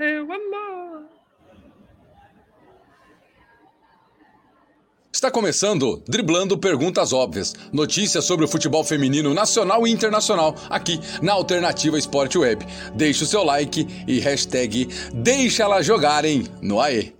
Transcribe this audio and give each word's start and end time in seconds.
O 0.00 0.32
amor. 0.32 1.04
Está 5.12 5.30
começando 5.30 6.02
Driblando 6.08 6.56
Perguntas 6.56 7.12
Óbvias. 7.12 7.54
Notícias 7.70 8.24
sobre 8.24 8.46
o 8.46 8.48
futebol 8.48 8.82
feminino 8.82 9.34
nacional 9.34 9.86
e 9.86 9.90
internacional 9.90 10.54
aqui 10.70 10.98
na 11.20 11.34
Alternativa 11.34 11.98
Esporte 11.98 12.38
Web. 12.38 12.64
Deixe 12.94 13.24
o 13.24 13.26
seu 13.26 13.44
like 13.44 13.86
e 14.08 14.18
hashtag 14.20 14.88
Deixa 15.12 15.64
elas 15.64 15.84
jogarem 15.84 16.46
no 16.62 16.80
AE. 16.80 17.19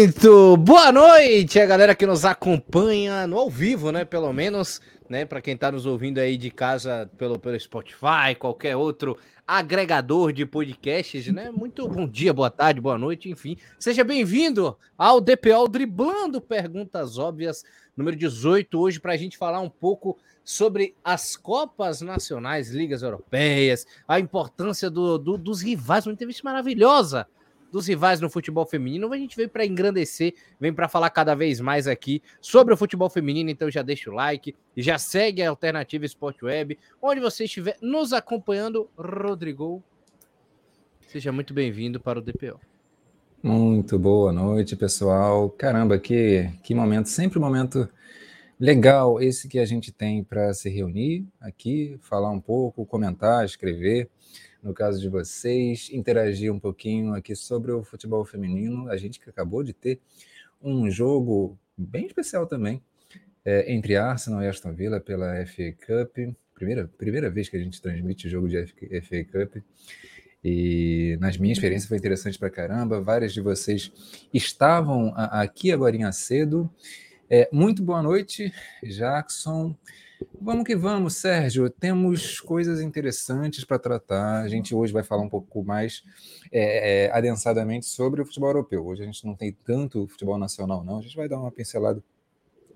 Muito 0.00 0.56
boa 0.56 0.90
noite, 0.90 1.60
a 1.60 1.66
galera 1.66 1.94
que 1.94 2.06
nos 2.06 2.24
acompanha 2.24 3.26
no 3.26 3.36
ao 3.36 3.50
vivo, 3.50 3.92
né? 3.92 4.02
Pelo 4.02 4.32
menos, 4.32 4.80
né? 5.06 5.26
Para 5.26 5.42
quem 5.42 5.54
tá 5.54 5.70
nos 5.70 5.84
ouvindo 5.84 6.16
aí 6.16 6.38
de 6.38 6.50
casa 6.50 7.10
pelo, 7.18 7.38
pelo 7.38 7.60
Spotify, 7.60 8.34
qualquer 8.38 8.74
outro 8.76 9.18
agregador 9.46 10.32
de 10.32 10.46
podcasts, 10.46 11.26
né? 11.26 11.50
Muito 11.50 11.86
bom 11.86 12.08
dia, 12.08 12.32
boa 12.32 12.48
tarde, 12.48 12.80
boa 12.80 12.96
noite, 12.96 13.28
enfim. 13.28 13.58
Seja 13.78 14.02
bem-vindo 14.02 14.74
ao 14.96 15.20
DPO 15.20 15.68
Driblando 15.68 16.40
Perguntas 16.40 17.18
Óbvias, 17.18 17.62
número 17.94 18.16
18, 18.16 18.80
hoje, 18.80 18.98
para 18.98 19.12
a 19.12 19.18
gente 19.18 19.36
falar 19.36 19.60
um 19.60 19.68
pouco 19.68 20.16
sobre 20.42 20.94
as 21.04 21.36
Copas 21.36 22.00
Nacionais, 22.00 22.70
Ligas 22.70 23.02
Europeias, 23.02 23.86
a 24.08 24.18
importância 24.18 24.88
do, 24.88 25.18
do, 25.18 25.36
dos 25.36 25.60
rivais, 25.60 26.06
uma 26.06 26.14
entrevista 26.14 26.42
maravilhosa 26.42 27.26
dos 27.70 27.86
rivais 27.86 28.20
no 28.20 28.28
futebol 28.28 28.66
feminino. 28.66 29.12
A 29.12 29.16
gente 29.16 29.36
veio 29.36 29.48
para 29.48 29.64
engrandecer, 29.64 30.34
vem 30.58 30.72
para 30.72 30.88
falar 30.88 31.10
cada 31.10 31.34
vez 31.34 31.60
mais 31.60 31.86
aqui 31.86 32.22
sobre 32.40 32.74
o 32.74 32.76
futebol 32.76 33.08
feminino. 33.08 33.50
Então 33.50 33.70
já 33.70 33.82
deixa 33.82 34.10
o 34.10 34.14
like, 34.14 34.54
já 34.76 34.98
segue 34.98 35.42
a 35.42 35.50
Alternativa 35.50 36.04
Esporte 36.04 36.44
Web, 36.44 36.78
onde 37.00 37.20
você 37.20 37.44
estiver 37.44 37.76
nos 37.80 38.12
acompanhando. 38.12 38.88
Rodrigo, 38.96 39.82
seja 41.08 41.32
muito 41.32 41.54
bem-vindo 41.54 42.00
para 42.00 42.18
o 42.18 42.22
DPO. 42.22 42.60
Muito 43.42 43.98
boa 43.98 44.32
noite, 44.32 44.76
pessoal. 44.76 45.48
Caramba, 45.48 45.98
que, 45.98 46.50
que 46.62 46.74
momento, 46.74 47.08
sempre 47.08 47.38
um 47.38 47.42
momento 47.42 47.88
legal 48.58 49.18
esse 49.22 49.48
que 49.48 49.58
a 49.58 49.64
gente 49.64 49.90
tem 49.90 50.22
para 50.22 50.52
se 50.52 50.68
reunir 50.68 51.26
aqui, 51.40 51.98
falar 52.02 52.30
um 52.30 52.40
pouco, 52.40 52.84
comentar, 52.84 53.42
escrever 53.46 54.10
no 54.62 54.74
caso 54.74 55.00
de 55.00 55.08
vocês, 55.08 55.88
interagir 55.92 56.52
um 56.52 56.58
pouquinho 56.58 57.14
aqui 57.14 57.34
sobre 57.34 57.72
o 57.72 57.82
futebol 57.82 58.24
feminino. 58.24 58.88
A 58.90 58.96
gente 58.96 59.18
que 59.18 59.30
acabou 59.30 59.62
de 59.62 59.72
ter 59.72 60.00
um 60.62 60.90
jogo 60.90 61.58
bem 61.76 62.06
especial 62.06 62.46
também 62.46 62.82
é, 63.44 63.72
entre 63.72 63.96
Arsenal 63.96 64.42
e 64.42 64.48
Aston 64.48 64.74
Villa 64.74 65.00
pela 65.00 65.44
FA 65.46 65.72
Cup. 65.86 66.34
Primeira, 66.54 66.88
primeira 66.98 67.30
vez 67.30 67.48
que 67.48 67.56
a 67.56 67.60
gente 67.60 67.80
transmite 67.80 68.28
jogo 68.28 68.48
de 68.48 68.66
FA 68.66 69.24
Cup. 69.24 69.62
E 70.42 71.16
nas 71.20 71.36
minhas 71.36 71.58
experiências 71.58 71.88
foi 71.88 71.98
interessante 71.98 72.38
pra 72.38 72.50
caramba. 72.50 73.00
Várias 73.00 73.32
de 73.32 73.40
vocês 73.40 73.92
estavam 74.32 75.12
aqui 75.14 75.72
agora 75.72 76.12
cedo. 76.12 76.70
É, 77.28 77.48
muito 77.52 77.82
boa 77.82 78.02
noite, 78.02 78.52
Jackson. 78.82 79.76
Vamos 80.40 80.64
que 80.64 80.76
vamos, 80.76 81.16
Sérgio. 81.16 81.68
Temos 81.70 82.40
coisas 82.40 82.80
interessantes 82.80 83.64
para 83.64 83.78
tratar. 83.78 84.42
A 84.42 84.48
gente 84.48 84.74
hoje 84.74 84.92
vai 84.92 85.02
falar 85.02 85.22
um 85.22 85.28
pouco 85.28 85.62
mais 85.64 86.02
é, 86.50 87.04
é, 87.06 87.10
adensadamente 87.12 87.86
sobre 87.86 88.20
o 88.20 88.26
futebol 88.26 88.50
europeu. 88.50 88.86
Hoje 88.86 89.02
a 89.02 89.06
gente 89.06 89.24
não 89.24 89.34
tem 89.34 89.52
tanto 89.52 90.06
futebol 90.08 90.38
nacional, 90.38 90.84
não. 90.84 90.98
A 90.98 91.02
gente 91.02 91.16
vai 91.16 91.28
dar 91.28 91.38
uma 91.38 91.50
pincelada, 91.50 92.02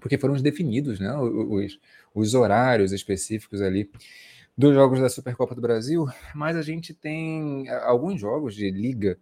porque 0.00 0.18
foram 0.18 0.34
definidos 0.36 1.00
né, 1.00 1.14
os, 1.16 1.78
os 2.14 2.34
horários 2.34 2.92
específicos 2.92 3.60
ali 3.60 3.90
dos 4.56 4.74
jogos 4.74 5.00
da 5.00 5.08
Supercopa 5.08 5.54
do 5.54 5.60
Brasil, 5.60 6.06
mas 6.34 6.56
a 6.56 6.62
gente 6.62 6.94
tem 6.94 7.68
alguns 7.68 8.20
jogos 8.20 8.54
de 8.54 8.70
liga, 8.70 9.18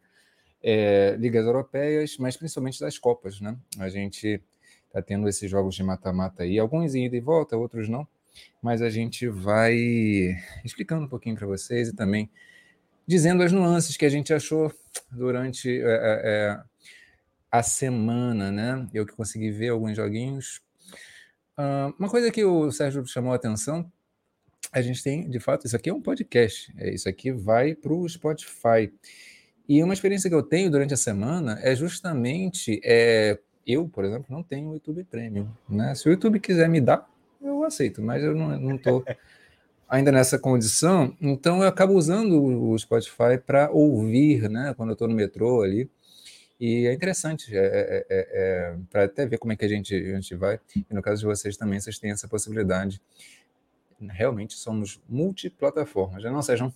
é, 0.63 1.17
ligas 1.19 1.47
europeias, 1.47 2.17
mas 2.19 2.37
principalmente 2.37 2.79
das 2.79 2.99
Copas, 2.99 3.41
né? 3.41 3.57
A 3.79 3.89
gente 3.89 4.43
está 4.89 5.01
tendo 5.01 5.27
esses 5.27 5.51
jogos 5.51 5.75
de 5.75 5.83
mata-mata 5.83 6.43
aí, 6.43 6.59
alguns 6.59 6.95
em 6.95 7.07
ida 7.07 7.17
e 7.17 7.21
volta, 7.21 7.57
outros 7.57 7.89
não, 7.89 8.07
mas 8.63 8.83
a 8.83 8.91
gente 8.91 9.29
vai 9.29 9.77
explicando 10.65 11.05
um 11.05 11.09
pouquinho 11.09 11.37
para 11.37 11.47
vocês 11.47 11.89
e 11.89 11.93
também 11.95 12.31
dizendo 13.07 13.43
as 13.43 13.53
nuances 13.53 13.97
que 13.97 14.05
a 14.05 14.09
gente 14.09 14.33
achou 14.33 14.73
durante 15.11 15.69
é, 15.69 15.83
é, 15.85 16.61
a 17.51 17.63
semana, 17.63 18.51
né? 18.51 18.89
Eu 18.95 19.05
que 19.05 19.13
consegui 19.13 19.51
ver 19.51 19.69
alguns 19.69 19.97
joguinhos. 19.97 20.61
Uh, 21.59 21.93
uma 21.99 22.09
coisa 22.09 22.31
que 22.31 22.45
o 22.45 22.71
Sérgio 22.71 23.07
chamou 23.07 23.33
a 23.33 23.37
atenção, 23.37 23.91
a 24.73 24.81
gente 24.81 25.03
tem, 25.03 25.29
de 25.29 25.39
fato, 25.39 25.67
isso 25.67 25.77
aqui 25.77 25.91
é 25.91 25.95
um 25.95 26.01
podcast, 26.01 26.73
é, 26.79 26.95
isso 26.95 27.09
aqui 27.09 27.31
vai 27.31 27.75
para 27.75 27.93
o 27.93 28.09
Spotify. 28.09 28.91
E 29.69 29.83
uma 29.83 29.93
experiência 29.93 30.31
que 30.31 30.35
eu 30.35 30.43
tenho 30.43 30.71
durante 30.71 30.95
a 30.95 30.97
semana 30.97 31.59
é 31.63 31.75
justamente 31.75 32.81
é, 32.83 33.39
eu, 33.67 33.89
por 33.89 34.05
exemplo, 34.05 34.27
não 34.31 34.43
tenho 34.43 34.71
o 34.71 34.75
YouTube 34.75 35.05
Premium. 35.05 35.49
Né? 35.69 35.95
Se 35.95 36.09
o 36.09 36.11
YouTube 36.11 36.41
quiser 36.41 36.69
me 36.69 36.81
dar, 36.81 37.09
eu 37.43 37.65
aceito, 37.65 38.03
mas 38.03 38.23
eu 38.23 38.35
não 38.35 38.77
estou 38.77 39.05
ainda 39.89 40.11
nessa 40.11 40.39
condição, 40.39 41.15
então 41.21 41.63
eu 41.63 41.69
acabo 41.69 41.93
usando 41.93 42.43
o 42.43 42.79
Spotify 42.79 43.39
para 43.45 43.71
ouvir, 43.71 44.49
né? 44.49 44.73
Quando 44.75 44.91
eu 44.91 44.95
estou 44.95 45.07
no 45.07 45.15
metrô 45.15 45.63
ali. 45.63 45.91
E 46.59 46.87
é 46.87 46.93
interessante, 46.93 47.55
é, 47.55 47.59
é, 47.59 48.07
é, 48.09 48.29
é 48.31 48.77
para 48.89 49.05
até 49.05 49.27
ver 49.27 49.37
como 49.37 49.53
é 49.53 49.57
que 49.57 49.65
a 49.65 49.69
gente, 49.69 49.95
a 49.95 50.15
gente 50.15 50.35
vai. 50.35 50.61
E 50.77 50.95
no 50.95 51.03
caso 51.03 51.21
de 51.21 51.27
vocês 51.27 51.57
também, 51.57 51.81
vocês 51.81 51.99
têm 51.99 52.11
essa 52.11 52.29
possibilidade. 52.29 53.03
Realmente 54.01 54.55
somos 54.55 55.01
multiplataformas, 55.09 56.23
já 56.23 56.31
não 56.31 56.41
sejam 56.41 56.73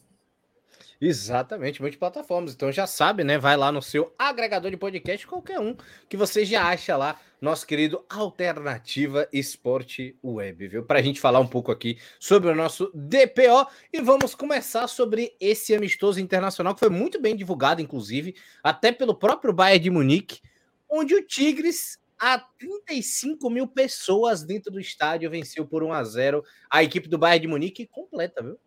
Exatamente, 1.01 1.83
multiplataformas. 1.83 2.55
Então 2.55 2.73
já 2.73 2.87
sabe, 2.87 3.23
né? 3.23 3.37
Vai 3.39 3.57
lá 3.57 3.71
no 3.71 3.83
seu 3.83 4.15
agregador 4.19 4.71
de 4.71 4.77
podcast, 4.79 5.27
qualquer 5.27 5.61
um, 5.61 5.77
que 6.09 6.17
você 6.17 6.45
já 6.45 6.67
acha 6.69 6.97
lá, 6.97 7.21
nosso 7.39 7.67
querido 7.67 8.03
Alternativa 8.09 9.29
Esporte 9.31 10.19
Web, 10.25 10.69
viu? 10.69 10.85
Para 10.85 10.99
a 10.99 11.03
gente 11.03 11.21
falar 11.21 11.39
um 11.39 11.47
pouco 11.47 11.71
aqui 11.71 11.99
sobre 12.19 12.51
o 12.51 12.55
nosso 12.55 12.91
DPO. 12.95 13.71
E 13.93 14.01
vamos 14.01 14.35
começar 14.35 14.89
sobre 14.89 15.37
esse 15.39 15.75
amistoso 15.75 16.19
internacional, 16.19 16.75
que 16.75 16.81
foi 16.81 16.91
muito 16.91 17.21
bem 17.21 17.37
divulgado, 17.37 17.83
inclusive, 17.83 18.35
até 18.63 18.91
pelo 18.91 19.15
próprio 19.15 19.53
Bayern 19.53 19.85
de 19.85 19.91
Munique, 19.91 20.41
onde 20.91 21.15
o 21.15 21.23
Tigres 21.27 21.99
a 22.19 22.39
35 22.39 23.51
mil 23.51 23.69
pessoas 23.69 24.43
dentro 24.43 24.73
do 24.73 24.81
estádio 24.81 25.29
venceu 25.29 25.67
por 25.67 25.83
1 25.83 25.93
a 25.93 26.03
0 26.03 26.43
a 26.71 26.83
equipe 26.83 27.07
do 27.07 27.19
Bayern 27.19 27.43
de 27.43 27.49
Munique 27.49 27.87
completa, 27.87 28.43
viu? 28.43 28.59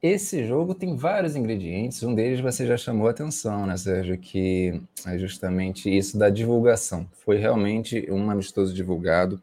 Esse 0.00 0.46
jogo 0.46 0.74
tem 0.74 0.94
vários 0.94 1.34
ingredientes, 1.34 2.02
um 2.04 2.14
deles 2.14 2.40
você 2.40 2.64
já 2.64 2.76
chamou 2.76 3.08
a 3.08 3.10
atenção, 3.10 3.66
né, 3.66 3.76
Sérgio, 3.76 4.16
que 4.16 4.80
é 5.04 5.18
justamente 5.18 5.90
isso 5.90 6.16
da 6.16 6.30
divulgação. 6.30 7.08
Foi 7.24 7.36
realmente 7.36 8.06
um 8.08 8.30
amistoso 8.30 8.72
divulgado. 8.72 9.42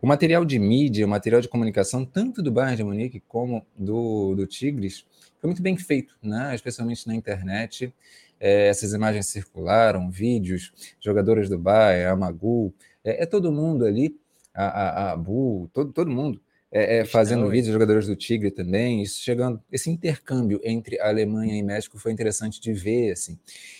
O 0.00 0.06
material 0.06 0.44
de 0.44 0.60
mídia, 0.60 1.04
o 1.04 1.08
material 1.08 1.40
de 1.40 1.48
comunicação, 1.48 2.04
tanto 2.04 2.40
do 2.40 2.52
Bayern 2.52 2.76
de 2.76 2.84
Munique 2.84 3.20
como 3.26 3.66
do, 3.76 4.36
do 4.36 4.46
Tigres, 4.46 5.04
foi 5.40 5.48
muito 5.48 5.62
bem 5.62 5.76
feito, 5.76 6.14
né? 6.22 6.54
especialmente 6.54 7.06
na 7.08 7.14
internet. 7.14 7.92
É, 8.38 8.68
essas 8.68 8.92
imagens 8.92 9.26
circularam, 9.26 10.08
vídeos, 10.08 10.72
jogadores 11.00 11.48
do 11.48 11.58
Bayern, 11.58 12.12
a 12.12 12.16
Magu, 12.16 12.72
é, 13.02 13.24
é 13.24 13.26
todo 13.26 13.50
mundo 13.50 13.84
ali, 13.84 14.16
a, 14.54 14.66
a, 14.66 15.12
a 15.12 15.16
Bu, 15.16 15.68
todo, 15.72 15.92
todo 15.92 16.10
mundo 16.10 16.40
é, 16.76 16.98
é, 16.98 17.04
fazendo 17.04 17.48
vídeos, 17.48 17.72
jogadores 17.72 18.08
do 18.08 18.16
Tigre 18.16 18.50
também, 18.50 19.00
isso 19.00 19.22
chegando, 19.22 19.62
esse 19.70 19.88
intercâmbio 19.88 20.60
entre 20.64 21.00
a 21.00 21.06
Alemanha 21.06 21.56
e 21.56 21.62
México 21.62 22.00
foi 22.00 22.10
interessante 22.10 22.60
de 22.60 22.72
ver, 22.72 23.12
assim. 23.12 23.38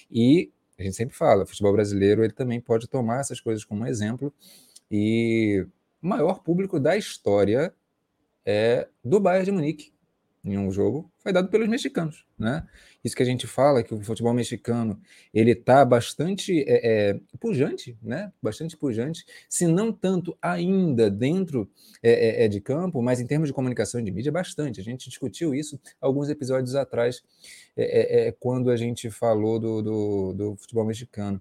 E 0.09 0.53
a 0.79 0.83
gente 0.85 0.95
sempre 0.95 1.17
fala, 1.17 1.43
o 1.43 1.47
futebol 1.47 1.73
brasileiro 1.73 2.23
ele 2.23 2.33
também 2.33 2.61
pode 2.61 2.87
tomar 2.87 3.19
essas 3.19 3.41
coisas 3.41 3.65
como 3.65 3.85
exemplo. 3.85 4.33
E 4.89 5.67
o 6.01 6.07
maior 6.07 6.41
público 6.45 6.79
da 6.79 6.97
história 6.97 7.75
é 8.47 8.87
do 9.05 9.19
Bayern 9.19 9.47
de 9.47 9.51
Munique. 9.51 9.94
Em 10.45 10.59
um 10.59 10.71
jogo 10.71 11.11
foi 11.21 11.33
dado 11.33 11.49
pelos 11.49 11.67
mexicanos, 11.67 12.27
né? 12.39 12.67
Isso 13.03 13.17
que 13.17 13.23
a 13.23 13.27
gente 13.27 13.47
fala 13.47 13.83
que 13.83 13.95
o 13.95 14.01
futebol 14.03 14.35
mexicano 14.35 15.01
ele 15.33 15.53
está 15.53 15.85
bastante 15.85 16.63
é, 16.69 17.13
é, 17.13 17.21
pujante, 17.41 17.97
né? 18.03 18.31
Bastante 18.43 18.77
pujante, 18.77 19.25
se 19.49 19.67
não 19.67 19.91
tanto 19.91 20.37
ainda 20.43 21.11
dentro 21.11 21.71
é, 22.03 22.43
é, 22.43 22.45
é 22.45 22.49
de 22.49 22.61
campo, 22.61 23.01
mas 23.01 23.21
em 23.21 23.27
termos 23.27 23.49
de 23.49 23.55
comunicação 23.55 24.01
e 24.01 24.05
de 24.05 24.11
mídia 24.11 24.31
bastante. 24.31 24.81
A 24.81 24.85
gente 24.85 25.09
discutiu 25.09 25.55
isso 25.55 25.81
alguns 25.99 26.29
episódios 26.29 26.75
atrás, 26.75 27.23
é, 27.75 28.35
quando 28.39 28.71
a 28.71 28.77
gente 28.77 29.11
falou 29.11 29.59
do, 29.59 29.83
do, 29.83 30.33
do 30.35 30.57
futebol 30.57 30.85
mexicano. 30.85 31.41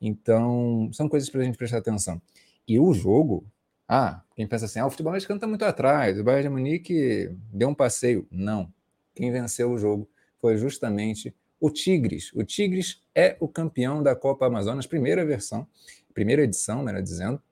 Então 0.00 0.88
são 0.92 1.08
coisas 1.08 1.28
para 1.28 1.42
a 1.42 1.44
gente 1.44 1.58
prestar 1.58 1.78
atenção. 1.78 2.20
E 2.66 2.78
o 2.78 2.94
jogo 2.94 3.44
ah, 3.88 4.22
quem 4.36 4.46
pensa 4.46 4.66
assim, 4.66 4.78
ah, 4.78 4.86
o 4.86 4.90
futebol 4.90 5.14
mexicano 5.14 5.38
está 5.38 5.46
muito 5.46 5.64
atrás, 5.64 6.18
o 6.18 6.24
Bayern 6.24 6.48
de 6.48 6.50
Munique 6.50 7.30
deu 7.50 7.70
um 7.70 7.74
passeio. 7.74 8.28
Não. 8.30 8.70
Quem 9.14 9.32
venceu 9.32 9.72
o 9.72 9.78
jogo 9.78 10.06
foi 10.40 10.58
justamente 10.58 11.34
o 11.58 11.70
Tigres. 11.70 12.30
O 12.34 12.44
Tigres 12.44 13.00
é 13.14 13.38
o 13.40 13.48
campeão 13.48 14.02
da 14.02 14.14
Copa 14.14 14.44
Amazonas, 14.46 14.86
primeira 14.86 15.24
versão, 15.24 15.66
primeira 16.12 16.42
edição, 16.42 16.82
melhor 16.82 17.00
dizendo. 17.02 17.42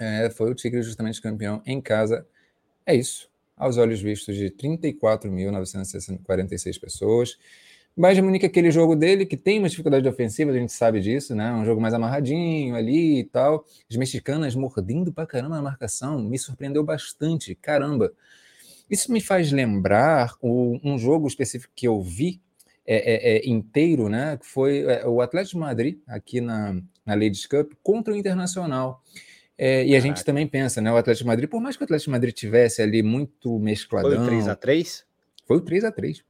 É, 0.00 0.30
foi 0.30 0.50
o 0.50 0.54
Tigres 0.54 0.86
justamente 0.86 1.20
campeão 1.20 1.60
em 1.66 1.82
casa. 1.82 2.26
É 2.86 2.94
isso. 2.94 3.30
Aos 3.54 3.76
olhos 3.76 4.00
vistos 4.00 4.34
de 4.36 4.48
34.946 4.50 6.80
pessoas. 6.80 7.36
Bayern 7.98 8.20
de 8.20 8.22
Munique 8.22 8.46
é 8.46 8.48
aquele 8.48 8.70
jogo 8.70 8.94
dele 8.94 9.26
que 9.26 9.36
tem 9.36 9.58
uma 9.58 9.68
dificuldade 9.68 10.08
ofensiva, 10.08 10.52
a 10.52 10.54
gente 10.54 10.72
sabe 10.72 11.00
disso, 11.00 11.34
né? 11.34 11.52
Um 11.52 11.64
jogo 11.64 11.80
mais 11.80 11.92
amarradinho 11.92 12.76
ali 12.76 13.18
e 13.18 13.24
tal. 13.24 13.64
As 13.90 13.96
mexicanas 13.96 14.54
mordendo 14.54 15.12
pra 15.12 15.26
caramba 15.26 15.56
na 15.56 15.62
marcação, 15.62 16.22
me 16.22 16.38
surpreendeu 16.38 16.84
bastante, 16.84 17.56
caramba. 17.56 18.12
Isso 18.88 19.12
me 19.12 19.20
faz 19.20 19.50
lembrar 19.50 20.36
o, 20.40 20.78
um 20.84 20.96
jogo 20.96 21.26
específico 21.26 21.72
que 21.74 21.88
eu 21.88 22.00
vi 22.00 22.40
é, 22.86 22.96
é, 22.96 23.36
é, 23.36 23.48
inteiro, 23.48 24.08
né? 24.08 24.36
Que 24.36 24.46
foi 24.46 24.84
é, 24.84 25.04
o 25.04 25.20
Atlético 25.20 25.56
de 25.56 25.60
Madrid, 25.60 25.98
aqui 26.06 26.40
na, 26.40 26.74
na 27.04 27.14
Ladies 27.14 27.46
Cup, 27.46 27.72
contra 27.82 28.14
o 28.14 28.16
Internacional. 28.16 29.02
É, 29.58 29.84
e 29.84 29.96
a 29.96 30.00
gente 30.00 30.24
também 30.24 30.46
pensa, 30.46 30.80
né? 30.80 30.92
O 30.92 30.96
Atlético 30.96 31.26
Madrid, 31.26 31.50
por 31.50 31.60
mais 31.60 31.76
que 31.76 31.82
o 31.82 31.84
Atlético 31.84 32.12
Madrid 32.12 32.32
tivesse 32.32 32.80
ali 32.80 33.02
muito 33.02 33.58
mescladão. 33.58 34.24
Foi 34.24 34.36
o 34.36 34.40
3x3? 34.40 35.02
Foi 35.44 35.56
o 35.56 35.60
3x3. 35.60 36.27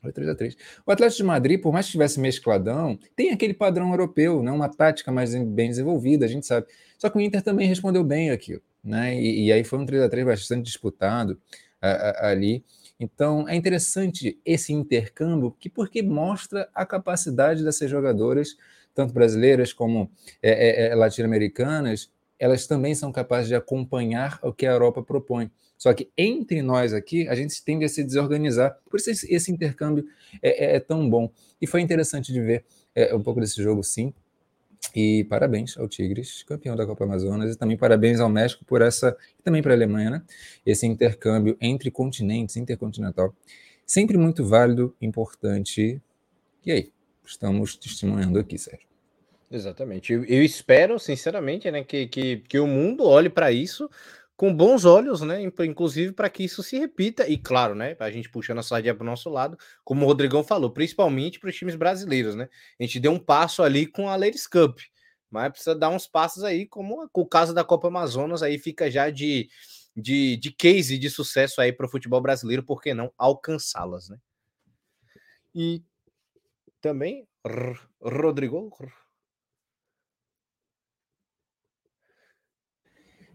Foi 0.00 0.12
3 0.12 0.30
a 0.30 0.34
3 0.34 0.56
O 0.86 0.90
Atlético 0.90 1.18
de 1.18 1.24
Madrid, 1.24 1.60
por 1.60 1.72
mais 1.72 1.86
que 1.86 1.92
tivesse 1.92 2.18
mescladão, 2.18 2.98
tem 3.14 3.30
aquele 3.30 3.52
padrão 3.52 3.90
europeu, 3.90 4.42
né? 4.42 4.50
uma 4.50 4.68
tática 4.68 5.12
mais 5.12 5.34
bem 5.34 5.68
desenvolvida, 5.68 6.24
a 6.24 6.28
gente 6.28 6.46
sabe. 6.46 6.66
Só 6.98 7.10
que 7.10 7.18
o 7.18 7.20
Inter 7.20 7.42
também 7.42 7.66
respondeu 7.66 8.02
bem 8.02 8.30
aquilo. 8.30 8.62
Né? 8.82 9.14
E, 9.20 9.46
e 9.46 9.52
aí 9.52 9.62
foi 9.62 9.78
um 9.78 9.86
3 9.86 10.02
a 10.02 10.08
3 10.08 10.26
bastante 10.26 10.64
disputado 10.64 11.38
ali. 12.18 12.64
Então 12.98 13.48
é 13.48 13.56
interessante 13.56 14.38
esse 14.44 14.72
intercâmbio, 14.72 15.54
que 15.58 15.70
porque 15.70 16.02
mostra 16.02 16.68
a 16.74 16.84
capacidade 16.84 17.64
dessas 17.64 17.90
jogadoras, 17.90 18.56
tanto 18.94 19.14
brasileiras 19.14 19.72
como 19.72 20.10
é, 20.42 20.88
é, 20.88 20.88
é 20.88 20.94
latino-americanas, 20.94 22.10
elas 22.40 22.66
também 22.66 22.94
são 22.94 23.12
capazes 23.12 23.48
de 23.48 23.54
acompanhar 23.54 24.40
o 24.42 24.50
que 24.50 24.66
a 24.66 24.72
Europa 24.72 25.02
propõe. 25.02 25.50
Só 25.76 25.92
que 25.92 26.10
entre 26.16 26.62
nós 26.62 26.94
aqui, 26.94 27.28
a 27.28 27.34
gente 27.34 27.62
tende 27.62 27.84
a 27.84 27.88
se 27.88 28.02
desorganizar. 28.02 28.78
Por 28.88 28.98
isso 28.98 29.10
esse, 29.10 29.52
intercâmbio 29.52 30.06
é, 30.42 30.72
é, 30.72 30.76
é, 30.76 30.80
tão 30.80 31.08
bom. 31.08 31.30
E 31.60 31.66
foi 31.66 31.82
interessante 31.82 32.32
de 32.32 32.40
ver 32.40 32.64
é, 32.94 33.14
um 33.14 33.22
pouco 33.22 33.40
desse 33.40 33.62
jogo, 33.62 33.84
sim. 33.84 34.12
E 34.96 35.24
parabéns 35.24 35.76
ao 35.76 35.86
Tigres, 35.86 36.42
campeão 36.42 36.74
da 36.74 36.86
Copa 36.86 37.04
Amazonas, 37.04 37.54
e 37.54 37.58
também 37.58 37.76
parabéns 37.76 38.18
ao 38.20 38.30
México 38.30 38.64
por 38.64 38.80
essa, 38.80 39.14
e 39.38 39.42
também 39.42 39.62
para 39.62 39.72
a 39.72 39.76
Alemanha, 39.76 40.10
né? 40.10 40.22
Esse 40.64 40.86
intercâmbio 40.86 41.56
entre 41.60 41.90
continentes, 41.90 42.56
intercontinental. 42.56 43.34
Sempre 43.86 44.16
muito 44.16 44.44
válido, 44.44 44.94
importante. 45.00 46.00
E 46.64 46.72
aí, 46.72 46.92
estamos 47.24 47.76
testemunhando 47.76 48.38
aqui, 48.38 48.56
Sérgio. 48.58 48.89
Exatamente. 49.50 50.12
Eu, 50.12 50.24
eu 50.24 50.44
espero, 50.44 50.98
sinceramente, 50.98 51.68
né, 51.70 51.82
que, 51.82 52.06
que, 52.06 52.36
que 52.38 52.58
o 52.60 52.66
mundo 52.66 53.04
olhe 53.04 53.28
para 53.28 53.50
isso 53.50 53.90
com 54.40 54.54
bons 54.54 54.86
olhos, 54.86 55.20
né? 55.20 55.42
Inclusive 55.42 56.12
para 56.12 56.30
que 56.30 56.42
isso 56.44 56.62
se 56.62 56.78
repita, 56.78 57.28
e 57.28 57.36
claro, 57.36 57.74
né? 57.74 57.94
A 58.00 58.10
gente 58.10 58.30
puxando 58.30 58.60
a 58.60 58.62
sardinha 58.62 58.94
para 58.94 59.02
o 59.02 59.06
nosso 59.06 59.28
lado, 59.28 59.58
como 59.84 60.02
o 60.02 60.08
Rodrigão 60.08 60.42
falou, 60.42 60.70
principalmente 60.70 61.38
para 61.38 61.50
os 61.50 61.56
times 61.56 61.74
brasileiros, 61.74 62.34
né? 62.34 62.48
A 62.78 62.82
gente 62.82 62.98
deu 62.98 63.12
um 63.12 63.18
passo 63.18 63.62
ali 63.62 63.86
com 63.86 64.08
a 64.08 64.16
Ladies 64.16 64.46
Cup, 64.46 64.78
mas 65.30 65.50
precisa 65.50 65.74
dar 65.74 65.90
uns 65.90 66.06
passos 66.06 66.42
aí, 66.42 66.64
como 66.64 67.06
o 67.12 67.26
caso 67.26 67.52
da 67.52 67.62
Copa 67.62 67.88
Amazonas, 67.88 68.42
aí 68.42 68.58
fica 68.58 68.90
já 68.90 69.10
de, 69.10 69.50
de, 69.94 70.38
de 70.38 70.50
case 70.52 70.96
de 70.96 71.10
sucesso 71.10 71.60
aí 71.60 71.70
para 71.70 71.84
o 71.84 71.90
futebol 71.90 72.22
brasileiro, 72.22 72.62
por 72.62 72.80
que 72.80 72.94
não 72.94 73.12
alcançá-las, 73.18 74.08
né? 74.08 74.16
E 75.54 75.82
também, 76.80 77.28
Rodrigo, 78.00 78.70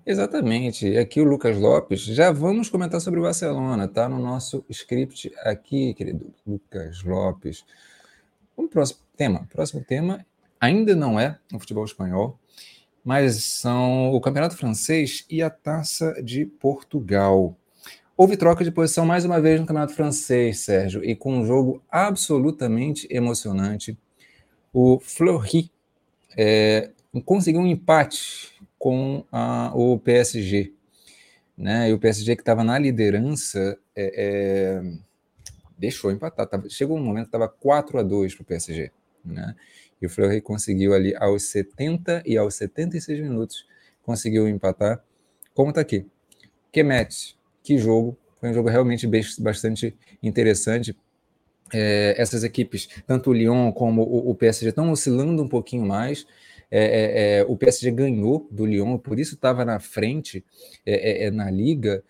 Exatamente. 0.05 0.95
Aqui 0.97 1.19
o 1.19 1.23
Lucas 1.23 1.57
Lopes. 1.57 2.01
Já 2.01 2.31
vamos 2.31 2.69
comentar 2.69 3.01
sobre 3.01 3.19
o 3.19 3.23
Barcelona, 3.23 3.87
tá? 3.87 4.07
No 4.07 4.19
nosso 4.19 4.63
script 4.69 5.33
aqui, 5.39 5.95
querido 5.95 6.31
Lucas 6.45 7.01
Lopes. 7.03 7.65
Vamos 8.55 8.69
pro 8.69 8.81
próximo 8.81 8.99
tema. 9.17 9.47
Próximo 9.51 9.83
tema 9.83 10.23
ainda 10.61 10.95
não 10.95 11.19
é 11.19 11.39
o 11.51 11.59
futebol 11.59 11.83
espanhol, 11.83 12.39
mas 13.03 13.43
são 13.45 14.11
o 14.11 14.21
Campeonato 14.21 14.55
Francês 14.55 15.25
e 15.27 15.41
a 15.41 15.49
Taça 15.49 16.21
de 16.23 16.45
Portugal. 16.45 17.57
Houve 18.15 18.37
troca 18.37 18.63
de 18.63 18.71
posição 18.71 19.07
mais 19.07 19.25
uma 19.25 19.41
vez 19.41 19.59
no 19.59 19.65
Campeonato 19.65 19.93
Francês, 19.93 20.59
Sérgio, 20.59 21.03
e 21.03 21.15
com 21.15 21.39
um 21.39 21.45
jogo 21.45 21.83
absolutamente 21.89 23.07
emocionante. 23.09 23.97
O 24.71 24.99
Fleury 24.99 25.71
é, 26.37 26.91
conseguiu 27.25 27.61
um 27.61 27.67
empate 27.67 28.54
com 28.85 29.25
a, 29.31 29.71
o 29.73 29.97
PSG. 29.97 30.71
Né? 31.57 31.89
E 31.89 31.93
o 31.93 31.97
PSG 31.97 32.35
que 32.35 32.43
estava 32.43 32.63
na 32.63 32.77
liderança 32.77 33.79
é, 33.95 34.13
é, 34.15 34.81
deixou 35.75 36.11
empatar. 36.11 36.45
Tava, 36.45 36.69
chegou 36.69 36.95
um 36.95 37.03
momento 37.03 37.23
que 37.23 37.29
estava 37.29 37.49
4 37.49 37.97
a 37.97 38.03
2 38.03 38.35
para 38.35 38.43
o 38.43 38.45
PSG. 38.45 38.91
Né? 39.25 39.55
E 39.99 40.05
o 40.05 40.09
Fleury 40.09 40.39
conseguiu 40.39 40.93
ali 40.93 41.15
aos 41.15 41.45
70 41.45 42.21
e 42.27 42.37
aos 42.37 42.53
76 42.53 43.21
minutos 43.21 43.65
conseguiu 44.03 44.47
empatar. 44.47 45.03
Como 45.55 45.69
está 45.69 45.81
aqui. 45.81 46.05
Kemet, 46.71 47.35
que 47.63 47.79
jogo. 47.79 48.15
Foi 48.39 48.51
um 48.51 48.53
jogo 48.53 48.69
realmente 48.69 49.09
bastante 49.39 49.95
interessante. 50.21 50.95
É, 51.73 52.13
essas 52.21 52.43
equipes, 52.43 52.88
tanto 53.07 53.31
o 53.31 53.33
Lyon 53.33 53.71
como 53.71 54.03
o, 54.03 54.29
o 54.29 54.35
PSG, 54.35 54.69
estão 54.69 54.91
oscilando 54.91 55.41
um 55.41 55.49
pouquinho 55.49 55.88
mais. 55.88 56.27
É, 56.69 56.79
é, 56.79 57.39
é, 57.39 57.43
o 57.43 57.55
PSG 57.55 57.91
ganhou 57.91 58.48
do 58.51 58.65
Lyon, 58.65 58.98
por 58.98 59.19
isso 59.19 59.36
estava 59.36 59.63
na 59.63 59.79
frente 59.79 60.43
é, 60.86 61.25
é, 61.25 61.31
na 61.31 61.50
liga. 61.50 62.03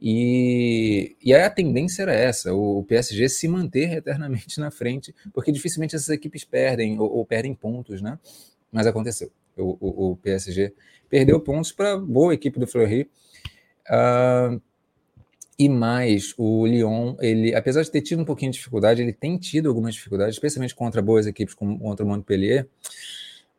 E, 0.00 1.16
e 1.22 1.34
a 1.34 1.50
tendência 1.50 2.02
era 2.02 2.14
essa: 2.14 2.54
o, 2.54 2.78
o, 2.78 2.84
PSG 2.84 3.28
se 3.28 3.48
manter 3.48 3.92
eternamente 3.98 4.58
na 4.60 4.70
frente, 4.70 5.14
porque 5.32 5.52
dificilmente 5.52 5.96
essas 5.96 6.08
equipes 6.08 6.44
perdem 6.44 6.98
ou, 6.98 7.10
ou 7.10 7.26
perdem 7.26 7.54
pontos, 7.54 8.00
né? 8.00 8.18
Mas 8.70 8.86
aconteceu. 8.86 9.30
O, 9.56 9.76
o, 9.80 10.12
o 10.12 10.16
PSG 10.16 10.72
perdeu 11.08 11.40
pontos 11.40 11.72
para 11.72 11.96
boa 11.96 12.32
equipe 12.32 12.60
do 12.60 12.66
Fleury. 12.66 13.10
Uh, 13.88 14.60
e 15.58 15.68
mais, 15.68 16.34
o 16.38 16.64
Lyon, 16.64 17.16
ele, 17.18 17.52
apesar 17.52 17.82
de 17.82 17.90
ter 17.90 18.00
tido 18.00 18.22
um 18.22 18.24
pouquinho 18.24 18.52
de 18.52 18.58
dificuldade, 18.58 19.02
ele 19.02 19.12
tem 19.12 19.36
tido 19.36 19.68
algumas 19.68 19.92
dificuldades, 19.94 20.36
especialmente 20.36 20.72
contra 20.72 21.02
boas 21.02 21.26
equipes 21.26 21.52
como 21.52 21.76
contra 21.80 22.06
o 22.06 22.08
Montpellier 22.08 22.68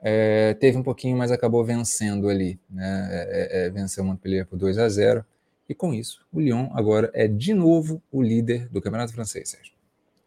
é, 0.01 0.53
teve 0.55 0.77
um 0.77 0.83
pouquinho, 0.83 1.17
mas 1.17 1.31
acabou 1.31 1.63
vencendo 1.63 2.29
ali. 2.29 2.59
Né? 2.69 3.07
É, 3.11 3.63
é, 3.63 3.65
é 3.65 3.69
venceu 3.69 4.03
o 4.03 4.07
Montpellier 4.07 4.45
por 4.45 4.57
2 4.57 4.77
a 4.77 4.87
0 4.87 5.25
e 5.69 5.75
com 5.75 5.93
isso, 5.93 6.25
o 6.33 6.41
Lyon 6.41 6.67
agora 6.73 7.11
é 7.13 7.27
de 7.27 7.53
novo 7.53 8.01
o 8.11 8.23
líder 8.23 8.67
do 8.69 8.81
Campeonato 8.81 9.13
Francês, 9.13 9.49
Sérgio. 9.49 9.71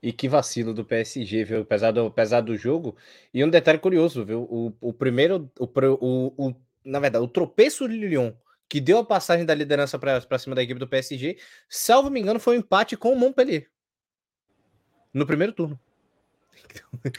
E 0.01 0.13
que 0.13 0.29
vacilo 0.29 0.73
do 0.73 0.85
PSG, 0.85 1.45
viu? 1.45 1.61
Apesar 1.63 1.91
do, 1.91 2.07
apesar 2.07 2.41
do 2.41 2.57
jogo. 2.57 2.97
E 3.35 3.45
um 3.45 3.51
detalhe 3.51 3.79
curioso, 3.79 4.25
viu? 4.25 4.43
O, 4.43 4.73
o 4.81 4.93
primeiro, 4.93 5.51
o, 5.59 5.65
o, 5.65 6.49
o, 6.49 6.55
na 6.85 7.01
verdade, 7.01 7.25
o 7.25 7.29
tropeço 7.29 7.89
do 7.89 7.95
Lyon, 7.95 8.33
que 8.69 8.81
deu 8.81 8.99
a 8.99 9.05
passagem 9.05 9.45
da 9.45 9.55
liderança 9.55 9.99
para 9.99 10.39
cima 10.39 10.55
da 10.55 10.63
equipe 10.63 10.79
do 10.79 10.89
PSG, 10.89 11.37
salvo 11.69 12.09
me 12.09 12.21
engano, 12.21 12.39
foi 12.39 12.57
um 12.57 12.61
empate 12.61 12.97
com 12.97 13.13
o 13.13 13.19
Montpellier. 13.19 13.69
No 15.13 15.27
primeiro 15.27 15.53
turno. 15.53 15.79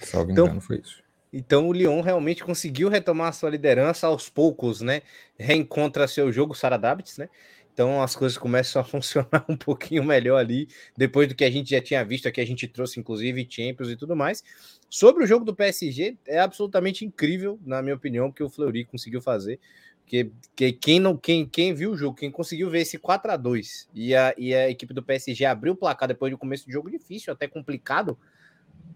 Salvo 0.01 0.31
então, 0.31 0.45
engano, 0.45 0.61
foi 0.61 0.77
isso. 0.77 1.02
Então 1.33 1.67
o 1.67 1.73
Lyon 1.73 1.99
realmente 2.01 2.43
conseguiu 2.43 2.89
retomar 2.89 3.33
sua 3.33 3.49
liderança 3.49 4.05
aos 4.05 4.29
poucos, 4.29 4.81
né? 4.81 5.01
Reencontra 5.37 6.07
seu 6.07 6.31
jogo 6.31 6.53
Saradabits, 6.53 7.17
né? 7.17 7.27
Então 7.73 8.03
as 8.03 8.15
coisas 8.15 8.37
começam 8.37 8.79
a 8.79 8.85
funcionar 8.85 9.43
um 9.49 9.57
pouquinho 9.57 10.03
melhor 10.03 10.37
ali, 10.37 10.67
depois 10.95 11.27
do 11.27 11.33
que 11.33 11.43
a 11.43 11.49
gente 11.49 11.71
já 11.71 11.81
tinha 11.81 12.05
visto 12.05 12.27
aqui, 12.27 12.39
a 12.39 12.45
gente 12.45 12.67
trouxe 12.67 12.99
inclusive 12.99 13.47
Champions 13.49 13.89
e 13.89 13.95
tudo 13.95 14.15
mais. 14.15 14.43
Sobre 14.87 15.23
o 15.23 15.27
jogo 15.27 15.43
do 15.43 15.55
PSG, 15.55 16.15
é 16.27 16.39
absolutamente 16.39 17.03
incrível, 17.03 17.59
na 17.65 17.81
minha 17.81 17.95
opinião, 17.95 18.31
que 18.31 18.43
o 18.43 18.49
Fleury 18.49 18.85
conseguiu 18.85 19.21
fazer. 19.21 19.59
Que, 20.05 20.29
que 20.55 20.73
quem 20.73 20.99
não 20.99 21.15
quem, 21.15 21.47
quem 21.47 21.73
viu 21.73 21.91
o 21.91 21.97
jogo, 21.97 22.17
quem 22.17 22.29
conseguiu 22.29 22.69
ver 22.69 22.81
esse 22.81 22.99
4 22.99 23.31
a 23.31 23.37
2 23.37 23.89
e 23.95 24.13
a, 24.13 24.35
e 24.37 24.53
a 24.53 24.69
equipe 24.69 24.93
do 24.93 25.01
PSG 25.01 25.45
abriu 25.45 25.73
o 25.73 25.75
placar 25.77 26.09
depois 26.09 26.29
de 26.29 26.35
um 26.35 26.37
começo 26.37 26.65
de 26.65 26.73
jogo 26.73 26.91
difícil, 26.91 27.31
até 27.31 27.47
complicado, 27.47 28.19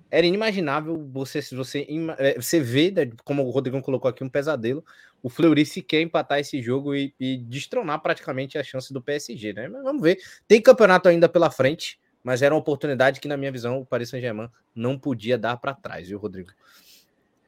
era 0.09 0.25
inimaginável 0.25 1.07
você 1.11 1.41
você 1.41 1.85
é, 2.17 2.35
você 2.39 2.59
vê, 2.59 2.91
né, 2.91 3.09
como 3.23 3.43
o 3.43 3.49
Rodrigo 3.49 3.81
colocou 3.81 4.09
aqui, 4.09 4.23
um 4.23 4.29
pesadelo. 4.29 4.83
O 5.21 5.29
Fleury 5.29 5.65
se 5.65 5.81
quer 5.81 6.01
empatar 6.01 6.39
esse 6.39 6.61
jogo 6.61 6.95
e, 6.95 7.13
e 7.19 7.37
destronar 7.37 8.01
praticamente 8.01 8.57
a 8.57 8.63
chance 8.63 8.93
do 8.93 9.01
PSG, 9.01 9.53
né? 9.53 9.67
Mas 9.67 9.83
vamos 9.83 10.01
ver. 10.01 10.19
Tem 10.47 10.61
campeonato 10.61 11.09
ainda 11.09 11.27
pela 11.27 11.49
frente, 11.49 11.99
mas 12.23 12.41
era 12.41 12.53
uma 12.53 12.59
oportunidade 12.59 13.19
que, 13.19 13.27
na 13.27 13.35
minha 13.35 13.51
visão, 13.51 13.79
o 13.79 13.85
Paris 13.85 14.09
Saint-Germain 14.09 14.49
não 14.75 14.97
podia 14.97 15.37
dar 15.37 15.57
para 15.57 15.73
trás, 15.73 16.07
viu, 16.07 16.19
Rodrigo? 16.19 16.51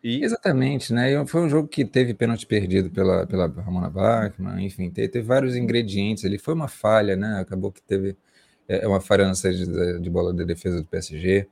E... 0.03 0.23
Exatamente, 0.23 0.91
né? 0.91 1.25
Foi 1.27 1.41
um 1.41 1.49
jogo 1.49 1.67
que 1.67 1.85
teve 1.85 2.13
pênalti 2.13 2.45
perdido 2.45 2.89
pela, 2.89 3.27
pela 3.27 3.47
Ramona 3.47 3.89
Bachmann, 3.89 4.65
enfim, 4.65 4.89
teve, 4.89 5.07
teve, 5.09 5.25
vários 5.25 5.55
ingredientes 5.55 6.25
ali. 6.25 6.39
Foi 6.39 6.55
uma 6.55 6.67
falha, 6.67 7.15
né? 7.15 7.39
Acabou 7.39 7.71
que 7.71 7.81
teve 7.81 8.17
é, 8.67 8.87
uma 8.87 8.99
falha 8.99 9.31
de, 9.31 9.99
de 9.99 10.09
bola 10.09 10.33
de 10.33 10.43
defesa 10.43 10.81
do 10.81 10.87
PSG 10.87 11.47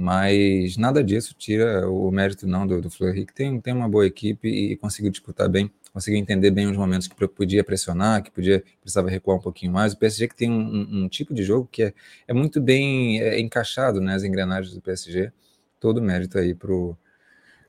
mas 0.00 0.76
nada 0.76 1.02
disso 1.02 1.34
tira 1.36 1.90
o 1.90 2.08
mérito 2.12 2.46
não 2.46 2.64
do, 2.64 2.80
do 2.80 2.88
Fleury, 2.88 3.26
que 3.26 3.34
tem, 3.34 3.60
tem 3.60 3.74
uma 3.74 3.88
boa 3.88 4.06
equipe 4.06 4.48
e 4.48 4.76
conseguiu 4.76 5.10
disputar 5.10 5.48
bem, 5.48 5.68
conseguiu 5.92 6.20
entender 6.20 6.52
bem 6.52 6.70
os 6.70 6.76
momentos 6.76 7.08
que 7.08 7.16
podia 7.26 7.64
pressionar, 7.64 8.22
que 8.22 8.30
podia 8.30 8.62
precisava 8.80 9.10
recuar 9.10 9.38
um 9.38 9.40
pouquinho 9.40 9.72
mais. 9.72 9.94
O 9.94 9.98
PSG 9.98 10.28
que 10.28 10.36
tem 10.36 10.48
um, 10.52 11.02
um, 11.02 11.08
tipo 11.08 11.34
de 11.34 11.42
jogo 11.42 11.68
que 11.70 11.82
é, 11.82 11.94
é 12.28 12.32
muito 12.32 12.60
bem 12.60 13.20
é, 13.20 13.40
encaixado 13.40 14.00
nas 14.00 14.22
né, 14.22 14.28
engrenagens 14.28 14.72
do 14.72 14.80
PSG, 14.80 15.32
todo 15.80 16.00
mérito 16.00 16.38
aí 16.38 16.54
pro, 16.54 16.96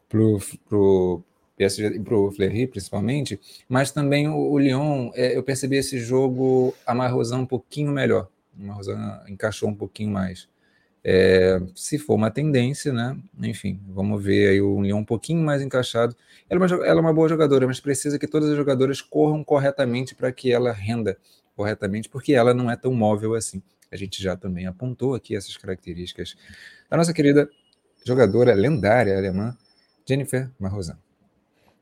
pro, 0.08 0.40
pro 0.68 1.24
PSG 1.58 1.96
e 1.96 2.00
pro 2.00 2.32
Fleury 2.32 2.68
principalmente, 2.68 3.40
mas 3.68 3.90
também 3.92 4.28
o, 4.28 4.52
o 4.52 4.60
Lyon, 4.60 5.10
é, 5.16 5.36
eu 5.36 5.42
percebi 5.42 5.78
esse 5.78 5.98
jogo 5.98 6.76
a 6.86 6.94
Marrosan 6.94 7.40
um 7.40 7.46
pouquinho 7.48 7.92
melhor, 7.92 8.30
Marrosan 8.56 9.24
encaixou 9.28 9.68
um 9.68 9.76
pouquinho 9.76 10.12
mais. 10.12 10.48
É, 11.04 11.62
se 11.76 11.98
for 11.98 12.16
uma 12.16 12.30
tendência, 12.30 12.92
né? 12.92 13.18
Enfim, 13.42 13.80
vamos 13.88 14.22
ver 14.24 14.50
aí 14.50 14.62
o 14.62 14.80
Leão 14.80 15.00
um 15.00 15.06
pouquinho 15.06 15.42
mais 15.42 15.62
encaixado. 15.62 16.16
Ela 16.50 16.66
é, 16.66 16.68
uma, 16.68 16.86
ela 16.86 17.00
é 17.00 17.02
uma 17.02 17.14
boa 17.14 17.30
jogadora, 17.30 17.66
mas 17.66 17.80
precisa 17.80 18.20
que 18.20 18.28
todas 18.28 18.50
as 18.50 18.58
jogadoras 18.58 19.02
corram 19.02 19.44
corretamente 19.44 20.14
para 20.14 20.32
que 20.32 20.52
ela 20.52 20.72
renda 20.72 21.18
corretamente, 21.56 22.10
porque 22.10 22.34
ela 22.34 22.54
não 22.54 22.70
é 22.70 22.76
tão 22.76 22.94
móvel 22.94 23.34
assim. 23.34 23.62
A 23.92 23.96
gente 23.96 24.22
já 24.22 24.36
também 24.36 24.68
apontou 24.68 25.16
aqui 25.16 25.36
essas 25.36 25.58
características 25.58 26.36
da 26.90 26.98
nossa 26.98 27.14
querida 27.14 27.50
jogadora 28.06 28.54
lendária 28.54 29.18
alemã, 29.18 29.58
Jennifer 30.08 30.50
Marrosan. 30.60 30.98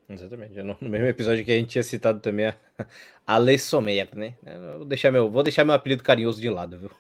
Exatamente. 0.09 0.61
No, 0.61 0.77
mesmo 0.81 1.07
episódio 1.07 1.43
que 1.43 1.51
a 1.51 1.55
gente 1.55 1.69
tinha 1.69 1.83
citado 1.83 2.19
também 2.19 2.47
a, 2.47 2.55
a 3.25 3.37
Le 3.37 3.57
né? 4.15 4.35
Vou 4.77 4.85
deixar, 4.85 5.11
meu, 5.11 5.29
vou 5.29 5.43
deixar 5.43 5.65
meu 5.65 5.73
apelido 5.73 6.03
carinhoso 6.03 6.39
de 6.39 6.49
lado, 6.49 6.77
viu? 6.79 6.91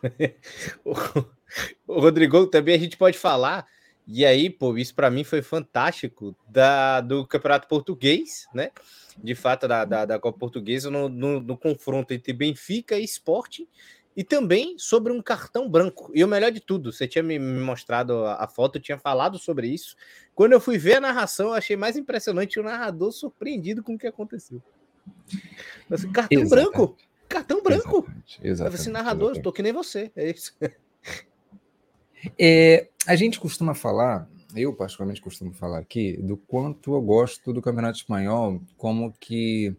o, 1.87 1.99
Rodrigo 1.99 2.47
também 2.47 2.75
a 2.75 2.79
gente 2.79 2.97
pode 2.97 3.17
falar, 3.17 3.65
e 4.07 4.25
aí, 4.25 4.49
pô, 4.49 4.77
isso 4.77 4.95
para 4.95 5.09
mim 5.09 5.23
foi 5.23 5.41
fantástico, 5.41 6.35
da, 6.47 7.01
do 7.01 7.25
Campeonato 7.27 7.67
Português, 7.67 8.47
né? 8.53 8.71
De 9.17 9.35
fato, 9.35 9.67
da, 9.67 9.83
da, 9.83 10.05
da 10.05 10.19
Copa 10.19 10.39
Portuguesa, 10.39 10.89
no, 10.89 11.09
no, 11.09 11.41
no 11.41 11.57
confronto 11.57 12.13
entre 12.13 12.31
Benfica 12.31 12.97
e 12.97 13.03
Sporting, 13.03 13.67
e 14.15 14.23
também 14.23 14.75
sobre 14.79 15.13
um 15.13 15.21
cartão 15.21 15.69
branco. 15.69 16.11
E 16.15 16.23
o 16.23 16.27
melhor 16.27 16.51
de 16.51 16.59
tudo, 16.59 16.91
você 16.91 17.07
tinha 17.07 17.21
me 17.21 17.37
mostrado 17.37 18.25
a 18.25 18.47
foto, 18.47 18.79
tinha 18.79 18.97
falado 18.97 19.37
sobre 19.37 19.67
isso. 19.67 19.95
Quando 20.33 20.53
eu 20.53 20.59
fui 20.59 20.77
ver 20.77 20.95
a 20.95 21.01
narração, 21.01 21.49
eu 21.49 21.53
achei 21.53 21.75
mais 21.75 21.95
impressionante 21.95 22.59
o 22.59 22.63
narrador 22.63 23.11
surpreendido 23.11 23.83
com 23.83 23.93
o 23.93 23.97
que 23.97 24.07
aconteceu. 24.07 24.59
Assim, 25.91 26.11
cartão 26.11 26.41
exatamente. 26.41 26.49
branco! 26.49 26.97
Cartão 27.29 27.61
branco! 27.61 27.97
Exatamente. 27.97 28.39
exatamente. 28.41 28.75
Eu 28.75 28.81
assim, 28.81 28.89
narrador, 28.89 29.31
estou 29.33 29.53
que 29.53 29.61
nem 29.61 29.71
você. 29.71 30.11
É 30.15 30.31
isso. 30.31 30.55
É, 32.39 32.89
a 33.05 33.15
gente 33.15 33.39
costuma 33.39 33.73
falar, 33.73 34.27
eu 34.55 34.73
particularmente 34.73 35.21
costumo 35.21 35.53
falar 35.53 35.79
aqui, 35.79 36.17
do 36.17 36.37
quanto 36.37 36.93
eu 36.93 37.01
gosto 37.01 37.53
do 37.53 37.61
Campeonato 37.61 37.97
Espanhol, 37.97 38.61
como 38.77 39.13
que 39.19 39.75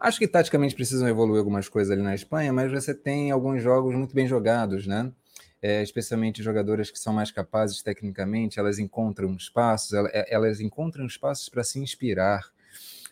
Acho 0.00 0.18
que 0.18 0.26
taticamente 0.26 0.74
precisam 0.74 1.06
evoluir 1.06 1.38
algumas 1.40 1.68
coisas 1.68 1.92
ali 1.92 2.00
na 2.00 2.14
Espanha, 2.14 2.50
mas 2.54 2.72
você 2.72 2.94
tem 2.94 3.30
alguns 3.30 3.62
jogos 3.62 3.94
muito 3.94 4.14
bem 4.14 4.26
jogados, 4.26 4.86
né? 4.86 5.12
É, 5.60 5.82
especialmente 5.82 6.42
jogadoras 6.42 6.90
que 6.90 6.98
são 6.98 7.12
mais 7.12 7.30
capazes 7.30 7.82
tecnicamente, 7.82 8.58
elas 8.58 8.78
encontram 8.78 9.34
espaços, 9.34 9.92
é, 9.92 10.24
elas 10.34 10.58
encontram 10.58 11.04
espaços 11.04 11.50
para 11.50 11.62
se 11.62 11.78
inspirar 11.78 12.46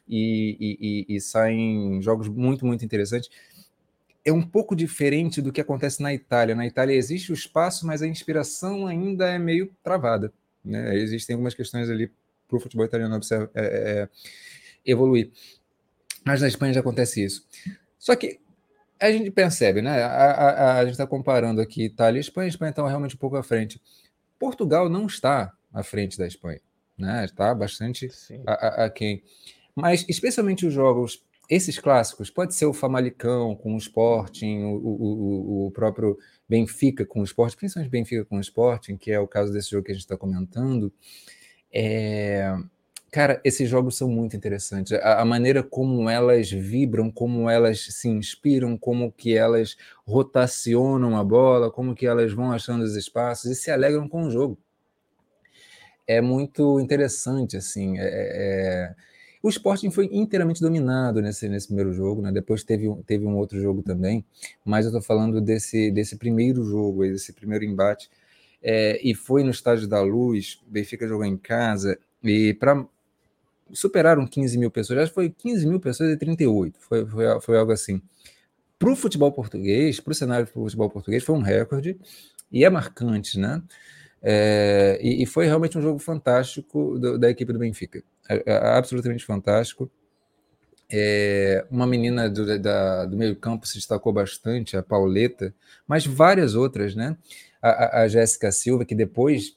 e, 0.09 0.57
e, 0.59 1.13
e, 1.13 1.17
e 1.17 1.21
saem 1.21 2.01
jogos 2.01 2.27
muito, 2.27 2.65
muito 2.65 2.83
interessantes. 2.87 3.29
É 4.29 4.33
um 4.33 4.43
pouco 4.43 4.77
diferente 4.77 5.41
do 5.41 5.51
que 5.51 5.59
acontece 5.59 6.03
na 6.03 6.13
Itália. 6.13 6.55
Na 6.55 6.67
Itália 6.67 6.95
existe 6.95 7.33
o 7.33 7.35
espaço, 7.35 7.87
mas 7.87 8.03
a 8.03 8.07
inspiração 8.07 8.87
ainda 8.87 9.27
é 9.27 9.39
meio 9.39 9.75
travada. 9.83 10.31
Né? 10.63 10.99
Existem 10.99 11.33
algumas 11.33 11.55
questões 11.55 11.89
ali 11.89 12.13
para 12.47 12.59
o 12.59 12.61
futebol 12.61 12.85
italiano 12.85 13.17
observa, 13.17 13.51
é, 13.55 13.63
é, 13.65 14.09
evoluir. 14.85 15.31
Mas 16.27 16.43
na 16.43 16.49
Espanha 16.49 16.75
já 16.75 16.81
acontece 16.81 17.25
isso. 17.25 17.47
Só 17.99 18.15
que 18.15 18.39
a 19.01 19.11
gente 19.11 19.31
percebe, 19.31 19.81
né? 19.81 20.03
A, 20.03 20.09
a, 20.09 20.79
a 20.81 20.83
gente 20.83 20.93
está 20.93 21.07
comparando 21.07 21.63
aqui 21.63 21.87
Itália 21.87 22.19
e 22.19 22.21
Espanha, 22.21 22.49
a 22.49 22.51
Espanha 22.51 22.71
está 22.71 22.87
realmente 22.87 23.15
um 23.15 23.19
pouco 23.19 23.37
à 23.37 23.43
frente. 23.43 23.81
Portugal 24.39 24.91
não 24.91 25.07
está 25.07 25.55
à 25.73 25.83
frente 25.83 26.19
da 26.19 26.27
Espanha, 26.27 26.61
né? 26.99 27.25
Está 27.25 27.55
bastante 27.55 28.11
aquém. 28.47 29.23
Mas 29.75 30.05
especialmente 30.07 30.67
os 30.67 30.75
jogos, 30.75 31.25
esses 31.49 31.79
clássicos, 31.79 32.31
pode 32.31 32.55
ser 32.55 32.67
o 32.67 32.73
Famalicão 32.73 33.57
com 33.57 33.75
o 33.75 33.79
Sporting, 33.79 34.65
o, 34.65 34.77
o, 34.77 35.67
o 35.67 35.71
próprio 35.71 36.19
Benfica 36.49 37.07
com 37.07 37.21
o 37.21 37.25
Sporting, 37.25 37.57
principalmente 37.57 37.91
Benfica 37.91 38.25
com 38.25 38.37
o 38.37 38.41
Sporting, 38.41 38.97
que 38.97 39.11
é 39.11 39.19
o 39.19 39.27
caso 39.27 39.53
desse 39.53 39.71
jogo 39.71 39.85
que 39.85 39.93
a 39.93 39.95
gente 39.95 40.05
está 40.05 40.17
comentando. 40.17 40.93
É, 41.73 42.55
Cara, 43.11 43.41
esses 43.43 43.69
jogos 43.69 43.97
são 43.97 44.09
muito 44.09 44.37
interessantes. 44.37 44.93
A, 44.93 45.23
a, 45.23 45.25
maneira 45.25 45.63
como 45.63 46.11
elas 46.11 46.51
vibram, 46.51 47.11
como 47.11 47.49
elas 47.49 47.81
se 47.81 48.07
inspiram, 48.07 48.77
como 48.77 49.11
que 49.11 49.35
elas 49.35 49.77
rotacionam 50.07 51.17
a 51.17 51.25
bola, 51.25 51.71
como 51.71 51.95
que 51.95 52.07
elas 52.07 52.33
vão 52.35 52.53
achando 52.53 52.83
os 52.85 52.97
espaços 52.97 53.51
e 53.51 53.55
se 53.55 53.71
alegram 53.71 54.07
com 54.09 54.25
o 54.25 54.31
jogo. 54.31 54.59
É 56.07 56.21
muito 56.21 56.79
interessante, 56.81 57.57
assim. 57.57 57.99
É, 57.99 58.05
é... 58.05 58.95
O 59.49 59.51
Sporting 59.51 59.91
foi 59.91 60.11
inteiramente 60.13 60.61
dominado 60.61 61.23
nesse, 61.23 61.49
nesse 61.49 61.69
primeiro 61.69 61.91
jogo, 61.91 62.21
né? 62.21 62.31
Depois 62.31 62.63
teve, 62.63 62.87
teve 63.07 63.25
um 63.25 63.35
outro 63.35 63.59
jogo 63.59 63.83
também, 63.83 64.23
mas 64.63 64.85
eu 64.85 64.91
estou 64.91 65.01
falando 65.01 65.41
desse, 65.41 65.91
desse 65.91 66.17
primeiro 66.17 66.63
jogo, 66.63 67.03
desse 67.05 67.33
primeiro 67.33 67.65
embate. 67.65 68.11
É, 68.63 69.01
e 69.03 69.15
foi 69.15 69.43
no 69.43 69.51
Estádio 69.51 69.89
da 69.89 70.03
Luz, 70.03 70.61
Benfica 70.67 71.09
jogou 71.09 71.25
em 71.25 71.39
casa, 71.39 71.99
e 72.23 72.53
para 72.53 72.87
superaram 73.73 74.27
15 74.27 74.59
mil 74.59 74.71
pessoas, 74.71 74.99
acho 74.99 75.13
que 75.13 75.15
foi 75.15 75.31
15 75.31 75.67
mil 75.67 75.81
pessoas 75.81 76.11
e 76.11 76.17
38, 76.19 76.79
foi, 76.79 77.07
foi, 77.07 77.41
foi 77.41 77.59
algo 77.59 77.73
assim. 77.73 78.03
Para 78.79 78.93
o 78.93 78.97
futebol 78.97 79.33
português, 79.33 79.99
para 79.99 80.11
o 80.11 80.15
cenário 80.15 80.45
do 80.45 80.53
futebol 80.53 80.91
português, 80.91 81.25
foi 81.25 81.35
um 81.35 81.41
recorde 81.41 81.99
e 82.53 82.67
é 82.67 82.71
marcante, 82.71 83.39
né? 83.39 83.63
É, 84.23 84.99
e, 85.01 85.23
e, 85.23 85.27
foi 85.27 85.47
realmente 85.47 85.79
um 85.79 85.81
jogo 85.81 85.99
fantástico 85.99 86.99
do, 86.99 87.19
da 87.19 87.31
equipe 87.31 87.53
do 87.53 87.59
Benfica, 87.59 88.03
absolutamente 88.77 89.25
fantástico. 89.25 89.91
É, 90.91 91.67
uma 91.71 91.87
menina 91.87 92.31
do, 92.31 92.59
da, 92.59 93.05
do 93.05 93.17
meio 93.17 93.37
campo 93.37 93.67
se 93.67 93.75
destacou 93.75 94.13
bastante, 94.13 94.77
a 94.77 94.83
Pauleta, 94.83 95.55
mas 95.87 96.07
várias 96.07 96.55
outras, 96.55 96.95
né? 96.95 97.17
A, 97.61 98.03
a, 98.03 98.09
Jéssica 98.09 98.51
Silva, 98.51 98.85
que 98.85 98.95
depois 98.95 99.55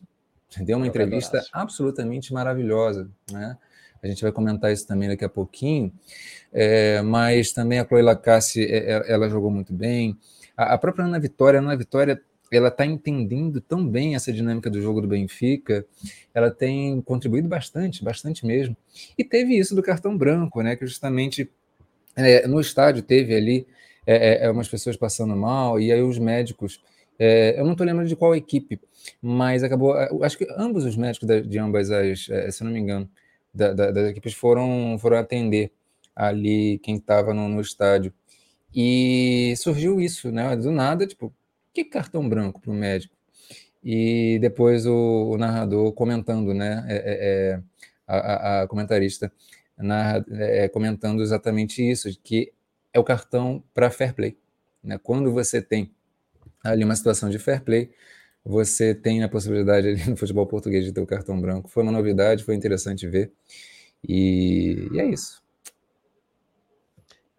deu 0.59 0.77
uma 0.77 0.87
entrevista 0.87 1.41
absolutamente 1.53 2.33
maravilhosa, 2.33 3.09
né? 3.31 3.57
a 4.03 4.07
gente 4.07 4.23
vai 4.23 4.31
comentar 4.31 4.71
isso 4.71 4.87
também 4.87 5.07
daqui 5.07 5.23
a 5.23 5.29
pouquinho, 5.29 5.93
é, 6.51 7.01
mas 7.01 7.53
também 7.53 7.79
a 7.79 7.85
Chloe 7.85 8.01
Lacasse, 8.01 8.63
é, 8.65 8.93
é, 8.93 9.13
ela 9.13 9.29
jogou 9.29 9.51
muito 9.51 9.71
bem, 9.71 10.17
a, 10.57 10.73
a 10.73 10.77
própria 10.77 11.05
Ana 11.05 11.19
Vitória, 11.19 11.59
a 11.59 11.63
Ana 11.63 11.75
Vitória, 11.75 12.21
ela 12.51 12.67
está 12.67 12.85
entendendo 12.85 13.61
tão 13.61 13.87
bem 13.87 14.15
essa 14.15 14.31
dinâmica 14.31 14.69
do 14.69 14.81
jogo 14.81 15.01
do 15.01 15.07
Benfica, 15.07 15.85
ela 16.33 16.51
tem 16.51 17.01
contribuído 17.01 17.47
bastante, 17.47 18.03
bastante 18.03 18.45
mesmo, 18.45 18.75
e 19.17 19.23
teve 19.23 19.57
isso 19.57 19.73
do 19.73 19.81
cartão 19.81 20.17
branco, 20.17 20.61
né, 20.61 20.75
que 20.75 20.85
justamente 20.85 21.49
é, 22.15 22.45
no 22.47 22.59
estádio 22.59 23.01
teve 23.01 23.33
ali 23.33 23.67
é, 24.05 24.45
é, 24.45 24.51
umas 24.51 24.67
pessoas 24.67 24.97
passando 24.97 25.35
mal, 25.35 25.79
e 25.79 25.91
aí 25.91 26.01
os 26.01 26.19
médicos, 26.19 26.81
eu 27.55 27.63
não 27.63 27.73
estou 27.73 27.85
lembrando 27.85 28.07
de 28.07 28.15
qual 28.15 28.35
equipe, 28.35 28.79
mas 29.21 29.63
acabou, 29.63 29.93
acho 30.23 30.37
que 30.37 30.47
ambos 30.57 30.85
os 30.85 30.97
médicos 30.97 31.29
de 31.47 31.59
ambas 31.59 31.91
as, 31.91 32.27
se 32.49 32.63
não 32.63 32.71
me 32.71 32.79
engano, 32.79 33.07
da, 33.53 33.73
da, 33.73 33.91
das 33.91 34.09
equipes 34.09 34.33
foram, 34.33 34.97
foram 34.99 35.17
atender 35.17 35.71
ali 36.15 36.79
quem 36.79 36.97
estava 36.97 37.33
no, 37.33 37.47
no, 37.47 37.61
estádio. 37.61 38.13
E 38.73 39.53
surgiu 39.57 39.99
isso, 39.99 40.31
né? 40.31 40.55
Do 40.55 40.71
nada, 40.71 41.05
tipo, 41.05 41.33
que 41.73 41.83
cartão 41.85 42.27
branco 42.27 42.61
para 42.61 42.71
o 42.71 42.73
médico? 42.73 43.15
E 43.83 44.37
depois 44.39 44.85
o, 44.85 45.31
o 45.31 45.37
narrador 45.37 45.91
comentando, 45.93 46.53
né? 46.53 46.85
É, 46.87 46.95
é, 46.95 47.53
é 47.53 47.61
a, 48.07 48.61
a, 48.61 48.67
comentarista 48.67 49.31
na, 49.77 50.23
é, 50.31 50.67
comentando 50.69 51.21
exatamente 51.21 51.81
isso, 51.81 52.09
que 52.23 52.51
é 52.93 52.99
o 52.99 53.03
cartão 53.03 53.63
para 53.73 53.89
fair 53.89 54.13
play. 54.13 54.37
Né? 54.83 54.97
Quando 54.97 55.31
você 55.31 55.61
tem 55.61 55.91
ali 56.63 56.83
uma 56.83 56.95
situação 56.95 57.29
de 57.29 57.39
fair 57.39 57.61
play, 57.61 57.89
você 58.43 58.93
tem 58.93 59.23
a 59.23 59.29
possibilidade 59.29 59.87
ali 59.87 60.05
no 60.09 60.17
futebol 60.17 60.45
português 60.45 60.85
de 60.85 60.91
ter 60.91 61.01
o 61.01 61.07
cartão 61.07 61.39
branco. 61.39 61.69
Foi 61.69 61.83
uma 61.83 61.91
novidade, 61.91 62.43
foi 62.43 62.55
interessante 62.55 63.07
ver. 63.07 63.31
E, 64.07 64.89
e 64.91 64.99
é 64.99 65.05
isso. 65.05 65.40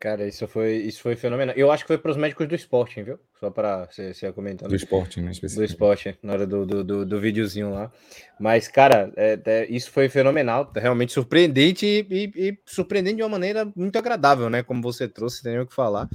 Cara, 0.02 0.26
isso 0.26 0.49
foi, 0.49 0.78
isso 0.78 1.00
foi 1.00 1.14
fenomenal. 1.14 1.54
Eu 1.54 1.71
acho 1.71 1.85
que 1.85 1.87
foi 1.87 1.97
para 1.97 2.11
os 2.11 2.16
médicos 2.16 2.49
do 2.49 2.56
Sporting, 2.56 3.04
viu? 3.04 3.21
Só 3.38 3.50
para 3.50 3.87
você, 3.87 4.12
você 4.12 4.32
comentando. 4.32 4.68
Do 4.68 4.75
Sporting, 4.75 5.21
né? 5.21 5.30
Do 5.30 5.64
Sporting, 5.64 6.14
na 6.21 6.32
hora 6.32 6.44
do, 6.44 6.66
do, 6.66 6.82
do, 6.82 7.06
do 7.06 7.21
videozinho 7.21 7.73
lá. 7.73 7.88
Mas, 8.37 8.66
cara, 8.66 9.12
é, 9.16 9.38
é, 9.47 9.66
isso 9.71 9.92
foi 9.92 10.09
fenomenal. 10.09 10.73
Realmente 10.75 11.12
surpreendente 11.12 11.87
e, 11.87 12.04
e, 12.11 12.49
e, 12.49 12.59
surpreendente 12.66 13.18
de 13.18 13.23
uma 13.23 13.28
maneira 13.28 13.64
muito 13.76 13.97
agradável, 13.97 14.50
né? 14.50 14.64
Como 14.64 14.82
você 14.82 15.06
trouxe, 15.06 15.40
tem 15.40 15.61
o 15.61 15.66
que 15.68 15.73
falar. 15.73 16.09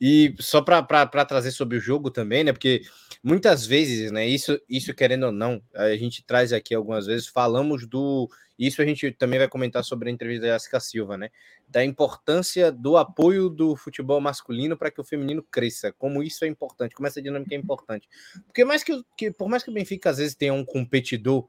E 0.00 0.34
só 0.40 0.62
para 0.62 1.26
trazer 1.26 1.50
sobre 1.50 1.76
o 1.76 1.80
jogo 1.80 2.10
também, 2.10 2.42
né? 2.42 2.54
Porque 2.54 2.80
muitas 3.22 3.66
vezes, 3.66 4.10
né? 4.10 4.26
Isso, 4.26 4.58
isso 4.66 4.94
querendo 4.94 5.26
ou 5.26 5.32
não, 5.32 5.60
a 5.74 5.94
gente 5.94 6.24
traz 6.24 6.54
aqui 6.54 6.74
algumas 6.74 7.04
vezes, 7.04 7.26
falamos 7.26 7.86
do 7.86 8.30
isso 8.58 8.80
a 8.80 8.84
gente 8.84 9.10
também 9.12 9.38
vai 9.38 9.48
comentar 9.48 9.84
sobre 9.84 10.08
a 10.08 10.12
entrevista 10.12 10.46
da 10.46 10.52
Jessica 10.54 10.80
Silva, 10.80 11.16
né? 11.16 11.30
Da 11.68 11.84
importância 11.84 12.72
do 12.72 12.96
apoio 12.96 13.48
do 13.48 13.76
futebol 13.76 14.20
masculino 14.20 14.76
para 14.76 14.90
que 14.90 15.00
o 15.00 15.04
feminino 15.04 15.42
cresça, 15.42 15.92
como 15.92 16.22
isso 16.22 16.44
é 16.44 16.48
importante, 16.48 16.94
como 16.94 17.06
essa 17.06 17.20
dinâmica 17.20 17.54
é 17.54 17.58
importante. 17.58 18.08
Porque 18.46 18.64
mais 18.64 18.82
que, 18.82 19.02
que 19.16 19.30
por 19.30 19.48
mais 19.48 19.62
que 19.62 19.70
o 19.70 19.74
Benfica 19.74 20.10
às 20.10 20.18
vezes 20.18 20.34
tenha 20.34 20.54
um 20.54 20.64
competidor 20.64 21.46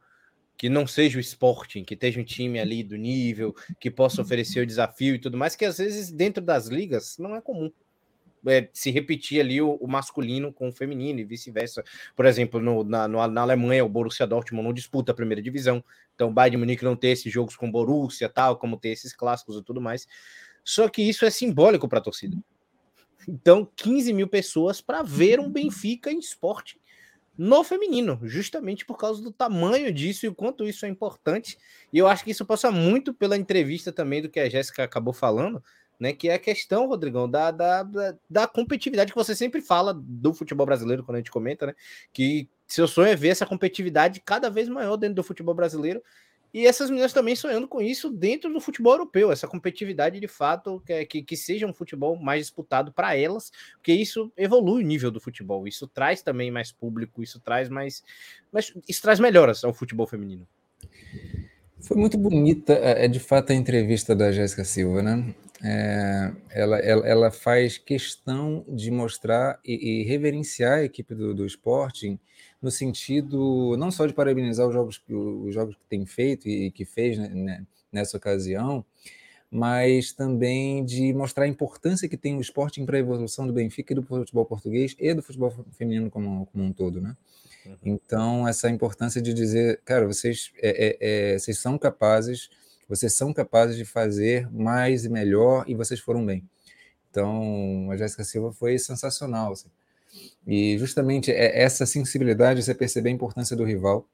que 0.57 0.69
não 0.69 0.87
seja 0.87 1.17
o 1.17 1.21
Sporting, 1.21 1.83
que 1.83 1.93
esteja 1.93 2.19
um 2.19 2.23
time 2.23 2.59
ali 2.59 2.83
do 2.83 2.95
nível, 2.95 3.55
que 3.79 3.91
possa 3.91 4.21
oferecer 4.21 4.61
o 4.61 4.65
desafio 4.65 5.15
e 5.15 5.19
tudo 5.19 5.37
mais, 5.37 5.55
que 5.55 5.63
às 5.63 5.77
vezes 5.77 6.11
dentro 6.11 6.43
das 6.43 6.67
ligas 6.67 7.17
não 7.19 7.35
é 7.35 7.41
comum 7.41 7.71
é, 8.47 8.69
se 8.73 8.91
repetir 8.91 9.41
ali 9.41 9.61
o, 9.61 9.73
o, 9.75 9.87
masculino 9.87 10.51
com 10.51 10.69
o 10.69 10.71
feminino 10.71 11.19
e 11.19 11.23
vice-versa. 11.23 11.83
Por 12.15 12.25
exemplo, 12.25 12.59
no, 12.59 12.83
na, 12.83 13.07
no, 13.07 13.25
na 13.27 13.41
Alemanha, 13.41 13.85
o 13.85 13.89
Borussia 13.89 14.25
Dortmund 14.25 14.65
não 14.65 14.73
disputa 14.73 15.11
a 15.11 15.15
primeira 15.15 15.41
divisão, 15.41 15.83
então 16.15 16.29
o 16.29 16.31
Bayern 16.31 16.57
Munique 16.57 16.83
não 16.83 16.95
tem 16.95 17.11
esses 17.11 17.31
jogos 17.31 17.55
com 17.55 17.71
Borussia, 17.71 18.29
tal, 18.29 18.57
como 18.57 18.77
tem 18.77 18.91
esses 18.91 19.13
clássicos 19.13 19.57
e 19.57 19.63
tudo 19.63 19.81
mais. 19.81 20.07
Só 20.63 20.89
que 20.89 21.01
isso 21.01 21.25
é 21.25 21.29
simbólico 21.29 21.87
para 21.87 21.99
a 21.99 22.01
torcida. 22.01 22.37
Então, 23.27 23.69
15 23.75 24.13
mil 24.13 24.27
pessoas 24.27 24.81
para 24.81 25.03
ver 25.03 25.39
um 25.39 25.49
Benfica 25.49 26.11
em 26.11 26.19
esporte 26.19 26.79
no 27.37 27.63
feminino, 27.63 28.19
justamente 28.23 28.83
por 28.83 28.97
causa 28.97 29.21
do 29.21 29.31
tamanho 29.31 29.93
disso 29.93 30.25
e 30.25 30.29
o 30.29 30.33
quanto 30.33 30.67
isso 30.67 30.85
é 30.85 30.89
importante. 30.89 31.57
E 31.93 31.97
eu 31.99 32.07
acho 32.07 32.23
que 32.23 32.31
isso 32.31 32.45
passa 32.45 32.71
muito 32.71 33.13
pela 33.13 33.37
entrevista 33.37 33.91
também 33.91 34.21
do 34.21 34.29
que 34.29 34.39
a 34.39 34.49
Jéssica 34.49 34.83
acabou 34.83 35.13
falando, 35.13 35.63
né? 35.99 36.13
Que 36.13 36.29
é 36.29 36.35
a 36.35 36.39
questão, 36.39 36.87
Rodrigão, 36.87 37.29
da, 37.29 37.51
da, 37.51 37.83
da, 38.29 38.47
competitividade 38.47 39.11
que 39.11 39.17
você 39.17 39.35
sempre 39.35 39.61
fala 39.61 39.93
do 39.93 40.33
futebol 40.33 40.65
brasileiro 40.65 41.03
quando 41.03 41.15
a 41.15 41.19
gente 41.19 41.31
comenta, 41.31 41.67
né? 41.67 41.75
Que 42.13 42.49
seu 42.67 42.87
sonho 42.87 43.09
é 43.09 43.15
ver 43.15 43.29
essa 43.29 43.45
competitividade 43.45 44.21
cada 44.21 44.49
vez 44.49 44.67
maior 44.67 44.97
dentro 44.97 45.15
do 45.15 45.23
futebol 45.23 45.55
brasileiro. 45.55 46.01
E 46.53 46.65
essas 46.65 46.89
meninas 46.89 47.11
também 47.11 47.35
sonhando 47.35 47.67
com 47.67 47.81
isso 47.81 48.09
dentro 48.09 48.51
do 48.51 48.59
futebol 48.59 48.93
europeu, 48.93 49.31
essa 49.31 49.47
competitividade 49.47 50.19
de 50.19 50.27
fato, 50.27 50.81
que, 50.85 51.05
que, 51.05 51.21
que 51.21 51.37
seja 51.37 51.67
um 51.67 51.73
futebol 51.73 52.15
mais 52.15 52.45
disputado 52.45 52.91
para 52.91 53.15
elas, 53.15 53.51
porque 53.73 53.93
isso 53.93 54.31
evolui 54.35 54.83
o 54.83 54.87
nível 54.87 55.11
do 55.11 55.19
futebol, 55.19 55.67
isso 55.67 55.87
traz 55.87 56.21
também 56.21 56.49
mais 56.49 56.71
público, 56.71 57.21
isso 57.21 57.39
traz 57.39 57.67
mais. 57.67 58.01
Mas 58.51 58.73
isso 58.87 59.01
traz 59.01 59.19
melhoras 59.19 59.63
ao 59.63 59.73
futebol 59.73 60.07
feminino. 60.07 60.47
Foi 61.79 61.95
muito 61.95 62.17
bonita, 62.17 62.73
é, 62.73 63.05
é 63.05 63.07
de 63.07 63.19
fato, 63.19 63.51
a 63.51 63.55
entrevista 63.55 64.15
da 64.15 64.31
Jéssica 64.31 64.63
Silva, 64.63 65.03
né? 65.03 65.35
É, 65.63 66.31
ela, 66.51 66.77
ela, 66.77 67.07
ela, 67.07 67.31
faz 67.31 67.79
questão 67.79 68.63
de 68.67 68.91
mostrar 68.91 69.59
e, 69.65 70.01
e 70.01 70.03
reverenciar 70.03 70.79
a 70.79 70.83
equipe 70.83 71.15
do, 71.15 71.33
do, 71.33 71.45
Sporting 71.47 72.19
no 72.61 72.69
sentido 72.69 73.75
não 73.75 73.89
só 73.89 74.05
de 74.05 74.13
parabenizar 74.13 74.67
os 74.67 74.73
jogos, 74.73 75.01
os 75.09 75.53
jogos 75.53 75.75
que 75.75 75.85
tem 75.89 76.05
feito 76.05 76.47
e 76.47 76.69
que 76.69 76.85
fez 76.85 77.17
né, 77.17 77.65
nessa 77.91 78.17
ocasião, 78.17 78.85
mas 79.49 80.11
também 80.11 80.85
de 80.85 81.11
mostrar 81.13 81.45
a 81.45 81.47
importância 81.47 82.07
que 82.07 82.17
tem 82.17 82.37
o 82.37 82.41
Sporting 82.41 82.85
para 82.85 82.97
a 82.97 82.99
evolução 82.99 83.47
do 83.47 83.53
Benfica 83.53 83.93
e 83.93 83.95
do 83.95 84.03
futebol 84.03 84.45
português 84.45 84.95
e 84.99 85.13
do 85.13 85.23
futebol 85.23 85.51
feminino 85.71 86.09
como, 86.11 86.45
como 86.47 86.63
um 86.63 86.73
todo, 86.73 87.01
né? 87.01 87.15
Uhum. 87.65 87.77
Então, 87.83 88.47
essa 88.47 88.69
importância 88.69 89.21
de 89.21 89.33
dizer, 89.33 89.81
cara, 89.83 90.05
vocês, 90.05 90.51
é, 90.61 90.97
é, 90.99 91.33
é 91.33 91.39
vocês 91.39 91.57
são 91.57 91.77
capazes 91.77 92.49
vocês 92.87 93.13
são 93.13 93.33
capazes 93.33 93.75
de 93.75 93.85
fazer 93.85 94.49
mais 94.51 95.05
e 95.05 95.09
melhor 95.09 95.65
e 95.67 95.75
vocês 95.75 95.99
foram 95.99 96.25
bem. 96.25 96.43
Então, 97.09 97.89
a 97.91 97.97
Jéssica 97.97 98.23
Silva 98.23 98.51
foi 98.51 98.77
sensacional. 98.77 99.53
Assim. 99.53 99.69
E 100.45 100.77
justamente 100.77 101.31
é 101.31 101.61
essa 101.61 101.85
sensibilidade, 101.85 102.63
você 102.63 102.73
perceber 102.73 103.09
a 103.09 103.13
importância 103.13 103.55
do 103.55 103.63
rival, 103.63 104.07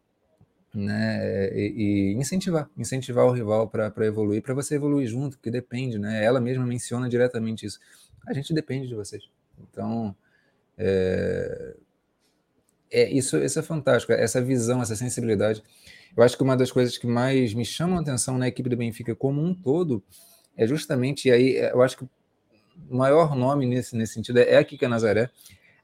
né? 0.73 1.49
E, 1.53 2.13
e 2.13 2.13
incentivar, 2.13 2.69
incentivar 2.77 3.25
o 3.25 3.31
rival 3.31 3.69
para 3.69 4.05
evoluir, 4.05 4.41
para 4.41 4.53
você 4.53 4.75
evoluir 4.75 5.07
junto, 5.07 5.37
porque 5.37 5.51
depende, 5.51 5.99
né? 5.99 6.23
Ela 6.23 6.39
mesma 6.39 6.65
menciona 6.65 7.07
diretamente 7.07 7.65
isso. 7.65 7.79
A 8.25 8.33
gente 8.33 8.53
depende 8.53 8.87
de 8.87 8.95
vocês. 8.95 9.23
Então, 9.59 10.15
é, 10.77 11.75
é 12.91 13.11
isso, 13.11 13.37
isso 13.37 13.59
é 13.59 13.61
fantástico, 13.61 14.13
essa 14.13 14.41
visão, 14.41 14.81
essa 14.81 14.95
sensibilidade. 14.95 15.63
Eu 16.15 16.23
acho 16.23 16.37
que 16.37 16.43
uma 16.43 16.55
das 16.55 16.71
coisas 16.71 16.97
que 16.97 17.07
mais 17.07 17.53
me 17.53 17.65
chamam 17.65 17.97
a 17.97 18.01
atenção 18.01 18.37
na 18.37 18.47
equipe 18.47 18.69
do 18.69 18.77
Benfica 18.77 19.15
como 19.15 19.41
um 19.41 19.53
todo 19.53 20.03
é 20.55 20.67
justamente, 20.67 21.27
e 21.27 21.31
aí 21.31 21.55
eu 21.57 21.81
acho 21.81 21.97
que 21.97 22.03
o 22.03 22.95
maior 22.95 23.35
nome 23.35 23.65
nesse, 23.65 23.95
nesse 23.95 24.13
sentido 24.13 24.39
é 24.39 24.57
a 24.57 24.63
Kika 24.63 24.87
Nazaré, 24.87 25.29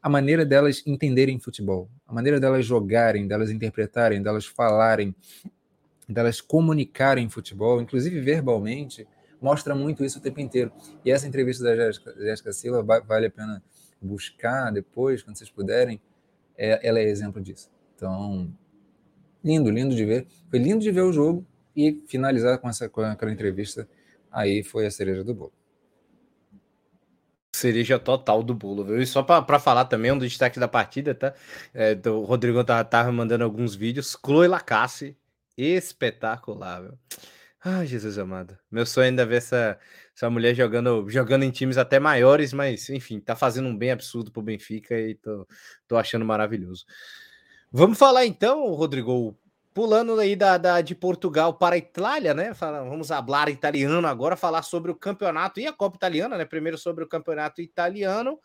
a 0.02 0.10
maneira 0.10 0.46
delas 0.46 0.84
entenderem 0.86 1.39
futebol, 1.39 1.89
a 2.08 2.13
maneira 2.13 2.39
delas 2.39 2.65
jogarem, 2.65 3.28
delas 3.28 3.50
interpretarem, 3.50 4.22
delas 4.22 4.46
falarem, 4.46 5.13
delas 6.08 6.39
comunicarem 6.39 7.28
futebol, 7.30 7.82
inclusive 7.82 8.20
verbalmente, 8.22 9.08
mostra 9.42 9.76
muito 9.76 10.06
isso 10.06 10.20
o 10.20 10.22
tempo 10.22 10.39
inteiro. 10.39 10.72
E 11.04 11.12
essa 11.12 11.28
entrevista 11.28 11.63
da 11.63 11.92
Jéssica 11.92 12.54
Silva 12.54 12.84
vale 12.84 13.28
a 13.28 13.32
pena 13.32 13.63
buscar 14.02 14.72
depois, 14.72 15.22
quando 15.22 15.38
vocês 15.38 15.50
puderem, 15.50 16.00
é, 16.58 16.88
ela 16.88 17.00
é 17.00 17.04
exemplo 17.04 17.42
disso. 17.42 17.70
Então, 17.96 18.52
lindo, 19.43 19.69
lindo 19.69 19.95
de 19.95 20.06
ver. 20.06 20.28
Foi 20.49 20.60
lindo 20.60 20.80
de 20.80 20.91
ver 20.91 21.02
o 21.02 21.13
jogo 21.13 21.45
e 21.75 22.04
finalizar 22.08 22.58
com, 22.60 22.69
essa, 22.69 22.89
com 22.89 23.02
aquela 23.02 23.32
entrevista. 23.32 23.88
Aí 24.32 24.63
foi 24.63 24.86
a 24.86 24.91
cereja 24.91 25.23
do 25.23 25.34
bolo. 25.34 25.54
Cereja 27.56 27.97
total 27.97 28.43
do 28.43 28.54
bolo, 28.54 28.86
viu? 28.86 29.02
E 29.02 29.06
só 29.06 29.23
para 29.23 29.60
falar 29.60 29.86
também, 29.86 30.12
um 30.12 30.17
dos 30.17 30.30
destaques 30.30 30.60
da 30.60 30.67
partida, 30.67 31.15
tá? 31.15 31.34
É, 31.73 31.97
o 32.10 32.23
Rodrigo 32.23 32.63
tava, 32.63 32.84
tava 32.86 33.12
mandando 33.12 33.43
alguns 33.43 33.75
vídeos. 33.75 34.17
Chloe 34.23 34.47
Lacasse, 34.47 35.17
espetacular, 35.58 36.82
viu? 36.84 36.97
Ai, 37.62 37.86
Jesus 37.86 38.17
amado. 38.17 38.58
Meu 38.71 38.86
sonho 38.86 39.06
é 39.06 39.08
ainda 39.10 39.25
ver 39.25 39.38
essa, 39.38 39.78
essa 40.15 40.30
mulher 40.30 40.56
jogando, 40.56 41.10
jogando 41.10 41.43
em 41.43 41.52
times 41.52 41.78
até 41.78 41.99
maiores, 41.99 42.54
mas 42.54 42.89
enfim, 42.89 43.19
tá 43.19 43.36
fazendo 43.36 43.67
um 43.67 43.78
bem 43.78 43.91
absurdo 43.91 44.32
pro 44.32 44.41
Benfica 44.41 44.97
e 44.97 45.15
tô, 45.15 45.45
tô 45.86 45.97
achando 45.97 46.23
maravilhoso. 46.23 46.86
Vamos 47.71 47.99
falar 47.99 48.25
então, 48.25 48.73
Rodrigo, 48.73 49.38
pulando 49.73 50.19
aí 50.19 50.36
da, 50.36 50.58
da, 50.58 50.82
de 50.82 50.95
Portugal 50.95 51.53
para 51.53 51.75
a 51.75 51.77
Itália, 51.77 52.34
né? 52.34 52.53
Fala, 52.53 52.84
vamos 52.84 53.10
falar 53.10 53.49
italiano 53.49 54.08
agora, 54.08 54.36
falar 54.36 54.63
sobre 54.63 54.91
o 54.91 54.95
campeonato 54.95 55.60
e 55.60 55.67
a 55.67 55.73
Copa 55.73 55.95
Italiana, 55.95 56.38
né? 56.38 56.45
Primeiro 56.45 56.77
sobre 56.77 57.03
o 57.03 57.08
campeonato 57.08 57.62
italiano. 57.62 58.39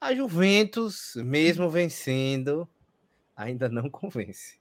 A 0.00 0.12
Juventus, 0.12 1.12
mesmo 1.16 1.70
vencendo, 1.70 2.68
ainda 3.36 3.68
não 3.68 3.88
convence. 3.88 4.58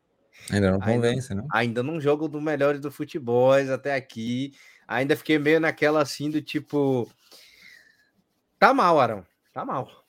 Ainda 0.52 0.72
não 0.72 0.80
convence, 0.80 1.34
ainda, 1.34 1.42
né? 1.42 1.50
Ainda 1.52 1.82
não 1.82 2.00
jogo 2.00 2.28
do 2.28 2.40
melhores 2.40 2.80
do 2.80 2.92
futebol 2.92 3.54
até 3.54 3.96
aqui. 3.96 4.54
Ainda 4.88 5.16
fiquei 5.16 5.40
meio 5.40 5.60
naquela 5.60 6.02
assim 6.02 6.30
do 6.30 6.42
tipo. 6.42 7.10
Tá 8.60 8.74
mal, 8.74 9.00
Arão. 9.00 9.26
Tá 9.52 9.66
mal. 9.66 10.05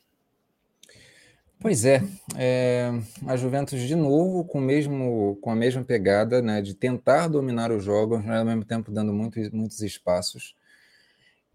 Pois 1.58 1.84
é, 1.84 2.02
é, 2.36 2.90
a 3.26 3.36
Juventus 3.36 3.80
de 3.80 3.96
novo 3.96 4.44
com, 4.44 4.60
mesmo, 4.60 5.36
com 5.40 5.50
a 5.50 5.56
mesma 5.56 5.82
pegada 5.82 6.42
né, 6.42 6.60
de 6.60 6.74
tentar 6.74 7.28
dominar 7.28 7.72
o 7.72 7.80
jogo, 7.80 8.18
mas 8.18 8.38
ao 8.38 8.44
mesmo 8.44 8.64
tempo 8.64 8.92
dando 8.92 9.12
muito, 9.12 9.38
muitos 9.54 9.80
espaços. 9.80 10.54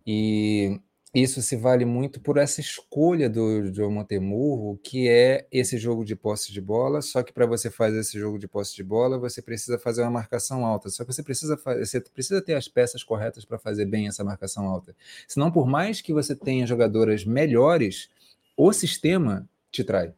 E 0.05 0.79
isso 1.13 1.41
se 1.41 1.55
vale 1.55 1.85
muito 1.85 2.19
por 2.19 2.37
essa 2.37 2.61
escolha 2.61 3.29
do 3.29 3.71
João 3.73 3.91
Montemurro, 3.91 4.79
que 4.83 5.07
é 5.07 5.45
esse 5.51 5.77
jogo 5.77 6.03
de 6.03 6.15
posse 6.15 6.51
de 6.51 6.61
bola, 6.61 7.01
só 7.01 7.21
que 7.21 7.31
para 7.31 7.45
você 7.45 7.69
fazer 7.69 7.99
esse 7.99 8.17
jogo 8.17 8.39
de 8.39 8.47
posse 8.47 8.75
de 8.75 8.83
bola, 8.83 9.19
você 9.19 9.41
precisa 9.41 9.77
fazer 9.77 10.01
uma 10.01 10.11
marcação 10.11 10.65
alta. 10.65 10.89
Só 10.89 11.03
que 11.05 11.13
você 11.13 11.21
precisa, 11.21 11.55
você 11.57 11.99
precisa 11.99 12.41
ter 12.41 12.55
as 12.55 12.67
peças 12.67 13.03
corretas 13.03 13.45
para 13.45 13.59
fazer 13.59 13.85
bem 13.85 14.07
essa 14.07 14.23
marcação 14.23 14.65
alta. 14.65 14.95
Senão, 15.27 15.51
por 15.51 15.67
mais 15.67 16.01
que 16.01 16.13
você 16.13 16.35
tenha 16.35 16.65
jogadoras 16.65 17.23
melhores, 17.23 18.09
o 18.57 18.73
sistema 18.73 19.47
te 19.71 19.83
trai. 19.83 20.13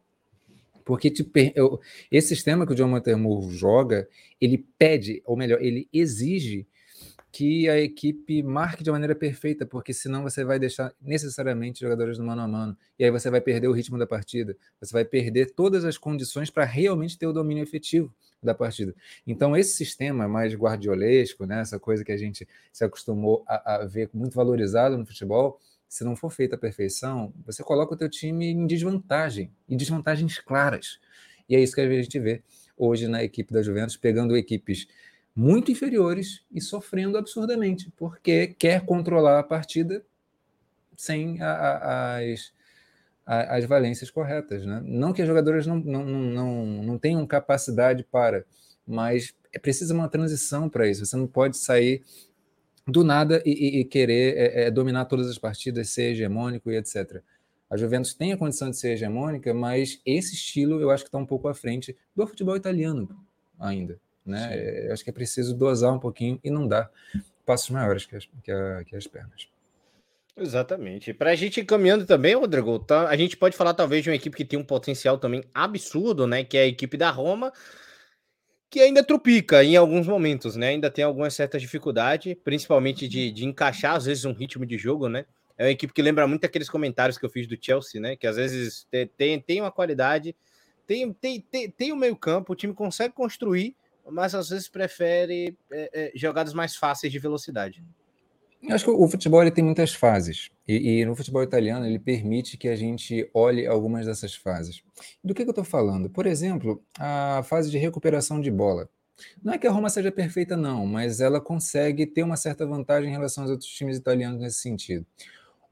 Porque 0.84 1.10
te, 1.10 1.26
eu, 1.54 1.80
esse 2.10 2.28
sistema 2.28 2.66
que 2.66 2.72
o 2.72 2.74
John 2.74 2.88
Montemurro 2.88 3.50
joga, 3.50 4.06
ele 4.40 4.66
pede, 4.78 5.22
ou 5.24 5.36
melhor, 5.36 5.62
ele 5.62 5.88
exige 5.92 6.66
que 7.34 7.68
a 7.68 7.80
equipe 7.80 8.44
marque 8.44 8.84
de 8.84 8.92
maneira 8.92 9.12
perfeita, 9.12 9.66
porque 9.66 9.92
senão 9.92 10.22
você 10.22 10.44
vai 10.44 10.56
deixar 10.56 10.94
necessariamente 11.02 11.80
jogadores 11.80 12.16
no 12.16 12.24
mano 12.24 12.42
a 12.42 12.46
mano, 12.46 12.76
e 12.96 13.04
aí 13.04 13.10
você 13.10 13.28
vai 13.28 13.40
perder 13.40 13.66
o 13.66 13.72
ritmo 13.72 13.98
da 13.98 14.06
partida, 14.06 14.56
você 14.80 14.92
vai 14.92 15.04
perder 15.04 15.50
todas 15.50 15.84
as 15.84 15.98
condições 15.98 16.48
para 16.48 16.64
realmente 16.64 17.18
ter 17.18 17.26
o 17.26 17.32
domínio 17.32 17.64
efetivo 17.64 18.14
da 18.40 18.54
partida. 18.54 18.94
Então, 19.26 19.56
esse 19.56 19.74
sistema 19.74 20.28
mais 20.28 20.54
guardiolesco, 20.54 21.44
né, 21.44 21.60
essa 21.60 21.76
coisa 21.76 22.04
que 22.04 22.12
a 22.12 22.16
gente 22.16 22.46
se 22.72 22.84
acostumou 22.84 23.42
a, 23.48 23.76
a 23.76 23.84
ver 23.84 24.08
muito 24.14 24.34
valorizado 24.34 24.96
no 24.96 25.04
futebol, 25.04 25.58
se 25.88 26.04
não 26.04 26.16
for 26.16 26.30
feita 26.30 26.56
a 26.56 26.58
perfeição, 26.58 27.32
você 27.44 27.62
coloca 27.62 27.94
o 27.94 27.96
teu 27.96 28.08
time 28.08 28.46
em 28.46 28.66
desvantagem, 28.66 29.50
em 29.68 29.76
desvantagens 29.76 30.38
claras. 30.38 30.98
E 31.48 31.54
é 31.54 31.60
isso 31.60 31.74
que 31.74 31.80
a 31.80 32.02
gente 32.02 32.18
vê 32.18 32.42
hoje 32.76 33.06
na 33.06 33.22
equipe 33.22 33.52
da 33.52 33.62
Juventus, 33.62 33.96
pegando 33.96 34.36
equipes 34.36 34.86
muito 35.34 35.70
inferiores 35.70 36.44
e 36.50 36.60
sofrendo 36.60 37.18
absurdamente, 37.18 37.92
porque 37.96 38.48
quer 38.48 38.84
controlar 38.84 39.38
a 39.38 39.42
partida 39.42 40.04
sem 40.96 41.42
a, 41.42 41.52
a, 41.52 42.16
as, 42.18 42.52
a, 43.26 43.56
as 43.56 43.64
valências 43.64 44.10
corretas. 44.10 44.64
Né? 44.64 44.80
Não 44.84 45.12
que 45.12 45.22
as 45.22 45.28
jogadoras 45.28 45.66
não, 45.66 45.76
não, 45.76 46.04
não, 46.04 46.66
não 46.82 46.98
tenham 46.98 47.26
capacidade 47.26 48.04
para, 48.04 48.44
mas 48.86 49.34
é 49.52 49.58
preciso 49.58 49.94
uma 49.94 50.08
transição 50.08 50.68
para 50.68 50.88
isso. 50.88 51.04
Você 51.04 51.16
não 51.16 51.26
pode 51.26 51.56
sair 51.56 52.02
do 52.86 53.02
nada 53.02 53.42
e, 53.44 53.80
e 53.80 53.84
querer 53.84 54.36
é, 54.36 54.62
é, 54.64 54.70
dominar 54.70 55.06
todas 55.06 55.28
as 55.28 55.38
partidas, 55.38 55.90
ser 55.90 56.12
hegemônico 56.12 56.70
e 56.70 56.76
etc. 56.76 57.22
A 57.70 57.76
Juventus 57.76 58.14
tem 58.14 58.32
a 58.32 58.36
condição 58.36 58.70
de 58.70 58.76
ser 58.76 58.92
hegemônica, 58.92 59.52
mas 59.54 60.00
esse 60.04 60.34
estilo 60.34 60.80
eu 60.80 60.90
acho 60.90 61.02
que 61.02 61.08
está 61.08 61.18
um 61.18 61.26
pouco 61.26 61.48
à 61.48 61.54
frente 61.54 61.96
do 62.14 62.26
futebol 62.26 62.56
italiano 62.56 63.08
ainda. 63.58 63.98
Né? 64.24 64.48
É, 64.52 64.88
eu 64.88 64.92
acho 64.92 65.02
que 65.02 65.10
é 65.10 65.12
preciso 65.12 65.54
dosar 65.54 65.92
um 65.92 65.98
pouquinho 65.98 66.38
e 66.42 66.50
não 66.50 66.66
dar 66.66 66.90
passos 67.44 67.70
maiores 67.70 68.06
que 68.06 68.16
as, 68.16 68.28
que, 68.42 68.50
a, 68.50 68.84
que 68.84 68.96
as 68.96 69.06
pernas. 69.06 69.48
Exatamente. 70.36 71.14
Para 71.14 71.30
a 71.30 71.34
gente 71.34 71.60
ir 71.60 71.64
caminhando 71.64 72.04
também, 72.06 72.34
Rodrigo, 72.34 72.78
tá, 72.80 73.08
a 73.08 73.16
gente 73.16 73.36
pode 73.36 73.56
falar 73.56 73.72
talvez 73.72 74.02
de 74.02 74.10
uma 74.10 74.16
equipe 74.16 74.36
que 74.36 74.44
tem 74.44 74.58
um 74.58 74.64
potencial 74.64 75.16
também 75.16 75.44
absurdo, 75.54 76.26
né? 76.26 76.42
Que 76.42 76.58
é 76.58 76.62
a 76.62 76.66
equipe 76.66 76.96
da 76.96 77.10
Roma, 77.10 77.52
que 78.74 78.80
ainda 78.80 79.04
trupica 79.04 79.62
em 79.62 79.76
alguns 79.76 80.04
momentos, 80.04 80.56
né? 80.56 80.70
Ainda 80.70 80.90
tem 80.90 81.04
algumas 81.04 81.32
certas 81.32 81.62
dificuldades, 81.62 82.34
principalmente 82.42 83.06
de, 83.06 83.30
de 83.30 83.44
encaixar, 83.44 83.94
às 83.94 84.06
vezes, 84.06 84.24
um 84.24 84.32
ritmo 84.32 84.66
de 84.66 84.76
jogo, 84.76 85.08
né? 85.08 85.26
É 85.56 85.66
uma 85.66 85.70
equipe 85.70 85.92
que 85.92 86.02
lembra 86.02 86.26
muito 86.26 86.44
aqueles 86.44 86.68
comentários 86.68 87.16
que 87.16 87.24
eu 87.24 87.30
fiz 87.30 87.46
do 87.46 87.56
Chelsea, 87.56 88.00
né? 88.00 88.16
Que 88.16 88.26
às 88.26 88.34
vezes 88.34 88.84
tem, 89.16 89.38
tem 89.38 89.60
uma 89.60 89.70
qualidade, 89.70 90.34
tem, 90.88 91.12
tem, 91.12 91.40
tem, 91.40 91.70
tem 91.70 91.92
o 91.92 91.96
meio-campo, 91.96 92.52
o 92.52 92.56
time 92.56 92.74
consegue 92.74 93.14
construir, 93.14 93.76
mas 94.10 94.34
às 94.34 94.48
vezes 94.48 94.68
prefere 94.68 95.56
é, 95.70 95.90
é, 95.92 96.12
jogadas 96.12 96.52
mais 96.52 96.74
fáceis 96.74 97.12
de 97.12 97.18
velocidade. 97.20 97.80
Eu 98.66 98.74
acho 98.74 98.84
que 98.84 98.90
o 98.90 99.08
futebol 99.08 99.42
ele 99.42 99.50
tem 99.50 99.62
muitas 99.62 99.92
fases 99.92 100.50
e, 100.66 101.00
e, 101.00 101.04
no 101.04 101.14
futebol 101.14 101.42
italiano 101.42 101.84
ele 101.84 101.98
permite 101.98 102.56
que 102.56 102.68
a 102.68 102.74
gente 102.74 103.28
olhe 103.34 103.66
algumas 103.66 104.06
dessas 104.06 104.34
fases. 104.34 104.82
Do 105.22 105.34
que, 105.34 105.42
que 105.42 105.48
eu 105.48 105.52
estou 105.52 105.64
falando? 105.64 106.08
Por 106.08 106.26
exemplo, 106.26 106.82
a 106.98 107.42
fase 107.44 107.70
de 107.70 107.76
recuperação 107.76 108.40
de 108.40 108.50
bola. 108.50 108.88
Não 109.42 109.52
é 109.52 109.58
que 109.58 109.66
a 109.66 109.70
Roma 109.70 109.90
seja 109.90 110.10
perfeita, 110.10 110.56
não, 110.56 110.86
mas 110.86 111.20
ela 111.20 111.40
consegue 111.40 112.06
ter 112.06 112.22
uma 112.22 112.36
certa 112.36 112.66
vantagem 112.66 113.10
em 113.10 113.12
relação 113.12 113.44
aos 113.44 113.50
outros 113.50 113.70
times 113.70 113.98
italianos 113.98 114.40
nesse 114.40 114.60
sentido. 114.60 115.06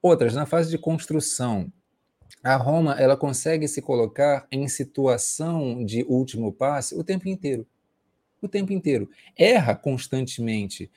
Outras, 0.00 0.34
na 0.34 0.44
fase 0.44 0.70
de 0.70 0.78
construção, 0.78 1.72
a 2.44 2.56
Roma 2.56 2.94
ela 3.00 3.16
consegue 3.16 3.66
se 3.66 3.80
colocar 3.80 4.46
em 4.50 4.68
situação 4.68 5.84
de 5.84 6.04
último 6.04 6.52
passe 6.52 6.94
o 6.94 7.02
tempo 7.02 7.28
inteiro 7.28 7.66
o 8.42 8.48
tempo 8.48 8.72
inteiro. 8.72 9.08
Erra 9.38 9.74
constantemente. 9.74 10.90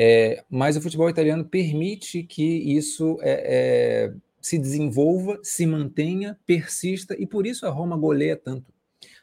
É, 0.00 0.44
mas 0.48 0.76
o 0.76 0.80
futebol 0.80 1.10
italiano 1.10 1.44
permite 1.44 2.22
que 2.22 2.44
isso 2.44 3.18
é, 3.20 4.06
é, 4.06 4.14
se 4.40 4.56
desenvolva, 4.56 5.40
se 5.42 5.66
mantenha, 5.66 6.38
persista, 6.46 7.16
e 7.18 7.26
por 7.26 7.44
isso 7.44 7.66
a 7.66 7.70
Roma 7.70 7.96
goleia 7.96 8.36
tanto. 8.36 8.72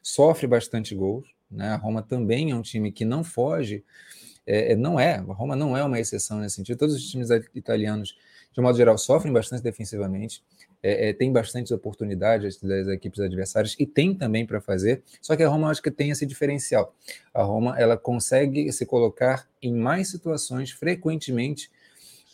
Sofre 0.03 0.45
bastante 0.45 0.93
gols. 0.93 1.33
Né? 1.49 1.69
A 1.69 1.77
Roma 1.77 2.01
também 2.01 2.51
é 2.51 2.55
um 2.55 2.61
time 2.61 2.91
que 2.91 3.05
não 3.05 3.23
foge, 3.23 3.85
é, 4.45 4.73
é, 4.73 4.75
não 4.75 4.99
é, 4.99 5.15
a 5.15 5.21
Roma 5.21 5.55
não 5.55 5.77
é 5.77 5.83
uma 5.83 5.99
exceção 5.99 6.39
nesse 6.39 6.57
sentido. 6.57 6.77
Todos 6.77 6.95
os 6.95 7.09
times 7.09 7.29
italianos, 7.53 8.17
de 8.53 8.61
modo 8.61 8.77
geral, 8.77 8.97
sofrem 8.97 9.31
bastante 9.31 9.63
defensivamente 9.63 10.43
é, 10.81 11.09
é, 11.09 11.13
tem 11.13 11.31
bastantes 11.31 11.71
oportunidades 11.71 12.59
das 12.61 12.88
equipes 12.88 13.19
adversárias 13.19 13.75
e 13.79 13.85
tem 13.85 14.13
também 14.13 14.45
para 14.45 14.61
fazer. 14.61 15.03
Só 15.21 15.35
que 15.35 15.43
a 15.43 15.49
Roma 15.49 15.69
acho 15.69 15.81
que 15.81 15.91
tem 15.91 16.09
esse 16.09 16.25
diferencial. 16.25 16.95
A 17.33 17.43
Roma 17.43 17.77
ela 17.79 17.97
consegue 17.97 18.71
se 18.71 18.85
colocar 18.85 19.47
em 19.61 19.73
mais 19.73 20.09
situações 20.09 20.71
frequentemente 20.71 21.71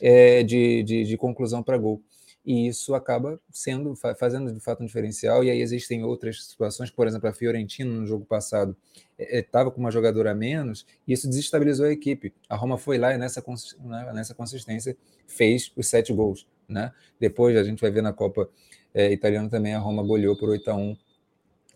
é, 0.01 0.43
de, 0.43 0.83
de, 0.83 1.03
de 1.03 1.17
conclusão 1.17 1.63
para 1.63 1.77
gol 1.77 2.01
e 2.45 2.67
isso 2.67 2.95
acaba 2.95 3.39
sendo 3.51 3.95
fazendo 4.17 4.51
de 4.51 4.59
fato 4.59 4.81
um 4.81 4.85
diferencial. 4.85 5.43
E 5.43 5.51
aí 5.51 5.61
existem 5.61 6.03
outras 6.03 6.45
situações, 6.45 6.89
por 6.89 7.07
exemplo, 7.07 7.29
a 7.29 7.33
Fiorentina 7.33 7.91
no 7.91 8.05
jogo 8.05 8.25
passado 8.25 8.75
estava 9.17 9.69
é, 9.69 9.71
com 9.71 9.79
uma 9.79 9.91
jogadora 9.91 10.31
a 10.31 10.35
menos 10.35 10.85
e 11.07 11.13
isso 11.13 11.27
desestabilizou 11.27 11.85
a 11.85 11.91
equipe. 11.91 12.33
A 12.49 12.55
Roma 12.55 12.77
foi 12.77 12.97
lá 12.97 13.13
e 13.13 13.17
nessa, 13.17 13.43
né, 13.79 14.11
nessa 14.13 14.33
consistência 14.33 14.97
fez 15.27 15.71
os 15.75 15.87
sete 15.87 16.11
gols. 16.11 16.47
Né? 16.71 16.91
Depois 17.19 17.57
a 17.57 17.63
gente 17.63 17.81
vai 17.81 17.91
ver 17.91 18.01
na 18.01 18.13
Copa 18.13 18.49
é, 18.93 19.11
Italiana 19.11 19.49
também 19.49 19.73
a 19.73 19.79
Roma 19.79 20.03
goleou 20.03 20.37
por 20.37 20.49
8 20.49 20.69
a 20.69 20.75
1 20.75 20.97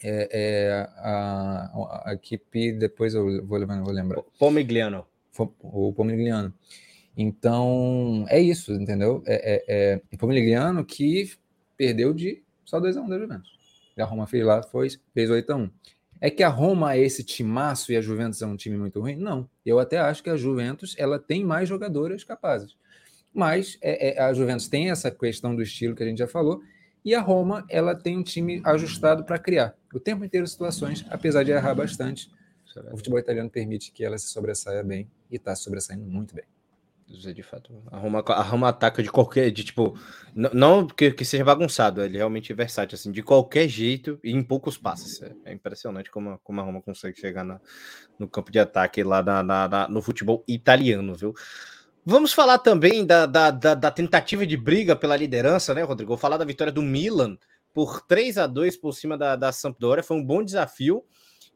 é, 0.04 0.30
é, 0.32 0.90
a, 0.98 2.10
a, 2.10 2.14
equipe, 2.14 2.74
depois 2.74 3.14
eu 3.14 3.42
vou, 3.46 3.66
vou 3.66 3.92
lembrar. 3.92 4.22
Pomigliano. 4.38 5.06
O 5.62 5.94
Pomigliano. 5.94 6.54
Então, 7.18 8.26
é 8.28 8.40
isso, 8.40 8.74
entendeu? 8.74 9.24
É, 9.26 9.54
é, 9.56 9.64
é 9.68 10.02
o 10.14 10.18
Pomigliano 10.18 10.84
que 10.84 11.32
perdeu 11.78 12.14
de 12.14 12.44
só 12.66 12.80
2x1 12.80 13.08
da 13.08 13.18
Juventus. 13.18 13.58
E 13.96 14.02
a 14.02 14.06
Roma 14.06 14.28
fez 14.28 14.46
lá, 14.46 14.62
foi, 14.62 14.90
fez 15.14 15.30
8x1. 15.30 15.72
É 16.20 16.30
que 16.30 16.44
a 16.44 16.50
Roma 16.50 16.94
é 16.94 17.00
esse 17.00 17.24
timaço 17.24 17.92
e 17.92 17.98
a 17.98 18.02
Juventus 18.02 18.42
é 18.42 18.46
um 18.46 18.56
time 18.56 18.78
muito 18.78 19.00
ruim? 19.00 19.16
Não. 19.16 19.50
Eu 19.66 19.80
até 19.80 19.98
acho 19.98 20.24
que 20.24 20.30
a 20.30 20.38
Juventus 20.38 20.96
ela 20.98 21.20
tem 21.20 21.44
mais 21.44 21.70
jogadoras 21.70 22.24
capazes. 22.24 22.76
Mas 23.36 23.78
é, 23.82 24.18
é, 24.18 24.22
a 24.22 24.34
Juventus 24.34 24.70
tem 24.70 24.90
essa 24.90 25.12
questão 25.12 25.54
do 25.54 25.62
estilo 25.62 25.94
que 25.94 26.02
a 26.02 26.06
gente 26.06 26.20
já 26.20 26.28
falou, 26.28 26.62
e 27.04 27.14
a 27.14 27.20
Roma 27.20 27.66
ela 27.70 27.94
tem 27.94 28.18
um 28.18 28.24
time 28.24 28.62
ajustado 28.64 29.26
para 29.26 29.38
criar 29.38 29.76
o 29.94 30.00
tempo 30.00 30.24
inteiro 30.24 30.48
situações, 30.48 31.06
apesar 31.10 31.44
de 31.44 31.52
errar 31.52 31.76
bastante. 31.76 32.32
O 32.92 32.98
futebol 32.98 33.20
italiano 33.20 33.50
permite 33.50 33.92
que 33.92 34.04
ela 34.04 34.18
se 34.18 34.28
sobressaia 34.28 34.84
bem 34.84 35.10
e 35.30 35.36
está 35.36 35.56
sobressaindo 35.56 36.06
muito 36.06 36.34
bem. 36.34 36.46
De 37.08 37.44
fato, 37.44 37.84
a 37.92 37.98
Roma, 37.98 38.24
a 38.28 38.42
Roma 38.42 38.70
ataca 38.70 39.04
de 39.04 39.12
qualquer, 39.12 39.52
de 39.52 39.64
tipo, 39.64 39.98
não 40.34 40.88
que, 40.88 41.12
que 41.12 41.24
seja 41.24 41.46
bagunçado, 41.46 42.02
ele 42.02 42.16
é 42.16 42.18
realmente 42.18 42.52
versátil, 42.52 42.96
assim, 42.96 43.12
de 43.12 43.22
qualquer 43.22 43.68
jeito 43.68 44.20
e 44.24 44.32
em 44.32 44.42
poucos 44.44 44.76
passos. 44.76 45.22
É, 45.22 45.36
é 45.46 45.54
impressionante 45.54 46.10
como, 46.10 46.40
como 46.44 46.60
a 46.60 46.64
Roma 46.64 46.82
consegue 46.82 47.18
chegar 47.18 47.44
na, 47.44 47.62
no 48.18 48.28
campo 48.28 48.52
de 48.52 48.58
ataque 48.58 49.04
lá 49.04 49.22
na, 49.22 49.44
na, 49.44 49.68
na, 49.68 49.88
no 49.88 50.02
futebol 50.02 50.44
italiano, 50.48 51.14
viu? 51.14 51.34
Vamos 52.08 52.34
falar 52.34 52.60
também 52.60 53.04
da, 53.04 53.26
da, 53.26 53.50
da, 53.50 53.74
da, 53.74 53.90
tentativa 53.90 54.46
de 54.46 54.56
briga 54.56 54.96
pela 54.96 55.18
liderança, 55.18 55.74
né, 55.74 55.82
Rodrigo? 55.82 56.10
Vou 56.10 56.20
falar 56.20 56.38
da 56.38 56.46
vitória 56.46 56.72
do 56.72 56.84
Milan 56.84 57.36
por 57.74 58.00
3 58.02 58.38
a 58.38 58.46
2 58.46 58.78
por 58.78 58.94
cima 58.94 59.18
da, 59.18 59.36
da 59.36 59.52
Sampdoria. 59.52 60.04
Foi 60.04 60.16
um 60.16 60.24
bom 60.24 60.44
desafio. 60.44 61.04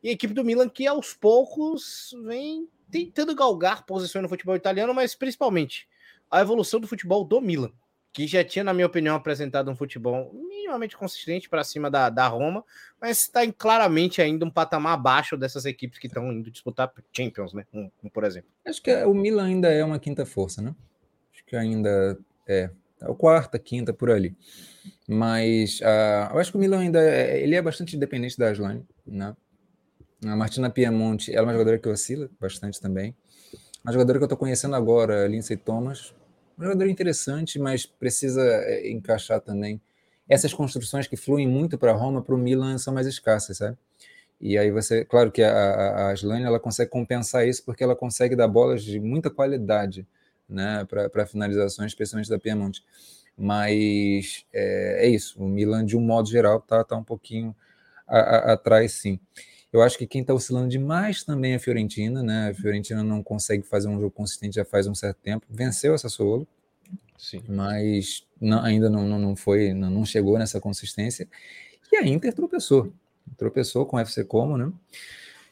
E 0.02 0.10
a 0.10 0.12
equipe 0.12 0.34
do 0.34 0.44
Milan 0.44 0.68
que 0.68 0.88
aos 0.88 1.14
poucos 1.14 2.16
vem 2.26 2.68
tentando 2.90 3.36
galgar 3.36 3.86
posições 3.86 4.24
no 4.24 4.30
futebol 4.30 4.56
italiano, 4.56 4.92
mas 4.92 5.14
principalmente 5.14 5.88
a 6.32 6.42
evolução 6.42 6.80
do 6.80 6.88
futebol 6.88 7.24
do 7.24 7.40
Milan 7.40 7.72
que 8.12 8.28
já 8.28 8.44
tinha, 8.44 8.64
na 8.64 8.74
minha 8.74 8.88
opinião, 8.88 9.16
apresentado 9.16 9.70
um 9.70 9.76
futebol 9.76 10.34
minimamente 10.34 10.98
consistente 10.98 11.50
para 11.50 11.64
cima 11.64 11.90
da, 11.90 12.10
da 12.10 12.28
Roma, 12.28 12.64
mas 13.00 13.22
está 13.22 13.42
claramente 13.52 14.22
ainda 14.22 14.46
um 14.46 14.50
patamar 14.50 14.94
abaixo 14.94 15.38
dessas 15.38 15.66
equipes 15.66 16.00
que 16.00 16.08
estão 16.08 16.32
indo 16.32 16.50
disputar 16.50 16.92
Champions, 17.12 17.54
né? 17.54 17.66
Um, 17.74 17.90
um, 18.04 18.10
por 18.10 18.24
exemplo. 18.24 18.50
Acho 18.66 18.82
que 18.82 18.94
o 19.04 19.14
Milan 19.14 19.46
ainda 19.46 19.70
é 19.70 19.84
uma 19.84 20.00
quinta 20.00 20.26
força, 20.26 20.62
né? 20.62 20.76
Acho 21.34 21.46
que 21.46 21.56
ainda 21.56 22.18
é. 22.48 22.70
É 23.02 23.08
o 23.08 23.16
quarta, 23.16 23.58
quinta, 23.58 23.94
por 23.94 24.12
ali. 24.12 24.36
Mas 25.08 25.80
uh, 25.80 26.34
eu 26.34 26.40
acho 26.40 26.52
que 26.52 26.58
o 26.58 26.60
Milan 26.60 26.80
ainda 26.80 27.02
é, 27.02 27.42
ele 27.42 27.56
é 27.56 27.62
bastante 27.62 27.96
dependente 27.96 28.38
da 28.38 28.50
Aslane, 28.50 28.86
né? 29.08 29.36
A 30.26 30.36
Martina 30.36 30.70
Piemonte, 30.70 31.32
ela 31.32 31.44
é 31.44 31.46
uma 31.46 31.54
jogadora 31.54 31.80
que 31.80 31.88
oscila 31.88 32.30
bastante 32.40 32.80
também. 32.82 33.16
A 33.86 33.92
jogadora 33.94 34.20
que 34.20 34.24
eu 34.24 34.26
estou 34.26 34.38
conhecendo 34.38 34.76
agora, 34.76 35.26
Lindsay 35.28 35.56
Thomas, 35.56 36.14
um 36.60 36.64
jogador 36.64 36.88
interessante, 36.88 37.58
mas 37.58 37.86
precisa 37.86 38.42
é, 38.44 38.92
encaixar 38.92 39.40
também. 39.40 39.82
Essas 40.28 40.54
construções 40.54 41.08
que 41.08 41.16
fluem 41.16 41.48
muito 41.48 41.78
para 41.78 41.92
Roma, 41.94 42.22
para 42.22 42.36
o 42.36 42.38
Milan, 42.38 42.78
são 42.78 42.94
mais 42.94 43.08
escassas, 43.08 43.58
sabe? 43.58 43.78
E 44.42 44.58
aí 44.58 44.72
você, 44.72 45.04
claro 45.04 45.32
que 45.32 45.42
a, 45.42 46.10
Aslane, 46.12 46.46
ela 46.46 46.60
consegue 46.60 46.90
compensar 46.90 47.48
isso 47.48 47.64
porque 47.66 47.84
ela 47.84 47.96
consegue 47.96 48.36
dar 48.36 48.48
bolas 48.48 48.84
de 48.84 49.00
muita 49.00 49.30
qualidade, 49.30 50.08
né, 50.48 50.86
para 50.86 51.26
finalizações, 51.26 51.92
especialmente 51.92 52.30
da 52.30 52.40
Piemonte. 52.40 52.84
Mas 53.38 54.46
é, 54.54 55.06
é, 55.06 55.10
isso, 55.10 55.42
o 55.42 55.48
Milan, 55.48 55.86
de 55.86 55.98
um 55.98 56.02
modo 56.02 56.30
geral, 56.30 56.62
tá, 56.62 56.84
tá 56.84 56.96
um 56.96 57.04
pouquinho 57.04 57.56
atrás, 58.08 58.94
sim. 58.94 59.20
Eu 59.72 59.82
acho 59.82 59.98
que 59.98 60.08
quem 60.08 60.22
está 60.22 60.34
oscilando 60.34 60.68
demais 60.68 61.24
também 61.24 61.54
é 61.54 61.56
a 61.56 61.60
Fiorentina, 61.60 62.24
né? 62.24 62.50
A 62.50 62.54
Fiorentina 62.54 63.04
não 63.04 63.22
consegue 63.22 63.64
fazer 63.64 63.88
um 63.88 64.00
jogo 64.00 64.12
consistente 64.12 64.56
já 64.56 64.66
faz 64.66 64.88
um 64.88 64.96
certo 64.96 65.18
tempo. 65.18 65.46
Venceu 65.50 65.94
essa 65.94 66.10
Sassuolo, 66.10 66.48
Sim. 67.18 67.44
mas 67.48 68.26
não, 68.42 68.64
ainda 68.64 68.90
não, 68.90 69.08
não, 69.08 69.20
não 69.20 69.36
foi, 69.36 69.74
não, 69.74 69.90
não 69.92 70.06
chegou 70.06 70.40
nessa 70.40 70.60
consistência. 70.60 71.28
E 71.92 71.98
a 71.98 72.06
Inter 72.06 72.34
tropeçou, 72.34 72.92
tropeçou 73.38 73.86
com 73.86 73.98
o 73.98 74.00
FC 74.00 74.24
Como, 74.24 74.58
né? 74.58 74.72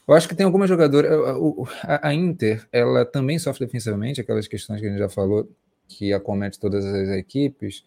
Eu 0.08 0.14
acho 0.14 0.28
que 0.28 0.34
tem 0.34 0.46
algumas 0.46 0.70
jogadoras. 0.70 1.12
A, 1.84 2.08
a 2.08 2.14
Inter, 2.14 2.66
ela 2.72 3.06
também 3.06 3.38
sofre 3.38 3.66
defensivamente, 3.66 4.22
aquelas 4.22 4.48
questões 4.48 4.80
que 4.80 4.88
a 4.88 4.90
gente 4.90 5.00
já 5.00 5.10
falou, 5.10 5.48
que 5.88 6.14
acomete 6.14 6.60
todas 6.60 6.86
as 6.86 7.10
equipes. 7.10 7.84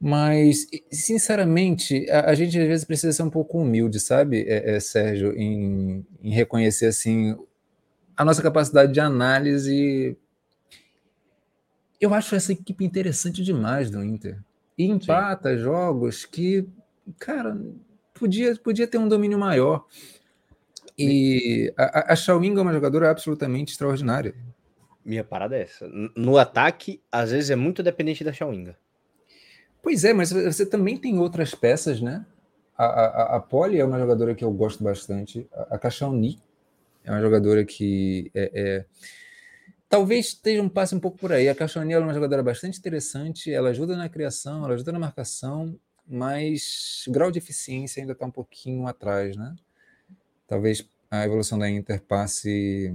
Mas, 0.00 0.66
sinceramente, 0.90 2.08
a, 2.10 2.30
a, 2.30 2.34
gente 2.34 2.58
às 2.58 2.66
vezes 2.66 2.84
precisa 2.84 3.12
ser 3.12 3.22
um 3.22 3.30
pouco 3.30 3.58
humilde, 3.58 3.98
sabe, 3.98 4.42
é, 4.46 4.76
é, 4.76 4.80
Sérgio, 4.80 5.32
em, 5.32 6.06
em, 6.22 6.30
reconhecer 6.30 6.86
assim 6.86 7.34
a 8.14 8.24
nossa 8.24 8.42
capacidade 8.42 8.92
de 8.92 9.00
análise. 9.00 10.16
Eu 11.98 12.12
acho 12.12 12.34
essa 12.34 12.52
equipe 12.52 12.84
interessante 12.84 13.42
demais 13.42 13.90
do 13.90 14.04
Inter. 14.04 14.38
E 14.76 14.84
empata 14.84 15.56
Sim. 15.56 15.62
jogos 15.62 16.26
que, 16.26 16.68
cara, 17.18 17.58
podia, 18.12 18.54
podia 18.56 18.86
ter 18.86 18.98
um 18.98 19.08
domínio 19.08 19.38
maior. 19.38 19.86
E 20.98 21.72
a, 21.76 22.12
a 22.12 22.16
Xiaoying 22.16 22.56
é 22.58 22.60
uma 22.60 22.72
jogadora 22.72 23.10
absolutamente 23.10 23.72
extraordinária. 23.72 24.34
Minha 25.02 25.24
parada 25.24 25.56
é 25.56 25.62
essa. 25.62 25.88
No 26.14 26.36
ataque, 26.36 27.00
às 27.10 27.30
vezes 27.30 27.48
é 27.50 27.56
muito 27.56 27.82
dependente 27.82 28.24
da 28.24 28.32
Xiaoying. 28.32 28.74
Pois 29.86 30.02
é, 30.02 30.12
mas 30.12 30.32
você 30.32 30.66
também 30.66 30.98
tem 30.98 31.16
outras 31.16 31.54
peças, 31.54 32.00
né? 32.00 32.26
A, 32.76 32.86
a, 32.86 33.36
a 33.36 33.40
Polly 33.40 33.78
é 33.78 33.84
uma 33.84 34.00
jogadora 34.00 34.34
que 34.34 34.42
eu 34.42 34.50
gosto 34.50 34.82
bastante. 34.82 35.46
A, 35.52 35.76
a 35.76 35.78
Cachauni 35.78 36.40
é 37.04 37.10
uma 37.12 37.20
jogadora 37.20 37.64
que 37.64 38.28
é, 38.34 38.50
é... 38.52 38.84
talvez 39.88 40.26
esteja 40.26 40.60
um 40.60 40.68
passe 40.68 40.92
um 40.92 40.98
pouco 40.98 41.16
por 41.16 41.30
aí. 41.30 41.48
A 41.48 41.54
Cachauni 41.54 41.92
é 41.92 42.00
uma 42.00 42.12
jogadora 42.12 42.42
bastante 42.42 42.80
interessante. 42.80 43.52
Ela 43.52 43.68
ajuda 43.68 43.96
na 43.96 44.08
criação, 44.08 44.64
ela 44.64 44.74
ajuda 44.74 44.90
na 44.90 44.98
marcação, 44.98 45.78
mas 46.04 47.04
o 47.06 47.12
grau 47.12 47.30
de 47.30 47.38
eficiência 47.38 48.00
ainda 48.00 48.12
está 48.12 48.26
um 48.26 48.30
pouquinho 48.32 48.88
atrás, 48.88 49.36
né? 49.36 49.54
Talvez 50.48 50.84
a 51.08 51.24
evolução 51.24 51.60
da 51.60 51.70
Inter 51.70 52.02
passe 52.02 52.92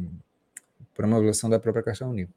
por 0.94 1.06
uma 1.06 1.20
evolução 1.20 1.50
da 1.50 1.58
própria 1.58 1.84
Cachauni. 1.84 2.28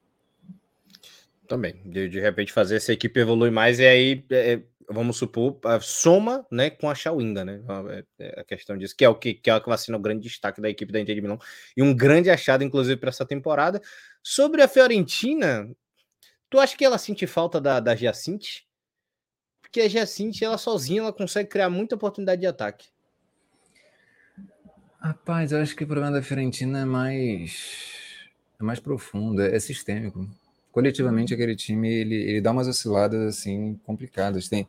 Também. 1.49 1.83
De, 1.85 2.09
de 2.09 2.21
repente 2.21 2.53
fazer 2.53 2.77
essa 2.77 2.93
equipe 2.93 3.21
evoluir 3.21 3.53
mais 3.53 3.79
e 3.79 3.87
aí, 3.87 4.25
é, 4.31 4.53
é 4.55 4.63
vamos 4.89 5.17
supor, 5.17 5.59
a 5.65 5.81
soma 5.81 6.47
né, 6.51 6.71
com 6.71 6.89
a 6.89 6.95
Chawinga, 6.95 7.45
né? 7.45 7.63
É, 7.91 8.27
é 8.27 8.41
a 8.41 8.45
questão 8.45 8.77
disso, 8.77 8.95
que 8.97 9.05
é 9.05 9.09
o 9.09 9.15
que, 9.15 9.35
que 9.35 9.51
é 9.51 9.57
o 9.57 9.61
que 9.61 9.69
vai 9.69 9.79
ser 9.79 9.95
o 9.95 9.99
grande 9.99 10.23
destaque 10.23 10.61
da 10.61 10.69
equipe 10.69 10.93
da 10.93 11.01
Inter 11.01 11.15
de 11.15 11.21
Milão 11.21 11.39
e 11.77 11.83
um 11.83 11.95
grande 11.95 12.31
achado, 12.31 12.65
inclusive, 12.65 12.97
para 12.97 13.11
essa 13.11 13.25
temporada. 13.25 13.81
Sobre 14.23 14.63
a 14.63 14.69
Fiorentina, 14.69 15.71
tu 16.51 16.59
acha 16.59 16.77
que 16.77 16.85
ela 16.85 16.99
sente 16.99 17.27
falta 17.27 17.61
da, 17.61 17.81
da 17.81 17.95
Giacinte? 17.95 18.67
Porque 19.61 19.81
a 19.81 19.89
Giacinte, 19.89 20.45
ela 20.45 20.59
sozinha, 20.59 21.01
ela 21.01 21.13
consegue 21.13 21.49
criar 21.49 21.71
muita 21.71 21.95
oportunidade 21.95 22.41
de 22.41 22.47
ataque. 22.47 22.89
Rapaz, 24.99 25.53
eu 25.53 25.61
acho 25.61 25.77
que 25.77 25.85
o 25.85 25.87
problema 25.87 26.13
da 26.13 26.23
Fiorentina 26.23 26.81
é 26.81 26.85
mais, 26.85 28.31
é 28.59 28.63
mais 28.63 28.81
profundo, 28.81 29.43
é, 29.43 29.55
é 29.55 29.61
sistêmico 29.61 30.27
coletivamente 30.75 31.33
aquele 31.33 31.55
time 31.55 31.89
ele, 31.89 32.17
ele 32.17 32.41
dá 32.41 32.51
umas 32.51 32.67
osciladas 32.67 33.23
assim 33.23 33.79
complicadas. 33.85 34.49
Tem 34.49 34.67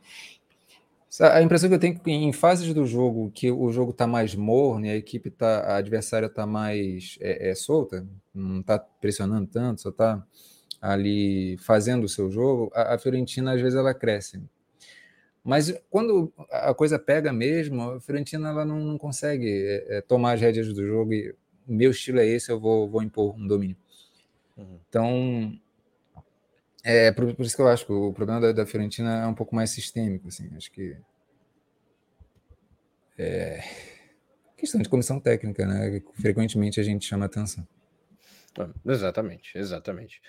a 1.20 1.42
impressão 1.42 1.68
que 1.68 1.74
eu 1.74 1.80
tenho 1.80 1.96
é 1.96 1.98
que 1.98 2.10
em 2.12 2.32
fases 2.32 2.72
do 2.72 2.86
jogo 2.86 3.30
que 3.34 3.50
o 3.50 3.72
jogo 3.72 3.90
está 3.90 4.06
mais 4.06 4.34
morno 4.36 4.86
e 4.86 4.90
a 4.90 4.96
equipe 4.96 5.30
tá, 5.30 5.62
a 5.62 5.76
adversária 5.76 6.26
está 6.26 6.46
mais 6.46 7.18
é, 7.20 7.50
é, 7.50 7.54
solta, 7.56 8.06
não 8.32 8.60
está 8.60 8.78
pressionando 8.78 9.48
tanto, 9.48 9.80
só 9.80 9.88
está 9.88 10.24
ali 10.80 11.56
fazendo 11.58 12.04
o 12.04 12.08
seu 12.08 12.30
jogo, 12.30 12.70
a, 12.72 12.94
a, 12.94 12.98
Fiorentina 12.98 13.54
às 13.54 13.60
vezes 13.60 13.76
ela 13.76 13.92
cresce. 13.92 14.40
Mas 15.42 15.74
quando 15.90 16.32
a 16.50 16.72
coisa 16.74 16.98
pega 17.00 17.32
mesmo, 17.32 17.82
a 17.82 18.00
Fiorentina 18.00 18.50
ela 18.50 18.64
não, 18.64 18.78
não 18.78 18.98
consegue 18.98 19.48
é, 19.48 19.98
é 19.98 20.00
tomar 20.02 20.34
as 20.34 20.40
rédeas 20.40 20.72
do 20.72 20.86
jogo 20.86 21.12
e 21.12 21.34
meu 21.66 21.90
estilo 21.90 22.20
é 22.20 22.26
esse, 22.26 22.52
eu 22.52 22.60
vou, 22.60 22.88
vou 22.88 23.02
impor 23.02 23.34
um 23.36 23.46
domínio. 23.46 23.76
Uhum. 24.56 24.78
Então, 24.88 25.58
é, 26.88 27.10
por, 27.10 27.34
por, 27.34 27.44
isso 27.44 27.56
que 27.56 27.62
eu 27.62 27.68
acho 27.68 27.84
que 27.84 27.92
o 27.92 28.12
problema 28.12 28.40
da, 28.40 28.52
da, 28.52 28.66
Fiorentina 28.66 29.24
é 29.24 29.26
um 29.26 29.34
pouco 29.34 29.56
mais 29.56 29.70
sistêmico, 29.70 30.28
assim, 30.28 30.48
acho 30.56 30.70
que 30.70 30.96
é 33.18 33.60
questão 34.56 34.80
de 34.80 34.88
comissão 34.88 35.18
técnica, 35.18 35.66
né? 35.66 36.00
Que 36.00 36.22
frequentemente 36.22 36.80
a 36.80 36.82
gente 36.82 37.04
chama 37.04 37.26
atenção. 37.26 37.66
Ah, 38.58 38.70
exatamente, 38.86 39.58
exatamente. 39.58 40.20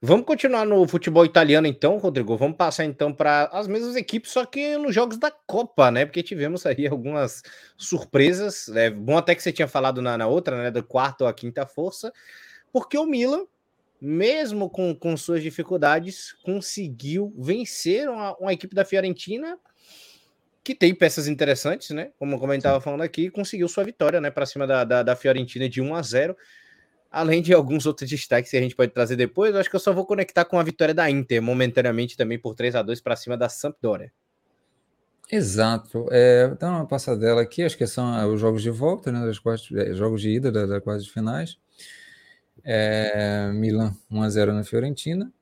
Vamos 0.00 0.24
continuar 0.24 0.64
no 0.64 0.86
futebol 0.86 1.24
italiano 1.24 1.66
então, 1.66 1.98
Rodrigo. 1.98 2.36
Vamos 2.36 2.56
passar 2.56 2.84
então 2.84 3.12
para 3.12 3.44
as 3.52 3.66
mesmas 3.66 3.96
equipes, 3.96 4.30
só 4.30 4.46
que 4.46 4.76
nos 4.76 4.94
jogos 4.94 5.18
da 5.18 5.30
Copa, 5.30 5.90
né? 5.90 6.06
Porque 6.06 6.22
tivemos 6.22 6.64
aí 6.64 6.86
algumas 6.86 7.42
surpresas. 7.76 8.68
É 8.68 8.88
bom 8.88 9.18
até 9.18 9.34
que 9.34 9.42
você 9.42 9.52
tinha 9.52 9.68
falado 9.68 10.00
na, 10.00 10.16
na 10.16 10.26
outra, 10.26 10.62
né? 10.62 10.70
Da 10.70 10.82
quarta 10.82 11.24
ou 11.24 11.28
a 11.28 11.34
quinta 11.34 11.66
força, 11.66 12.12
porque 12.72 12.96
o 12.96 13.06
Milan 13.06 13.46
mesmo 14.00 14.68
com, 14.68 14.94
com 14.94 15.16
suas 15.16 15.42
dificuldades, 15.42 16.32
conseguiu 16.44 17.32
vencer 17.38 18.08
uma, 18.08 18.36
uma, 18.36 18.52
equipe 18.52 18.74
da 18.74 18.84
Fiorentina 18.84 19.58
que 20.62 20.74
tem 20.74 20.94
peças 20.94 21.28
interessantes, 21.28 21.90
né? 21.90 22.10
Como, 22.18 22.38
como 22.38 22.52
a 22.52 22.54
gente 22.54 22.62
estava 22.62 22.80
falando 22.80 23.02
aqui, 23.02 23.30
conseguiu 23.30 23.68
sua 23.68 23.84
vitória, 23.84 24.20
né? 24.20 24.30
Para 24.30 24.46
cima 24.46 24.66
da, 24.66 24.84
da, 24.84 25.02
da, 25.02 25.16
Fiorentina 25.16 25.68
de 25.68 25.80
1 25.80 25.94
a 25.94 26.02
0 26.02 26.36
além 27.10 27.40
de 27.40 27.54
alguns 27.54 27.86
outros 27.86 28.10
destaques 28.10 28.50
que 28.50 28.56
a 28.56 28.60
gente 28.60 28.74
pode 28.74 28.90
trazer 28.92 29.14
depois. 29.14 29.54
Eu 29.54 29.60
acho 29.60 29.70
que 29.70 29.76
eu 29.76 29.80
só 29.80 29.92
vou 29.92 30.04
conectar 30.04 30.44
com 30.44 30.58
a 30.58 30.62
vitória 30.64 30.92
da 30.92 31.08
Inter, 31.08 31.40
momentaneamente 31.40 32.16
também 32.16 32.38
por 32.38 32.56
3 32.56 32.74
a 32.74 32.82
2 32.82 33.00
para 33.00 33.14
cima 33.14 33.36
da 33.36 33.48
Sampdoria. 33.48 34.10
Exato. 35.30 36.06
É, 36.10 36.50
então, 36.52 36.74
uma 36.74 36.86
passadela 36.86 37.40
aqui, 37.40 37.62
acho 37.62 37.78
que 37.78 37.86
são 37.86 38.18
é, 38.18 38.26
os 38.26 38.40
jogos 38.40 38.62
de 38.62 38.70
volta, 38.70 39.12
né? 39.12 39.24
Os 39.26 39.38
quartos, 39.38 39.70
é, 39.76 39.94
jogos 39.94 40.20
de 40.20 40.30
ida 40.30 40.50
das 40.50 40.68
da 40.68 40.80
quartas 40.80 41.06
finais. 41.06 41.56
É, 42.62 43.50
Milan 43.52 43.94
1 44.10 44.22
a 44.22 44.28
0 44.28 44.52
na 44.52 44.64
Fiorentina. 44.64 45.32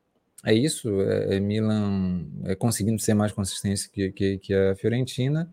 É 0.45 0.53
isso, 0.53 1.01
é, 1.03 1.37
é 1.37 1.41
Milan 1.41 2.25
é, 2.45 2.55
conseguindo 2.55 3.01
ser 3.01 3.15
mais 3.15 3.33
consistente 3.33 3.89
que, 3.89 4.11
que, 4.11 4.39
que 4.39 4.55
a 4.55 4.75
Fiorentina. 4.75 5.49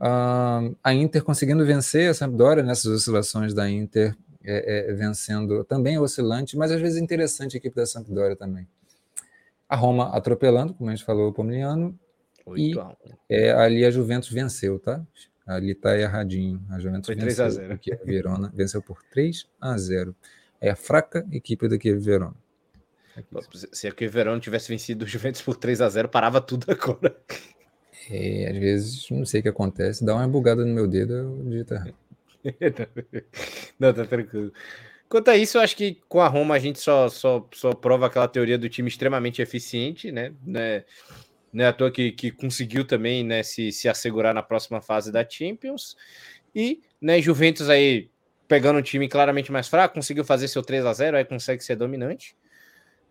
Uh, 0.00 0.76
a 0.82 0.94
Inter 0.94 1.24
conseguindo 1.24 1.66
vencer 1.66 2.08
a 2.08 2.14
Sampdoria 2.14 2.62
nessas 2.62 2.86
oscilações 2.86 3.52
da 3.52 3.68
Inter, 3.68 4.14
é, 4.44 4.90
é, 4.90 4.92
vencendo 4.94 5.64
também 5.64 5.96
é 5.96 6.00
oscilante, 6.00 6.56
mas 6.56 6.70
às 6.70 6.80
vezes 6.80 7.02
interessante 7.02 7.56
a 7.56 7.58
equipe 7.58 7.74
da 7.74 7.84
Sampdoria 7.84 8.36
também. 8.36 8.68
A 9.68 9.74
Roma 9.74 10.16
atropelando, 10.16 10.72
como 10.72 10.88
a 10.88 10.94
gente 10.94 11.04
falou, 11.04 11.28
o 11.28 11.32
Pomigliano, 11.32 11.98
e 12.56 12.72
é, 13.28 13.50
ali 13.52 13.84
a 13.84 13.90
Juventus 13.90 14.30
venceu, 14.30 14.78
tá? 14.78 15.04
Ali 15.46 15.74
tá 15.74 15.98
erradinho. 15.98 16.62
A 16.70 16.78
Juventus 16.78 17.06
Foi 17.06 17.14
venceu, 17.14 17.36
3 17.36 17.40
a 17.40 17.50
0. 17.50 17.68
porque 17.68 17.92
a 17.92 17.96
Verona 17.96 18.52
venceu 18.54 18.80
por 18.80 19.02
3 19.10 19.46
a 19.60 19.76
0 19.76 20.14
é 20.60 20.70
a 20.70 20.76
fraca 20.76 21.26
equipe 21.32 21.68
da 21.68 21.78
Kiev 21.78 22.00
Verona. 22.00 22.34
Se 23.72 23.88
a 23.88 23.92
Kiev 23.92 24.12
Verona 24.12 24.40
tivesse 24.40 24.68
vencido 24.68 25.04
o 25.04 25.08
Juventus 25.08 25.42
por 25.42 25.56
3 25.56 25.80
a 25.80 25.88
0 25.88 26.08
parava 26.08 26.40
tudo 26.40 26.66
agora. 26.70 27.16
É, 28.10 28.48
às 28.50 28.58
vezes, 28.58 29.10
não 29.10 29.26
sei 29.26 29.40
o 29.40 29.42
que 29.42 29.48
acontece, 29.48 30.04
dá 30.04 30.14
uma 30.14 30.26
bugada 30.26 30.64
no 30.64 30.72
meu 30.72 30.86
dedo, 30.86 31.14
eu 31.14 31.42
digito 31.44 31.74
errado. 31.74 31.94
não, 33.78 33.92
tá 33.92 34.04
tranquilo. 34.04 34.52
Quanto 35.08 35.30
a 35.30 35.36
isso, 35.36 35.56
eu 35.56 35.62
acho 35.62 35.76
que 35.76 35.98
com 36.08 36.20
a 36.20 36.28
Roma 36.28 36.54
a 36.54 36.58
gente 36.58 36.78
só, 36.78 37.08
só, 37.08 37.46
só 37.54 37.72
prova 37.72 38.06
aquela 38.06 38.28
teoria 38.28 38.58
do 38.58 38.68
time 38.68 38.88
extremamente 38.88 39.40
eficiente, 39.40 40.12
né? 40.12 40.34
né? 40.44 40.84
Não 41.50 41.64
é 41.64 41.68
à 41.68 41.72
toa 41.72 41.90
que, 41.90 42.12
que 42.12 42.30
conseguiu 42.30 42.84
também 42.86 43.24
né, 43.24 43.42
se, 43.42 43.72
se 43.72 43.88
assegurar 43.88 44.34
na 44.34 44.42
próxima 44.42 44.82
fase 44.82 45.10
da 45.10 45.26
Champions. 45.28 45.96
E 46.54 46.82
né, 47.00 47.20
Juventus 47.22 47.70
aí 47.70 48.10
pegando 48.48 48.78
um 48.78 48.82
time 48.82 49.06
claramente 49.06 49.52
mais 49.52 49.68
fraco, 49.68 49.94
conseguiu 49.94 50.24
fazer 50.24 50.48
seu 50.48 50.62
3 50.62 50.84
a 50.86 50.92
0 50.92 51.18
aí 51.18 51.24
consegue 51.24 51.62
ser 51.62 51.76
dominante. 51.76 52.34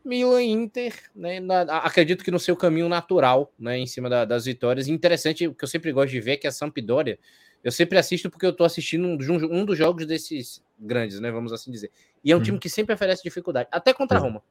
Milan 0.03 0.41
e 0.41 0.51
Inter, 0.51 0.93
né, 1.15 1.39
na, 1.39 1.61
acredito 1.79 2.23
que 2.23 2.31
no 2.31 2.39
seu 2.39 2.55
caminho 2.55 2.89
natural, 2.89 3.53
né, 3.59 3.77
em 3.77 3.85
cima 3.85 4.09
da, 4.09 4.25
das 4.25 4.45
vitórias. 4.45 4.87
Interessante, 4.87 5.47
o 5.47 5.53
que 5.53 5.63
eu 5.63 5.67
sempre 5.67 5.91
gosto 5.91 6.11
de 6.11 6.21
ver 6.21 6.31
é 6.31 6.37
que 6.37 6.47
a 6.47 6.51
Sampdoria, 6.51 7.19
eu 7.63 7.71
sempre 7.71 7.97
assisto 7.97 8.29
porque 8.29 8.45
eu 8.45 8.53
tô 8.53 8.63
assistindo 8.63 9.05
um, 9.05 9.17
um, 9.51 9.65
dos 9.65 9.77
jogos 9.77 10.05
desses 10.05 10.63
grandes, 10.79 11.19
né, 11.19 11.29
vamos 11.29 11.51
assim 11.51 11.69
dizer. 11.69 11.91
E 12.23 12.31
é 12.31 12.35
um 12.35 12.39
hum. 12.39 12.43
time 12.43 12.59
que 12.59 12.69
sempre 12.69 12.95
oferece 12.95 13.21
dificuldade, 13.21 13.67
até 13.71 13.93
contra 13.93 14.17
a 14.17 14.21
Roma. 14.21 14.41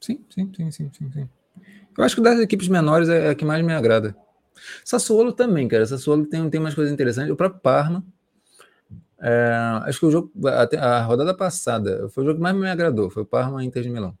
Sim, 0.00 0.24
sim, 0.28 0.52
sim, 0.54 0.70
sim, 0.70 0.90
sim, 0.92 1.10
sim. 1.12 1.28
Eu 1.96 2.04
acho 2.04 2.16
que 2.16 2.20
das 2.20 2.38
equipes 2.40 2.68
menores 2.68 3.08
é 3.08 3.30
a 3.30 3.34
que 3.34 3.44
mais 3.44 3.64
me 3.64 3.72
agrada. 3.72 4.14
Sassuolo 4.84 5.32
também, 5.32 5.66
cara. 5.66 5.86
Sassuolo 5.86 6.26
tem, 6.26 6.48
tem 6.50 6.60
umas 6.60 6.74
coisas 6.74 6.92
interessantes. 6.92 7.32
O 7.32 7.36
próprio 7.36 7.60
Parma, 7.60 8.04
é, 9.18 9.50
acho 9.86 9.98
que 9.98 10.06
o 10.06 10.10
jogo, 10.10 10.30
a, 10.46 10.62
a, 10.84 11.02
rodada 11.02 11.34
passada, 11.34 12.08
foi 12.10 12.22
o 12.22 12.26
jogo 12.26 12.38
que 12.38 12.42
mais 12.42 12.54
me 12.54 12.68
agradou, 12.68 13.08
foi 13.10 13.22
o 13.22 13.26
Parma 13.26 13.64
Inter 13.64 13.82
de 13.82 13.90
Milão. 13.90 14.16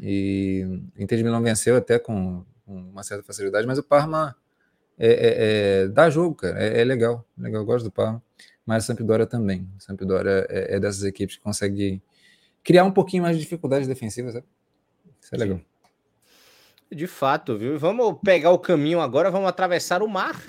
E 0.00 0.64
Inter 0.98 1.18
de 1.18 1.24
Milão 1.24 1.42
venceu 1.42 1.76
até 1.76 1.98
com, 1.98 2.44
com 2.64 2.74
uma 2.74 3.02
certa 3.02 3.22
facilidade, 3.22 3.66
mas 3.66 3.78
o 3.78 3.82
Parma 3.82 4.34
é, 4.98 5.08
é, 5.08 5.82
é 5.82 5.88
dá 5.88 6.08
jogo, 6.08 6.34
cara, 6.34 6.62
é, 6.62 6.80
é, 6.80 6.84
legal, 6.84 7.24
legal, 7.36 7.62
eu 7.62 7.66
gosto 7.66 7.84
do 7.84 7.90
Parma. 7.90 8.22
mas 8.64 8.84
a 8.84 8.86
Sampdoria 8.86 9.26
também. 9.26 9.68
A 9.76 9.80
Sampdoria 9.80 10.46
é, 10.48 10.76
é 10.76 10.80
dessas 10.80 11.04
equipes 11.04 11.36
que 11.36 11.42
consegue 11.42 12.02
criar 12.64 12.84
um 12.84 12.92
pouquinho 12.92 13.22
mais 13.22 13.36
de 13.36 13.42
dificuldades 13.42 13.86
defensivas. 13.86 14.34
Sabe? 14.34 14.46
Isso 15.20 15.34
é 15.34 15.38
legal. 15.38 15.60
De 16.90 17.06
fato, 17.06 17.58
viu? 17.58 17.78
Vamos 17.78 18.18
pegar 18.24 18.50
o 18.50 18.58
caminho 18.58 19.00
agora, 19.00 19.30
vamos 19.30 19.48
atravessar 19.48 20.02
o 20.02 20.08
mar 20.08 20.40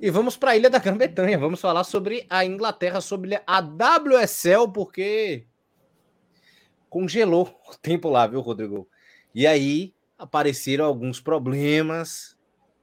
e 0.00 0.10
vamos 0.10 0.36
para 0.36 0.52
a 0.52 0.56
Ilha 0.56 0.70
da 0.70 0.78
Grã-Bretanha. 0.78 1.38
Vamos 1.38 1.60
falar 1.60 1.84
sobre 1.84 2.26
a 2.28 2.44
Inglaterra, 2.44 3.00
sobre 3.00 3.40
a 3.46 3.60
WSL, 3.60 4.70
porque 4.72 5.44
congelou 6.88 7.54
o 7.68 7.76
tempo 7.76 8.08
lá, 8.08 8.26
viu, 8.26 8.40
Rodrigo? 8.40 8.88
E 9.34 9.46
aí 9.46 9.94
apareceram 10.18 10.84
alguns 10.84 11.20
problemas 11.20 12.36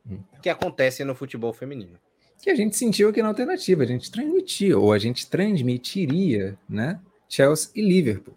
hum. 0.06 0.20
que 0.42 0.50
acontecem 0.50 1.06
no 1.06 1.16
futebol 1.16 1.54
feminino. 1.54 1.98
Que 2.42 2.50
a 2.50 2.56
gente 2.56 2.76
sentiu 2.76 3.10
aqui 3.10 3.22
na 3.22 3.30
alternativa, 3.30 3.84
a 3.84 3.88
gente 3.88 4.12
transmitia, 4.12 4.78
ou 4.78 4.92
a 4.92 5.00
gente 5.00 5.30
transmitiria, 5.30 6.58
né? 6.68 7.00
Chelsea 7.30 7.72
e 7.76 7.82
Liverpool. 7.82 8.36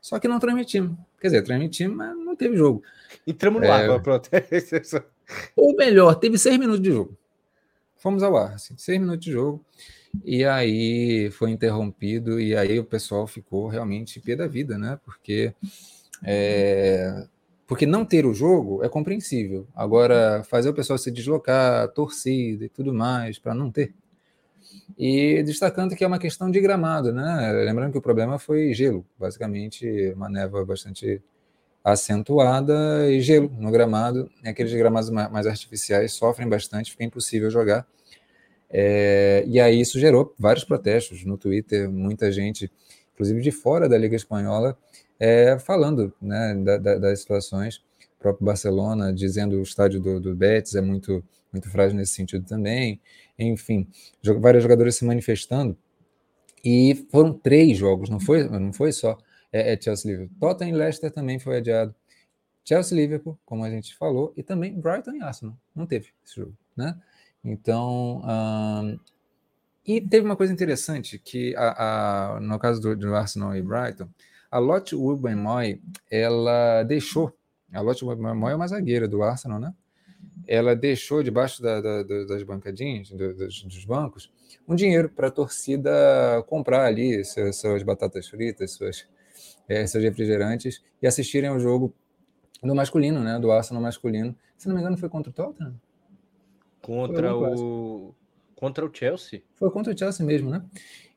Só 0.00 0.18
que 0.18 0.26
não 0.26 0.38
transmitimos. 0.38 0.96
Quer 1.20 1.28
dizer, 1.28 1.42
transmitimos, 1.42 1.96
mas 1.96 2.16
não 2.16 2.34
teve 2.34 2.56
jogo. 2.56 2.82
Entramos 3.26 3.60
no 3.60 3.66
é... 3.66 3.70
ar, 3.70 4.02
pronto. 4.02 4.28
Ou 5.56 5.76
melhor, 5.76 6.14
teve 6.16 6.38
seis 6.38 6.58
minutos 6.58 6.82
de 6.82 6.90
jogo. 6.90 7.16
Fomos 7.98 8.22
ao 8.22 8.36
ar, 8.36 8.54
assim, 8.54 8.74
seis 8.76 8.98
minutos 8.98 9.24
de 9.24 9.32
jogo. 9.32 9.64
E 10.24 10.44
aí 10.44 11.30
foi 11.32 11.50
interrompido, 11.50 12.40
e 12.40 12.56
aí 12.56 12.78
o 12.78 12.84
pessoal 12.84 13.26
ficou 13.26 13.68
realmente 13.68 14.20
pé 14.20 14.36
da 14.36 14.46
vida, 14.46 14.78
né? 14.78 14.98
Porque, 15.04 15.54
é, 16.24 17.26
porque 17.66 17.86
não 17.86 18.04
ter 18.04 18.24
o 18.24 18.32
jogo 18.32 18.82
é 18.82 18.88
compreensível. 18.88 19.66
Agora, 19.74 20.42
fazer 20.44 20.70
o 20.70 20.74
pessoal 20.74 20.98
se 20.98 21.10
deslocar, 21.10 21.88
torcida 21.88 22.64
e 22.64 22.68
tudo 22.68 22.94
mais, 22.94 23.38
para 23.38 23.54
não 23.54 23.70
ter. 23.70 23.94
E 24.98 25.42
destacando 25.42 25.94
que 25.94 26.04
é 26.04 26.06
uma 26.06 26.18
questão 26.18 26.50
de 26.50 26.60
gramado, 26.60 27.12
né? 27.12 27.52
Lembrando 27.64 27.92
que 27.92 27.98
o 27.98 28.02
problema 28.02 28.38
foi 28.38 28.72
gelo, 28.74 29.04
basicamente, 29.18 30.12
uma 30.14 30.28
névoa 30.28 30.64
bastante 30.64 31.22
acentuada 31.92 33.10
e 33.10 33.20
gelo 33.20 33.50
no 33.58 33.70
gramado. 33.70 34.30
Aqueles 34.44 34.72
gramados 34.74 35.10
mais 35.10 35.46
artificiais 35.46 36.12
sofrem 36.12 36.48
bastante, 36.48 36.90
fica 36.90 37.04
impossível 37.04 37.50
jogar. 37.50 37.86
É, 38.70 39.44
e 39.46 39.58
aí 39.58 39.80
isso 39.80 39.98
gerou 39.98 40.34
vários 40.38 40.64
protestos 40.64 41.24
no 41.24 41.38
Twitter, 41.38 41.90
muita 41.90 42.30
gente, 42.30 42.70
inclusive 43.14 43.40
de 43.40 43.50
fora 43.50 43.88
da 43.88 43.96
Liga 43.96 44.14
Espanhola, 44.14 44.76
é, 45.18 45.58
falando 45.58 46.12
né, 46.20 46.54
da, 46.54 46.76
da, 46.76 46.98
das 46.98 47.20
situações. 47.20 47.76
O 48.18 48.20
próprio 48.20 48.44
Barcelona 48.44 49.12
dizendo 49.12 49.56
o 49.56 49.62
estádio 49.62 50.00
do, 50.00 50.20
do 50.20 50.34
Betis 50.34 50.74
é 50.74 50.80
muito, 50.80 51.24
muito 51.52 51.70
frágil 51.70 51.96
nesse 51.96 52.12
sentido 52.12 52.44
também. 52.44 53.00
Enfim, 53.38 53.86
vários 54.40 54.62
jogadores 54.62 54.96
se 54.96 55.04
manifestando. 55.04 55.76
E 56.64 57.06
foram 57.10 57.32
três 57.32 57.78
jogos, 57.78 58.10
não 58.10 58.18
foi, 58.18 58.48
não 58.48 58.72
foi 58.72 58.92
só 58.92 59.16
é, 59.52 59.72
é 59.72 59.80
Chelsea 59.80 60.10
Liverpool. 60.10 60.36
Tottenham 60.40 60.76
e 60.76 60.78
Leicester 60.78 61.10
também 61.10 61.38
foi 61.38 61.58
adiado. 61.58 61.94
Chelsea 62.64 62.96
Liverpool, 62.96 63.38
como 63.46 63.64
a 63.64 63.70
gente 63.70 63.96
falou, 63.96 64.32
e 64.36 64.42
também 64.42 64.78
Brighton 64.78 65.12
e 65.12 65.22
Arsenal. 65.22 65.56
Não 65.74 65.86
teve 65.86 66.08
esse 66.24 66.36
jogo, 66.36 66.54
né? 66.76 66.98
Então, 67.42 68.22
um, 68.24 68.98
e 69.86 70.02
teve 70.02 70.26
uma 70.26 70.36
coisa 70.36 70.52
interessante 70.52 71.18
que 71.18 71.56
a, 71.56 72.34
a, 72.36 72.40
no 72.40 72.58
caso 72.58 72.78
do, 72.78 72.94
do, 72.94 73.14
Arsenal 73.14 73.56
e 73.56 73.62
Brighton, 73.62 74.06
a 74.50 74.58
Lotte 74.58 74.94
Moy, 74.94 75.80
ela 76.10 76.82
deixou, 76.82 77.34
a 77.72 77.80
Lotte 77.80 78.04
Moy 78.04 78.52
é 78.52 78.54
uma 78.54 78.68
zagueira 78.68 79.08
do 79.08 79.22
Arsenal, 79.22 79.58
né? 79.58 79.72
Ela 80.46 80.76
deixou 80.76 81.22
debaixo 81.22 81.62
da, 81.62 81.80
da, 81.80 82.02
das 82.02 82.42
bancadinhas, 82.42 83.08
do, 83.08 83.34
dos, 83.34 83.62
dos, 83.62 83.84
bancos, 83.86 84.30
um 84.68 84.74
dinheiro 84.74 85.08
para 85.08 85.28
a 85.28 85.30
torcida 85.30 85.90
comprar 86.46 86.84
ali 86.84 87.24
suas, 87.24 87.56
suas 87.56 87.82
batatas 87.82 88.28
fritas, 88.28 88.72
suas, 88.72 89.06
é, 89.68 89.86
seus 89.86 90.02
refrigerantes 90.02 90.82
e 91.02 91.06
assistirem 91.06 91.50
ao 91.50 91.60
jogo 91.60 91.94
do 92.62 92.74
masculino, 92.74 93.20
né? 93.20 93.38
Do 93.38 93.52
Arsenal 93.52 93.82
masculino. 93.82 94.34
Se 94.56 94.66
não 94.66 94.74
me 94.74 94.80
engano, 94.80 94.96
foi 94.96 95.08
contra 95.08 95.30
o 95.30 95.32
Tottenham? 95.32 95.74
Contra 96.80 97.36
o. 97.36 98.14
Contra 98.56 98.84
o 98.84 98.90
Chelsea? 98.92 99.42
Foi 99.54 99.70
contra 99.70 99.94
o 99.94 99.96
Chelsea 99.98 100.26
mesmo, 100.26 100.50
né? 100.50 100.64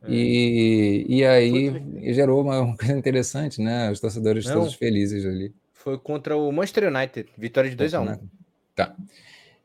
É. 0.03 0.11
E, 0.11 1.05
e 1.07 1.25
aí 1.25 1.71
foi... 1.71 2.13
gerou 2.13 2.41
uma, 2.41 2.75
coisa 2.77 2.95
interessante, 2.95 3.61
né? 3.61 3.89
Os 3.89 3.99
torcedores 3.99 4.45
não, 4.45 4.59
todos 4.59 4.75
felizes 4.75 5.25
ali. 5.25 5.53
Foi 5.73 5.97
contra 5.97 6.37
o 6.37 6.51
Manchester 6.51 6.93
United, 6.93 7.29
vitória 7.37 7.69
de 7.69 7.75
2 7.75 7.93
a 7.95 8.01
1 8.01 8.11
um. 8.11 8.29
Tá. 8.75 8.95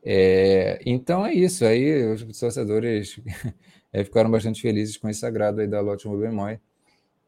É, 0.02 0.80
então 0.86 1.26
é 1.26 1.34
isso. 1.34 1.64
Aí 1.66 2.06
os 2.06 2.38
torcedores 2.38 3.20
é, 3.92 4.04
ficaram 4.04 4.30
bastante 4.30 4.62
felizes 4.62 4.96
com 4.96 5.08
esse 5.10 5.20
sagrado 5.20 5.60
aí 5.60 5.66
da 5.66 5.80
Lotte 5.80 6.08
Mobermoy 6.08 6.58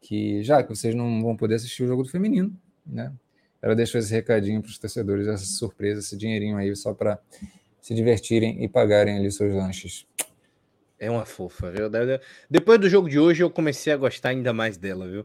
que 0.01 0.43
já 0.43 0.63
que 0.63 0.69
vocês 0.69 0.95
não 0.95 1.23
vão 1.23 1.37
poder 1.37 1.57
assistir 1.57 1.83
o 1.83 1.87
jogo 1.87 2.03
do 2.03 2.09
feminino, 2.09 2.55
né? 2.87 3.13
Ela 3.61 3.75
deixou 3.75 3.99
esse 3.99 4.13
recadinho 4.13 4.63
para 4.63 4.71
os 4.71 4.79
torcedores, 4.79 5.27
essa 5.27 5.45
surpresa, 5.45 6.01
esse 6.01 6.17
dinheirinho 6.17 6.57
aí 6.57 6.75
só 6.77 6.95
para 6.95 7.19
se 7.81 7.95
divertirem 7.95 8.63
e 8.63 8.69
pagarem 8.69 9.19
ali 9.19 9.31
seus 9.33 9.53
lanches. 9.53 10.07
É 10.99 11.11
uma 11.11 11.25
fofa, 11.25 11.71
viu? 11.71 11.89
Depois 12.51 12.81
do 12.81 12.89
jogo 12.89 13.09
de 13.09 13.19
hoje 13.19 13.43
eu 13.43 13.51
comecei 13.51 13.93
a 13.93 13.97
gostar 13.97 14.31
ainda 14.31 14.53
mais 14.53 14.77
dela, 14.77 15.09
viu? 15.09 15.25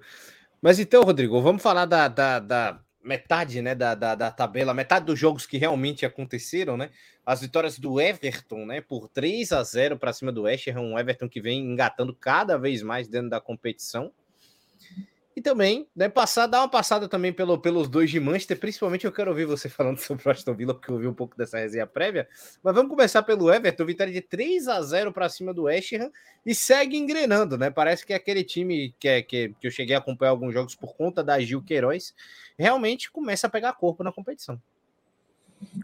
Mas 0.62 0.79
então, 0.79 1.03
Rodrigo, 1.03 1.41
vamos 1.41 1.62
falar 1.62 1.86
da, 1.86 2.07
da, 2.07 2.39
da 2.39 2.79
metade 3.03 3.62
né, 3.62 3.75
da, 3.75 3.93
da, 3.93 4.15
da, 4.15 4.31
tabela, 4.31 4.73
metade 4.73 5.05
dos 5.05 5.19
jogos 5.19 5.45
que 5.45 5.57
realmente 5.57 6.05
aconteceram, 6.05 6.77
né? 6.77 6.89
As 7.25 7.41
vitórias 7.41 7.77
do 7.77 7.99
Everton, 7.99 8.65
né? 8.65 8.81
Por 8.81 9.09
3 9.09 9.51
a 9.51 9.63
0 9.63 9.97
para 9.97 10.13
cima 10.13 10.31
do 10.31 10.43
West 10.43 10.67
Ham, 10.69 10.81
um 10.81 10.99
Everton 10.99 11.27
que 11.27 11.41
vem 11.41 11.59
engatando 11.59 12.15
cada 12.15 12.57
vez 12.57 12.81
mais 12.81 13.07
dentro 13.07 13.29
da 13.29 13.41
competição. 13.41 14.12
E 15.35 15.41
também, 15.41 15.87
né, 15.95 16.07
passar, 16.07 16.45
dar 16.45 16.59
uma 16.59 16.69
passada 16.69 17.07
também 17.07 17.33
pelo, 17.33 17.57
pelos 17.57 17.89
dois 17.89 18.11
de 18.11 18.19
Manchester, 18.19 18.59
principalmente 18.59 19.05
eu 19.05 19.11
quero 19.11 19.31
ouvir 19.31 19.45
você 19.45 19.67
falando 19.69 19.97
sobre 19.97 20.27
o 20.27 20.31
Aston 20.31 20.53
Villa, 20.53 20.75
porque 20.75 20.91
eu 20.91 20.95
ouvi 20.95 21.07
um 21.07 21.13
pouco 21.13 21.35
dessa 21.35 21.57
resenha 21.57 21.87
prévia. 21.87 22.27
Mas 22.61 22.75
vamos 22.75 22.89
começar 22.89 23.23
pelo 23.23 23.51
Everton, 23.51 23.85
vitória 23.85 24.13
de 24.13 24.21
3 24.21 24.67
a 24.67 24.79
0 24.81 25.11
para 25.11 25.27
cima 25.29 25.51
do 25.51 25.63
West 25.63 25.91
Ham 25.93 26.11
e 26.45 26.53
segue 26.53 26.97
engrenando, 26.97 27.57
né? 27.57 27.71
Parece 27.71 28.05
que 28.05 28.13
é 28.13 28.15
aquele 28.15 28.43
time 28.43 28.93
que, 28.99 29.07
é, 29.07 29.21
que, 29.23 29.55
que 29.59 29.67
eu 29.67 29.71
cheguei 29.71 29.95
a 29.95 29.99
acompanhar 29.99 30.31
alguns 30.31 30.53
jogos 30.53 30.75
por 30.75 30.95
conta 30.95 31.23
da 31.23 31.39
Gil 31.39 31.63
Queiroz, 31.63 32.13
realmente 32.57 33.11
começa 33.11 33.47
a 33.47 33.49
pegar 33.49 33.73
corpo 33.73 34.03
na 34.03 34.11
competição. 34.11 34.61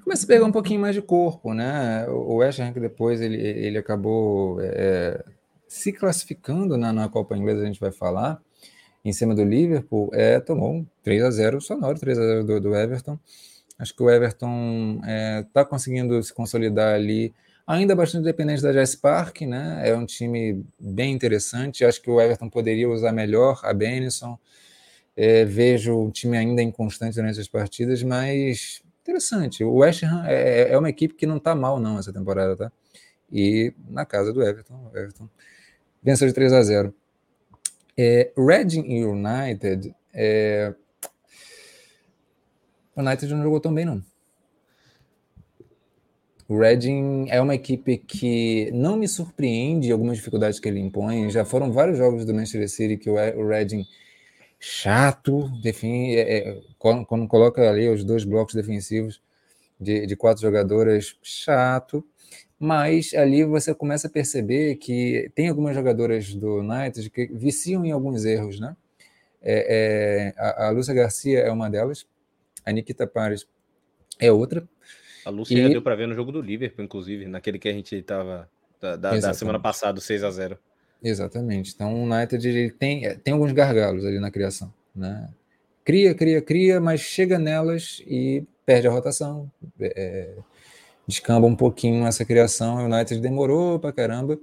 Começa 0.03 0.25
a 0.25 0.27
pegar 0.27 0.45
um 0.45 0.51
pouquinho 0.51 0.81
mais 0.81 0.93
de 0.93 1.01
corpo, 1.01 1.55
né? 1.55 2.07
O 2.09 2.35
West 2.35 2.59
Ham 2.59 2.71
que 2.71 2.79
depois 2.79 3.19
ele, 3.19 3.38
ele 3.38 3.79
acabou 3.79 4.59
é, 4.62 5.23
se 5.67 5.91
classificando 5.91 6.77
na, 6.77 6.93
na 6.93 7.09
Copa 7.09 7.35
Inglesa, 7.35 7.63
a 7.63 7.65
gente 7.65 7.79
vai 7.79 7.91
falar 7.91 8.39
em 9.10 9.13
cima 9.13 9.36
do 9.36 9.43
Liverpool, 9.43 10.10
é, 10.13 10.39
tomou 10.39 10.72
um 10.72 10.86
3 11.04 11.24
a 11.24 11.32
0 11.32 11.62
sonoro, 11.62 12.00
3 12.00 12.17
a 12.17 12.22
0 12.22 12.43
do, 12.43 12.62
do 12.62 12.76
Everton. 12.76 13.19
Acho 13.78 13.95
que 13.95 14.04
o 14.04 14.10
Everton 14.10 14.95
está 15.00 15.12
é, 15.12 15.45
tá 15.54 15.65
conseguindo 15.65 16.22
se 16.22 16.34
consolidar 16.34 16.95
ali, 16.95 17.34
ainda 17.65 17.95
bastante 17.95 18.26
dependente 18.26 18.62
da 18.62 18.74
Jess 18.74 18.95
Park, 18.95 19.41
né? 19.41 19.82
É 19.86 19.95
um 19.95 20.06
time 20.06 20.65
bem 20.80 21.13
interessante. 21.13 21.86
Acho 21.86 22.02
que 22.02 22.10
o 22.10 22.19
Everton 22.19 22.50
poderia 22.50 22.89
usar 22.89 23.12
melhor 23.12 23.60
a 23.63 23.74
Benison. 23.74 24.38
É, 25.15 25.45
vejo 25.45 25.95
o 25.95 26.12
time 26.12 26.38
ainda 26.38 26.62
inconstante 26.62 27.15
durante 27.15 27.39
as 27.39 27.48
partidas, 27.48 28.04
mas 28.04 28.82
interessante. 29.02 29.63
O 29.63 29.76
West 29.76 30.04
Ham 30.04 30.26
é, 30.26 30.62
é, 30.62 30.72
é 30.74 30.78
uma 30.78 30.89
equipe 30.89 31.13
que 31.13 31.26
não 31.26 31.38
está 31.38 31.56
mal, 31.56 31.80
não, 31.80 31.98
essa 31.98 32.13
temporada, 32.13 32.56
tá? 32.56 32.72
E 33.32 33.74
na 33.88 34.06
casa 34.06 34.34
do 34.34 34.41
Everton, 34.41 34.91
Everton 34.93 35.30
venceu 36.02 36.28
de 36.28 36.34
3 36.34 36.54
a 36.54 36.62
0. 36.62 36.93
É, 38.01 38.31
Reading 38.38 39.03
United. 39.03 39.93
É... 40.13 40.73
O 42.95 43.01
United 43.01 43.33
não 43.33 43.43
jogou 43.43 43.59
tão 43.59 43.73
bem, 43.73 43.83
não. 43.83 44.01
O 46.47 46.57
Reading 46.57 47.27
é 47.27 47.41
uma 47.41 47.53
equipe 47.53 47.97
que 47.97 48.71
não 48.71 48.95
me 48.95 49.05
surpreende 49.05 49.91
algumas 49.91 50.15
dificuldades 50.15 50.62
que 50.62 50.69
ele 50.69 50.79
impõe. 50.79 51.29
Já 51.29 51.43
foram 51.43 51.73
vários 51.73 51.97
jogos 51.97 52.23
do 52.23 52.33
Manchester 52.33 52.69
City 52.69 52.95
que 52.95 53.09
o 53.09 53.47
Reading 53.47 53.85
chato, 54.57 55.49
define, 55.62 56.15
é, 56.15 56.38
é, 56.38 56.62
quando, 56.77 57.05
quando, 57.05 57.27
coloca 57.27 57.69
ali 57.69 57.89
os 57.89 58.05
dois 58.05 58.23
blocos 58.23 58.55
defensivos 58.55 59.21
de, 59.77 60.07
de 60.07 60.15
quatro 60.15 60.41
jogadoras, 60.41 61.17
chato 61.21 62.01
mas 62.60 63.13
ali 63.13 63.45
você 63.45 63.74
começa 63.74 64.08
a 64.08 64.10
perceber 64.10 64.75
que 64.75 65.31
tem 65.33 65.48
algumas 65.48 65.73
jogadoras 65.73 66.36
do 66.36 66.58
United 66.60 67.10
que 67.10 67.27
viciam 67.27 67.86
em 67.86 67.92
alguns 67.92 68.25
erros, 68.25 68.60
né? 68.60 68.75
É, 69.42 70.33
é, 70.36 70.42
a, 70.42 70.67
a 70.67 70.69
Lúcia 70.71 70.94
Garcia 70.94 71.40
é 71.40 71.50
uma 71.50 71.69
delas, 71.69 72.06
a 72.65 72.71
Nikita 72.71 73.08
Pares 73.08 73.48
é 74.19 74.29
outra. 74.29 74.67
A 75.25 75.29
Lúcia 75.29 75.56
e... 75.56 75.62
já 75.63 75.69
deu 75.69 75.81
para 75.81 75.96
ver 75.96 76.08
no 76.08 76.13
jogo 76.13 76.31
do 76.31 76.42
Liverpool, 76.42 76.83
inclusive, 76.83 77.25
naquele 77.25 77.58
que 77.58 77.69
a 77.69 77.73
gente 77.73 77.96
estava 77.96 78.50
da, 78.81 78.98
da, 78.98 79.17
da, 79.17 79.33
semana 79.33 79.60
passada, 79.60 80.02
6 80.02 80.23
a 80.23 80.31
0 80.31 80.60
Exatamente. 81.02 81.73
Então 81.73 81.94
o 81.94 82.04
United 82.04 82.71
tem, 82.77 83.06
é, 83.06 83.15
tem 83.15 83.33
alguns 83.33 83.54
gargalos 83.54 84.06
ali 84.06 84.19
na 84.19 84.29
criação, 84.29 84.73
né? 84.94 85.29
Cria, 85.86 86.13
cria, 86.13 86.42
cria, 86.42 86.79
mas 86.79 87.00
chega 87.00 87.40
nelas 87.40 88.04
e 88.06 88.44
perde 88.65 88.88
a 88.88 88.92
rotação. 88.92 89.50
É, 89.79 90.36
descamba 91.10 91.47
um 91.47 91.55
pouquinho 91.55 92.05
essa 92.05 92.23
criação. 92.23 92.77
O 92.77 92.85
United 92.85 93.19
demorou 93.19 93.79
pra 93.79 93.91
caramba, 93.91 94.39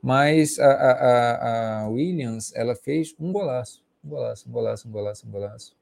Mas 0.00 0.58
a, 0.58 0.72
a, 0.72 1.82
a, 1.82 1.88
Williams, 1.88 2.52
ela 2.54 2.74
fez 2.74 3.14
um 3.18 3.32
golaço, 3.32 3.84
um 4.02 4.08
golaço, 4.08 4.48
um 4.48 4.52
golaço, 4.52 4.88
um 4.88 4.90
golaço, 4.90 5.26
um 5.26 5.30
golaço. 5.30 5.76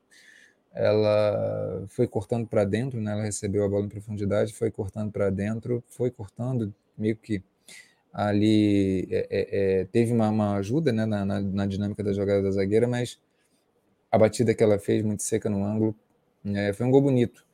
Ela 0.75 1.85
foi 1.89 2.07
cortando 2.09 2.47
para 2.47 2.65
dentro, 2.65 3.01
né? 3.01 3.13
Ela 3.13 3.23
recebeu 3.23 3.65
a 3.65 3.69
bola 3.69 3.85
em 3.87 3.89
profundidade, 3.89 4.55
foi 4.55 4.71
cortando 4.71 5.13
para 5.13 5.31
dentro, 5.31 5.85
foi 5.89 6.11
cortando 6.11 6.75
meio 6.97 7.17
que 7.17 7.43
ali 8.13 9.07
é, 9.11 9.27
é, 9.31 9.81
é, 9.81 9.85
teve 9.85 10.13
uma, 10.13 10.29
uma, 10.31 10.57
ajuda 10.57 10.91
né, 10.93 11.05
na, 11.07 11.25
na, 11.25 11.41
na, 11.41 11.67
dinâmica 11.67 12.03
da 12.03 12.13
jogada 12.13 12.43
da 12.43 12.51
zagueira, 12.51 12.89
mas 12.89 13.21
a 14.11 14.19
batida 14.19 14.55
que 14.55 14.63
ela 14.63 14.79
fez 14.79 15.03
muito 15.05 15.23
seca 15.23 15.49
no 15.51 15.65
ângulo 15.65 15.95
é, 16.45 16.73
foi 16.73 16.87
um 16.87 16.91
gol 16.91 17.03
bonito. 17.03 17.47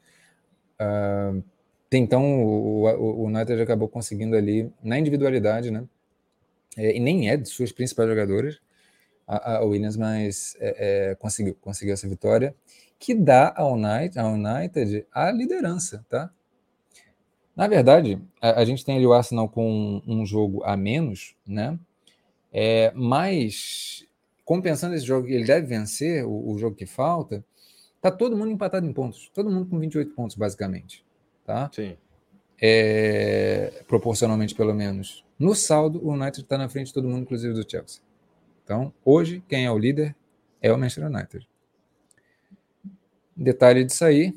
Uh, 0.80 1.42
então 1.92 2.42
o, 2.44 3.24
United 3.26 3.60
acabou 3.60 3.88
conseguindo 3.88 4.36
ali 4.36 4.70
na 4.82 4.98
individualidade, 4.98 5.70
né? 5.70 5.84
É, 6.76 6.96
e 6.96 7.00
nem 7.00 7.30
é 7.30 7.36
de 7.36 7.48
suas 7.48 7.70
principais 7.70 8.08
jogadoras, 8.08 8.60
a, 9.26 9.56
a 9.56 9.64
Williams, 9.64 9.96
mas 9.96 10.56
é, 10.58 11.10
é, 11.10 11.14
conseguiu, 11.14 11.54
conseguiu 11.60 11.94
essa 11.94 12.08
vitória, 12.08 12.54
que 12.98 13.14
dá 13.14 13.52
ao 13.56 13.74
United, 13.74 14.18
ao 14.18 14.32
United 14.32 15.06
a 15.12 15.30
liderança, 15.30 16.04
tá? 16.08 16.30
Na 17.54 17.68
verdade, 17.68 18.20
a, 18.40 18.60
a, 18.60 18.64
gente 18.64 18.84
tem 18.84 18.96
ali 18.96 19.06
o 19.06 19.12
Arsenal 19.12 19.48
com 19.48 20.02
um, 20.06 20.20
um 20.20 20.26
jogo 20.26 20.64
a 20.64 20.76
menos, 20.76 21.36
né? 21.46 21.78
É, 22.52 22.92
mas 22.94 24.06
compensando 24.44 24.94
esse 24.94 25.04
jogo, 25.04 25.28
ele 25.28 25.44
deve 25.44 25.66
vencer 25.66 26.24
o, 26.24 26.50
o, 26.50 26.58
jogo 26.58 26.76
que 26.76 26.86
falta. 26.86 27.44
Tá 28.00 28.10
todo 28.10 28.36
mundo 28.36 28.50
empatado 28.50 28.86
em 28.86 28.92
pontos, 28.92 29.30
todo 29.32 29.50
mundo 29.50 29.66
com 29.66 29.78
28 29.78 30.12
pontos, 30.12 30.36
basicamente. 30.36 31.04
Tá? 31.44 31.70
Sim. 31.72 31.96
É, 32.60 33.82
proporcionalmente, 33.86 34.54
pelo 34.54 34.74
menos. 34.74 35.24
No 35.38 35.54
saldo, 35.54 36.04
o 36.04 36.12
United 36.12 36.40
está 36.40 36.56
na 36.56 36.68
frente 36.68 36.88
de 36.88 36.94
todo 36.94 37.08
mundo, 37.08 37.22
inclusive 37.22 37.52
do 37.52 37.68
Chelsea. 37.68 38.00
Então, 38.62 38.92
hoje, 39.04 39.42
quem 39.48 39.66
é 39.66 39.70
o 39.70 39.78
líder 39.78 40.16
é 40.62 40.72
o 40.72 40.78
Manchester 40.78 41.06
United. 41.06 41.46
Detalhe 43.36 43.84
disso 43.84 44.04
aí, 44.04 44.34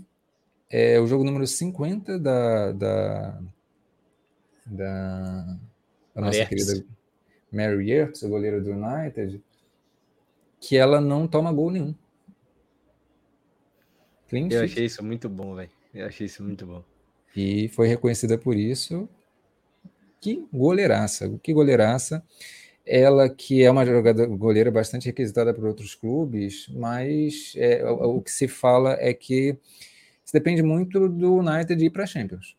é 0.69 0.99
o 0.99 1.07
jogo 1.07 1.23
número 1.23 1.47
50 1.47 2.19
da, 2.19 2.71
da, 2.73 3.41
da, 4.65 5.57
da 6.13 6.21
nossa 6.21 6.45
querida 6.45 6.83
Mary 7.51 7.91
Earps, 7.91 8.23
a 8.23 8.27
goleira 8.27 8.59
do 8.59 8.71
United, 8.71 9.41
que 10.59 10.75
ela 10.75 10.99
não 10.99 11.27
toma 11.27 11.53
gol 11.53 11.71
nenhum. 11.71 11.95
Clean 14.27 14.49
Eu 14.51 14.63
achei 14.63 14.85
isso 14.85 15.03
muito 15.03 15.29
bom, 15.29 15.55
velho. 15.55 15.71
Eu 15.93 16.07
achei 16.07 16.25
isso 16.25 16.43
muito 16.43 16.65
bom. 16.65 16.83
E 17.37 17.67
foi 17.69 17.87
reconhecida 17.87 18.35
por 18.35 18.55
isso. 18.55 19.07
Que 20.19 20.47
goleiraça, 20.51 21.29
que 21.43 21.53
goleiraça. 21.53 22.23
Ela 22.83 23.29
que 23.29 23.63
é 23.63 23.69
uma 23.69 23.85
jogadora 23.85 24.27
goleira 24.27 24.71
bastante 24.71 25.05
requisitada 25.05 25.53
por 25.53 25.65
outros 25.65 25.93
clubes, 25.93 26.67
mas 26.69 27.53
é, 27.55 27.85
o, 27.85 28.17
o, 28.17 28.21
que 28.21 28.31
se 28.31 28.47
fala 28.47 28.97
é 28.99 29.13
que 29.13 29.57
isso 30.23 30.33
depende 30.33 30.63
muito 30.63 31.07
do 31.07 31.35
United 31.35 31.83
ir 31.83 31.91
para 31.91 32.05
a 32.05 32.07
Champions. 32.07 32.57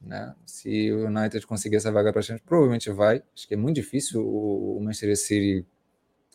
Né? 0.00 0.34
Se 0.46 0.90
o 0.92 1.06
United 1.08 1.46
conseguir 1.46 1.76
essa 1.76 1.92
vaga 1.92 2.10
para 2.10 2.20
a 2.20 2.22
Champions, 2.22 2.46
provavelmente 2.46 2.90
vai. 2.90 3.22
Acho 3.34 3.46
que 3.46 3.54
é 3.54 3.56
muito 3.56 3.74
difícil 3.76 4.22
o, 4.22 4.78
o 4.78 4.80
Manchester 4.80 5.16
City 5.16 5.66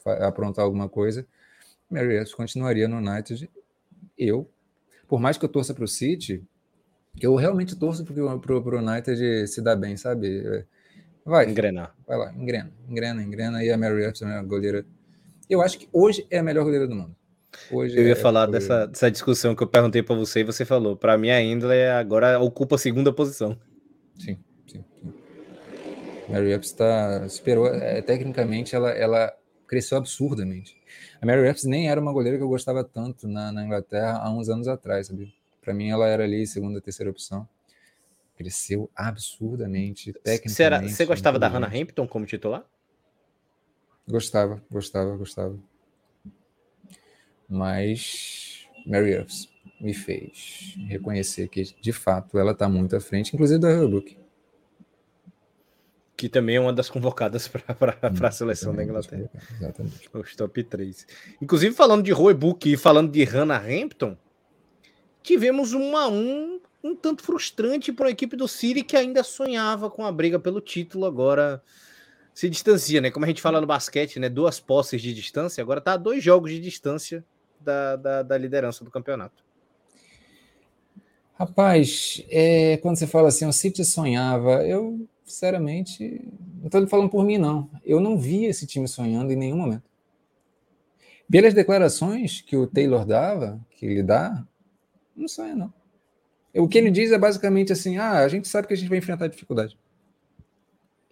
aprontar 0.05 0.65
alguma 0.65 0.87
coisa. 0.87 1.25
Mary 1.89 2.23
continuaria 2.33 2.87
no 2.87 2.97
United. 2.97 3.49
Eu, 4.17 4.47
por 5.07 5.19
mais 5.19 5.37
que 5.37 5.45
eu 5.45 5.49
torça 5.49 5.73
para 5.73 5.83
o 5.83 5.87
City, 5.87 6.43
eu 7.19 7.35
realmente 7.35 7.75
torço 7.75 8.05
para 8.05 8.21
o 8.21 8.77
United 8.77 9.47
se 9.47 9.61
dar 9.61 9.75
bem, 9.75 9.97
sabe? 9.97 10.65
Vai. 11.25 11.49
Engrenar. 11.49 11.95
Vai 12.07 12.17
lá, 12.17 12.33
engrena, 12.33 12.71
engrena, 12.87 13.23
engrena. 13.23 13.63
E 13.63 13.71
a 13.71 13.77
Mary 13.77 14.03
Earps 14.03 14.21
é 14.21 14.25
a 14.25 14.43
goleira. 14.43 14.85
Eu 15.49 15.61
acho 15.61 15.77
que 15.77 15.87
hoje 15.91 16.25
é 16.29 16.39
a 16.39 16.43
melhor 16.43 16.63
goleira 16.63 16.87
do 16.87 16.95
mundo. 16.95 17.15
Hoje 17.71 17.97
eu 17.97 18.05
ia 18.05 18.13
é 18.13 18.15
falar 18.15 18.45
dessa, 18.45 18.87
dessa 18.87 19.11
discussão 19.11 19.53
que 19.53 19.61
eu 19.61 19.67
perguntei 19.67 20.01
para 20.01 20.15
você 20.15 20.39
e 20.39 20.43
você 20.43 20.63
falou. 20.63 20.95
Para 20.95 21.17
mim, 21.17 21.29
a 21.29 21.41
Indley 21.41 21.87
agora 21.89 22.39
ocupa 22.39 22.75
a 22.75 22.79
segunda 22.79 23.11
posição. 23.11 23.57
Sim, 24.17 24.37
sim. 24.67 24.83
sim. 25.01 25.13
Mary 26.29 26.51
Earps 26.51 26.69
está 26.69 27.27
superou. 27.27 27.67
É, 27.67 28.01
tecnicamente, 28.01 28.73
ela, 28.73 28.89
ela 28.91 29.33
cresceu 29.67 29.97
absurdamente. 29.97 30.75
A 31.21 31.25
Mary 31.25 31.41
Earps 31.45 31.65
nem 31.65 31.89
era 31.89 31.99
uma 31.99 32.13
goleira 32.13 32.37
que 32.37 32.43
eu 32.43 32.49
gostava 32.49 32.83
tanto 32.83 33.27
na, 33.27 33.51
na 33.51 33.65
Inglaterra 33.65 34.17
há 34.17 34.31
uns 34.31 34.49
anos 34.49 34.67
atrás, 34.67 35.07
sabe? 35.07 35.33
Para 35.61 35.73
mim, 35.73 35.89
ela 35.89 36.07
era 36.07 36.23
ali 36.23 36.45
segunda, 36.47 36.81
terceira 36.81 37.11
opção. 37.11 37.47
Cresceu 38.35 38.89
absurdamente, 38.95 40.11
tecnicamente. 40.13 40.93
você 40.93 41.05
gostava 41.05 41.37
da 41.37 41.47
Hannah 41.47 41.67
Hampton 41.67 42.07
como 42.07 42.25
titular? 42.25 42.65
Gostava, 44.07 44.63
gostava, 44.69 45.15
gostava. 45.15 45.57
Mas 47.47 48.67
Mary 48.85 49.11
Earps 49.11 49.47
me 49.79 49.93
fez 49.93 50.75
reconhecer 50.87 51.47
que, 51.49 51.63
de 51.79 51.93
fato, 51.93 52.39
ela 52.39 52.53
está 52.53 52.67
muito 52.67 52.95
à 52.95 52.99
frente, 52.99 53.33
inclusive 53.35 53.59
do 53.59 53.67
Hellbook 53.67 54.21
que 56.21 56.29
também 56.29 56.55
é 56.55 56.59
uma 56.59 56.71
das 56.71 56.87
convocadas 56.87 57.47
para 57.79 57.97
a 58.27 58.31
seleção 58.31 58.75
da 58.75 58.83
Inglaterra. 58.83 59.27
Exatamente. 59.55 60.07
Os 60.13 60.35
top 60.35 60.63
3. 60.63 61.07
Inclusive, 61.41 61.73
falando 61.73 62.03
de 62.03 62.11
Roebuck 62.11 62.71
e 62.71 62.77
falando 62.77 63.11
de 63.11 63.23
Hannah 63.23 63.57
Hampton, 63.57 64.15
tivemos 65.23 65.73
um 65.73 65.95
a 65.95 66.07
um 66.07 66.59
um 66.83 66.95
tanto 66.95 67.23
frustrante 67.23 67.91
para 67.91 68.07
a 68.07 68.11
equipe 68.11 68.35
do 68.35 68.47
City 68.47 68.83
que 68.83 68.97
ainda 68.97 69.23
sonhava 69.23 69.89
com 69.89 70.03
a 70.03 70.11
briga 70.11 70.39
pelo 70.39 70.59
título, 70.59 71.05
agora 71.05 71.61
se 72.33 72.49
distancia, 72.49 72.99
né? 73.01 73.11
Como 73.11 73.25
a 73.25 73.27
gente 73.27 73.41
fala 73.41 73.61
no 73.61 73.67
basquete, 73.67 74.19
né? 74.19 74.29
Duas 74.29 74.59
posses 74.59 75.01
de 75.01 75.13
distância, 75.13 75.61
agora 75.61 75.79
está 75.79 75.93
a 75.93 75.97
dois 75.97 76.23
jogos 76.23 76.49
de 76.51 76.59
distância 76.59 77.23
da, 77.59 77.95
da, 77.95 78.23
da 78.23 78.37
liderança 78.37 78.83
do 78.83 78.89
campeonato. 78.89 79.43
Rapaz, 81.33 82.23
é, 82.29 82.77
quando 82.77 82.97
você 82.97 83.07
fala 83.07 83.27
assim, 83.27 83.45
o 83.45 83.53
City 83.53 83.83
sonhava, 83.83 84.65
eu 84.65 85.07
sinceramente, 85.23 86.21
não 86.59 86.65
estou 86.65 86.87
falando 86.87 87.09
por 87.09 87.23
mim, 87.23 87.37
não. 87.37 87.69
Eu 87.85 87.99
não 87.99 88.17
vi 88.17 88.45
esse 88.45 88.67
time 88.67 88.87
sonhando 88.87 89.31
em 89.31 89.35
nenhum 89.35 89.57
momento. 89.57 89.83
Pelas 91.29 91.53
declarações 91.53 92.41
que 92.41 92.57
o 92.57 92.67
Taylor 92.67 93.05
dava, 93.05 93.59
que 93.71 93.85
ele 93.85 94.03
dá, 94.03 94.45
não 95.21 95.27
sonha, 95.27 95.55
não. 95.55 95.73
O 96.53 96.67
que 96.67 96.77
ele 96.77 96.91
diz 96.91 97.11
é 97.11 97.17
basicamente 97.17 97.71
assim: 97.71 97.97
ah, 97.97 98.19
a 98.19 98.27
gente 98.27 98.47
sabe 98.47 98.67
que 98.67 98.73
a 98.73 98.77
gente 98.77 98.89
vai 98.89 98.97
enfrentar 98.97 99.27
dificuldade. 99.27 99.77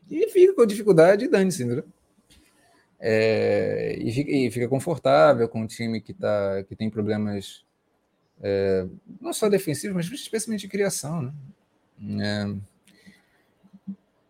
E 0.10 0.28
fica 0.30 0.54
com 0.54 0.66
dificuldade 0.66 1.26
e 1.26 1.28
dane-se? 1.28 1.84
É, 3.00 3.96
e, 3.98 4.12
fica, 4.12 4.32
e, 4.32 4.52
fica, 4.52 4.68
confortável 4.68 5.48
com 5.48 5.62
um 5.62 5.68
time 5.68 6.02
que, 6.02 6.14
tá, 6.14 6.64
que 6.68 6.76
tem 6.76 6.90
problemas 6.90 7.64
é, 8.42 8.86
não 9.22 9.32
só 9.32 9.48
defensivos, 9.48 9.96
mas 9.96 10.20
especialmente 10.20 10.62
de 10.62 10.68
criação. 10.68 11.34
Né? 12.00 12.26
É, 12.26 12.46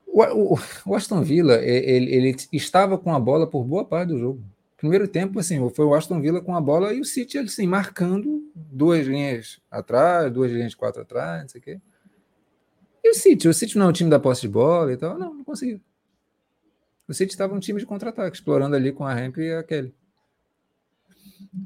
o, 0.05 0.53
o, 0.53 0.59
o 0.85 0.95
Aston 0.95 1.23
Villa, 1.23 1.55
ele, 1.63 2.13
ele, 2.13 2.35
estava 2.51 2.97
com 2.97 3.13
a 3.13 3.19
bola 3.19 3.47
por 3.47 3.63
boa 3.63 3.85
parte 3.85 4.09
do 4.09 4.19
jogo. 4.19 4.43
Primeiro 4.79 5.07
tempo, 5.07 5.39
assim, 5.39 5.57
foi 5.71 5.85
o 5.85 5.93
Aston 5.93 6.21
Villa 6.21 6.41
com 6.41 6.55
a 6.55 6.61
bola 6.61 6.93
e 6.93 7.01
o 7.01 7.05
City, 7.05 7.37
assim, 7.37 7.67
marcando 7.67 8.49
duas 8.55 9.05
linhas 9.05 9.59
atrás, 9.69 10.31
duas 10.31 10.51
linhas 10.51 10.71
de 10.71 10.77
quatro 10.77 11.01
atrás, 11.01 11.41
não 11.41 11.49
sei 11.49 11.59
o 11.59 11.63
quê. 11.63 11.81
E 13.03 13.09
o 13.09 13.13
City? 13.13 13.49
O 13.49 13.53
City 13.53 13.77
não 13.77 13.87
é 13.87 13.89
o 13.89 13.93
time 13.93 14.09
da 14.09 14.19
posse 14.19 14.41
de 14.41 14.47
bola 14.47 14.93
e 14.93 14.97
tal? 14.97 15.19
Não, 15.19 15.33
não 15.33 15.43
conseguiu. 15.43 15.81
O 17.07 17.13
City 17.13 17.33
estava 17.33 17.53
um 17.53 17.59
time 17.59 17.79
de 17.79 17.85
contra-ataque, 17.85 18.37
explorando 18.37 18.75
ali 18.75 18.93
com 18.93 19.05
a 19.05 19.13
Ramp 19.13 19.37
e 19.37 19.51
a 19.51 19.63
Kelly. 19.63 19.93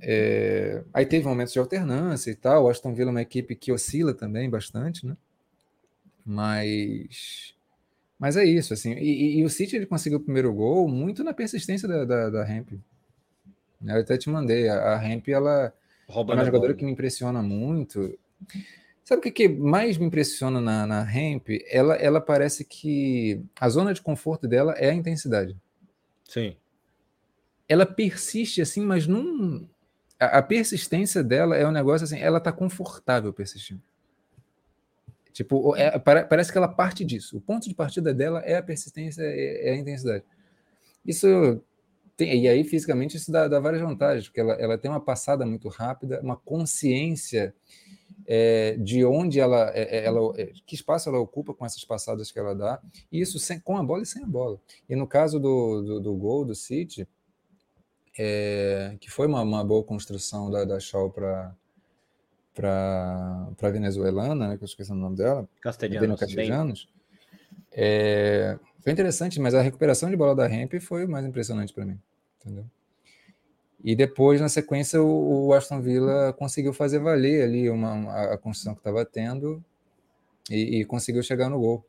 É... 0.02 0.84
Aí 0.92 1.06
teve 1.06 1.26
momentos 1.28 1.54
de 1.54 1.60
alternância 1.60 2.32
e 2.32 2.36
tal. 2.36 2.64
O 2.64 2.70
Aston 2.70 2.96
Villa 2.96 3.10
é 3.10 3.14
uma 3.14 3.22
equipe 3.22 3.56
que 3.56 3.72
oscila 3.72 4.14
também 4.14 4.50
bastante, 4.50 5.06
né? 5.06 5.16
Mas 6.26 7.54
mas 8.18 8.38
é 8.38 8.46
isso, 8.46 8.74
assim. 8.74 8.94
E, 8.94 9.40
e, 9.40 9.44
o 9.44 9.50
City 9.50 9.76
ele 9.76 9.86
conseguiu 9.86 10.18
o 10.18 10.22
primeiro 10.22 10.54
gol 10.54 10.88
muito 10.88 11.24
na 11.26 11.34
persistência 11.34 11.88
da, 11.88 12.06
da, 12.06 12.30
da 12.30 12.46
Ramp. 12.46 12.70
Eu 13.86 14.02
até 14.02 14.18
te 14.18 14.30
mandei. 14.30 14.70
A, 14.70 14.94
a 14.94 14.98
Ramp, 14.98 15.28
ela 15.28 15.74
Rouba 16.08 16.34
é 16.34 16.36
uma 16.36 16.46
jogadora 16.46 16.74
que 16.74 16.86
me 16.86 16.92
impressiona 16.92 17.42
muito. 17.42 18.18
Sabe 19.04 19.20
o 19.20 19.22
que, 19.22 19.32
que 19.32 19.50
mais 19.50 19.98
me 19.98 20.06
impressiona 20.06 20.62
na, 20.62 20.88
na 20.88 21.04
Ramp? 21.04 21.48
Ela, 21.70 21.96
ela 21.96 22.22
parece 22.22 22.64
que 22.64 23.44
a 23.60 23.68
zona 23.70 23.94
de 23.94 24.02
conforto 24.02 24.48
dela 24.48 24.74
é 24.74 24.90
a 24.90 24.94
intensidade. 24.94 25.58
Sim. 26.28 26.56
Ela 27.68 27.86
persiste 27.86 28.62
assim, 28.62 28.82
mas 28.82 29.08
não. 29.08 29.68
A, 30.20 30.38
a 30.38 30.42
persistência 30.42 31.24
dela 31.24 31.56
é 31.58 31.68
um 31.68 31.72
negócio 31.72 32.06
assim, 32.06 32.20
ela 32.20 32.40
tá 32.40 32.52
confortável 32.52 33.34
persistindo. 33.34 33.82
Tipo, 35.34 35.76
é, 35.76 35.98
parece 35.98 36.52
que 36.52 36.58
ela 36.58 36.68
parte 36.68 37.04
disso. 37.04 37.38
O 37.38 37.42
ponto 37.42 37.68
de 37.68 37.74
partida 37.74 38.14
dela 38.14 38.40
é 38.42 38.56
a 38.56 38.64
persistência, 38.64 39.24
é, 39.24 39.70
é 39.70 39.72
a 39.74 39.76
intensidade. 39.76 40.24
Isso 41.06 41.62
tem, 42.16 42.44
e 42.44 42.48
aí 42.48 42.64
fisicamente 42.64 43.18
isso 43.18 43.32
dá, 43.32 43.48
dá 43.48 43.60
várias 43.60 43.82
vantagens, 43.82 44.28
porque 44.28 44.40
ela, 44.40 44.54
ela 44.54 44.78
tem 44.78 44.90
uma 44.90 45.00
passada 45.00 45.46
muito 45.46 45.68
rápida, 45.68 46.22
uma 46.22 46.38
consciência 46.38 47.54
é, 48.26 48.78
de 48.78 49.04
onde 49.04 49.40
ela, 49.40 49.72
é, 49.74 49.98
é, 49.98 50.06
ela, 50.06 50.20
é, 50.38 50.52
que 50.66 50.76
espaço 50.76 51.10
ela 51.10 51.20
ocupa 51.20 51.54
com 51.54 51.66
essas 51.66 51.84
passadas 51.84 52.32
que 52.32 52.40
ela 52.40 52.54
dá, 52.54 52.82
e 53.12 53.20
isso 53.20 53.40
sem, 53.40 53.60
com 53.60 53.78
a 53.78 53.84
bola 53.84 54.04
e 54.04 54.06
sem 54.06 54.24
a 54.24 54.28
bola. 54.28 54.60
E 54.88 54.96
no 54.96 55.08
caso 55.08 55.40
do, 55.40 55.82
do, 55.82 56.00
do 56.00 56.16
gol 56.16 56.46
do 56.46 56.56
City, 56.56 57.08
é, 58.18 58.96
que 59.00 59.10
foi 59.10 59.28
uma, 59.28 59.42
uma, 59.42 59.64
boa 59.64 59.84
construção 59.84 60.52
da, 60.52 60.64
da 60.64 60.80
Shaw 60.80 61.10
para 61.10 61.56
para 62.54 63.48
a 63.64 63.70
venezuelana, 63.70 64.50
né, 64.50 64.58
que 64.58 64.64
eu 64.64 64.68
esqueci 64.68 64.92
o 64.92 64.96
nome 64.96 65.18
dela, 65.18 65.50
Castelhanos, 65.60 66.20
Castelhanos 66.20 66.88
foi 68.84 68.92
interessante, 68.92 69.40
mas 69.40 69.56
a 69.56 69.62
recuperação 69.62 70.10
de 70.10 70.18
bola 70.18 70.36
da 70.36 70.46
Ramp 70.46 70.74
foi 70.82 71.06
o 71.06 71.10
mais 71.10 71.26
impressionante 71.26 71.74
para 71.74 71.86
mim, 71.86 71.98
entendeu? 72.42 72.66
E 73.84 73.96
depois, 73.96 74.40
na 74.40 74.50
sequência, 74.50 75.02
o, 75.02 75.48
o 75.48 75.54
Aston 75.54 75.82
Villa 75.82 76.34
conseguiu 76.34 76.74
fazer 76.74 77.00
valer 77.00 77.44
ali 77.44 77.70
uma, 77.70 77.94
uma 77.94 78.34
a 78.34 78.38
construção 78.38 78.74
que 78.74 78.80
estava 78.80 79.06
tendo 79.06 79.64
e, 80.50 80.80
e, 80.80 80.86
conseguiu 80.86 81.24
chegar 81.24 81.50
no 81.50 81.60
gol. 81.60 81.86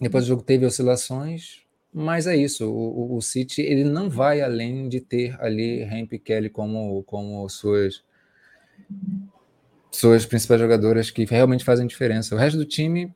Depois 0.00 0.24
o 0.24 0.28
jogo 0.28 0.42
teve 0.42 0.66
oscilações, 0.66 1.62
mas 1.92 2.26
é 2.26 2.36
isso. 2.36 2.68
O, 2.68 3.16
o, 3.16 3.22
City 3.22 3.62
ele 3.62 3.84
não 3.84 4.10
vai 4.10 4.40
além 4.40 4.88
de 4.88 5.00
ter 5.00 5.36
ali 5.40 5.82
Ramp 5.84 6.12
e 6.12 6.18
Kelly 6.18 6.50
como, 6.50 7.02
como 7.04 7.48
suas 7.48 8.02
suas 9.90 10.26
principais 10.26 10.60
jogadoras 10.60 11.10
que 11.10 11.24
realmente 11.24 11.64
fazem 11.64 11.86
diferença. 11.86 12.34
O 12.34 12.38
resto 12.38 12.56
do 12.56 12.64
time, 12.64 13.14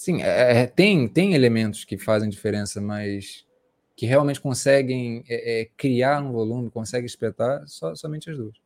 sim, 0.00 0.22
é, 0.22 0.62
é 0.62 0.66
tem, 0.66 1.06
tem 1.06 1.34
elementos 1.34 1.84
que 1.84 1.98
fazem 1.98 2.30
diferença, 2.30 2.80
mas 2.80 3.46
que 3.94 4.06
realmente 4.06 4.40
conseguem 4.40 5.22
é, 5.28 5.60
é, 5.60 5.64
criar 5.76 6.22
um 6.22 6.32
volume, 6.32 6.70
conseguem 6.70 7.04
espetar, 7.04 7.68
só, 7.68 7.94
somente 7.94 8.30
as 8.30 8.38
duas. 8.38 8.56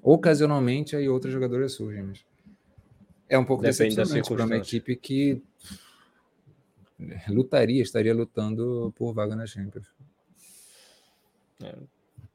Ocasionalmente 0.00 0.94
aí 0.94 1.08
outras 1.08 1.32
jogadoras 1.32 1.72
surgem, 1.72 2.04
mas 2.04 2.24
é 3.28 3.36
um 3.36 3.44
pouco 3.44 3.64
Depende 3.64 3.96
decepcionante 3.96 4.32
para 4.32 4.44
uma 4.44 4.56
equipe 4.56 4.94
que 4.94 5.42
lutaria, 7.28 7.82
estaria 7.82 8.14
lutando 8.14 8.94
por 8.96 9.12
vaga 9.12 9.34
na 9.34 9.46
Champions. 9.46 9.88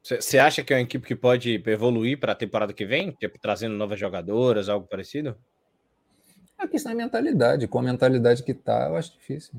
Você 0.02 0.36
é. 0.36 0.40
acha 0.40 0.62
que 0.62 0.74
é 0.74 0.76
uma 0.76 0.82
equipe 0.82 1.06
que 1.06 1.16
pode 1.16 1.62
evoluir 1.66 2.20
para 2.20 2.32
a 2.32 2.36
temporada 2.36 2.74
que 2.74 2.84
vem? 2.84 3.12
Tipo, 3.12 3.38
trazendo 3.38 3.74
novas 3.74 3.98
jogadoras, 3.98 4.68
algo 4.68 4.86
parecido? 4.86 5.34
A 6.58 6.66
questão 6.66 6.92
é 6.92 6.94
a 6.94 6.98
mentalidade. 6.98 7.68
Com 7.68 7.78
a 7.78 7.82
mentalidade 7.82 8.42
que 8.42 8.54
tá, 8.54 8.88
eu 8.88 8.96
acho 8.96 9.12
difícil. 9.12 9.54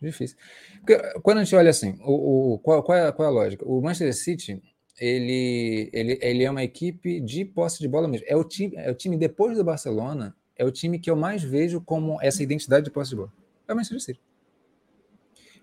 Difícil. 0.00 0.36
Porque 0.80 0.98
quando 1.20 1.38
a 1.38 1.44
gente 1.44 1.56
olha 1.56 1.70
assim, 1.70 1.98
o, 2.02 2.54
o 2.54 2.58
qual, 2.58 2.82
qual, 2.82 2.98
é, 2.98 3.12
qual 3.12 3.26
é 3.26 3.30
a 3.30 3.34
lógica? 3.34 3.64
O 3.66 3.80
Manchester 3.80 4.14
City, 4.14 4.62
ele, 4.98 5.90
ele, 5.92 6.18
ele 6.20 6.44
é 6.44 6.50
uma 6.50 6.62
equipe 6.62 7.20
de 7.20 7.44
posse 7.44 7.78
de 7.80 7.88
bola 7.88 8.06
mesmo. 8.06 8.26
É 8.28 8.36
o, 8.36 8.44
time, 8.44 8.76
é 8.76 8.90
o 8.90 8.94
time, 8.94 9.16
depois 9.16 9.56
do 9.56 9.64
Barcelona, 9.64 10.36
é 10.56 10.64
o 10.64 10.70
time 10.70 10.98
que 10.98 11.10
eu 11.10 11.16
mais 11.16 11.42
vejo 11.42 11.80
como 11.80 12.20
essa 12.20 12.42
identidade 12.42 12.84
de 12.84 12.90
posse 12.90 13.10
de 13.10 13.16
bola. 13.16 13.32
É 13.66 13.72
o 13.72 13.76
Manchester 13.76 14.00
City. 14.00 14.20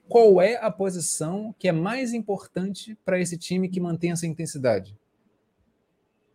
Qual 0.08 0.41
é 0.41 0.58
a 0.58 0.70
posição 0.70 1.56
que 1.58 1.68
é 1.70 1.72
mais 1.72 2.14
importante 2.14 2.97
para 3.06 3.20
esse 3.20 3.38
time 3.38 3.70
que 3.70 3.80
mantém 3.80 4.12
essa 4.12 4.28
intensidade? 4.28 4.97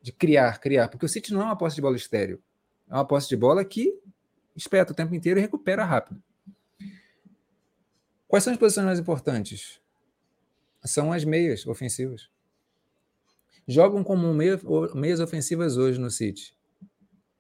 De 0.00 0.12
criar, 0.12 0.60
criar. 0.60 0.88
Porque 0.88 1.04
o 1.04 1.08
City 1.08 1.34
não 1.34 1.42
é 1.42 1.44
uma 1.44 1.58
posse 1.58 1.76
de 1.76 1.82
bola 1.82 1.96
estéreo. 1.96 2.40
É 2.88 2.94
uma 2.94 3.04
posse 3.04 3.28
de 3.28 3.36
bola 3.36 3.64
que 3.64 3.98
espeta 4.54 4.92
o 4.92 4.94
tempo 4.94 5.14
inteiro 5.14 5.38
e 5.38 5.42
recupera 5.42 5.84
rápido. 5.84 6.22
Quais 8.28 8.42
são 8.42 8.52
as 8.52 8.58
posições 8.58 8.86
mais 8.86 8.98
importantes? 8.98 9.80
São 10.84 11.12
as 11.12 11.24
meias 11.24 11.66
ofensivas. 11.66 12.28
Jogam 13.66 14.04
como 14.04 14.32
meia, 14.32 14.60
meias 14.94 15.20
ofensivas 15.20 15.76
hoje 15.76 15.98
no 15.98 16.10
City. 16.10 16.56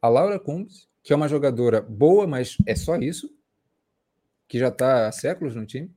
A 0.02 0.08
Laura 0.08 0.38
Cumbs, 0.38 0.88
que 1.02 1.12
é 1.12 1.16
uma 1.16 1.28
jogadora 1.28 1.80
boa, 1.80 2.26
mas 2.26 2.56
é 2.66 2.74
só 2.74 2.96
isso, 2.96 3.32
que 4.48 4.58
já 4.58 4.68
está 4.68 5.06
há 5.06 5.12
séculos 5.12 5.54
no 5.54 5.64
time. 5.64 5.94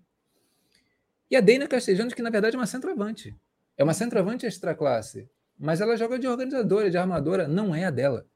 E 1.30 1.36
a 1.36 1.42
Deina 1.42 1.68
Castellanos, 1.68 2.14
que 2.14 2.22
na 2.22 2.30
verdade 2.30 2.56
é 2.56 2.60
uma 2.60 2.68
centroavante. 2.68 3.36
É 3.78 3.84
uma 3.84 3.94
centroavante 3.94 4.46
extra 4.46 4.76
classe, 4.76 5.30
mas 5.58 5.82
ela 5.82 5.96
joga 5.96 6.20
de 6.20 6.28
organizadora, 6.28 6.90
de 6.90 6.98
armadora, 6.98 7.48
não 7.48 7.74
é 7.74 7.86
a 7.86 7.92
dela. 7.92 8.28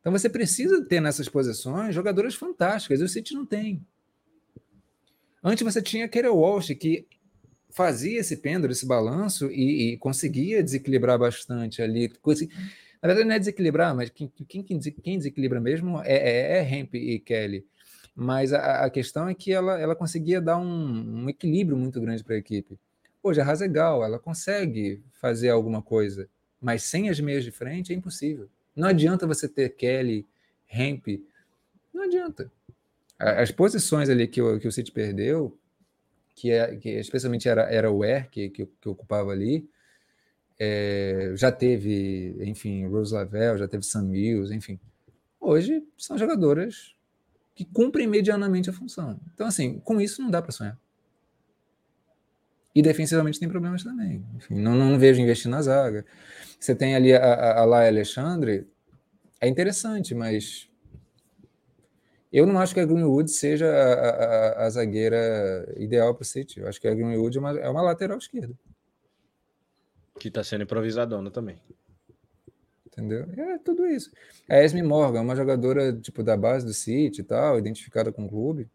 Então 0.00 0.12
você 0.12 0.28
precisa 0.28 0.84
ter 0.84 1.00
nessas 1.00 1.28
posições 1.28 1.94
jogadoras 1.94 2.34
fantásticas, 2.34 3.00
e 3.00 3.04
o 3.04 3.08
City 3.08 3.34
não 3.34 3.44
tem. 3.44 3.84
Antes 5.42 5.62
você 5.62 5.80
tinha 5.82 6.04
aquele 6.04 6.28
Walsh 6.28 6.74
que 6.74 7.06
fazia 7.70 8.20
esse 8.20 8.36
pêndulo, 8.36 8.72
esse 8.72 8.86
balanço 8.86 9.50
e, 9.50 9.92
e 9.92 9.96
conseguia 9.98 10.62
desequilibrar 10.62 11.18
bastante 11.18 11.82
ali. 11.82 12.10
Na 13.00 13.06
verdade, 13.06 13.28
não 13.28 13.34
é 13.34 13.38
desequilibrar, 13.38 13.94
mas 13.94 14.10
quem, 14.10 14.30
quem, 14.48 14.62
quem 14.62 15.18
desequilibra 15.18 15.60
mesmo 15.60 16.00
é, 16.02 16.14
é, 16.14 16.58
é 16.58 16.74
Hemp 16.74 16.94
e 16.94 17.18
Kelly. 17.20 17.64
Mas 18.14 18.52
a, 18.52 18.84
a, 18.84 18.90
questão 18.90 19.28
é 19.28 19.34
que 19.34 19.52
ela, 19.52 19.80
ela 19.80 19.94
conseguia 19.94 20.40
dar 20.40 20.58
um, 20.58 21.22
um 21.22 21.28
equilíbrio 21.28 21.76
muito 21.76 22.00
grande 22.00 22.24
para 22.24 22.34
a 22.34 22.38
equipe. 22.38 22.76
Hoje 23.22 23.40
a 23.40 23.44
Razegal, 23.44 24.04
ela 24.04 24.18
consegue 24.18 25.00
fazer 25.20 25.50
alguma 25.50 25.80
coisa, 25.80 26.28
mas 26.60 26.82
sem 26.82 27.08
as 27.08 27.20
meias 27.20 27.44
de 27.44 27.52
frente 27.52 27.92
é 27.92 27.96
impossível. 27.96 28.48
Não 28.78 28.88
adianta 28.88 29.26
você 29.26 29.48
ter 29.48 29.70
Kelly, 29.70 30.26
Hemp, 30.70 31.06
não 31.92 32.04
adianta 32.04 32.50
as 33.18 33.50
posições 33.50 34.08
ali 34.08 34.28
que 34.28 34.40
o, 34.40 34.58
que 34.60 34.68
o 34.68 34.72
City 34.72 34.92
perdeu, 34.92 35.58
que, 36.34 36.52
é, 36.52 36.76
que 36.76 36.90
especialmente 36.90 37.48
era, 37.48 37.62
era 37.62 37.90
o 37.90 38.02
Air 38.02 38.30
que, 38.30 38.48
que, 38.48 38.66
que 38.66 38.88
ocupava 38.88 39.32
ali, 39.32 39.68
é, 40.58 41.32
já 41.34 41.50
teve, 41.50 42.36
enfim, 42.40 42.86
Rose 42.86 43.12
Lavelle, 43.12 43.58
já 43.58 43.66
teve 43.66 43.84
Sam 43.84 44.04
Mills, 44.04 44.54
enfim. 44.54 44.78
Hoje 45.40 45.84
são 45.96 46.16
jogadoras 46.16 46.94
que 47.54 47.64
cumprem 47.64 48.06
medianamente 48.06 48.70
a 48.70 48.72
função. 48.72 49.18
Então, 49.34 49.46
assim, 49.46 49.80
com 49.80 50.00
isso 50.00 50.22
não 50.22 50.30
dá 50.30 50.40
para 50.40 50.52
sonhar. 50.52 50.78
E 52.78 52.82
defensivamente 52.82 53.40
tem 53.40 53.48
problemas 53.48 53.82
também. 53.82 54.24
Enfim, 54.36 54.54
não, 54.54 54.72
não 54.72 54.96
vejo 54.96 55.20
investir 55.20 55.50
na 55.50 55.60
zaga. 55.60 56.06
Você 56.60 56.76
tem 56.76 56.94
ali 56.94 57.12
a, 57.12 57.18
a, 57.18 57.60
a 57.62 57.64
Laia 57.64 57.88
Alexandre, 57.88 58.68
é 59.40 59.48
interessante, 59.48 60.14
mas 60.14 60.70
eu 62.32 62.46
não 62.46 62.56
acho 62.60 62.74
que 62.74 62.78
a 62.78 62.86
Greenwood 62.86 63.32
seja 63.32 63.66
a, 63.66 64.62
a, 64.62 64.66
a 64.66 64.70
zagueira 64.70 65.74
ideal 65.76 66.14
para 66.14 66.22
o 66.22 66.24
City. 66.24 66.60
Eu 66.60 66.68
acho 66.68 66.80
que 66.80 66.86
a 66.86 66.94
Greenwood 66.94 67.36
é 67.36 67.40
uma, 67.40 67.58
é 67.58 67.68
uma 67.68 67.82
lateral 67.82 68.16
esquerda. 68.16 68.54
Que 70.20 70.28
está 70.28 70.44
sendo 70.44 70.62
improvisadona 70.62 71.32
também. 71.32 71.60
Entendeu? 72.86 73.26
É 73.36 73.58
tudo 73.58 73.86
isso. 73.86 74.12
A 74.48 74.62
Esme 74.62 74.84
Morgan, 74.84 75.22
uma 75.22 75.34
jogadora 75.34 75.92
tipo 75.94 76.22
da 76.22 76.36
base 76.36 76.64
do 76.64 76.72
City 76.72 77.22
e 77.22 77.24
tal, 77.24 77.58
identificada 77.58 78.12
com 78.12 78.26
o 78.26 78.28
clube. 78.28 78.70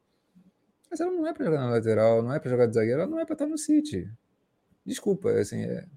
Mas 0.94 1.00
ela 1.00 1.12
não 1.12 1.26
é 1.26 1.34
para 1.34 1.46
jogar 1.46 1.58
na 1.58 1.70
lateral, 1.72 2.22
não 2.22 2.32
é 2.32 2.40
para 2.40 2.52
jogar 2.52 2.68
de 2.68 2.76
zagueira, 2.76 3.02
ela 3.02 3.10
não 3.10 3.20
é 3.20 3.26
para 3.26 3.34
estar 3.34 3.48
no 3.48 3.58
City. 3.58 4.08
Desculpa, 4.86 5.32
assim, 5.32 5.64
é. 5.64 5.88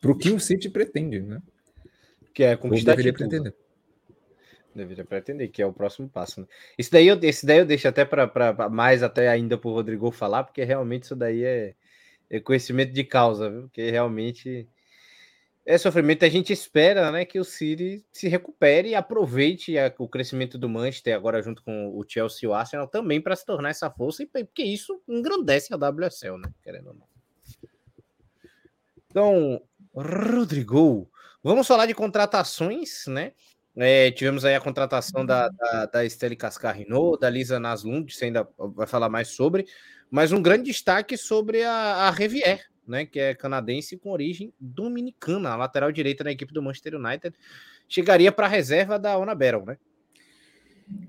Para 0.00 0.10
o 0.10 0.18
que 0.18 0.30
o 0.30 0.40
City 0.40 0.68
pretende, 0.68 1.20
né? 1.20 1.40
Que 2.34 2.42
é 2.42 2.56
conquistar 2.56 2.96
deveria 2.96 3.12
pretender. 3.12 3.54
Deveria 4.74 5.04
pretender, 5.04 5.52
que 5.52 5.62
é 5.62 5.66
o 5.66 5.72
próximo 5.72 6.08
passo. 6.08 6.40
Né? 6.40 6.48
Esse, 6.76 6.90
daí 6.90 7.06
eu, 7.06 7.16
esse 7.22 7.46
daí 7.46 7.58
eu 7.58 7.64
deixo 7.64 7.86
até 7.86 8.04
para 8.04 8.68
mais 8.68 9.04
até 9.04 9.28
ainda 9.28 9.56
para 9.56 9.70
o 9.70 9.72
Rodrigo 9.72 10.10
falar, 10.10 10.42
porque 10.42 10.64
realmente 10.64 11.04
isso 11.04 11.14
daí 11.14 11.44
é, 11.44 11.76
é, 12.28 12.40
conhecimento 12.40 12.92
de 12.92 13.04
causa, 13.04 13.48
viu? 13.48 13.62
Porque 13.62 13.88
realmente 13.88 14.68
é 15.64 15.78
sofrimento. 15.78 16.24
A 16.24 16.28
gente 16.28 16.52
espera 16.52 17.10
né, 17.10 17.24
que 17.24 17.38
o 17.38 17.44
City 17.44 18.04
se 18.12 18.28
recupere 18.28 18.90
e 18.90 18.94
aproveite 18.94 19.78
a, 19.78 19.92
o 19.98 20.08
crescimento 20.08 20.58
do 20.58 20.68
Manchester 20.68 21.14
agora 21.14 21.42
junto 21.42 21.62
com 21.62 21.96
o 21.96 22.04
Chelsea 22.06 22.40
e 22.42 22.46
o 22.46 22.54
Arsenal 22.54 22.88
também 22.88 23.20
para 23.20 23.36
se 23.36 23.46
tornar 23.46 23.70
essa 23.70 23.90
força, 23.90 24.26
porque 24.32 24.62
isso 24.62 25.00
engrandece 25.08 25.72
a 25.72 25.76
WSL, 25.76 26.38
né? 26.38 26.52
Querendo 26.62 26.88
ou 26.88 26.94
não. 26.94 27.06
Então, 29.06 29.62
Rodrigo, 29.94 31.10
vamos 31.42 31.66
falar 31.66 31.86
de 31.86 31.94
contratações, 31.94 33.06
né? 33.06 33.32
É, 33.76 34.10
tivemos 34.10 34.44
aí 34.44 34.54
a 34.54 34.60
contratação 34.60 35.24
da, 35.24 35.48
da, 35.48 35.86
da 35.86 36.04
Estelle 36.04 36.36
Cascarino, 36.36 37.16
da 37.16 37.30
Lisa 37.30 37.58
Naslund, 37.58 38.12
você 38.12 38.26
ainda 38.26 38.46
vai 38.58 38.86
falar 38.86 39.08
mais 39.08 39.28
sobre, 39.28 39.66
mas 40.10 40.30
um 40.30 40.42
grande 40.42 40.64
destaque 40.64 41.16
sobre 41.16 41.62
a, 41.62 41.72
a 41.72 42.10
Revier, 42.10 42.66
né, 42.86 43.06
que 43.06 43.18
é 43.18 43.34
canadense 43.34 43.96
com 43.96 44.10
origem 44.10 44.52
dominicana, 44.58 45.50
a 45.50 45.56
lateral 45.56 45.92
direita 45.92 46.24
da 46.24 46.32
equipe 46.32 46.52
do 46.52 46.62
Manchester 46.62 46.94
United, 46.94 47.34
chegaria 47.88 48.32
para 48.32 48.46
a 48.46 48.50
reserva 48.50 48.98
da 48.98 49.16
Ona 49.18 49.34
Battle, 49.34 49.64
né? 49.66 49.78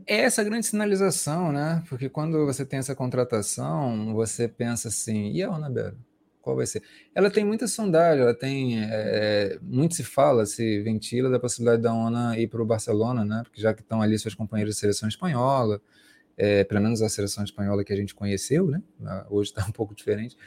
É 0.07 0.21
essa 0.21 0.43
grande 0.43 0.65
sinalização, 0.65 1.51
né? 1.51 1.83
Porque 1.89 2.07
quando 2.07 2.45
você 2.45 2.65
tem 2.65 2.79
essa 2.79 2.95
contratação, 2.95 4.13
você 4.13 4.47
pensa 4.47 4.87
assim, 4.87 5.31
e 5.31 5.43
a 5.43 5.49
Ona 5.49 5.69
Battle? 5.69 5.97
qual 6.43 6.57
vai 6.57 6.67
ser? 6.67 6.83
Ela 7.15 7.31
tem 7.31 7.45
muita 7.45 7.67
sondagem, 7.67 8.21
ela 8.21 8.33
tem. 8.35 8.83
É, 8.83 9.57
muito 9.61 9.95
se 9.95 10.03
fala, 10.03 10.45
se 10.45 10.81
ventila 10.81 11.29
da 11.29 11.39
possibilidade 11.39 11.81
da 11.81 11.93
ONA 11.93 12.37
ir 12.37 12.47
para 12.47 12.61
o 12.61 12.65
Barcelona, 12.65 13.23
né? 13.23 13.41
Porque 13.43 13.61
já 13.61 13.73
que 13.73 13.81
estão 13.81 14.01
ali 14.01 14.19
seus 14.19 14.35
companheiros 14.35 14.75
de 14.75 14.79
seleção 14.81 15.07
espanhola, 15.07 15.81
é, 16.37 16.63
pelo 16.63 16.81
menos 16.81 17.01
a 17.01 17.09
seleção 17.09 17.43
espanhola 17.43 17.83
que 17.83 17.93
a 17.93 17.95
gente 17.95 18.15
conheceu, 18.15 18.67
né? 18.67 18.81
Hoje 19.29 19.51
está 19.51 19.65
um 19.67 19.71
pouco 19.71 19.95
diferente, 19.95 20.37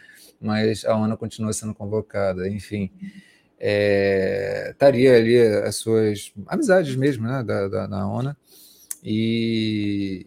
mas 0.41 0.85
a 0.85 0.97
ONA 0.97 1.17
continua 1.17 1.53
sendo 1.53 1.75
convocada, 1.75 2.49
enfim. 2.49 2.91
é, 3.59 4.71
estaria 4.73 5.17
ali 5.17 5.39
as 5.41 5.77
suas 5.77 6.33
amizades 6.47 6.95
mesmo, 6.97 7.27
né, 7.27 7.43
da, 7.43 7.69
da, 7.69 7.87
da 7.87 8.07
ONA. 8.07 8.37
E, 9.03 10.27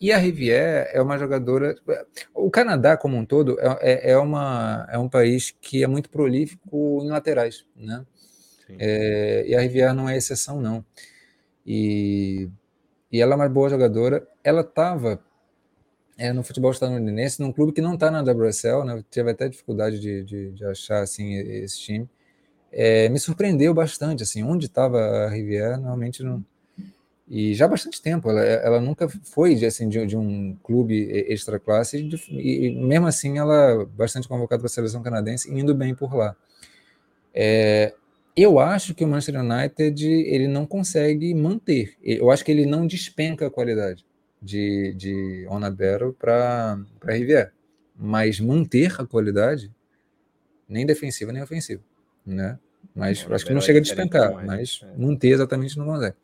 e 0.00 0.10
a 0.10 0.18
Rivière 0.18 0.88
é 0.92 1.00
uma 1.00 1.18
jogadora. 1.18 1.76
O 2.34 2.50
Canadá, 2.50 2.96
como 2.96 3.16
um 3.16 3.24
todo, 3.24 3.58
é, 3.60 3.78
é, 3.80 4.10
é, 4.12 4.18
uma, 4.18 4.86
é 4.90 4.98
um 4.98 5.08
país 5.08 5.54
que 5.60 5.84
é 5.84 5.86
muito 5.86 6.10
prolífico 6.10 7.00
em 7.04 7.08
laterais, 7.10 7.64
né? 7.76 8.04
É, 8.78 9.44
e 9.46 9.54
a 9.54 9.60
Rivière 9.60 9.94
não 9.94 10.08
é 10.08 10.16
exceção, 10.16 10.60
não. 10.60 10.84
E, 11.66 12.48
e 13.12 13.20
ela 13.20 13.34
é 13.34 13.36
uma 13.36 13.48
boa 13.48 13.68
jogadora. 13.68 14.26
Ela 14.42 14.62
estava 14.62 15.22
é, 16.18 16.32
no 16.32 16.42
futebol 16.42 16.70
estadunidense, 16.70 17.40
num 17.40 17.52
clube 17.52 17.72
que 17.72 17.80
não 17.80 17.94
está 17.94 18.10
na 18.10 18.22
WSL, 18.22 18.84
né? 18.84 19.04
Tive 19.10 19.30
até 19.30 19.48
dificuldade 19.48 20.00
de, 20.00 20.24
de, 20.24 20.50
de 20.52 20.64
achar 20.64 21.02
assim 21.02 21.34
esse 21.34 21.78
time. 21.78 22.08
É, 22.72 23.08
me 23.10 23.18
surpreendeu 23.18 23.74
bastante, 23.74 24.22
assim, 24.22 24.42
onde 24.42 24.66
estava 24.66 24.98
a 24.98 25.28
Rivière, 25.28 25.76
normalmente 25.76 26.22
não 26.22 26.44
e 27.34 27.54
já 27.54 27.64
há 27.64 27.68
bastante 27.68 28.02
tempo, 28.02 28.28
ela, 28.28 28.42
ela 28.42 28.78
nunca 28.78 29.08
foi 29.08 29.54
assim, 29.64 29.88
de, 29.88 30.04
de 30.04 30.14
um 30.14 30.54
clube 30.62 31.08
extra 31.28 31.58
classe, 31.58 31.96
e, 32.28 32.66
e, 32.66 32.70
mesmo 32.76 33.06
assim 33.06 33.38
ela 33.38 33.86
bastante 33.86 34.28
convocada 34.28 34.60
para 34.60 34.66
a 34.66 34.70
seleção 34.70 35.02
canadense, 35.02 35.50
indo 35.50 35.74
bem 35.74 35.94
por 35.94 36.14
lá. 36.14 36.36
É, 37.34 37.94
eu 38.36 38.58
acho 38.58 38.94
que 38.94 39.04
o 39.04 39.08
Manchester 39.08 39.40
United 39.40 40.04
ele 40.04 40.48
não 40.48 40.66
consegue 40.66 41.34
manter, 41.34 41.96
eu 42.02 42.30
acho 42.30 42.44
que 42.44 42.50
ele 42.50 42.66
não 42.66 42.86
despenca 42.86 43.46
a 43.46 43.50
qualidade 43.50 44.04
de, 44.40 44.94
de 44.94 45.46
Onabero 45.48 46.16
para 46.18 46.78
Rivière, 47.04 47.52
mas 47.96 48.40
manter 48.40 49.00
a 49.00 49.06
qualidade, 49.06 49.72
nem 50.68 50.86
defensiva 50.86 51.32
nem 51.32 51.42
ofensiva, 51.42 51.82
né? 52.24 52.58
Mas 52.94 53.26
acho 53.30 53.46
que 53.46 53.54
não 53.54 53.60
chega 53.60 53.78
a 53.78 53.82
despencar, 53.82 54.44
mas 54.44 54.80
é. 54.82 54.96
manter 54.98 55.28
exatamente 55.28 55.78
não 55.78 55.86
consegue. 55.86 56.16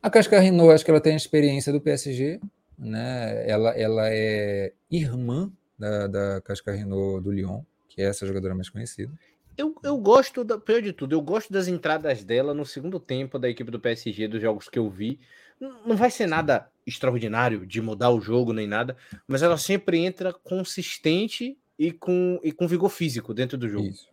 A 0.00 0.08
Casca 0.08 0.38
Renault, 0.38 0.72
acho 0.72 0.84
que 0.84 0.90
ela 0.90 1.00
tem 1.00 1.12
a 1.12 1.16
experiência 1.16 1.72
do 1.72 1.80
PSG, 1.80 2.40
né? 2.78 3.48
Ela, 3.48 3.70
ela 3.70 4.08
é 4.08 4.72
irmã 4.90 5.52
da, 5.78 6.06
da 6.06 6.40
Casca 6.40 6.72
Renault 6.72 7.22
do 7.22 7.32
Lyon, 7.32 7.62
que 7.88 8.00
é 8.00 8.06
essa 8.06 8.26
jogadora 8.26 8.54
mais 8.54 8.68
conhecida. 8.68 9.12
Eu, 9.58 9.74
eu 9.82 9.98
gosto, 9.98 10.44
da, 10.44 10.56
pior 10.56 10.80
de 10.80 10.92
tudo, 10.92 11.16
eu 11.16 11.20
gosto 11.20 11.52
das 11.52 11.66
entradas 11.66 12.22
dela 12.22 12.54
no 12.54 12.64
segundo 12.64 13.00
tempo 13.00 13.40
da 13.40 13.50
equipe 13.50 13.72
do 13.72 13.80
PSG, 13.80 14.28
dos 14.28 14.40
jogos 14.40 14.68
que 14.68 14.78
eu 14.78 14.88
vi. 14.88 15.18
Não 15.60 15.96
vai 15.96 16.12
ser 16.12 16.28
nada 16.28 16.70
extraordinário 16.86 17.66
de 17.66 17.82
mudar 17.82 18.10
o 18.10 18.20
jogo 18.20 18.52
nem 18.52 18.68
nada, 18.68 18.96
mas 19.26 19.42
ela 19.42 19.58
sempre 19.58 19.98
entra 19.98 20.32
consistente 20.32 21.58
e 21.76 21.90
com, 21.90 22.38
e 22.44 22.52
com 22.52 22.68
vigor 22.68 22.88
físico 22.88 23.34
dentro 23.34 23.58
do 23.58 23.68
jogo. 23.68 23.88
Isso. 23.88 24.06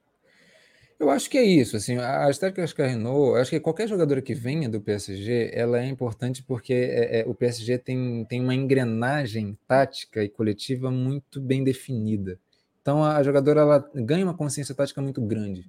Eu 0.98 1.10
acho 1.12 1.30
que 1.30 1.38
é 1.38 1.44
isso, 1.44 1.76
assim, 1.76 1.98
a 1.98 2.28
estética 2.30 2.66
da 2.66 2.88
Renault, 2.88 3.38
acho 3.38 3.52
que 3.52 3.60
qualquer 3.60 3.88
jogadora 3.88 4.22
que 4.22 4.34
venha 4.34 4.70
do 4.70 4.80
PSG, 4.80 5.52
ela 5.54 5.80
é 5.80 5.86
importante 5.86 6.42
porque 6.42 6.74
é, 6.74 7.20
é, 7.20 7.26
o 7.28 7.36
PSG 7.36 7.78
tem, 7.78 8.26
tem 8.30 8.42
uma 8.42 8.56
engrenagem 8.56 9.58
tática 9.68 10.24
e 10.24 10.30
coletiva 10.30 10.90
muito 10.90 11.42
bem 11.42 11.66
definida. 11.66 12.40
Então 12.86 13.04
a, 13.04 13.18
a 13.18 13.24
jogadora 13.24 13.62
ela 13.62 13.92
ganha 13.96 14.24
uma 14.24 14.36
consciência 14.36 14.76
tática 14.76 15.02
muito 15.02 15.20
grande, 15.20 15.68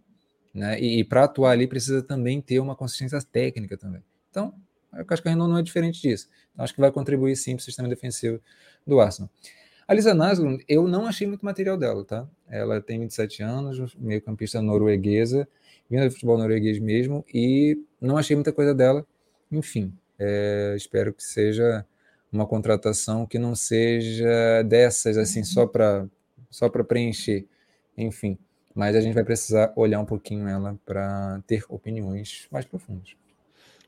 né? 0.52 0.78
E, 0.78 1.00
e 1.00 1.04
para 1.04 1.24
atuar 1.24 1.52
ali 1.52 1.66
precisa 1.66 2.02
também 2.02 2.42
ter 2.42 2.60
uma 2.60 2.76
consciência 2.76 3.18
técnica 3.22 3.74
também. 3.78 4.02
Então, 4.30 4.52
a 4.92 5.02
Casca 5.02 5.30
Renault 5.30 5.50
não 5.50 5.58
é 5.58 5.62
diferente 5.62 5.98
disso. 5.98 6.28
Então, 6.52 6.62
acho 6.62 6.74
que 6.74 6.80
vai 6.80 6.92
contribuir 6.92 7.34
sim 7.34 7.56
para 7.56 7.62
o 7.62 7.64
sistema 7.64 7.88
defensivo 7.88 8.38
do 8.86 9.00
Arsenal. 9.00 9.30
A 9.88 9.94
Lisa 9.94 10.12
Naslund, 10.12 10.62
eu 10.68 10.86
não 10.86 11.06
achei 11.06 11.26
muito 11.26 11.42
material 11.42 11.78
dela, 11.78 12.04
tá? 12.04 12.28
Ela 12.50 12.82
tem 12.82 13.00
27 13.00 13.42
anos, 13.42 13.94
meio 13.96 14.20
campista 14.20 14.60
norueguesa, 14.60 15.48
vinda 15.88 16.04
do 16.04 16.10
futebol 16.10 16.36
norueguês 16.36 16.78
mesmo, 16.78 17.24
e 17.32 17.82
não 17.98 18.18
achei 18.18 18.36
muita 18.36 18.52
coisa 18.52 18.74
dela. 18.74 19.06
Enfim, 19.50 19.90
é, 20.18 20.74
espero 20.76 21.14
que 21.14 21.24
seja 21.24 21.86
uma 22.30 22.46
contratação 22.46 23.24
que 23.24 23.38
não 23.38 23.54
seja 23.54 24.62
dessas, 24.64 25.16
assim, 25.16 25.42
só 25.42 25.66
para 25.66 26.06
só 26.56 26.70
preencher. 26.70 27.46
Enfim, 27.98 28.38
mas 28.74 28.96
a 28.96 29.00
gente 29.02 29.12
vai 29.12 29.24
precisar 29.24 29.74
olhar 29.76 30.00
um 30.00 30.06
pouquinho 30.06 30.48
ela 30.48 30.78
para 30.86 31.42
ter 31.46 31.62
opiniões 31.68 32.48
mais 32.50 32.64
profundas. 32.64 33.14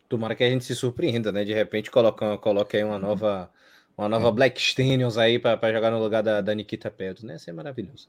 Tomara 0.07 0.35
que 0.35 0.45
a 0.45 0.51
gente 0.51 0.66
se 0.66 0.75
surpreenda, 0.75 1.33
né? 1.33 1.45
De 1.45 1.55
repente 1.55 1.91
coloca, 1.91 2.37
coloca 2.37 2.77
aí 2.77 2.85
uma 2.85 2.99
nova 2.99 3.51
uma 3.97 4.09
nova 4.09 4.29
é. 4.29 4.33
Black 4.33 4.61
Stenius 4.61 5.16
aí 5.16 5.39
para 5.39 5.73
jogar 5.73 5.91
no 5.91 5.99
lugar 5.99 6.23
da, 6.23 6.43
da 6.43 6.55
Nikita 6.55 6.91
Pedro, 6.91 7.27
né? 7.27 7.37
Isso 7.37 7.49
é 7.49 7.53
maravilhoso. 7.55 8.07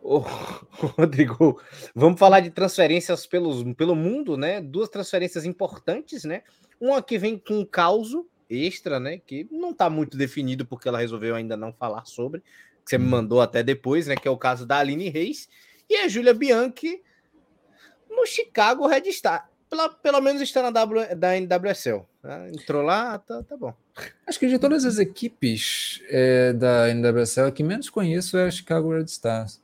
Ô, 0.00 0.18
Rodrigo, 0.70 1.60
vamos 1.92 2.18
falar 2.18 2.40
de 2.40 2.50
transferências 2.50 3.26
pelos, 3.26 3.64
pelo 3.74 3.96
mundo, 3.96 4.36
né? 4.36 4.60
Duas 4.60 4.88
transferências 4.88 5.44
importantes, 5.44 6.22
né? 6.22 6.42
Uma 6.80 7.02
que 7.02 7.18
vem 7.18 7.36
com 7.36 7.58
um 7.58 7.64
caos 7.64 8.12
extra, 8.48 9.00
né? 9.00 9.18
Que 9.18 9.48
não 9.50 9.70
está 9.70 9.90
muito 9.90 10.16
definido 10.16 10.64
porque 10.64 10.88
ela 10.88 10.98
resolveu 10.98 11.34
ainda 11.34 11.56
não 11.56 11.72
falar 11.72 12.04
sobre, 12.06 12.42
que 12.84 12.90
você 12.90 12.98
me 12.98 13.06
mandou 13.06 13.40
até 13.40 13.62
depois, 13.62 14.06
né? 14.06 14.16
Que 14.16 14.28
é 14.28 14.30
o 14.30 14.36
caso 14.36 14.66
da 14.66 14.78
Aline 14.78 15.08
Reis 15.08 15.48
e 15.88 15.96
a 15.96 16.08
Júlia 16.08 16.34
Bianchi 16.34 17.02
no 18.08 18.26
Chicago 18.26 18.86
Red 18.86 19.10
Star. 19.12 19.48
Pela, 19.68 19.88
pelo 19.88 20.20
menos 20.20 20.42
está 20.42 20.62
na 20.62 20.70
w, 20.70 21.14
da 21.14 21.36
NWSL. 21.38 22.04
Né? 22.22 22.50
Entrou 22.52 22.82
lá, 22.82 23.18
tá, 23.18 23.42
tá 23.42 23.56
bom. 23.56 23.72
Acho 24.26 24.38
que 24.38 24.48
de 24.48 24.58
todas 24.58 24.84
as 24.84 24.98
equipes 24.98 26.02
é, 26.08 26.52
da 26.52 26.92
NWSL, 26.92 27.46
a 27.46 27.52
que 27.52 27.62
menos 27.62 27.88
conheço 27.88 28.36
é 28.36 28.46
a 28.46 28.50
Chicago 28.50 28.92
Red 28.92 29.04
Stars. 29.04 29.60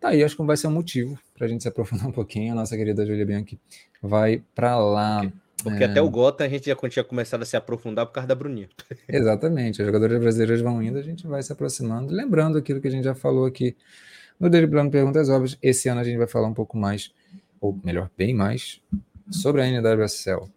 Tá 0.00 0.10
aí, 0.10 0.22
acho 0.22 0.36
que 0.36 0.42
vai 0.44 0.56
ser 0.56 0.68
um 0.68 0.72
motivo 0.72 1.18
para 1.34 1.46
a 1.46 1.48
gente 1.48 1.62
se 1.62 1.68
aprofundar 1.68 2.06
um 2.06 2.12
pouquinho. 2.12 2.52
A 2.52 2.54
nossa 2.54 2.76
querida 2.76 3.04
Julia 3.04 3.26
Bianchi 3.26 3.58
vai 4.00 4.42
para 4.54 4.78
lá. 4.78 5.22
Porque 5.62 5.82
é... 5.82 5.86
até 5.86 6.00
o 6.00 6.08
Gota 6.08 6.44
a 6.44 6.48
gente 6.48 6.66
já 6.66 6.76
tinha 6.88 7.04
começado 7.04 7.42
a 7.42 7.46
se 7.46 7.56
aprofundar 7.56 8.06
por 8.06 8.12
causa 8.12 8.28
da 8.28 8.34
Bruninha. 8.34 8.68
Exatamente, 9.08 9.80
os 9.80 9.86
jogadores 9.86 10.18
brasileiros 10.18 10.60
vão 10.60 10.82
indo, 10.82 10.98
a 10.98 11.02
gente 11.02 11.26
vai 11.26 11.42
se 11.42 11.52
aproximando. 11.52 12.12
Lembrando 12.12 12.58
aquilo 12.58 12.80
que 12.80 12.88
a 12.88 12.90
gente 12.90 13.04
já 13.04 13.14
falou 13.14 13.46
aqui 13.46 13.76
no 14.38 14.48
Driblando 14.48 14.90
Perguntas 14.90 15.28
Óbvias, 15.28 15.58
esse 15.60 15.88
ano 15.88 16.00
a 16.00 16.04
gente 16.04 16.16
vai 16.16 16.28
falar 16.28 16.46
um 16.46 16.54
pouco 16.54 16.76
mais, 16.76 17.12
ou 17.60 17.78
melhor, 17.82 18.08
bem 18.16 18.32
mais, 18.32 18.80
sobre 19.30 19.62
a 19.62 19.66
NWSL. 19.66 20.48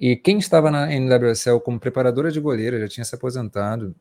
E 0.00 0.16
quem 0.16 0.38
estava 0.38 0.70
na 0.70 0.90
NWSL 0.90 1.60
como 1.60 1.78
preparadora 1.78 2.30
de 2.30 2.40
goleira, 2.40 2.80
já 2.80 2.88
tinha 2.88 3.04
se 3.04 3.14
aposentado, 3.14 3.94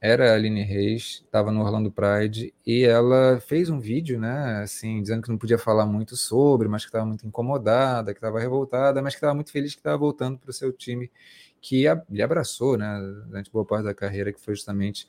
era 0.00 0.30
a 0.32 0.34
Aline 0.34 0.62
Reis, 0.62 1.22
estava 1.24 1.50
no 1.50 1.62
Orlando 1.62 1.90
Pride, 1.90 2.52
e 2.66 2.84
ela 2.84 3.40
fez 3.40 3.70
um 3.70 3.80
vídeo, 3.80 4.18
né, 4.18 4.60
assim, 4.62 5.00
dizendo 5.00 5.22
que 5.22 5.28
não 5.28 5.38
podia 5.38 5.58
falar 5.58 5.86
muito 5.86 6.16
sobre, 6.16 6.68
mas 6.68 6.82
que 6.82 6.88
estava 6.88 7.06
muito 7.06 7.26
incomodada, 7.26 8.12
que 8.12 8.18
estava 8.18 8.38
revoltada, 8.38 9.00
mas 9.02 9.14
que 9.14 9.18
estava 9.18 9.34
muito 9.34 9.50
feliz 9.50 9.74
que 9.74 9.80
estava 9.80 9.96
voltando 9.96 10.38
para 10.38 10.50
o 10.50 10.52
seu 10.52 10.72
time, 10.72 11.10
que 11.60 11.88
a, 11.88 12.02
lhe 12.10 12.22
abraçou, 12.22 12.76
né, 12.76 12.98
durante 13.26 13.50
boa 13.50 13.64
parte 13.64 13.84
da 13.84 13.94
carreira, 13.94 14.32
que 14.32 14.40
foi 14.40 14.54
justamente 14.54 15.08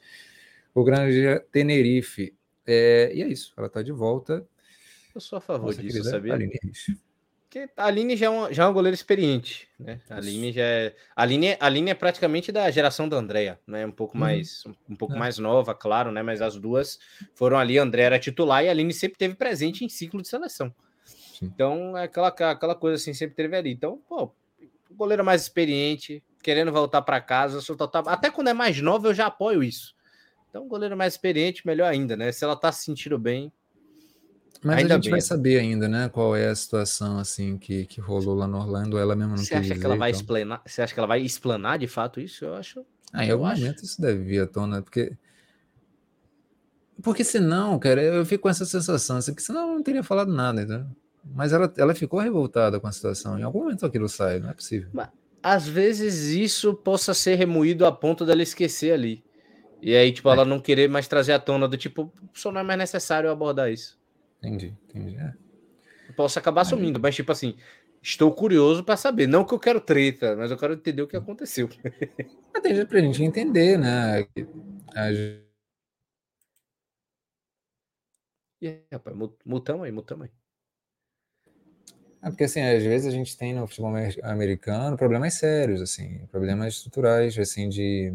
o 0.73 0.83
Grande 0.83 1.39
Tenerife. 1.51 2.35
É, 2.65 3.11
e 3.13 3.21
é 3.21 3.27
isso, 3.27 3.53
ela 3.57 3.67
está 3.67 3.81
de 3.81 3.91
volta. 3.91 4.45
Eu 5.13 5.21
sou 5.21 5.37
a 5.37 5.41
favor 5.41 5.67
Nossa, 5.67 5.81
disso, 5.81 6.03
sabia? 6.03 6.33
Aline 6.33 6.57
Reis. 6.63 7.06
Porque 7.49 7.69
a 7.77 7.85
Aline 7.85 8.17
já 8.17 8.25
é, 8.25 8.29
uma, 8.29 8.53
já 8.53 8.63
é 8.63 8.65
uma 8.65 8.73
goleira 8.73 8.93
experiente, 8.93 9.69
né? 9.79 10.01
A 10.09 10.17
Aline 10.17 10.51
já 10.51 10.63
é. 10.63 10.93
A 11.15 11.21
Aline, 11.21 11.53
a 11.53 11.65
Aline 11.65 11.91
é 11.91 11.93
praticamente 11.93 12.51
da 12.51 12.69
geração 12.69 13.07
da 13.07 13.15
Andrea, 13.15 13.57
né? 13.65 13.85
Um 13.85 13.91
pouco 13.91 14.15
uhum. 14.15 14.19
mais 14.19 14.65
um 14.89 14.95
pouco 14.95 15.15
é. 15.15 15.17
mais 15.17 15.37
nova, 15.37 15.73
claro, 15.73 16.11
né? 16.11 16.21
Mas 16.21 16.41
as 16.41 16.57
duas 16.57 16.99
foram 17.33 17.57
ali, 17.57 17.79
a 17.79 17.83
Andrea 17.83 18.07
era 18.07 18.19
titular 18.19 18.65
e 18.65 18.67
a 18.67 18.71
Aline 18.71 18.93
sempre 18.93 19.17
teve 19.17 19.33
presente 19.33 19.85
em 19.85 19.89
ciclo 19.89 20.21
de 20.21 20.27
seleção. 20.27 20.75
Sim. 21.05 21.45
Então, 21.45 21.97
é 21.97 22.03
aquela, 22.03 22.27
aquela 22.27 22.75
coisa 22.75 22.95
assim, 22.95 23.13
sempre 23.13 23.35
teve 23.35 23.55
ali. 23.55 23.71
Então, 23.71 24.01
pô, 24.09 24.29
goleira 24.91 25.23
mais 25.23 25.43
experiente, 25.43 26.21
querendo 26.43 26.71
voltar 26.73 27.01
para 27.01 27.21
casa, 27.21 27.59
até 28.07 28.29
quando 28.29 28.49
é 28.49 28.53
mais 28.53 28.81
nova 28.81 29.07
eu 29.07 29.13
já 29.13 29.27
apoio 29.27 29.63
isso. 29.63 29.95
Então, 30.49 30.67
goleiro 30.67 30.97
mais 30.97 31.13
experiente, 31.13 31.65
melhor 31.65 31.89
ainda, 31.89 32.17
né? 32.17 32.29
Se 32.33 32.43
ela 32.43 32.57
tá 32.57 32.73
se 32.73 32.83
sentindo 32.83 33.17
bem, 33.17 33.53
mas 34.63 34.77
ainda 34.77 34.93
a 34.93 34.97
gente 34.97 35.05
bem. 35.05 35.11
vai 35.11 35.21
saber 35.21 35.59
ainda, 35.59 35.87
né? 35.87 36.09
Qual 36.09 36.35
é 36.35 36.47
a 36.47 36.55
situação 36.55 37.19
assim 37.19 37.57
que, 37.57 37.85
que 37.85 38.01
rolou 38.01 38.35
lá 38.35 38.47
no 38.47 38.57
Orlando. 38.57 38.97
Ela 38.97 39.15
mesma 39.15 39.35
não 39.35 39.43
Você 39.43 39.53
acha 39.53 39.61
dizer, 39.63 39.79
que 39.79 39.85
ela 39.85 39.95
vai 39.95 40.09
então. 40.09 40.21
explanar? 40.21 40.61
Você 40.65 40.81
acha 40.81 40.93
que 40.93 40.99
ela 40.99 41.07
vai 41.07 41.21
explanar 41.21 41.79
de 41.79 41.87
fato 41.87 42.19
isso? 42.19 42.45
Eu 42.45 42.55
acho. 42.55 42.85
Ah, 43.13 43.25
em 43.25 43.31
algum 43.31 43.45
acho. 43.45 43.61
momento 43.61 43.83
isso 43.83 44.01
deve 44.01 44.23
vir 44.23 44.41
à 44.41 44.47
tona, 44.47 44.81
porque. 44.81 45.13
Porque 47.01 47.23
senão, 47.23 47.77
cara, 47.77 48.01
eu 48.01 48.25
fico 48.25 48.43
com 48.43 48.49
essa 48.49 48.65
sensação, 48.65 49.17
assim, 49.17 49.33
que 49.33 49.43
senão 49.43 49.61
ela 49.61 49.73
não 49.73 49.83
teria 49.83 50.03
falado 50.03 50.33
nada, 50.33 50.63
entendeu? 50.63 50.87
Mas 51.23 51.53
ela, 51.53 51.71
ela 51.77 51.93
ficou 51.93 52.19
revoltada 52.19 52.79
com 52.79 52.87
a 52.87 52.91
situação. 52.91 53.37
Em 53.37 53.43
algum 53.43 53.59
momento 53.59 53.85
aquilo 53.85 54.09
sai, 54.09 54.39
não 54.39 54.49
é 54.49 54.53
possível. 54.53 54.89
Mas, 54.91 55.09
às 55.43 55.67
vezes 55.67 56.25
isso 56.25 56.73
possa 56.73 57.13
ser 57.13 57.35
remoído 57.35 57.85
a 57.85 57.91
ponto 57.91 58.25
dela 58.25 58.41
esquecer 58.41 58.93
ali. 58.93 59.23
E 59.81 59.95
aí, 59.95 60.11
tipo, 60.11 60.29
é. 60.29 60.33
ela 60.33 60.45
não 60.45 60.59
querer 60.59 60.89
mais 60.89 61.07
trazer 61.07 61.33
à 61.33 61.39
tona 61.39 61.67
do 61.67 61.77
tipo, 61.77 62.11
só 62.33 62.51
não 62.51 62.61
é 62.61 62.63
mais 62.63 62.79
necessário 62.79 63.29
abordar 63.29 63.71
isso. 63.71 63.96
Entendi, 64.39 64.75
entendi. 64.87 65.17
É. 65.17 65.33
Posso 66.15 66.39
acabar 66.39 66.61
Aí. 66.61 66.67
sumindo, 66.67 66.99
mas 66.99 67.15
tipo 67.15 67.31
assim, 67.31 67.55
estou 68.01 68.33
curioso 68.33 68.83
para 68.83 68.97
saber. 68.97 69.27
Não 69.27 69.45
que 69.45 69.53
eu 69.53 69.59
quero 69.59 69.81
treta, 69.81 70.35
mas 70.35 70.51
eu 70.51 70.57
quero 70.57 70.73
entender 70.73 71.01
o 71.01 71.07
que 71.07 71.17
aconteceu. 71.17 71.69
Até 72.53 72.85
pra 72.85 72.99
gente 72.99 73.23
entender, 73.23 73.77
né? 73.77 74.27
A... 74.95 75.11
E 78.59 78.67
aí, 78.67 78.83
rapaz, 78.91 79.15
mutamos 79.45 79.85
aí, 79.85 79.91
mutamos 79.91 80.25
aí. 80.25 80.31
É 82.21 82.29
porque 82.29 82.45
assim, 82.45 82.61
às 82.61 82.81
vezes 82.81 83.07
a 83.07 83.11
gente 83.11 83.37
tem 83.37 83.53
no 83.53 83.67
futebol 83.67 83.93
americano 84.23 84.97
problemas 84.97 85.35
sérios, 85.35 85.81
assim, 85.81 86.25
problemas 86.31 86.73
estruturais, 86.73 87.37
assim, 87.37 87.69
de, 87.69 88.11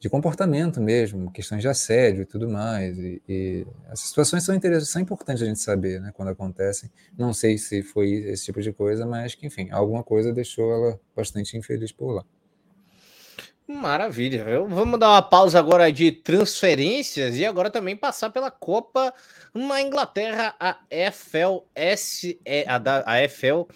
de 0.00 0.08
comportamento 0.08 0.80
mesmo, 0.80 1.30
questões 1.30 1.60
de 1.60 1.68
assédio 1.68 2.22
e 2.22 2.26
tudo 2.26 2.48
mais. 2.48 2.98
E, 2.98 3.22
e 3.28 3.66
essas 3.84 4.08
situações 4.08 4.42
são 4.42 4.54
interessantes, 4.54 4.88
são 4.88 5.02
importantes 5.02 5.42
a 5.42 5.46
gente 5.46 5.60
saber, 5.60 6.00
né, 6.00 6.10
quando 6.14 6.28
acontecem. 6.28 6.90
Não 7.16 7.34
sei 7.34 7.58
se 7.58 7.82
foi 7.82 8.10
esse 8.12 8.46
tipo 8.46 8.62
de 8.62 8.72
coisa, 8.72 9.04
mas 9.04 9.34
que, 9.34 9.46
enfim, 9.46 9.68
alguma 9.70 10.02
coisa 10.02 10.32
deixou 10.32 10.72
ela 10.72 11.00
bastante 11.14 11.54
infeliz 11.54 11.92
por 11.92 12.12
lá. 12.12 12.24
Maravilha. 13.68 14.40
Eu, 14.48 14.66
vamos 14.66 14.98
dar 14.98 15.10
uma 15.10 15.22
pausa 15.22 15.58
agora 15.58 15.92
de 15.92 16.10
transferências 16.10 17.36
e 17.36 17.44
agora 17.44 17.70
também 17.70 17.94
passar 17.94 18.30
pela 18.30 18.50
Copa 18.50 19.12
na 19.54 19.82
Inglaterra, 19.82 20.56
a 20.58 20.80
FLS, 21.12 22.40
a, 22.66 22.78
da, 22.78 23.04
a 23.06 23.28
FL. 23.28 23.68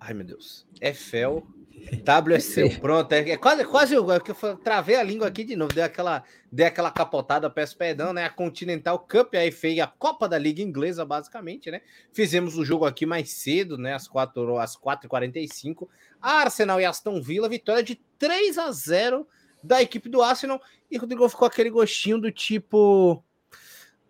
Ai 0.00 0.14
meu 0.14 0.24
Deus, 0.24 0.66
FL 0.80 1.53
WSC, 1.92 2.78
pronto, 2.80 3.12
é, 3.12 3.30
é 3.30 3.36
quase, 3.36 3.64
quase 3.64 3.94
eu, 3.94 4.10
é 4.10 4.16
eu 4.16 4.56
travei 4.56 4.96
a 4.96 5.02
língua 5.02 5.28
aqui 5.28 5.44
de 5.44 5.56
novo, 5.56 5.72
dei 5.72 5.82
aquela, 5.82 6.24
dei 6.50 6.66
aquela 6.66 6.90
capotada, 6.90 7.48
peço 7.50 7.76
perdão, 7.76 8.12
né? 8.12 8.24
A 8.24 8.30
Continental 8.30 8.98
Cup, 8.98 9.34
a 9.34 9.52
FA, 9.52 9.82
a 9.82 9.86
Copa 9.86 10.28
da 10.28 10.38
Liga 10.38 10.62
Inglesa, 10.62 11.04
basicamente, 11.04 11.70
né? 11.70 11.80
Fizemos 12.12 12.56
o 12.56 12.64
jogo 12.64 12.84
aqui 12.84 13.06
mais 13.06 13.30
cedo, 13.30 13.76
né? 13.76 13.94
Às 13.94 14.08
4 14.08 14.58
às 14.58 14.76
4h45. 14.76 15.88
Arsenal 16.20 16.80
e 16.80 16.84
Aston 16.84 17.20
Villa, 17.20 17.48
vitória 17.48 17.82
de 17.82 18.00
3 18.18 18.58
a 18.58 18.70
0 18.70 19.26
da 19.62 19.82
equipe 19.82 20.08
do 20.08 20.22
Arsenal. 20.22 20.60
E 20.90 20.96
Rodrigo 20.96 21.28
ficou 21.28 21.46
aquele 21.46 21.70
gostinho 21.70 22.18
do 22.18 22.30
tipo. 22.30 23.22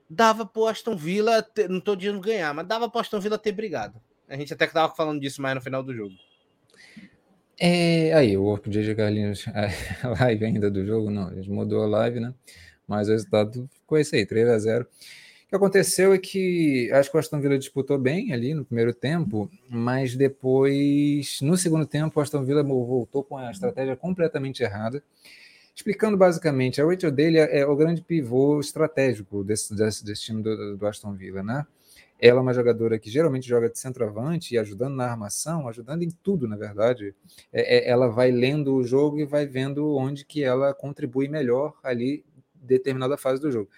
Dava 0.08 0.44
pro 0.44 0.66
Aston 0.66 0.96
Villa, 0.96 1.42
ter, 1.42 1.68
não 1.68 1.80
tô 1.80 1.96
dizendo 1.96 2.20
ganhar, 2.20 2.52
mas 2.54 2.66
dava 2.66 2.88
pro 2.88 3.00
Aston 3.00 3.20
Villa 3.20 3.38
ter 3.38 3.52
brigado. 3.52 4.00
A 4.28 4.36
gente 4.36 4.52
até 4.52 4.66
que 4.66 4.72
tava 4.72 4.94
falando 4.94 5.20
disso 5.20 5.40
mais 5.40 5.54
no 5.54 5.60
final 5.60 5.82
do 5.82 5.94
jogo. 5.94 6.14
É, 7.58 8.12
aí, 8.12 8.36
o 8.36 8.42
Work 8.42 8.70
Carlinhos, 8.96 9.46
a 10.02 10.08
live 10.24 10.44
ainda 10.44 10.70
do 10.70 10.84
jogo, 10.84 11.10
não, 11.10 11.28
a 11.28 11.34
gente 11.34 11.50
mudou 11.50 11.82
a 11.82 11.86
live, 11.86 12.20
né? 12.20 12.34
Mas 12.86 13.08
o 13.08 13.12
resultado 13.12 13.68
ficou 13.72 13.96
esse 13.96 14.16
aí, 14.16 14.26
3 14.26 14.48
a 14.48 14.58
0 14.58 14.84
O 14.84 15.48
que 15.48 15.56
aconteceu 15.56 16.12
é 16.12 16.18
que 16.18 16.90
acho 16.92 17.10
que 17.10 17.16
o 17.16 17.20
Aston 17.20 17.40
Villa 17.40 17.58
disputou 17.58 17.96
bem 17.96 18.32
ali 18.32 18.54
no 18.54 18.64
primeiro 18.64 18.92
tempo, 18.92 19.48
mas 19.70 20.16
depois, 20.16 21.38
no 21.40 21.56
segundo 21.56 21.86
tempo, 21.86 22.18
o 22.18 22.22
Aston 22.22 22.44
Villa 22.44 22.62
voltou 22.62 23.22
com 23.22 23.38
a 23.38 23.50
estratégia 23.50 23.96
completamente 23.96 24.62
errada. 24.62 25.02
Explicando 25.74 26.16
basicamente, 26.16 26.80
a 26.80 26.84
Rachel 26.84 27.10
dele 27.10 27.38
é, 27.38 27.60
é 27.60 27.66
o 27.66 27.74
grande 27.74 28.00
pivô 28.00 28.60
estratégico 28.60 29.42
desse, 29.42 29.74
desse, 29.74 30.04
desse 30.04 30.22
time 30.22 30.42
do, 30.42 30.76
do 30.76 30.86
Aston 30.86 31.14
Villa, 31.14 31.42
né? 31.42 31.66
Ela 32.20 32.38
é 32.38 32.42
uma 32.42 32.54
jogadora 32.54 32.98
que 32.98 33.10
geralmente 33.10 33.46
joga 33.46 33.68
de 33.68 33.78
centroavante 33.78 34.54
e 34.54 34.58
ajudando 34.58 34.94
na 34.94 35.06
armação, 35.06 35.68
ajudando 35.68 36.02
em 36.02 36.10
tudo, 36.10 36.48
na 36.48 36.56
verdade. 36.56 37.14
É, 37.52 37.78
é, 37.78 37.90
ela 37.90 38.08
vai 38.08 38.30
lendo 38.30 38.74
o 38.74 38.84
jogo 38.84 39.18
e 39.18 39.24
vai 39.24 39.46
vendo 39.46 39.94
onde 39.96 40.24
que 40.24 40.42
ela 40.42 40.72
contribui 40.72 41.28
melhor 41.28 41.74
ali 41.82 42.24
determinada 42.54 43.16
fase 43.16 43.40
do 43.42 43.50
jogo. 43.50 43.68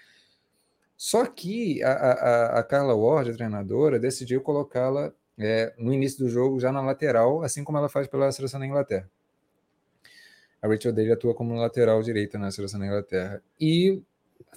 Só 0.95 1.25
que 1.25 1.83
a, 1.83 1.91
a, 1.91 2.59
a 2.59 2.63
Carla 2.63 2.95
Ward, 2.95 3.29
a 3.29 3.33
treinadora, 3.33 3.99
decidiu 3.99 4.41
colocá-la 4.41 5.13
é, 5.37 5.73
no 5.77 5.93
início 5.93 6.19
do 6.19 6.29
jogo 6.29 6.59
já 6.59 6.71
na 6.71 6.81
lateral, 6.81 7.43
assim 7.43 7.63
como 7.63 7.77
ela 7.77 7.89
faz 7.89 8.07
pela 8.07 8.31
seleção 8.31 8.59
da 8.59 8.65
Inglaterra. 8.65 9.09
A 10.61 10.67
Rachel 10.67 10.91
Daly 10.91 11.11
atua 11.11 11.35
como 11.35 11.53
lateral 11.55 12.01
direita 12.01 12.39
na 12.39 12.49
seleção 12.49 12.79
da 12.79 12.87
Inglaterra. 12.87 13.43
E 13.59 14.01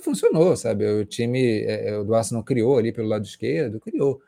funcionou, 0.00 0.56
sabe? 0.56 0.86
O 0.86 1.04
time 1.04 1.62
é, 1.62 1.88
é 1.88 2.04
do 2.04 2.14
Arsenal 2.14 2.42
criou 2.44 2.78
ali 2.78 2.92
pelo 2.92 3.08
lado 3.08 3.24
esquerdo, 3.24 3.80
criou. 3.80 4.20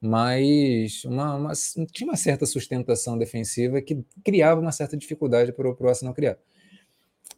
Mas 0.00 1.04
uma, 1.04 1.36
uma, 1.36 1.52
tinha 1.92 2.08
uma 2.08 2.16
certa 2.16 2.44
sustentação 2.44 3.16
defensiva 3.16 3.80
que 3.80 4.04
criava 4.24 4.60
uma 4.60 4.72
certa 4.72 4.96
dificuldade 4.96 5.52
para 5.52 5.68
o 5.68 5.88
Arsenal 5.88 6.12
criar. 6.12 6.36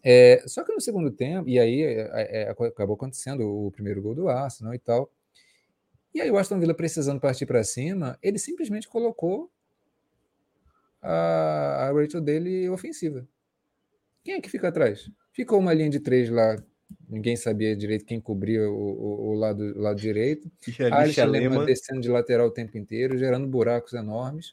É, 0.02 0.42
só 0.46 0.64
que 0.64 0.72
no 0.72 0.80
segundo 0.80 1.10
tempo, 1.10 1.48
e 1.48 1.58
aí 1.58 1.82
é, 1.82 2.42
é, 2.42 2.50
acabou 2.50 2.94
acontecendo 2.94 3.42
o 3.48 3.70
primeiro 3.70 4.02
gol 4.02 4.14
do 4.14 4.28
Arsenal 4.28 4.74
e 4.74 4.78
tal. 4.78 5.10
E 6.14 6.20
aí 6.20 6.30
o 6.30 6.38
Aston 6.38 6.60
Villa 6.60 6.74
precisando 6.74 7.20
partir 7.20 7.44
para 7.44 7.64
cima, 7.64 8.18
ele 8.22 8.38
simplesmente 8.38 8.88
colocou 8.88 9.50
a, 11.02 11.88
a 11.88 11.92
Rachel 11.92 12.20
dele 12.20 12.68
ofensiva. 12.68 13.26
Quem 14.22 14.34
é 14.34 14.40
que 14.40 14.50
fica 14.50 14.68
atrás? 14.68 15.10
Ficou 15.32 15.58
uma 15.58 15.74
linha 15.74 15.90
de 15.90 16.00
três 16.00 16.30
lá 16.30 16.56
ninguém 17.08 17.36
sabia 17.36 17.76
direito 17.76 18.04
quem 18.04 18.20
cobria 18.20 18.68
o, 18.68 18.74
o, 18.74 19.28
o 19.30 19.34
lado, 19.34 19.62
o 19.62 19.80
lado 19.80 20.00
direito. 20.00 20.50
Alisson 20.92 21.26
Lema 21.26 21.64
descendo 21.64 22.00
de 22.00 22.08
lateral 22.08 22.48
o 22.48 22.50
tempo 22.50 22.76
inteiro, 22.76 23.16
gerando 23.18 23.46
buracos 23.46 23.92
enormes. 23.92 24.52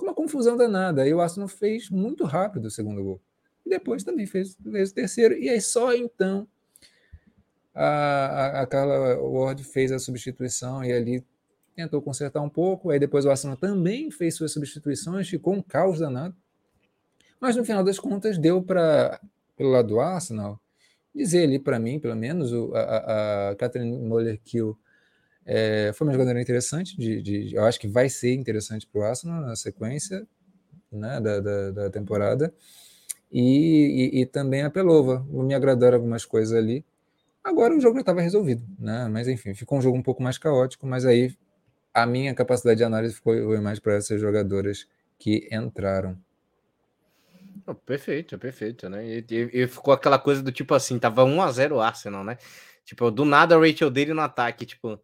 uma 0.00 0.14
confusão 0.14 0.56
danada. 0.56 1.02
Aí 1.02 1.12
o 1.12 1.20
Arsenal 1.20 1.48
fez 1.48 1.90
muito 1.90 2.24
rápido 2.24 2.66
o 2.66 2.70
segundo 2.70 3.02
gol. 3.02 3.20
E 3.64 3.70
depois 3.70 4.02
também 4.02 4.26
fez, 4.26 4.56
fez 4.62 4.90
o 4.90 4.94
terceiro. 4.94 5.34
E 5.34 5.48
aí 5.48 5.60
só 5.60 5.94
então 5.94 6.48
a, 7.74 7.84
a, 7.84 8.60
a 8.62 8.66
Carla 8.66 9.16
Ward 9.18 9.62
fez 9.64 9.92
a 9.92 9.98
substituição 9.98 10.84
e 10.84 10.92
ali 10.92 11.24
tentou 11.74 12.02
consertar 12.02 12.40
um 12.40 12.48
pouco. 12.48 12.90
Aí 12.90 12.98
depois 12.98 13.24
o 13.24 13.30
Arsenal 13.30 13.56
também 13.56 14.10
fez 14.10 14.34
suas 14.34 14.52
substituições, 14.52 15.28
ficou 15.28 15.54
um 15.54 15.62
caos 15.62 16.00
danado. 16.00 16.34
Mas 17.40 17.56
no 17.56 17.64
final 17.64 17.82
das 17.82 17.98
contas 17.98 18.36
deu 18.36 18.62
para, 18.62 19.20
pelo 19.56 19.70
lado 19.70 19.88
do 19.88 20.00
Arsenal, 20.00 20.60
dizer 21.14 21.44
ali 21.44 21.58
para 21.58 21.78
mim, 21.78 21.98
pelo 21.98 22.16
menos, 22.16 22.52
o, 22.52 22.72
a, 22.74 23.50
a 23.50 23.56
Catherine 23.56 23.98
Moller-Kill 23.98 24.76
é, 25.44 25.92
foi 25.94 26.06
uma 26.06 26.12
jogadora 26.12 26.40
interessante, 26.40 26.96
de, 26.96 27.22
de, 27.22 27.54
eu 27.54 27.64
acho 27.64 27.80
que 27.80 27.88
vai 27.88 28.08
ser 28.08 28.34
interessante 28.34 28.86
para 28.86 29.00
o 29.00 29.04
Arsenal 29.04 29.40
na 29.40 29.56
sequência 29.56 30.26
né, 30.92 31.20
da, 31.20 31.40
da, 31.40 31.70
da 31.70 31.90
temporada. 31.90 32.52
E, 33.32 34.10
e, 34.12 34.20
e, 34.20 34.26
também 34.26 34.62
a 34.62 34.70
Pelova, 34.70 35.24
me 35.28 35.54
agradaram 35.54 35.96
algumas 35.96 36.24
coisas 36.24 36.56
ali. 36.56 36.84
Agora 37.44 37.74
o 37.74 37.80
jogo 37.80 37.94
já 37.94 38.00
estava 38.00 38.20
resolvido, 38.20 38.62
né? 38.78 39.08
Mas 39.08 39.28
enfim, 39.28 39.54
ficou 39.54 39.78
um 39.78 39.82
jogo 39.82 39.96
um 39.96 40.02
pouco 40.02 40.22
mais 40.22 40.36
caótico, 40.36 40.86
mas 40.86 41.06
aí 41.06 41.34
a 41.94 42.06
minha 42.06 42.34
capacidade 42.34 42.78
de 42.78 42.84
análise 42.84 43.14
foi 43.14 43.60
mais 43.60 43.78
para 43.78 43.94
essas 43.94 44.20
jogadoras 44.20 44.86
que 45.18 45.48
entraram. 45.52 46.18
Oh, 47.66 47.74
perfeito, 47.74 48.38
perfeito, 48.38 48.88
né? 48.88 49.06
E, 49.06 49.26
e, 49.30 49.62
e, 49.62 49.66
ficou 49.66 49.92
aquela 49.92 50.18
coisa 50.18 50.42
do 50.42 50.52
tipo 50.52 50.74
assim, 50.74 50.98
tava 50.98 51.24
1x0 51.24 51.72
o 51.72 51.80
Arsenal, 51.80 52.24
né? 52.24 52.36
Tipo, 52.84 53.10
do 53.10 53.24
nada 53.24 53.56
a 53.56 53.58
Rachel 53.58 53.90
dele 53.90 54.14
no 54.14 54.20
ataque, 54.20 54.66
tipo, 54.66 55.00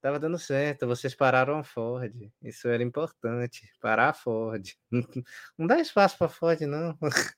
tava 0.00 0.18
dando 0.18 0.38
certo, 0.38 0.86
vocês 0.86 1.14
pararam 1.14 1.58
a 1.58 1.64
Ford. 1.64 2.30
Isso 2.42 2.68
era 2.68 2.82
importante, 2.82 3.66
parar 3.80 4.10
a 4.10 4.14
Ford. 4.14 4.74
Não 5.58 5.66
dá 5.66 5.80
espaço 5.80 6.18
para 6.18 6.28
Ford, 6.28 6.60
não. 6.62 6.96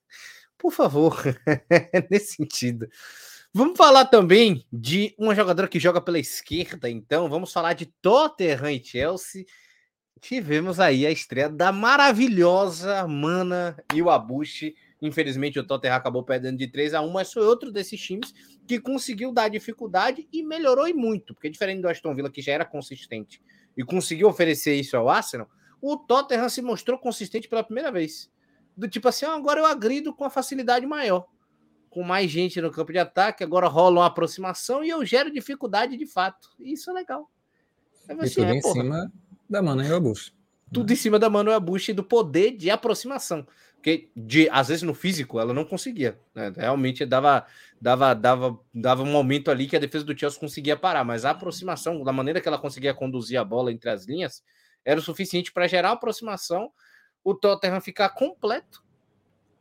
Por 0.59 0.73
favor, 0.73 1.23
nesse 2.11 2.35
sentido. 2.35 2.89
Vamos 3.53 3.77
falar 3.77 4.07
também 4.07 4.67
de 4.73 5.15
uma 5.19 5.35
jogadora 5.35 5.69
que 5.69 5.79
joga 5.79 6.01
pela 6.01 6.19
esquerda, 6.19 6.91
então. 6.91 7.29
Vamos 7.29 7.53
falar 7.53 7.75
de 7.75 7.87
Tottenham 8.03 8.71
e 8.71 8.83
Chelsea 8.83 9.45
tivemos 10.21 10.81
aí 10.81 11.07
a 11.07 11.11
estreia 11.11 11.49
da 11.49 11.73
maravilhosa 11.73 13.07
Mana 13.07 13.77
e 13.95 14.03
o 14.03 14.11
Abushi. 14.11 14.75
Infelizmente, 15.01 15.59
o 15.59 15.67
Tottenham 15.67 15.95
acabou 15.95 16.23
perdendo 16.23 16.57
de 16.57 16.67
3 16.69 16.95
a 16.95 17.03
1 17.03 17.11
mas 17.11 17.33
foi 17.33 17.45
outro 17.45 17.71
desses 17.71 18.01
times 18.01 18.33
que 18.67 18.81
conseguiu 18.81 19.31
dar 19.31 19.49
dificuldade 19.49 20.27
e 20.33 20.43
melhorou 20.43 20.89
e 20.89 20.95
muito, 20.95 21.35
porque 21.35 21.51
diferente 21.51 21.83
do 21.83 21.89
Aston 21.89 22.14
Villa, 22.14 22.31
que 22.31 22.41
já 22.41 22.53
era 22.53 22.64
consistente 22.64 23.43
e 23.77 23.85
conseguiu 23.85 24.29
oferecer 24.29 24.75
isso 24.75 24.97
ao 24.97 25.09
Arsenal, 25.09 25.49
o 25.81 25.97
Tottenham 25.99 26.49
se 26.49 26.62
mostrou 26.62 26.99
consistente 26.99 27.47
pela 27.47 27.62
primeira 27.62 27.93
vez. 27.93 28.31
Do 28.75 28.89
tipo 28.89 29.09
assim, 29.09 29.27
agora 29.27 29.61
eu 29.61 29.67
agrido 29.67 30.14
com 30.14 30.25
a 30.25 30.31
facilidade 30.31 30.87
maior. 30.87 31.27
Com 31.91 32.03
mais 32.03 32.31
gente 32.31 32.61
no 32.61 32.71
campo 32.71 32.93
de 32.93 32.99
ataque, 32.99 33.45
agora 33.45 33.69
rola 33.69 34.01
uma 34.01 34.07
aproximação 34.07 34.83
e 34.83 34.89
eu 34.89 35.05
gero 35.05 35.31
dificuldade 35.31 35.97
de 35.97 36.07
fato. 36.07 36.49
Isso 36.59 36.91
é 36.91 36.95
legal. 36.95 37.31
É 38.09 38.12
e 38.14 38.31
tudo 38.31 38.47
é, 38.47 38.55
em 38.55 38.61
porra. 38.61 38.75
cima 38.75 39.12
da 39.49 39.63
Manuel 39.63 40.01
Bush. 40.01 40.33
Tudo 40.73 40.93
em 40.93 40.97
cima 40.97 41.19
da 41.19 41.31
Manuel 41.31 41.61
Bush 41.61 41.89
e 41.89 41.93
do 41.93 42.03
poder 42.03 42.57
de 42.57 42.71
aproximação. 42.71 43.47
Porque, 43.77 44.11
de, 44.17 44.49
às 44.51 44.69
vezes, 44.69 44.83
no 44.83 44.95
físico, 44.95 45.39
ela 45.39 45.55
não 45.55 45.65
conseguia. 45.65 46.19
Né? 46.35 46.53
Realmente 46.57 47.07
dava, 47.07 47.47
dava, 47.81 48.15
dava, 48.15 48.59
dava 48.75 49.03
um 49.03 49.13
momento 49.13 49.49
ali 49.49 49.69
que 49.69 49.77
a 49.77 49.79
defesa 49.79 50.05
do 50.05 50.19
Chelsea 50.19 50.41
conseguia 50.41 50.77
parar, 50.77 51.05
mas 51.05 51.25
a 51.25 51.31
aproximação, 51.31 52.03
da 52.03 52.13
maneira 52.13 52.41
que 52.41 52.49
ela 52.49 52.59
conseguia 52.59 52.93
conduzir 52.93 53.39
a 53.39 53.45
bola 53.45 53.71
entre 53.71 53.89
as 53.89 54.05
linhas, 54.05 54.43
era 54.85 54.99
o 54.99 55.03
suficiente 55.03 55.53
para 55.53 55.69
gerar 55.69 55.93
aproximação, 55.93 56.73
o 57.23 57.35
Tottenham 57.35 57.81
ficar 57.81 58.09
completo 58.09 58.85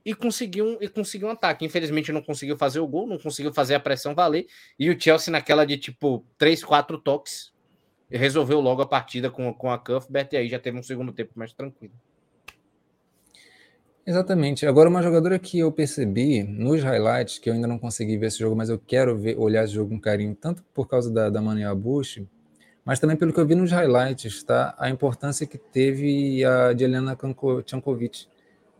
e 0.03 0.13
conseguir 0.13 0.61
um, 0.61 0.77
e 0.81 0.87
conseguir 0.87 1.25
um 1.25 1.31
ataque. 1.31 1.65
Infelizmente 1.65 2.11
não 2.11 2.21
conseguiu 2.21 2.57
fazer 2.57 2.79
o 2.79 2.87
gol, 2.87 3.07
não 3.07 3.17
conseguiu 3.17 3.53
fazer 3.53 3.75
a 3.75 3.79
pressão 3.79 4.15
valer, 4.15 4.47
e 4.77 4.89
o 4.89 4.99
Chelsea 4.99 5.31
naquela 5.31 5.65
de 5.65 5.77
tipo 5.77 6.25
3, 6.37 6.63
4 6.63 6.97
toques 6.99 7.54
resolveu 8.09 8.59
logo 8.59 8.81
a 8.81 8.85
partida 8.85 9.29
com, 9.29 9.53
com 9.53 9.71
a 9.71 9.77
Cuthbert 9.77 10.29
e 10.31 10.37
aí 10.37 10.49
já 10.49 10.59
teve 10.59 10.77
um 10.77 10.83
segundo 10.83 11.11
tempo 11.11 11.31
mais 11.35 11.53
tranquilo. 11.53 11.93
Exatamente. 14.05 14.67
Agora, 14.67 14.87
uma 14.87 15.01
jogadora 15.01 15.39
que 15.39 15.57
eu 15.57 15.71
percebi 15.71 16.43
nos 16.43 16.83
highlights, 16.83 17.39
que 17.39 17.49
eu 17.49 17.53
ainda 17.53 17.67
não 17.67 17.79
consegui 17.79 18.17
ver 18.17 18.27
esse 18.27 18.37
jogo, 18.37 18.55
mas 18.55 18.69
eu 18.69 18.77
quero 18.77 19.17
ver, 19.17 19.35
olhar 19.37 19.63
esse 19.63 19.73
jogo 19.73 19.89
com 19.89 19.99
carinho, 19.99 20.35
tanto 20.35 20.63
por 20.75 20.87
causa 20.87 21.11
da, 21.11 21.27
da 21.29 21.41
Manuel 21.41 21.75
Bush, 21.75 22.21
mas 22.85 22.99
também 22.99 23.17
pelo 23.17 23.33
que 23.33 23.39
eu 23.39 23.47
vi 23.47 23.55
nos 23.55 23.71
highlights, 23.71 24.43
tá? 24.43 24.75
A 24.77 24.91
importância 24.91 25.47
que 25.47 25.57
teve 25.57 26.45
a 26.45 26.71
de 26.73 26.83
Helena 26.83 27.17
Tchankovic 27.65 28.27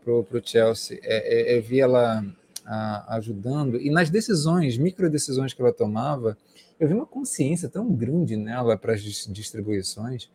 para 0.04 0.12
o 0.12 0.42
Chelsea. 0.44 1.00
É, 1.02 1.54
é, 1.54 1.58
eu 1.58 1.62
vi 1.62 1.80
ela 1.80 2.24
a, 2.64 3.16
ajudando, 3.16 3.80
e 3.80 3.90
nas 3.90 4.08
decisões, 4.08 4.78
micro 4.78 5.10
decisões 5.10 5.52
que 5.52 5.60
ela 5.60 5.72
tomava, 5.72 6.38
eu 6.78 6.88
vi 6.88 6.94
uma 6.94 7.06
consciência 7.06 7.68
tão 7.68 7.92
grande 7.92 8.36
nela 8.36 8.76
para 8.76 8.94
as 8.94 9.02
distribuições. 9.02 10.30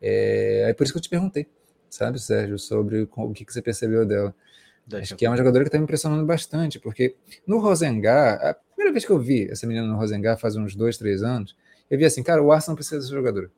É, 0.00 0.70
é 0.70 0.74
por 0.74 0.84
isso 0.84 0.92
que 0.92 0.98
eu 0.98 1.02
te 1.02 1.08
perguntei, 1.08 1.46
sabe, 1.88 2.20
Sérgio, 2.20 2.58
sobre 2.58 3.08
o 3.10 3.32
que, 3.32 3.44
que 3.44 3.52
você 3.52 3.62
percebeu 3.62 4.04
dela. 4.04 4.34
Acho 4.92 5.16
que 5.16 5.26
é 5.26 5.28
uma 5.28 5.36
jogadora 5.36 5.64
que 5.64 5.68
está 5.68 5.78
me 5.78 5.84
impressionando 5.84 6.24
bastante, 6.24 6.78
porque 6.78 7.16
no 7.46 7.58
Rosengar, 7.58 8.34
a 8.40 8.54
primeira 8.54 8.92
vez 8.92 9.04
que 9.04 9.10
eu 9.10 9.18
vi 9.18 9.50
essa 9.50 9.66
menina 9.66 9.86
no 9.86 9.96
Rosengar, 9.96 10.38
faz 10.38 10.54
uns 10.54 10.76
dois, 10.76 10.96
três 10.96 11.22
anos, 11.22 11.56
eu 11.90 11.98
vi 11.98 12.04
assim, 12.04 12.22
cara, 12.22 12.42
o 12.42 12.52
Arsenal 12.52 12.76
precisa 12.76 12.98
dessa 12.98 13.10
jogadora. 13.10 13.50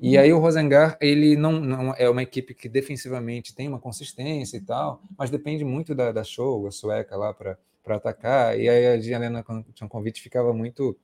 E 0.00 0.16
aí 0.16 0.32
o 0.32 0.38
Rosengar, 0.38 0.96
ele 1.00 1.36
não, 1.36 1.52
não, 1.52 1.94
é 1.96 2.08
uma 2.08 2.22
equipe 2.22 2.54
que 2.54 2.68
defensivamente 2.68 3.52
tem 3.52 3.66
uma 3.66 3.80
consistência 3.80 4.56
e 4.56 4.60
tal, 4.60 5.02
mas 5.18 5.28
depende 5.28 5.64
muito 5.64 5.92
da, 5.92 6.12
da 6.12 6.22
show, 6.22 6.68
a 6.68 6.70
sueca 6.70 7.16
lá 7.16 7.34
para 7.34 7.58
atacar. 7.96 8.58
E 8.58 8.68
aí 8.68 8.86
a 8.86 8.94
Helena 8.96 9.44
convite 9.88 10.22
ficava 10.22 10.52
muito 10.52 10.96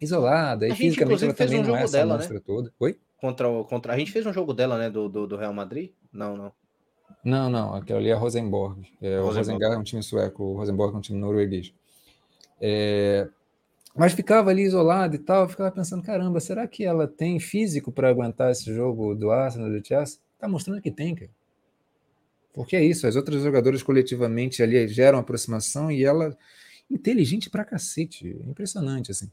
isolada. 0.00 0.66
E 0.66 0.72
a 0.72 0.74
fisicamente 0.74 1.20
gente, 1.20 1.28
ela 1.28 1.34
também 1.34 1.60
um 1.60 1.66
não 1.66 1.76
é 1.76 1.82
essa 1.82 1.98
dela, 1.98 2.18
né? 2.18 2.40
toda. 2.44 2.72
Oi? 2.80 2.98
Contra, 3.18 3.48
contra, 3.64 3.92
a 3.92 3.98
gente 3.98 4.10
fez 4.10 4.26
um 4.26 4.32
jogo 4.32 4.52
dela, 4.52 4.76
né? 4.76 4.90
Do, 4.90 5.08
do, 5.08 5.26
do 5.26 5.36
Real 5.36 5.52
Madrid? 5.52 5.92
Não, 6.12 6.36
não. 6.36 6.52
Não, 7.24 7.48
não, 7.48 7.74
aquela 7.74 8.00
ali 8.00 8.08
é 8.08 8.12
a 8.12 8.18
Rosenborg. 8.18 8.80
É, 9.00 9.18
Rosenborg. 9.18 9.30
O 9.30 9.36
Rosengar 9.36 9.72
é 9.72 9.76
um 9.78 9.82
time 9.84 10.02
sueco, 10.02 10.42
o 10.42 10.56
Rosenborg 10.56 10.94
é 10.94 10.98
um 10.98 11.00
time 11.00 11.20
norueguês. 11.20 11.72
É, 12.60 13.28
mas 13.94 14.14
ficava 14.14 14.50
ali 14.50 14.62
isolado 14.62 15.14
e 15.14 15.18
tal, 15.18 15.48
ficava 15.48 15.70
pensando, 15.70 16.02
caramba, 16.02 16.40
será 16.40 16.66
que 16.66 16.84
ela 16.84 17.06
tem 17.06 17.38
físico 17.38 17.92
para 17.92 18.08
aguentar 18.08 18.50
esse 18.50 18.72
jogo 18.74 19.14
do 19.14 19.30
Arsenal, 19.30 19.70
do 19.70 19.86
Chelsea? 19.86 20.18
Tá 20.38 20.48
mostrando 20.48 20.80
que 20.80 20.90
tem, 20.90 21.14
cara. 21.14 21.30
Porque 22.52 22.76
é 22.76 22.84
isso, 22.84 23.06
as 23.06 23.16
outras 23.16 23.42
jogadoras 23.42 23.82
coletivamente 23.82 24.62
ali 24.62 24.86
geram 24.88 25.18
aproximação 25.18 25.90
e 25.90 26.04
ela 26.04 26.36
inteligente 26.90 27.48
pra 27.48 27.64
cacete, 27.64 28.36
impressionante 28.46 29.10
assim. 29.10 29.30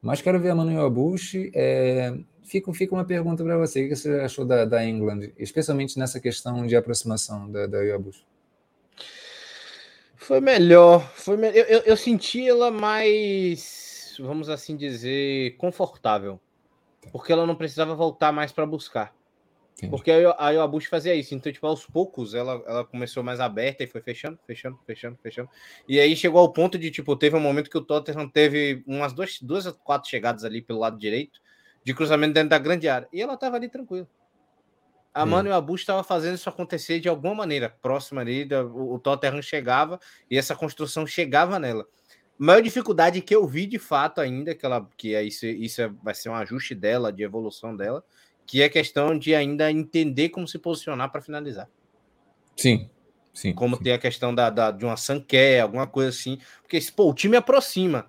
Mas 0.00 0.22
quero 0.22 0.38
ver 0.38 0.50
a 0.50 0.54
Manuel 0.54 0.88
Bush. 0.88 1.34
É, 1.52 2.16
fica, 2.44 2.72
fica 2.72 2.94
uma 2.94 3.04
pergunta 3.04 3.42
para 3.42 3.58
você. 3.58 3.84
O 3.84 3.88
que 3.88 3.96
você 3.96 4.20
achou 4.20 4.44
da, 4.44 4.64
da 4.64 4.84
England, 4.84 5.32
especialmente 5.36 5.98
nessa 5.98 6.20
questão 6.20 6.66
de 6.66 6.76
aproximação 6.76 7.50
da, 7.50 7.66
da 7.66 7.98
Bush? 7.98 8.24
Foi 10.14 10.40
melhor. 10.40 11.10
Foi 11.14 11.36
me... 11.36 11.48
eu, 11.48 11.64
eu, 11.64 11.80
eu, 11.80 11.96
senti 11.96 12.48
ela 12.48 12.70
mais, 12.70 14.16
vamos 14.20 14.48
assim 14.48 14.76
dizer, 14.76 15.56
confortável. 15.56 16.40
Porque 17.12 17.32
ela 17.32 17.46
não 17.46 17.54
precisava 17.54 17.94
voltar 17.94 18.32
mais 18.32 18.52
para 18.52 18.66
buscar. 18.66 19.14
Entendi. 19.76 19.90
Porque 19.90 20.10
a 20.10 20.50
Yoabushi 20.50 20.88
fazia 20.88 21.14
isso. 21.14 21.34
Então, 21.34 21.52
tipo, 21.52 21.66
aos 21.66 21.84
poucos 21.84 22.34
ela, 22.34 22.62
ela 22.66 22.84
começou 22.84 23.22
mais 23.22 23.40
aberta 23.40 23.84
e 23.84 23.86
foi 23.86 24.00
fechando, 24.00 24.38
fechando, 24.46 24.78
fechando, 24.86 25.18
fechando. 25.22 25.50
E 25.86 26.00
aí 26.00 26.16
chegou 26.16 26.40
ao 26.40 26.50
ponto 26.50 26.78
de, 26.78 26.90
tipo, 26.90 27.14
teve 27.14 27.36
um 27.36 27.40
momento 27.40 27.68
que 27.68 27.76
o 27.76 27.82
Tottenham 27.82 28.26
teve 28.26 28.82
umas 28.86 29.12
duas, 29.12 29.38
duas 29.40 29.70
quatro 29.84 30.08
chegadas 30.08 30.44
ali 30.44 30.62
pelo 30.62 30.78
lado 30.78 30.98
direito 30.98 31.40
de 31.84 31.92
cruzamento 31.92 32.32
dentro 32.32 32.48
da 32.48 32.58
grande 32.58 32.88
área. 32.88 33.06
E 33.12 33.20
ela 33.20 33.36
tava 33.36 33.56
ali 33.56 33.68
tranquila. 33.68 34.08
A 35.12 35.24
hum. 35.24 35.26
Mano 35.26 35.48
e 35.50 35.52
o 35.52 35.54
Abush 35.54 35.82
estava 35.82 36.02
fazendo 36.02 36.36
isso 36.36 36.48
acontecer 36.48 36.98
de 36.98 37.08
alguma 37.08 37.34
maneira, 37.34 37.68
próxima 37.68 38.22
ali, 38.22 38.48
o, 38.54 38.94
o 38.94 38.98
Tottenham 38.98 39.42
chegava 39.42 40.00
e 40.30 40.38
essa 40.38 40.56
construção 40.56 41.06
chegava 41.06 41.58
nela. 41.58 41.86
A 42.38 42.44
maior 42.44 42.62
dificuldade 42.62 43.20
que 43.20 43.34
eu 43.34 43.46
vi 43.46 43.66
de 43.66 43.78
fato 43.78 44.20
ainda, 44.20 44.54
que, 44.54 44.64
ela, 44.64 44.88
que 44.96 45.14
é 45.14 45.22
isso, 45.22 45.46
isso 45.46 45.80
é, 45.82 45.88
vai 46.02 46.14
ser 46.14 46.28
um 46.30 46.34
ajuste 46.34 46.74
dela, 46.74 47.12
de 47.12 47.22
evolução 47.22 47.76
dela, 47.76 48.02
que 48.46 48.62
é 48.62 48.68
questão 48.68 49.18
de 49.18 49.34
ainda 49.34 49.70
entender 49.70 50.28
como 50.28 50.46
se 50.46 50.58
posicionar 50.58 51.10
para 51.10 51.20
finalizar. 51.20 51.68
Sim, 52.56 52.88
sim. 53.34 53.52
Como 53.52 53.76
sim. 53.76 53.82
tem 53.82 53.92
a 53.92 53.98
questão 53.98 54.34
da, 54.34 54.48
da, 54.48 54.70
de 54.70 54.84
uma 54.84 54.96
sanqué, 54.96 55.60
alguma 55.60 55.86
coisa 55.86 56.10
assim, 56.10 56.38
porque 56.62 56.80
pô, 56.94 57.10
o 57.10 57.14
time 57.14 57.36
aproxima. 57.36 58.08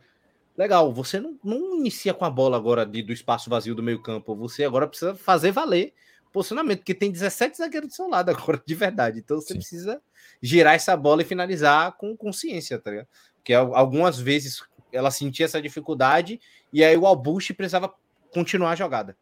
Legal, 0.56 0.92
você 0.92 1.20
não, 1.20 1.38
não 1.44 1.78
inicia 1.78 2.14
com 2.14 2.26
a 2.26 2.30
bola 2.30 2.58
agora 2.58 2.86
de, 2.86 3.04
do 3.04 3.14
espaço 3.14 3.50
vazio 3.50 3.76
do 3.76 3.84
meio 3.84 4.02
campo, 4.02 4.36
você 4.36 4.64
agora 4.64 4.88
precisa 4.88 5.16
fazer 5.16 5.52
valer 5.52 5.94
posicionamento, 6.32 6.80
porque 6.80 6.94
tem 6.94 7.12
17 7.12 7.58
zagueiros 7.58 7.90
do 7.90 7.96
seu 7.96 8.08
lado 8.08 8.30
agora, 8.32 8.62
de 8.64 8.76
verdade. 8.76 9.20
Então 9.20 9.40
você 9.40 9.54
Sim. 9.54 9.60
precisa 9.60 10.02
girar 10.42 10.76
essa 10.76 10.96
bola 10.96 11.22
e 11.22 11.26
finalizar 11.26 11.94
com 11.94 12.16
consciência, 12.16 12.78
tá 12.80 12.92
ligado? 12.92 13.08
Porque 13.36 13.54
algumas 13.54 14.20
vezes 14.20 14.62
ela 14.92 15.12
sentia 15.12 15.46
essa 15.46 15.62
dificuldade 15.62 16.40
e 16.72 16.84
aí 16.84 16.96
o 16.98 17.06
Albuche 17.06 17.54
precisava 17.54 17.94
continuar 18.32 18.72
a 18.72 18.76
jogada. 18.76 19.18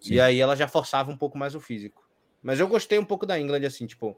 Sim. 0.00 0.14
E 0.14 0.20
aí 0.20 0.40
ela 0.40 0.54
já 0.54 0.68
forçava 0.68 1.10
um 1.10 1.16
pouco 1.16 1.36
mais 1.36 1.54
o 1.54 1.60
físico. 1.60 2.06
Mas 2.42 2.60
eu 2.60 2.68
gostei 2.68 2.98
um 2.98 3.04
pouco 3.04 3.26
da 3.26 3.38
England, 3.38 3.66
assim, 3.66 3.86
tipo, 3.86 4.16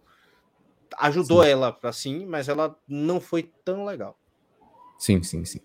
ajudou 0.99 1.43
sim. 1.43 1.51
ela 1.51 1.79
assim, 1.83 2.27
mas 2.27 2.49
ela 2.49 2.77
não 2.87 3.21
foi 3.21 3.51
tão 3.65 3.85
legal. 3.85 4.19
Sim, 4.99 5.23
sim, 5.23 5.45
sim. 5.45 5.61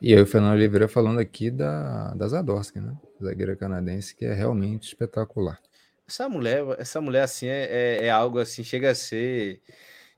E 0.00 0.14
aí 0.14 0.20
o 0.20 0.26
Fernando 0.26 0.54
Oliveira 0.54 0.86
falando 0.86 1.18
aqui 1.18 1.50
da, 1.50 2.14
da 2.14 2.28
Zadorsky, 2.28 2.78
né? 2.78 2.94
Zagueira 3.22 3.56
canadense, 3.56 4.14
que 4.14 4.24
é 4.24 4.32
realmente 4.32 4.88
espetacular. 4.88 5.60
Essa 6.06 6.28
mulher, 6.28 6.64
essa 6.78 7.00
mulher 7.00 7.22
assim 7.22 7.46
é, 7.48 7.64
é, 7.64 8.06
é, 8.06 8.10
algo 8.10 8.38
assim, 8.38 8.62
chega 8.62 8.90
a 8.90 8.94
ser. 8.94 9.60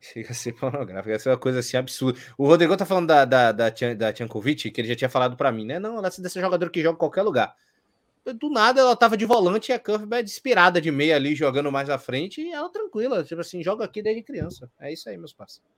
Chega 0.02 0.30
a 0.30 0.34
ser 0.34 0.54
pornográfico, 0.54 1.10
essa 1.14 1.28
é 1.28 1.32
uma 1.32 1.38
coisa 1.38 1.58
assim 1.58 1.76
absurda. 1.76 2.18
O 2.38 2.46
Rodrigo 2.46 2.74
tá 2.74 2.86
falando 2.86 3.08
da, 3.08 3.26
da, 3.26 3.52
da, 3.52 3.68
da 3.68 4.12
Tchankovic, 4.14 4.70
que 4.70 4.80
ele 4.80 4.88
já 4.88 4.96
tinha 4.96 5.10
falado 5.10 5.36
para 5.36 5.52
mim, 5.52 5.66
né? 5.66 5.78
Não, 5.78 5.98
ela 5.98 6.08
é 6.08 6.22
desse 6.22 6.40
jogador 6.40 6.70
que 6.70 6.80
joga 6.80 6.94
em 6.94 6.98
qualquer 6.98 7.20
lugar. 7.20 7.54
Do 8.24 8.50
nada 8.50 8.80
ela 8.80 8.94
tava 8.94 9.16
de 9.16 9.24
volante 9.24 9.72
e 9.72 9.72
a 9.72 9.76
é 9.76 10.22
inspirada 10.22 10.80
de 10.80 10.90
meia 10.90 11.16
ali, 11.16 11.34
jogando 11.34 11.72
mais 11.72 11.88
à 11.88 11.98
frente, 11.98 12.40
e 12.42 12.52
ela 12.52 12.68
tranquila, 12.68 13.24
tipo 13.24 13.40
assim, 13.40 13.62
joga 13.62 13.84
aqui 13.84 14.02
desde 14.02 14.22
criança. 14.22 14.70
É 14.78 14.92
isso 14.92 15.08
aí, 15.08 15.16
meus 15.16 15.32
parceiros. 15.32 15.70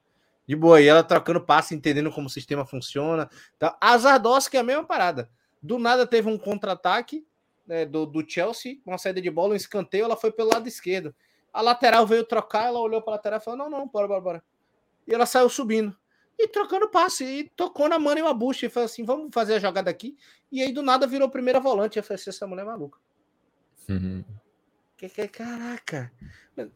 De 0.47 0.57
boa, 0.57 0.80
e 0.80 0.88
ela 0.88 1.05
trocando 1.05 1.40
passe, 1.40 1.74
entendendo 1.74 2.11
como 2.11 2.26
o 2.26 2.30
sistema 2.30 2.66
funciona. 2.66 3.30
Tá? 3.59 3.76
A 3.80 3.97
Zardoski 3.97 4.57
é 4.57 4.61
a 4.61 4.64
mesma 4.64 4.84
parada. 4.84 5.30
Do 5.62 5.78
nada 5.78 6.05
teve 6.05 6.28
um 6.28 6.36
contra-ataque, 6.36 7.24
né, 7.64 7.86
do, 7.86 8.05
do 8.05 8.28
Chelsea, 8.28 8.80
uma 8.84 8.99
saída 8.99 9.20
de 9.20 9.30
bola, 9.30 9.53
um 9.53 9.57
escanteio, 9.57 10.05
ela 10.05 10.16
foi 10.16 10.32
pelo 10.32 10.51
lado 10.51 10.66
esquerdo. 10.66 11.14
A 11.53 11.61
lateral 11.61 12.07
veio 12.07 12.24
trocar, 12.24 12.66
ela 12.66 12.80
olhou 12.80 13.01
para 13.01 13.12
a 13.12 13.16
lateral 13.16 13.38
e 13.38 13.45
falou: 13.45 13.59
não, 13.59 13.70
não, 13.70 13.86
bora, 13.86 14.09
bora, 14.09 14.20
bora. 14.20 14.45
E 15.07 15.14
ela 15.14 15.26
saiu 15.26 15.49
subindo. 15.49 15.97
E 16.39 16.49
trocando 16.49 16.89
passe, 16.89 17.24
e 17.24 17.49
tocou 17.51 17.89
na 17.89 17.99
mão 17.99 18.16
e 18.16 18.22
uma 18.22 18.35
bucha, 18.35 18.66
e 18.66 18.68
falou 18.68 18.87
assim: 18.87 19.05
vamos 19.05 19.28
fazer 19.33 19.55
a 19.55 19.59
jogada 19.59 19.91
aqui. 19.91 20.16
E 20.51 20.62
aí 20.62 20.72
do 20.72 20.83
nada 20.83 21.07
virou 21.07 21.28
primeira 21.28 21.61
volante. 21.61 21.99
Eu 21.99 22.03
falei 22.03 22.20
assim: 22.20 22.30
essa 22.30 22.47
mulher 22.47 22.62
é 22.62 22.66
maluca. 22.66 22.99
Uhum. 23.89 24.24
Que, 24.97 25.09
que, 25.09 25.28
caraca. 25.28 26.12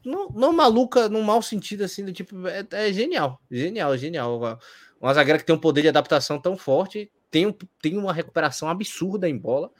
Não, 0.04 0.28
não 0.30 0.52
maluca 0.52 1.08
num 1.08 1.22
mau 1.22 1.40
sentido 1.40 1.84
assim, 1.84 2.04
do 2.04 2.12
tipo, 2.12 2.46
é, 2.48 2.66
é 2.70 2.92
genial, 2.92 3.40
genial, 3.50 3.96
genial. 3.96 4.58
Uma 5.00 5.14
zagueira 5.14 5.38
que 5.38 5.44
tem 5.44 5.54
um 5.54 5.60
poder 5.60 5.82
de 5.82 5.88
adaptação 5.88 6.40
tão 6.40 6.56
forte, 6.56 7.10
tem, 7.30 7.46
um, 7.46 7.52
tem 7.80 7.96
uma 7.96 8.12
recuperação 8.12 8.68
absurda 8.68 9.28
em 9.28 9.36
bola 9.36 9.70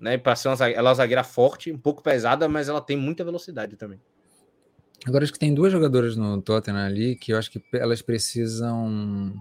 né? 0.00 0.16
Para 0.16 0.36
ser 0.36 0.48
uma 0.48 0.68
ela 0.68 0.88
é 0.88 0.90
uma 0.90 0.94
zagueira 0.94 1.24
forte, 1.24 1.72
um 1.72 1.78
pouco 1.78 2.02
pesada, 2.02 2.48
mas 2.48 2.68
ela 2.68 2.80
tem 2.80 2.96
muita 2.96 3.24
velocidade 3.24 3.76
também. 3.76 4.00
Agora 5.06 5.24
acho 5.24 5.32
que 5.32 5.38
tem 5.38 5.54
duas 5.54 5.72
jogadoras 5.72 6.16
no 6.16 6.42
Tottenham 6.42 6.84
ali 6.84 7.16
que 7.16 7.32
eu 7.32 7.38
acho 7.38 7.50
que 7.50 7.62
elas 7.72 8.02
precisam 8.02 9.34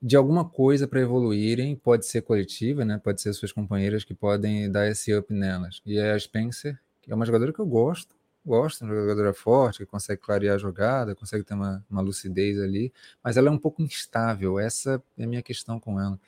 de 0.00 0.16
alguma 0.16 0.44
coisa 0.44 0.88
para 0.88 1.00
evoluírem, 1.00 1.76
pode 1.76 2.06
ser 2.06 2.22
coletiva, 2.22 2.84
né? 2.84 2.98
Pode 2.98 3.22
ser 3.22 3.32
suas 3.32 3.52
companheiras 3.52 4.02
que 4.02 4.14
podem 4.14 4.70
dar 4.70 4.88
esse 4.88 5.14
up 5.14 5.32
nelas. 5.32 5.80
E 5.86 5.96
é 5.96 6.12
a 6.12 6.18
Spencer, 6.18 6.78
que 7.00 7.12
é 7.12 7.14
uma 7.14 7.24
jogadora 7.24 7.52
que 7.52 7.60
eu 7.60 7.66
gosto, 7.66 8.14
gosto, 8.44 8.84
uma 8.84 8.94
jogadora 8.94 9.32
forte, 9.32 9.78
que 9.78 9.86
consegue 9.86 10.20
clarear 10.20 10.56
a 10.56 10.58
jogada, 10.58 11.14
consegue 11.14 11.44
ter 11.44 11.54
uma, 11.54 11.84
uma 11.88 12.02
lucidez 12.02 12.58
ali, 12.60 12.92
mas 13.22 13.36
ela 13.36 13.48
é 13.48 13.50
um 13.50 13.58
pouco 13.58 13.80
instável. 13.80 14.58
Essa 14.58 15.00
é 15.16 15.22
a 15.22 15.26
minha 15.26 15.42
questão 15.42 15.78
com 15.78 16.00
ela. 16.00 16.18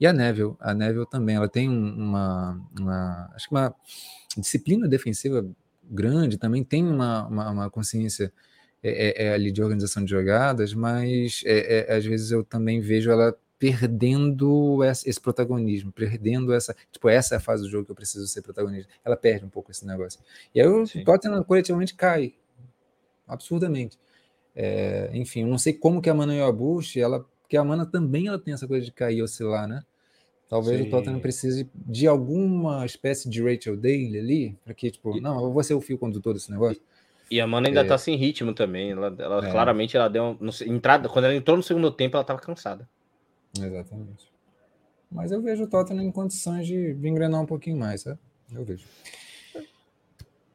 E 0.00 0.06
a 0.06 0.12
Neville, 0.12 0.56
a 0.58 0.74
Neville 0.74 1.06
também, 1.08 1.36
ela 1.36 1.48
tem 1.48 1.68
uma, 1.68 2.60
uma 2.78 3.30
acho 3.32 3.48
que 3.48 3.54
uma 3.54 3.72
disciplina 4.36 4.88
defensiva 4.88 5.48
grande, 5.90 6.38
também 6.38 6.64
tem 6.64 6.84
uma, 6.86 7.26
uma, 7.26 7.50
uma 7.50 7.70
consciência 7.70 8.32
é, 8.82 9.24
é, 9.24 9.26
é 9.26 9.34
ali 9.34 9.50
de 9.50 9.62
organização 9.62 10.04
de 10.04 10.10
jogadas, 10.10 10.74
mas 10.74 11.42
é, 11.44 11.90
é, 11.90 11.96
às 11.96 12.04
vezes 12.04 12.30
eu 12.30 12.44
também 12.44 12.80
vejo 12.80 13.10
ela 13.10 13.36
perdendo 13.58 14.82
esse 14.84 15.20
protagonismo, 15.20 15.90
perdendo 15.92 16.52
essa, 16.52 16.76
tipo, 16.92 17.08
essa 17.08 17.34
é 17.34 17.38
a 17.38 17.40
fase 17.40 17.62
do 17.62 17.70
jogo 17.70 17.86
que 17.86 17.92
eu 17.92 17.96
preciso 17.96 18.26
ser 18.26 18.42
protagonista. 18.42 18.92
Ela 19.04 19.16
perde 19.16 19.44
um 19.44 19.48
pouco 19.48 19.70
esse 19.70 19.86
negócio. 19.86 20.20
E 20.54 20.60
aí 20.60 20.66
o 20.66 20.84
Tottenham 21.04 21.42
coletivamente 21.44 21.94
cai, 21.94 22.34
absurdamente. 23.26 23.98
É, 24.54 25.10
enfim, 25.14 25.42
eu 25.42 25.48
não 25.48 25.58
sei 25.58 25.72
como 25.72 26.02
que 26.02 26.10
a 26.10 26.14
Manuel 26.14 26.52
Bush, 26.52 26.96
ela 26.96 27.24
porque 27.54 27.56
a 27.58 27.64
Mana 27.64 27.86
também 27.86 28.26
ela 28.26 28.38
tem 28.38 28.54
essa 28.54 28.66
coisa 28.66 28.84
de 28.84 28.90
cair 28.90 29.18
e 29.18 29.22
oscilar, 29.22 29.68
né? 29.68 29.84
Talvez 30.48 30.80
Sim. 30.80 30.86
o 30.86 30.90
Tottenham 30.90 31.20
precise 31.20 31.68
de 31.74 32.06
alguma 32.06 32.84
espécie 32.84 33.28
de 33.28 33.42
Rachel 33.42 33.76
Daly 33.76 34.18
ali, 34.18 34.58
para 34.64 34.74
que, 34.74 34.90
tipo, 34.90 35.20
não, 35.20 35.42
eu 35.42 35.52
vou 35.52 35.62
ser 35.62 35.74
o 35.74 35.80
fio 35.80 35.98
condutor 35.98 36.34
desse 36.34 36.50
negócio. 36.50 36.80
E 37.30 37.40
a 37.40 37.46
Mana 37.46 37.68
ainda 37.68 37.80
é. 37.80 37.84
tá 37.84 37.96
sem 37.96 38.16
ritmo 38.16 38.52
também. 38.52 38.90
Ela, 38.90 39.14
ela 39.18 39.48
é. 39.48 39.50
claramente 39.50 39.96
ela 39.96 40.08
deu. 40.08 40.38
Entrada, 40.66 41.08
quando 41.08 41.24
ela 41.24 41.34
entrou 41.34 41.56
no 41.56 41.62
segundo 41.62 41.90
tempo, 41.90 42.16
ela 42.16 42.24
tava 42.24 42.40
cansada. 42.40 42.88
Exatamente. 43.58 44.30
Mas 45.10 45.32
eu 45.32 45.40
vejo 45.40 45.64
o 45.64 45.66
Tottenham 45.66 46.04
em 46.04 46.10
condições 46.10 46.66
de, 46.66 46.92
de 46.92 47.08
engrenar 47.08 47.40
um 47.40 47.46
pouquinho 47.46 47.78
mais, 47.78 48.02
sabe? 48.02 48.18
Eu 48.52 48.64
vejo. 48.64 48.84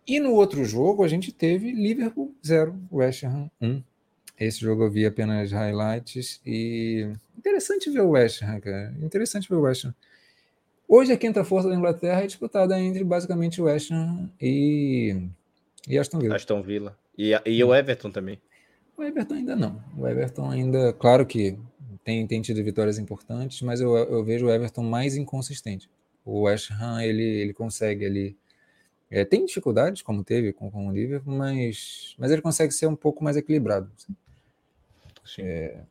E 0.06 0.20
no 0.20 0.34
outro 0.34 0.64
jogo 0.66 1.04
a 1.04 1.08
gente 1.08 1.32
teve 1.32 1.72
Liverpool 1.72 2.34
0, 2.46 2.80
West 2.92 3.24
Ham 3.24 3.50
1. 3.62 3.84
Esse 4.40 4.62
jogo 4.62 4.84
eu 4.84 4.92
vi 4.92 5.06
apenas 5.06 5.52
highlights 5.52 6.42
e 6.46 7.12
interessante 7.40 7.90
ver 7.90 8.02
o 8.02 8.12
West 8.12 8.44
Ham, 8.44 8.60
cara. 8.60 8.94
Interessante 9.02 9.50
ver 9.50 9.56
o 9.56 9.62
West 9.62 9.86
Ham. 9.86 9.96
Hoje 10.88 11.12
a 11.14 11.18
quinta 11.18 11.44
força 11.44 11.70
da 11.70 11.76
Inglaterra 11.76 12.24
é 12.24 12.28
disputada 12.28 12.80
entre 12.80 13.04
basicamente 13.04 13.62
o 13.62 13.66
West 13.66 13.92
Ham 13.92 14.30
e, 14.42 15.16
e 15.88 15.98
Aston 15.98 16.20
Villa. 16.20 16.36
Aston 16.36 16.62
Villa. 16.62 16.98
E, 17.18 17.32
e 17.46 17.64
o 17.64 17.74
Everton 17.74 18.12
também. 18.12 18.40
O 18.98 19.04
Everton 19.04 19.36
ainda 19.36 19.56
não. 19.56 19.82
O 19.98 20.08
Everton 20.08 20.50
ainda, 20.50 20.94
claro 20.94 21.26
que 21.26 21.58
tem, 22.04 22.26
tem 22.28 22.42
tido 22.42 22.64
vitórias 22.64 22.98
importantes, 22.98 23.62
mas 23.62 23.80
eu, 23.80 23.96
eu 23.96 24.24
vejo 24.24 24.48
o 24.48 24.52
Everton 24.52 24.84
mais 24.84 25.16
inconsistente. 25.16 25.90
O 26.26 26.42
West 26.42 26.72
Ham, 26.72 27.02
ele, 27.02 27.24
ele 27.24 27.54
consegue 27.54 28.06
ali 28.06 28.38
é, 29.12 29.26
tem 29.26 29.44
dificuldades, 29.46 30.04
como 30.04 30.24
teve 30.24 30.54
com, 30.54 30.70
com 30.70 30.88
o 30.88 30.92
Liverpool, 30.92 31.34
mas, 31.34 32.16
mas 32.18 32.32
ele 32.32 32.44
consegue 32.44 32.72
ser 32.72 32.86
um 32.86 32.96
pouco 32.96 33.24
mais 33.24 33.36
equilibrado. 33.36 33.92
Assim. 33.96 34.16
Sim. 35.26 35.42
É... 35.44 35.84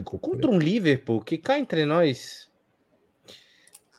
Um 0.00 0.18
Contra 0.18 0.50
um 0.50 0.58
Liverpool 0.58 1.20
que 1.20 1.38
cá 1.38 1.58
entre 1.58 1.84
nós 1.84 2.46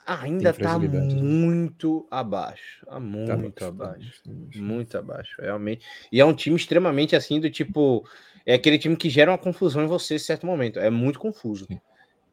ainda 0.07 0.51
está 0.51 0.79
né? 0.79 0.87
muito 0.87 2.07
abaixo. 2.09 2.85
Tá 2.85 2.99
muito 2.99 3.53
tá 3.55 3.67
abaixo. 3.67 4.23
Tá 4.23 4.31
muito 4.55 4.97
abaixo, 4.97 5.41
realmente. 5.41 5.85
E 6.11 6.21
é 6.21 6.25
um 6.25 6.33
time 6.33 6.55
extremamente 6.55 7.15
assim 7.15 7.39
do 7.39 7.49
tipo. 7.49 8.07
É 8.45 8.53
aquele 8.53 8.79
time 8.79 8.95
que 8.95 9.09
gera 9.09 9.31
uma 9.31 9.37
confusão 9.37 9.83
em 9.83 9.87
você 9.87 10.15
em 10.15 10.19
certo 10.19 10.45
momento. 10.45 10.79
É 10.79 10.89
muito 10.89 11.19
confuso. 11.19 11.65
Sim. 11.65 11.81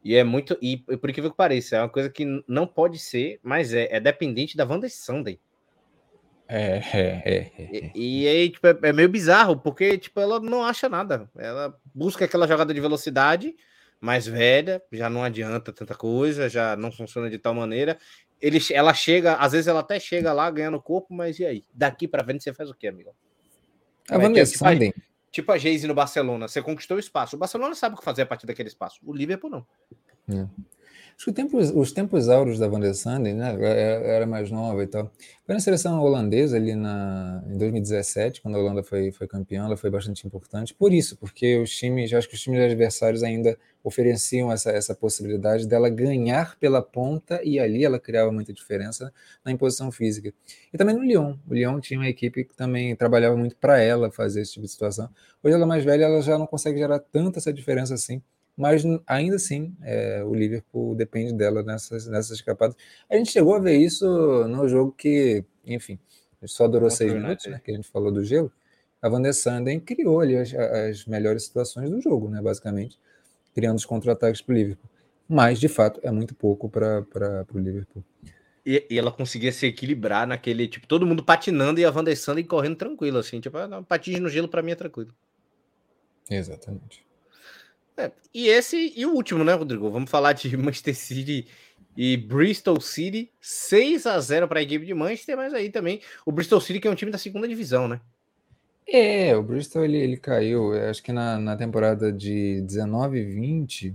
E 0.05 0.15
é 0.15 0.23
muito. 0.23 0.57
E 0.63 0.77
por 0.77 1.11
incrível 1.11 1.31
que 1.31 1.37
pareça, 1.37 1.77
é 1.77 1.81
uma 1.81 1.89
coisa 1.89 2.09
que 2.09 2.25
não 2.47 2.67
pode 2.67 2.99
ser, 2.99 3.41
mas 3.43 3.75
é, 3.75 3.89
é 3.91 3.99
dependente 3.99 4.57
da 4.57 4.65
Wanda 4.65 4.89
Sunday. 4.89 5.35
É, 5.35 5.39
é, 6.49 6.83
é, 6.93 7.53
é. 7.57 7.91
E, 7.95 8.23
e 8.23 8.29
aí, 8.29 8.51
tipo, 8.51 8.67
é, 8.67 8.79
é, 8.83 8.93
meio 8.93 9.09
bizarro, 9.09 9.57
porque, 9.57 9.97
tipo, 9.97 10.21
ela 10.21 10.39
não 10.41 10.63
acha 10.63 10.89
nada. 10.89 11.29
Ela 11.37 11.77
busca 11.95 12.25
aquela 12.25 12.47
jogada 12.47 12.73
de 12.73 12.81
velocidade 12.81 13.55
mais 14.01 14.27
velha, 14.27 14.83
já 14.93 15.09
não 15.09 15.25
adianta 15.25 15.73
tanta 15.73 15.95
coisa, 15.95 16.49
já 16.49 16.77
não 16.77 16.93
funciona 16.93 17.31
de 17.31 17.39
tal 17.39 17.55
maneira. 17.55 17.99
Ele, 18.41 18.59
ela 18.71 18.93
chega, 18.93 19.35
às 19.37 19.53
vezes 19.53 19.67
ela 19.67 19.81
até 19.81 19.99
chega 19.99 20.33
lá 20.33 20.51
ganhando 20.51 20.81
corpo, 20.81 21.15
mas 21.15 21.39
e 21.39 21.47
aí? 21.47 21.65
Daqui 21.73 22.07
para 22.07 22.23
frente 22.23 22.45
você 22.45 22.53
faz 22.53 22.69
o 22.69 22.75
quê, 22.75 22.89
amigo? 22.89 23.15
A 24.11 24.19
Wanda 24.19 24.45
Sunday. 24.45 24.93
Tipo, 24.93 25.03
tipo 25.31 25.53
a 25.53 25.57
Geise 25.57 25.87
no 25.87 25.95
Barcelona, 25.95 26.47
você 26.47 26.61
conquistou 26.61 26.99
o 26.99 27.01
espaço. 27.01 27.37
O 27.37 27.39
Barcelona 27.39 27.75
sabe 27.75 27.95
o 27.95 27.99
que 27.99 28.05
fazer 28.05 28.23
a 28.23 28.27
partir 28.27 28.47
daquele 28.47 28.69
espaço. 28.69 29.01
O 29.03 29.15
Liverpool 29.15 29.49
não. 29.49 29.67
É. 30.29 30.47
Acho 31.17 31.33
que 31.33 31.57
os 31.75 31.93
tempos 31.93 32.29
áureos 32.29 32.59
da 32.59 32.67
Van 32.67 32.81
der 32.81 32.95
Sanden, 32.95 33.35
né? 33.35 33.57
Era 33.61 34.27
mais 34.27 34.51
nova 34.51 34.83
e 34.83 34.87
tal. 34.87 35.11
Foi 35.47 35.55
na 35.55 35.61
seleção 35.61 36.01
holandesa 36.01 36.57
ali 36.57 36.75
na, 36.75 37.43
em 37.47 37.57
2017, 37.57 38.43
quando 38.43 38.57
a 38.57 38.59
Holanda 38.59 38.83
foi, 38.83 39.13
foi 39.13 39.29
campeã, 39.29 39.65
ela 39.65 39.77
foi 39.77 39.91
bastante 39.91 40.27
importante. 40.27 40.75
Por 40.75 40.93
isso, 40.93 41.17
porque 41.17 41.57
os 41.59 41.71
times, 41.71 42.13
acho 42.13 42.29
que 42.29 42.35
os 42.35 42.41
times 42.41 42.61
adversários 42.61 43.23
ainda 43.23 43.57
ofereciam 43.83 44.51
essa, 44.51 44.71
essa 44.71 44.95
possibilidade 44.95 45.69
dela 45.69 45.89
ganhar 45.89 46.57
pela 46.59 46.83
ponta 46.83 47.41
e 47.45 47.61
ali 47.61 47.85
ela 47.85 48.01
criava 48.01 48.33
muita 48.33 48.53
diferença 48.53 49.13
na 49.45 49.53
imposição 49.53 49.93
física. 49.93 50.33
E 50.73 50.79
também 50.79 50.97
no 50.97 51.03
Lyon. 51.03 51.37
O 51.49 51.55
Lyon 51.55 51.81
tinha 51.81 52.01
uma 52.01 52.09
equipe 52.09 52.45
que 52.45 52.57
também 52.57 52.97
trabalhava 52.97 53.37
muito 53.37 53.57
para 53.57 53.79
ela 53.79 54.11
fazer 54.11 54.41
esse 54.41 54.55
tipo 54.55 54.65
de 54.65 54.73
situação. 54.73 55.09
Hoje 55.43 55.55
ela 55.55 55.65
é 55.65 55.69
mais 55.69 55.85
velha, 55.85 56.05
ela 56.05 56.23
já 56.23 56.39
não 56.39 56.47
consegue 56.47 56.79
gerar 56.79 56.99
tanta 56.99 57.39
essa 57.39 57.53
diferença 57.53 57.95
assim 57.95 58.23
mas 58.57 58.85
ainda 59.07 59.37
assim 59.37 59.75
é, 59.83 60.23
o 60.25 60.35
Liverpool 60.35 60.95
depende 60.95 61.33
dela 61.33 61.63
nessas, 61.63 62.07
nessas 62.07 62.37
escapadas. 62.37 62.77
A 63.11 63.17
gente 63.17 63.31
chegou 63.31 63.55
a 63.55 63.59
ver 63.59 63.77
isso 63.77 64.07
no 64.47 64.69
jogo 64.69 64.93
que, 64.93 65.45
enfim, 65.67 65.99
só 66.45 66.69
durou 66.69 66.91
seis 66.91 67.13
minutos, 67.13 67.47
né, 67.47 67.61
que 67.63 67.71
a 67.71 67.75
gente 67.75 67.89
falou 67.89 68.13
do 68.13 68.25
gelo. 68.25 68.53
A 69.03 69.09
Van 69.09 69.21
der 69.21 69.35
Sanden 69.35 69.81
criou 69.81 70.21
ali 70.21 70.37
as, 70.37 70.55
as 70.55 71.05
melhores 71.05 71.45
situações 71.45 71.91
do 71.91 72.01
jogo, 72.01 72.29
né, 72.29 72.41
basicamente, 72.41 72.99
criando 73.55 73.77
os 73.77 73.85
contra-ataques 73.85 74.41
para 74.41 74.53
o 74.53 74.57
Liverpool. 74.57 74.91
Mas, 75.29 75.59
de 75.59 75.69
fato, 75.69 76.01
é 76.03 76.11
muito 76.11 76.35
pouco 76.35 76.69
para 76.69 77.05
o 77.53 77.59
Liverpool. 77.59 78.05
E, 78.65 78.87
e, 78.89 78.99
ela 78.99 79.13
conseguia 79.13 79.53
se 79.53 79.67
equilibrar 79.67 80.27
naquele, 80.27 80.67
tipo, 80.67 80.87
todo 80.87 81.07
mundo 81.07 81.23
patinando 81.23 81.81
e 81.81 81.85
a 81.85 81.91
Van 81.91 82.03
der 82.03 82.17
Sanden 82.17 82.45
correndo 82.45 82.77
tranquilo, 82.77 83.19
assim, 83.19 83.41
tipo, 83.41 83.57
ah, 83.59 83.83
patins 83.83 84.21
no 84.21 84.29
gelo 84.29 84.49
para 84.49 84.63
mim 84.63 84.71
é 84.73 84.75
tranquilo. 84.75 85.15
Exatamente. 86.31 87.05
É, 87.97 88.11
e 88.33 88.49
esse, 88.49 88.93
e 88.97 89.07
o 89.07 89.13
último, 89.13 89.45
né, 89.45 89.55
Rodrigo? 89.55 89.91
Vamos 89.91 90.11
falar 90.11 90.33
de 90.33 90.55
Manchester 90.59 90.95
City 90.95 91.47
e 91.97 92.17
Bristol 92.17 92.81
City, 92.81 93.31
6 93.41 94.07
a 94.07 94.19
0 94.19 94.49
para 94.49 94.59
a 94.59 94.63
equipe 94.63 94.85
de 94.85 94.95
Manchester, 94.95 95.37
mas 95.37 95.55
aí 95.55 95.71
também 95.71 96.01
o 96.27 96.33
Bristol 96.33 96.61
City 96.61 96.81
que 96.81 96.89
é 96.89 96.91
um 96.91 96.97
time 96.97 97.13
da 97.13 97.19
segunda 97.19 97.47
divisão, 97.47 97.87
né? 97.87 98.01
É, 98.87 99.35
o 99.35 99.43
Bristol 99.43 99.85
ele, 99.85 99.97
ele 99.97 100.17
caiu, 100.17 100.73
acho 100.91 101.03
que 101.03 101.13
na, 101.13 101.39
na 101.39 101.57
temporada 101.57 102.13
de 102.13 102.61
19 102.63 103.19
e 103.19 103.25
20, 103.25 103.95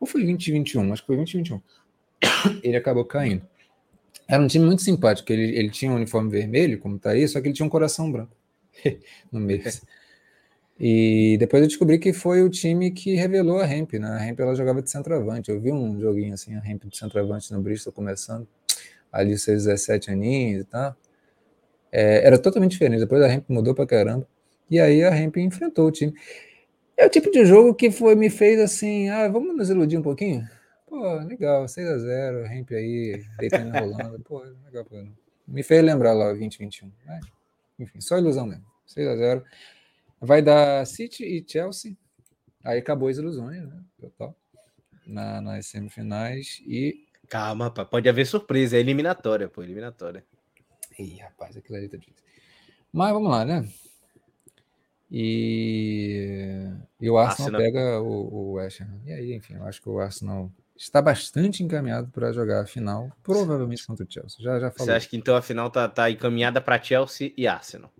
ou 0.00 0.06
foi 0.06 0.24
20 0.24 0.46
e 0.46 0.52
21, 0.52 0.92
acho 0.92 1.02
que 1.02 1.06
foi 1.06 1.16
20 1.16 1.34
e 1.34 1.36
21, 1.38 1.62
ele 2.62 2.76
acabou 2.76 3.04
caindo. 3.04 3.42
Era 4.26 4.42
um 4.42 4.46
time 4.46 4.64
muito 4.64 4.82
simpático, 4.82 5.32
ele, 5.32 5.56
ele 5.56 5.70
tinha 5.70 5.90
um 5.90 5.96
uniforme 5.96 6.30
vermelho, 6.30 6.78
como 6.78 6.98
tá 6.98 7.10
aí, 7.10 7.26
só 7.26 7.40
que 7.40 7.48
ele 7.48 7.54
tinha 7.54 7.66
um 7.66 7.70
coração 7.70 8.10
branco 8.10 8.34
no 9.32 9.40
meio. 9.40 9.64
E 10.80 11.36
depois 11.38 11.60
eu 11.62 11.68
descobri 11.68 11.98
que 11.98 12.12
foi 12.12 12.42
o 12.42 12.48
time 12.48 12.90
que 12.92 13.14
revelou 13.16 13.58
a 13.58 13.66
Ramp, 13.66 13.94
né? 13.94 14.08
A 14.08 14.18
Ramp 14.18 14.38
ela 14.38 14.54
jogava 14.54 14.80
de 14.80 14.90
centroavante. 14.90 15.50
Eu 15.50 15.60
vi 15.60 15.72
um 15.72 15.98
joguinho 15.98 16.34
assim, 16.34 16.54
a 16.54 16.60
Ramp 16.60 16.84
de 16.84 16.96
centroavante 16.96 17.52
no 17.52 17.60
Bristol 17.60 17.92
começando, 17.92 18.46
ali 19.10 19.36
seus 19.36 19.64
17 19.64 20.12
aninhos 20.12 20.62
e 20.62 20.64
tal. 20.64 20.96
É, 21.90 22.24
era 22.24 22.38
totalmente 22.38 22.72
diferente. 22.72 23.00
Depois 23.00 23.20
a 23.22 23.26
Ramp 23.26 23.44
mudou 23.48 23.74
pra 23.74 23.86
caramba. 23.86 24.26
E 24.70 24.78
aí 24.78 25.02
a 25.02 25.10
Ramp 25.10 25.36
enfrentou 25.38 25.88
o 25.88 25.90
time. 25.90 26.14
É 26.96 27.06
o 27.06 27.10
tipo 27.10 27.30
de 27.30 27.44
jogo 27.44 27.74
que 27.74 27.90
foi 27.90 28.14
me 28.14 28.30
fez 28.30 28.60
assim, 28.60 29.08
ah, 29.08 29.28
vamos 29.28 29.56
nos 29.56 29.70
iludir 29.70 29.96
um 29.96 30.02
pouquinho? 30.02 30.46
Pô, 30.86 31.14
legal, 31.16 31.66
6 31.66 31.88
a 31.88 31.98
0 31.98 32.46
Ramp 32.46 32.70
aí, 32.72 33.24
deitando 33.38 33.72
rolando. 33.72 34.20
Pô, 34.20 34.42
legal, 34.64 34.84
pô. 34.84 34.96
Me 35.46 35.62
fez 35.62 35.82
lembrar 35.82 36.12
lá 36.12 36.26
o 36.26 36.28
2021. 36.30 36.90
Mas, 37.06 37.24
enfim, 37.78 38.00
só 38.00 38.18
ilusão 38.18 38.46
mesmo. 38.46 38.64
6 38.86 39.08
a 39.08 39.16
0 39.16 39.44
Vai 40.20 40.42
dar 40.42 40.86
City 40.86 41.24
e 41.24 41.44
Chelsea. 41.46 41.96
Aí 42.64 42.78
acabou 42.78 43.08
as 43.08 43.18
ilusões, 43.18 43.66
né? 43.66 43.82
Total. 44.00 44.36
Na, 45.06 45.40
nas 45.40 45.66
semifinais. 45.66 46.60
E. 46.66 47.06
Calma, 47.28 47.70
pode 47.70 48.08
haver 48.08 48.26
surpresa. 48.26 48.76
É 48.76 48.80
eliminatória, 48.80 49.48
pô, 49.48 49.62
eliminatória. 49.62 50.24
Ih, 50.98 51.18
rapaz, 51.18 51.56
aquilo 51.56 51.78
ali 51.78 51.88
tá 51.88 51.96
difícil. 51.96 52.24
Mas 52.92 53.12
vamos 53.12 53.30
lá, 53.30 53.44
né? 53.44 53.68
E, 55.10 56.70
e 57.00 57.08
o 57.08 57.16
Arsenal, 57.16 57.60
Arsenal. 57.60 57.60
pega 57.60 58.00
o, 58.00 58.34
o 58.34 58.52
West 58.54 58.80
Ham. 58.80 59.00
E 59.06 59.12
aí, 59.12 59.34
enfim, 59.34 59.54
eu 59.54 59.64
acho 59.64 59.80
que 59.80 59.88
o 59.88 59.98
Arsenal 59.98 60.50
está 60.76 61.00
bastante 61.00 61.62
encaminhado 61.62 62.08
para 62.08 62.32
jogar 62.32 62.62
a 62.62 62.66
final, 62.66 63.10
provavelmente 63.22 63.86
contra 63.86 64.04
o 64.04 64.10
Chelsea. 64.10 64.36
Já, 64.40 64.60
já 64.60 64.70
falou. 64.70 64.86
Você 64.86 64.92
acha 64.92 65.08
que 65.08 65.16
então 65.16 65.34
a 65.34 65.42
final 65.42 65.70
tá, 65.70 65.88
tá 65.88 66.10
encaminhada 66.10 66.60
para 66.60 66.80
Chelsea 66.82 67.32
e 67.36 67.46
Arsenal? 67.46 67.92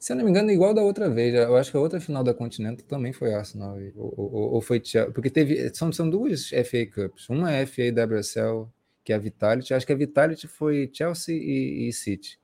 Se 0.00 0.12
eu 0.12 0.16
não 0.16 0.24
me 0.24 0.30
engano, 0.30 0.50
igual 0.50 0.72
da 0.72 0.80
outra 0.80 1.10
vez. 1.10 1.34
Eu 1.34 1.54
acho 1.58 1.70
que 1.70 1.76
a 1.76 1.80
outra 1.80 2.00
final 2.00 2.24
da 2.24 2.32
Continental 2.32 2.86
também 2.86 3.12
foi 3.12 3.34
Arsenal. 3.34 3.76
Ou, 3.94 4.14
ou, 4.16 4.54
ou 4.54 4.60
foi 4.62 4.80
Chelsea. 4.82 5.12
Porque 5.12 5.28
teve. 5.28 5.72
São, 5.74 5.92
são 5.92 6.08
duas 6.08 6.48
FA 6.48 6.86
Cups. 6.86 7.28
Uma 7.28 7.52
é 7.52 7.66
FA 7.66 7.82
WSL, 7.92 8.66
que 9.04 9.12
é 9.12 9.16
a 9.16 9.18
Vitality. 9.18 9.74
Acho 9.74 9.86
que 9.86 9.92
a 9.92 9.96
Vitality 9.96 10.48
foi 10.48 10.90
Chelsea 10.90 11.36
e, 11.36 11.86
e 11.86 11.92
City. 11.92 12.40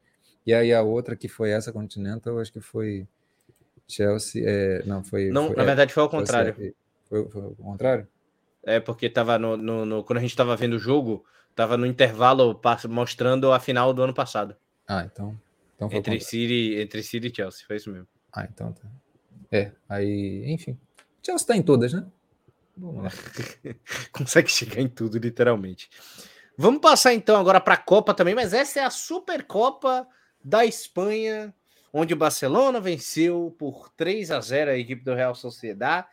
E 0.46 0.52
aí 0.52 0.70
a 0.70 0.82
outra 0.82 1.16
que 1.16 1.28
foi 1.28 1.48
essa 1.48 1.72
Continental, 1.72 2.38
acho 2.38 2.52
que 2.52 2.60
foi 2.60 3.08
Chelsea. 3.88 4.42
É, 4.44 4.82
não, 4.84 5.02
foi. 5.02 5.30
Não, 5.30 5.46
foi, 5.46 5.56
na 5.56 5.64
verdade 5.64 5.94
foi 5.94 6.02
ao 6.02 6.10
contrário. 6.10 6.54
Foi, 7.08 7.26
foi, 7.26 7.42
ao 7.42 7.54
contrário? 7.54 8.06
É, 8.64 8.80
porque 8.80 9.08
tava 9.08 9.38
no, 9.38 9.56
no, 9.56 9.86
no, 9.86 10.04
quando 10.04 10.18
a 10.18 10.22
gente 10.22 10.30
estava 10.32 10.54
vendo 10.56 10.74
o 10.74 10.78
jogo, 10.78 11.24
tava 11.54 11.78
no 11.78 11.86
intervalo 11.86 12.60
mostrando 12.90 13.50
a 13.50 13.58
final 13.58 13.94
do 13.94 14.02
ano 14.02 14.12
passado. 14.12 14.54
Ah, 14.86 15.08
então 15.10 15.34
então 15.76 15.90
entre, 15.92 16.20
City, 16.20 16.80
entre 16.80 17.02
City 17.02 17.28
e 17.28 17.34
Chelsea, 17.34 17.66
foi 17.66 17.76
isso 17.76 17.90
mesmo. 17.90 18.08
Ah, 18.32 18.48
então 18.50 18.72
tá. 18.72 18.88
É, 19.50 19.72
aí, 19.88 20.44
enfim. 20.50 20.78
Chelsea 21.22 21.46
tá 21.46 21.56
em 21.56 21.62
todas, 21.62 21.92
né? 21.92 22.06
Consegue 24.12 24.50
chegar 24.50 24.80
em 24.80 24.88
tudo, 24.88 25.18
literalmente. 25.18 25.88
Vamos 26.58 26.80
passar 26.80 27.12
então 27.14 27.38
agora 27.38 27.60
para 27.60 27.74
a 27.74 27.78
Copa 27.78 28.14
também, 28.14 28.34
mas 28.34 28.52
essa 28.52 28.80
é 28.80 28.84
a 28.84 28.90
Supercopa 28.90 30.06
da 30.42 30.64
Espanha, 30.64 31.54
onde 31.92 32.14
o 32.14 32.16
Barcelona 32.16 32.80
venceu 32.80 33.54
por 33.58 33.90
3 33.96 34.30
a 34.30 34.40
0 34.40 34.70
a 34.70 34.78
equipe 34.78 35.04
do 35.04 35.14
Real 35.14 35.34
Sociedad. 35.34 36.06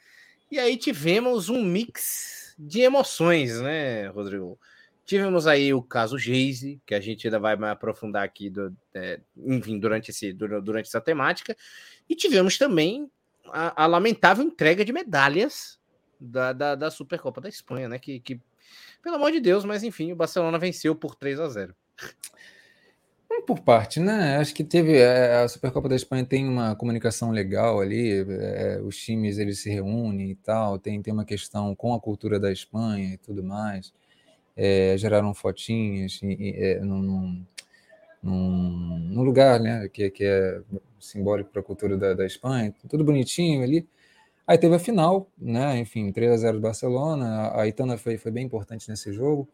E 0.52 0.60
aí 0.60 0.78
tivemos 0.78 1.50
um 1.50 1.64
mix 1.64 2.54
de 2.58 2.82
emoções, 2.82 3.60
né, 3.62 4.08
Rodrigo? 4.08 4.60
Tivemos 5.06 5.48
aí 5.48 5.74
o 5.74 5.82
caso 5.82 6.18
Geise, 6.18 6.82
que 6.86 6.96
a 6.96 7.00
gente 7.00 7.28
ainda 7.28 7.40
vai 7.40 7.54
aprofundar 7.70 8.24
aqui, 8.24 8.50
do, 8.50 8.76
é, 8.94 9.20
enfim, 9.38 9.78
durante, 9.78 10.12
esse, 10.12 10.32
durante 10.32 10.88
essa 10.88 11.02
temática. 11.02 11.56
E 12.10 12.16
tivemos 12.16 12.58
também 12.58 13.12
a, 13.48 13.84
a 13.84 13.86
lamentável 13.86 14.44
entrega 14.44 14.86
de 14.86 14.94
medalhas 14.94 15.80
da, 16.20 16.54
da, 16.54 16.76
da 16.76 16.90
Supercopa 16.90 17.42
da 17.42 17.50
Espanha, 17.50 17.90
né? 17.90 18.00
Que, 18.00 18.20
que, 18.20 18.40
pelo 19.02 19.16
amor 19.16 19.32
de 19.32 19.42
Deus, 19.42 19.66
mas 19.66 19.84
enfim, 19.84 20.12
o 20.14 20.16
Barcelona 20.16 20.58
venceu 20.58 20.96
por 20.96 21.16
3 21.16 21.40
a 21.40 21.50
0 21.50 21.76
por 23.46 23.60
parte, 23.60 24.00
né? 24.00 24.38
Acho 24.38 24.54
que 24.54 24.64
teve 24.64 24.98
é, 24.98 25.38
a 25.38 25.48
Supercopa 25.48 25.90
da 25.90 25.96
Espanha 25.96 26.26
tem 26.26 26.48
uma 26.48 26.76
comunicação 26.76 27.32
legal 27.32 27.80
ali, 27.80 28.26
é, 28.30 28.80
os 28.84 28.98
times 28.98 29.38
eles 29.38 29.60
se 29.60 29.70
reúnem 29.70 30.32
e 30.32 30.36
tal, 30.36 30.80
tem, 30.80 31.02
tem 31.02 31.14
uma 31.14 31.26
questão 31.26 31.76
com 31.76 31.94
a 31.94 32.00
cultura 32.00 32.40
da 32.40 32.52
Espanha 32.52 33.14
e 33.14 33.18
tudo 33.18 33.44
mais. 33.44 33.94
É, 34.56 34.96
geraram 34.98 35.34
fotinhas 35.34 36.20
e, 36.22 36.54
é, 36.56 36.80
num, 36.80 37.46
num, 38.22 39.00
num, 39.12 39.24
lugar, 39.24 39.60
né? 39.60 39.90
Que, 39.90 40.10
que 40.10 40.24
é 40.24 40.62
simbólico 41.00 41.50
para 41.52 41.62
a 41.62 41.64
cultura 41.64 41.98
da, 41.98 42.14
da 42.14 42.26
Espanha, 42.26 42.74
tudo 42.88 43.04
bonitinho 43.04 43.64
ali. 43.64 43.88
Aí 44.46 44.58
teve 44.58 44.76
a 44.76 44.80
final, 44.80 45.32
né? 45.38 45.78
Enfim, 45.80 46.12
3 46.12 46.32
a 46.32 46.38
0 46.38 46.58
do 46.58 46.62
Barcelona. 46.62 47.52
A 47.56 47.68
Itana 47.68 47.98
foi, 47.98 48.18
foi 48.18 48.32
bem 48.32 48.46
importante 48.46 48.90
nesse 48.90 49.14
jogo. 49.14 49.48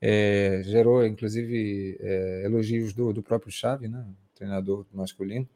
É, 0.00 0.62
gerou, 0.64 1.04
inclusive, 1.06 1.96
é, 2.00 2.42
elogios 2.44 2.92
do, 2.92 3.12
do 3.12 3.22
próprio 3.22 3.52
Xavi, 3.52 3.88
né? 3.88 4.04
Treinador 4.34 4.86
masculino. 4.92 5.48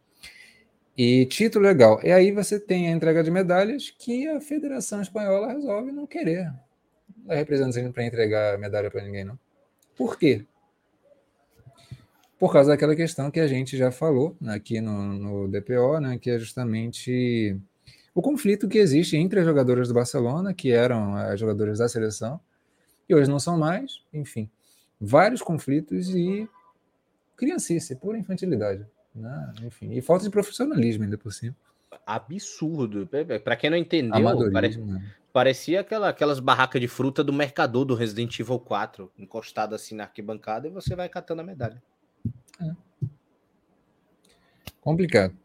E 0.97 1.27
título 1.27 1.65
legal. 1.65 2.01
E 2.03 2.11
aí 2.11 2.33
você 2.33 2.59
tem 2.59 2.89
a 2.89 2.91
entrega 2.91 3.23
de 3.23 3.31
medalhas 3.31 3.91
que 3.91 4.27
a 4.29 4.41
Federação 4.41 5.01
Espanhola 5.01 5.53
resolve 5.53 5.93
não 5.93 6.07
querer. 6.07 6.53
Não 7.29 7.35
é 7.35 7.45
para 7.45 8.05
entregar 8.05 8.59
medalha 8.59 8.91
para 8.91 9.03
ninguém, 9.03 9.23
não. 9.23 9.39
Por 9.95 10.19
quê? 10.19 10.47
Por 12.39 12.51
causa 12.51 12.71
daquela 12.71 12.97
questão 12.97 13.31
que 13.31 13.39
a 13.39 13.47
gente 13.47 13.77
já 13.77 13.91
falou 13.91 14.35
aqui 14.47 14.81
no, 14.81 15.13
no 15.13 15.49
DPO, 15.49 16.01
né? 16.01 16.19
Que 16.19 16.31
é 16.31 16.39
justamente 16.39 17.61
o 18.15 18.23
conflito 18.23 18.67
que 18.67 18.79
existe 18.79 19.15
entre 19.17 19.41
as 19.41 19.47
jogadoras 19.47 19.89
do 19.89 19.95
Barcelona, 19.95 20.55
que 20.55 20.73
eram 20.73 21.17
as 21.17 21.39
jogadoras 21.39 21.79
da 21.79 21.89
seleção, 21.89 22.41
e 23.07 23.15
hoje 23.15 23.29
não 23.29 23.39
são 23.39 23.59
mais, 23.59 24.03
enfim, 24.13 24.49
vários 24.99 25.43
conflitos 25.43 26.15
e 26.15 26.49
criancice, 27.37 27.95
pura 27.95 28.19
infantilidade, 28.19 28.87
né? 29.15 29.53
enfim, 29.63 29.93
e 29.93 30.01
falta 30.01 30.25
de 30.25 30.31
profissionalismo 30.31 31.05
ainda 31.05 31.19
por 31.19 31.33
cima. 31.33 31.55
Absurdo. 32.07 33.09
Para 33.43 33.57
quem 33.57 33.71
não 33.71 33.77
entendeu, 33.77 34.51
parece, 34.53 34.79
né? 34.79 35.03
parecia 35.33 35.81
aquela, 35.81 36.09
aquelas 36.09 36.41
barracas 36.41 36.81
de 36.81 36.89
fruta 36.89 37.23
do 37.23 37.33
mercador 37.33 37.85
do 37.85 37.95
Resident 37.95 38.39
Evil 38.39 38.59
4, 38.59 39.11
encostado 39.19 39.75
assim 39.75 39.95
na 39.95 40.05
arquibancada 40.05 40.67
e 40.67 40.71
você 40.71 40.95
vai 40.97 41.09
catando 41.09 41.43
a 41.43 41.45
medalha. 41.45 41.83
É. 42.61 42.73
Complicado. 44.81 45.37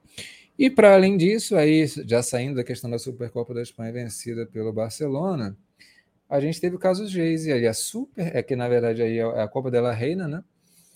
E 0.57 0.69
para 0.69 0.93
além 0.93 1.17
disso, 1.17 1.55
aí 1.55 1.85
já 1.87 2.21
saindo 2.21 2.55
da 2.55 2.63
questão 2.63 2.89
da 2.89 2.99
Supercopa 2.99 3.53
da 3.53 3.61
Espanha 3.61 3.91
vencida 3.91 4.45
pelo 4.45 4.71
Barcelona, 4.71 5.57
a 6.29 6.39
gente 6.39 6.61
teve 6.61 6.75
o 6.75 6.79
caso 6.79 7.07
Geise 7.07 7.51
ali, 7.51 7.67
a 7.67 7.73
Super, 7.73 8.35
é 8.35 8.41
que 8.41 8.55
na 8.55 8.67
verdade 8.67 9.01
aí 9.01 9.17
é 9.17 9.41
a 9.41 9.47
Copa 9.47 9.69
dela 9.69 9.91
Reina, 9.91 10.27
né? 10.27 10.43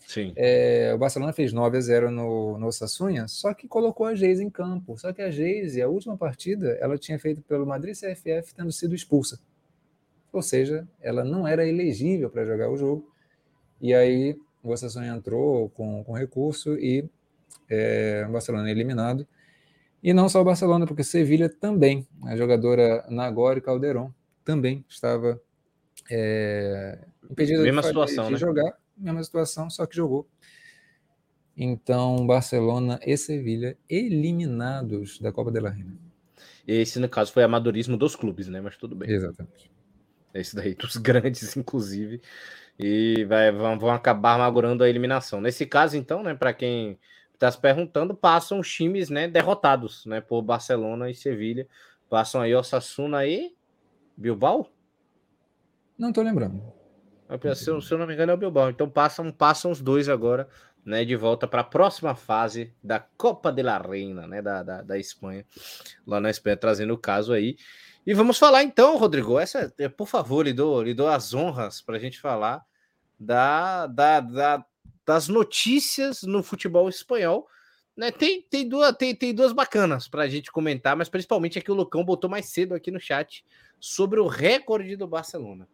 Sim. 0.08 0.32
É, 0.38 0.94
o 0.96 0.98
Barcelona 0.98 1.34
fez 1.34 1.52
9 1.52 1.78
a 1.78 1.82
0 1.82 2.10
no, 2.10 2.58
no 2.58 2.72
Sassunha, 2.72 3.28
só 3.28 3.54
que 3.54 3.68
colocou 3.68 4.06
a 4.06 4.16
Geise 4.16 4.42
em 4.42 4.50
campo. 4.50 4.98
Só 4.98 5.12
que 5.12 5.22
a 5.22 5.30
Geise, 5.30 5.82
a 5.82 5.90
última 5.90 6.16
partida, 6.16 6.78
ela 6.80 6.98
tinha 6.98 7.20
feito 7.20 7.42
pelo 7.42 7.68
Madrid 7.68 7.94
CFF 7.94 8.56
tendo 8.56 8.72
sido 8.72 8.96
expulsa. 8.96 9.38
Ou 10.32 10.42
seja, 10.42 10.88
ela 11.02 11.26
não 11.26 11.46
era 11.46 11.68
elegível 11.68 12.30
para 12.30 12.46
jogar 12.46 12.70
o 12.70 12.78
jogo. 12.78 13.12
E 13.82 13.94
aí 13.94 14.40
o 14.64 14.78
Sassunha 14.78 15.14
entrou 15.14 15.70
com, 15.72 16.02
com 16.06 16.14
recurso 16.14 16.76
e 16.76 17.04
é, 17.70 18.26
o 18.30 18.32
Barcelona 18.32 18.72
eliminado. 18.72 19.28
E 20.02 20.14
não 20.14 20.30
só 20.30 20.40
o 20.40 20.46
Barcelona, 20.46 20.88
porque 20.88 21.04
Sevilha 21.04 21.50
também, 21.50 22.08
a 22.24 22.38
jogadora 22.38 23.06
Nagore 23.10 23.60
Calderon, 23.60 24.10
também 24.46 24.86
estava 24.88 25.38
é, 26.10 26.98
impedida 27.30 27.62
de, 27.62 27.84
situação, 27.84 28.28
de 28.28 28.34
né? 28.34 28.38
jogar, 28.38 28.74
mesma 28.98 29.24
situação, 29.24 29.70
só 29.70 29.86
que 29.86 29.96
jogou. 29.96 30.28
Então, 31.56 32.28
Barcelona 32.28 33.00
e 33.04 33.18
Sevilha 33.18 33.78
eliminados 33.90 35.20
da 35.20 35.32
Copa 35.32 35.52
de 35.52 35.60
la 35.60 35.70
Reina. 35.70 35.98
Esse, 36.68 37.00
no 37.00 37.10
caso, 37.10 37.32
foi 37.32 37.44
amadorismo 37.44 37.98
dos 37.98 38.16
clubes, 38.16 38.48
né? 38.48 38.62
Mas 38.62 38.78
tudo 38.78 38.96
bem. 38.96 39.10
Exatamente. 39.10 39.72
Esse 40.34 40.56
daí, 40.56 40.76
dos 40.76 40.98
grandes, 40.98 41.56
inclusive. 41.58 42.22
E 42.78 43.26
vai, 43.26 43.52
vão, 43.52 43.80
vão 43.80 43.90
acabar 43.90 44.36
amargurando 44.36 44.84
a 44.84 44.90
eliminação. 44.90 45.42
Nesse 45.42 45.66
caso, 45.66 45.98
então, 45.98 46.22
né, 46.22 46.36
para 46.36 46.54
quem 46.54 47.00
está 47.34 47.50
se 47.50 47.60
perguntando, 47.60 48.14
passam 48.14 48.60
os 48.60 48.72
times 48.72 49.10
né, 49.10 49.28
derrotados 49.28 50.06
né, 50.06 50.22
por 50.22 50.42
Barcelona 50.42 51.10
e 51.10 51.16
Sevilha. 51.16 51.68
Passam 52.10 52.42
aí 52.42 52.54
Osasuna 52.54 53.26
e 53.26 53.56
Bilbao? 54.16 54.70
Não 55.98 56.10
estou 56.10 56.24
lembrando. 56.24 56.62
Se 57.56 57.70
eu, 57.70 57.82
se 57.82 57.94
eu 57.94 57.98
não 57.98 58.08
me 58.08 58.14
engano, 58.14 58.32
é 58.32 58.36
o 58.36 58.38
Bilbao. 58.38 58.70
Então 58.70 58.90
passam, 58.90 59.32
passam 59.32 59.72
os 59.72 59.82
dois 59.82 60.08
agora 60.08 60.48
né, 60.88 61.04
de 61.04 61.18
volta 61.18 61.46
para 61.46 61.60
a 61.60 61.66
próxima 61.66 62.16
fase 62.16 62.74
da 62.82 62.98
Copa 62.98 63.52
de 63.52 63.62
la 63.62 63.78
Reina, 63.78 64.26
né, 64.26 64.42
da, 64.42 64.64
da, 64.64 64.82
da, 64.82 64.98
Espanha, 64.98 65.46
lá 66.06 66.22
na 66.22 66.30
Espanha, 66.30 66.56
trazendo 66.56 66.94
o 66.94 66.98
caso 66.98 67.34
aí. 67.34 67.58
E 68.06 68.14
vamos 68.14 68.38
falar 68.38 68.64
então, 68.64 68.96
Rodrigo, 68.96 69.38
essa, 69.38 69.74
por 69.98 70.08
favor, 70.08 70.46
lhe 70.46 70.54
dou, 70.54 70.82
lhe 70.82 70.94
dou 70.94 71.10
as 71.10 71.34
honras 71.34 71.82
para 71.82 71.98
a 71.98 72.00
gente 72.00 72.22
falar 72.22 72.64
da, 73.20 73.86
da, 73.88 74.22
da, 74.22 74.66
das 75.06 75.28
notícias 75.28 76.24
no 76.24 76.42
futebol 76.42 76.88
espanhol. 76.88 77.46
Né, 77.96 78.10
tem, 78.10 78.42
tem, 78.44 78.70
duas, 78.70 78.96
tem, 78.96 79.14
tem 79.14 79.34
duas 79.34 79.52
bacanas 79.52 80.08
para 80.08 80.24
a 80.24 80.30
gente 80.30 80.50
comentar, 80.54 80.96
mas 80.96 81.10
principalmente 81.10 81.60
é 81.60 81.62
que 81.62 81.72
o 81.72 81.76
Lucão 81.76 82.06
botou 82.06 82.30
mais 82.30 82.46
cedo 82.46 82.74
aqui 82.74 82.92
no 82.92 83.00
chat 83.00 83.44
sobre 83.78 84.22
o 84.22 84.28
recorde 84.28 84.96
do 84.96 85.06
Barcelona. 85.06 85.68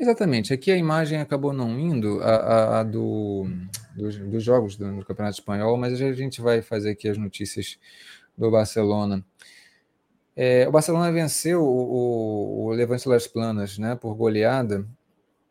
Exatamente, 0.00 0.54
aqui 0.54 0.72
a 0.72 0.78
imagem 0.78 1.20
acabou 1.20 1.52
não 1.52 1.78
indo, 1.78 2.22
a, 2.22 2.36
a, 2.36 2.80
a 2.80 2.82
do, 2.82 3.46
dos, 3.94 4.16
dos, 4.16 4.42
jogos 4.42 4.74
do, 4.74 4.96
do, 4.96 5.04
Campeonato 5.04 5.38
Espanhol, 5.38 5.76
mas 5.76 6.00
a 6.00 6.12
gente 6.14 6.40
vai 6.40 6.62
fazer 6.62 6.92
aqui 6.92 7.06
as 7.06 7.18
notícias 7.18 7.78
do 8.34 8.50
Barcelona. 8.50 9.22
É, 10.34 10.66
o 10.66 10.72
Barcelona 10.72 11.12
venceu 11.12 11.62
o, 11.62 11.66
o, 11.66 12.64
o 12.64 12.70
Levante 12.70 13.06
Las 13.06 13.26
Planas 13.26 13.76
né, 13.76 13.94
por 13.94 14.14
goleada. 14.14 14.88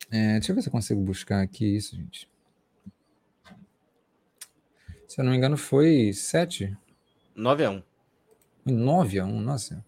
É, 0.09 0.39
deixa 0.39 0.51
eu 0.51 0.55
ver 0.55 0.63
se 0.63 0.69
eu 0.69 0.71
consigo 0.71 0.99
buscar 0.99 1.43
aqui 1.43 1.75
isso, 1.75 1.95
gente. 1.95 2.27
Se 5.07 5.21
eu 5.21 5.23
não 5.23 5.31
me 5.31 5.37
engano, 5.37 5.57
foi 5.57 6.11
7? 6.11 6.75
9 7.35 7.65
a 7.65 7.69
1. 7.69 7.83
9 8.65 9.19
a 9.19 9.25
1, 9.25 9.41
nossa. 9.41 9.85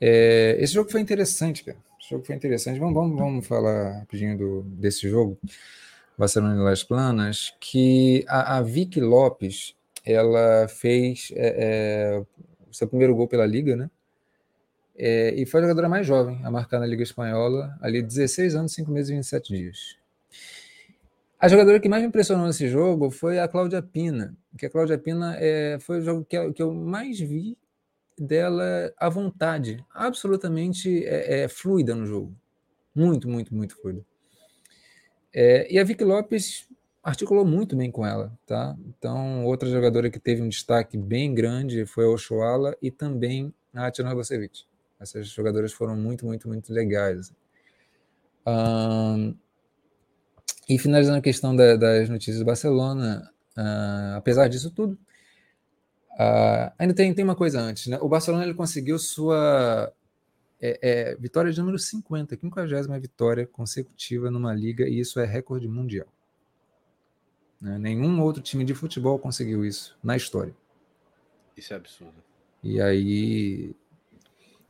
É, 0.00 0.56
esse 0.60 0.74
jogo 0.74 0.88
foi 0.88 1.00
interessante, 1.00 1.64
cara. 1.64 1.85
Esse 2.06 2.12
jogo 2.12 2.24
foi 2.24 2.36
interessante. 2.36 2.78
Vamos, 2.78 2.94
vamos, 2.94 3.18
vamos 3.18 3.46
falar 3.48 3.98
rapidinho 3.98 4.38
do, 4.38 4.62
desse 4.62 5.08
jogo, 5.08 5.36
Barcelona 6.16 6.54
e 6.54 6.58
Las 6.60 6.84
Planas, 6.84 7.52
que 7.58 8.24
a, 8.28 8.58
a 8.58 8.62
Vicky 8.62 9.00
Lopes, 9.00 9.74
ela 10.04 10.68
fez 10.68 11.32
é, 11.34 12.20
é, 12.20 12.24
seu 12.70 12.86
primeiro 12.86 13.12
gol 13.12 13.26
pela 13.26 13.44
Liga, 13.44 13.74
né? 13.74 13.90
É, 14.96 15.34
e 15.34 15.44
foi 15.46 15.58
a 15.58 15.62
jogadora 15.64 15.88
mais 15.88 16.06
jovem 16.06 16.40
a 16.44 16.50
marcar 16.50 16.78
na 16.78 16.86
Liga 16.86 17.02
Espanhola, 17.02 17.76
ali 17.80 18.00
16 18.00 18.54
anos, 18.54 18.72
5 18.74 18.88
meses 18.88 19.10
e 19.10 19.14
27 19.14 19.52
dias. 19.52 19.96
A 21.40 21.48
jogadora 21.48 21.80
que 21.80 21.88
mais 21.88 22.02
me 22.02 22.08
impressionou 22.08 22.46
nesse 22.46 22.68
jogo 22.68 23.10
foi 23.10 23.40
a 23.40 23.48
Cláudia 23.48 23.82
Pina, 23.82 24.36
que 24.56 24.66
a 24.66 24.70
Cláudia 24.70 24.96
Pina 24.96 25.36
é, 25.40 25.76
foi 25.80 25.98
o 25.98 26.02
jogo 26.02 26.24
que, 26.24 26.52
que 26.52 26.62
eu 26.62 26.72
mais 26.72 27.18
vi 27.18 27.58
dela 28.18 28.92
à 28.98 29.08
vontade, 29.08 29.84
absolutamente 29.92 31.04
é, 31.04 31.42
é, 31.42 31.48
fluida 31.48 31.94
no 31.94 32.06
jogo. 32.06 32.34
Muito, 32.94 33.28
muito, 33.28 33.54
muito 33.54 33.76
fluida. 33.80 34.04
É, 35.32 35.72
e 35.72 35.78
a 35.78 35.84
Vicky 35.84 36.04
Lopes 36.04 36.66
articulou 37.02 37.44
muito 37.44 37.76
bem 37.76 37.90
com 37.90 38.04
ela, 38.04 38.36
tá? 38.46 38.76
Então, 38.86 39.44
outra 39.44 39.68
jogadora 39.68 40.10
que 40.10 40.18
teve 40.18 40.42
um 40.42 40.48
destaque 40.48 40.96
bem 40.96 41.34
grande 41.34 41.86
foi 41.86 42.04
a 42.04 42.08
Oshoala 42.08 42.76
e 42.82 42.90
também 42.90 43.54
a 43.74 43.86
Atina 43.86 44.08
Robosevic. 44.08 44.64
Essas 44.98 45.28
jogadoras 45.28 45.72
foram 45.72 45.94
muito, 45.94 46.26
muito, 46.26 46.48
muito 46.48 46.72
legais. 46.72 47.32
Um, 48.46 49.36
e 50.68 50.78
finalizando 50.78 51.18
a 51.18 51.22
questão 51.22 51.54
da, 51.54 51.76
das 51.76 52.08
notícias 52.08 52.38
do 52.38 52.44
Barcelona, 52.44 53.30
uh, 53.56 54.16
apesar 54.16 54.48
disso 54.48 54.70
tudo, 54.70 54.98
uh, 56.16 56.72
ainda 56.78 56.94
tem, 56.94 57.14
tem 57.14 57.24
uma 57.24 57.36
coisa 57.36 57.60
antes. 57.60 57.86
Né? 57.86 57.98
O 58.00 58.08
Barcelona 58.08 58.44
ele 58.44 58.54
conseguiu 58.54 58.98
sua 58.98 59.92
é, 60.60 60.78
é, 60.82 61.16
vitória 61.16 61.52
de 61.52 61.60
número 61.60 61.78
50, 61.78 62.36
50 62.36 62.98
vitória 62.98 63.46
consecutiva 63.46 64.30
numa 64.30 64.54
liga, 64.54 64.88
e 64.88 64.98
isso 64.98 65.20
é 65.20 65.24
recorde 65.24 65.68
mundial. 65.68 66.06
Né? 67.60 67.78
Nenhum 67.78 68.20
outro 68.22 68.42
time 68.42 68.64
de 68.64 68.74
futebol 68.74 69.18
conseguiu 69.18 69.64
isso 69.64 69.96
na 70.02 70.16
história. 70.16 70.54
Isso 71.56 71.72
é 71.72 71.76
absurdo. 71.76 72.22
E 72.62 72.80
aí, 72.80 73.74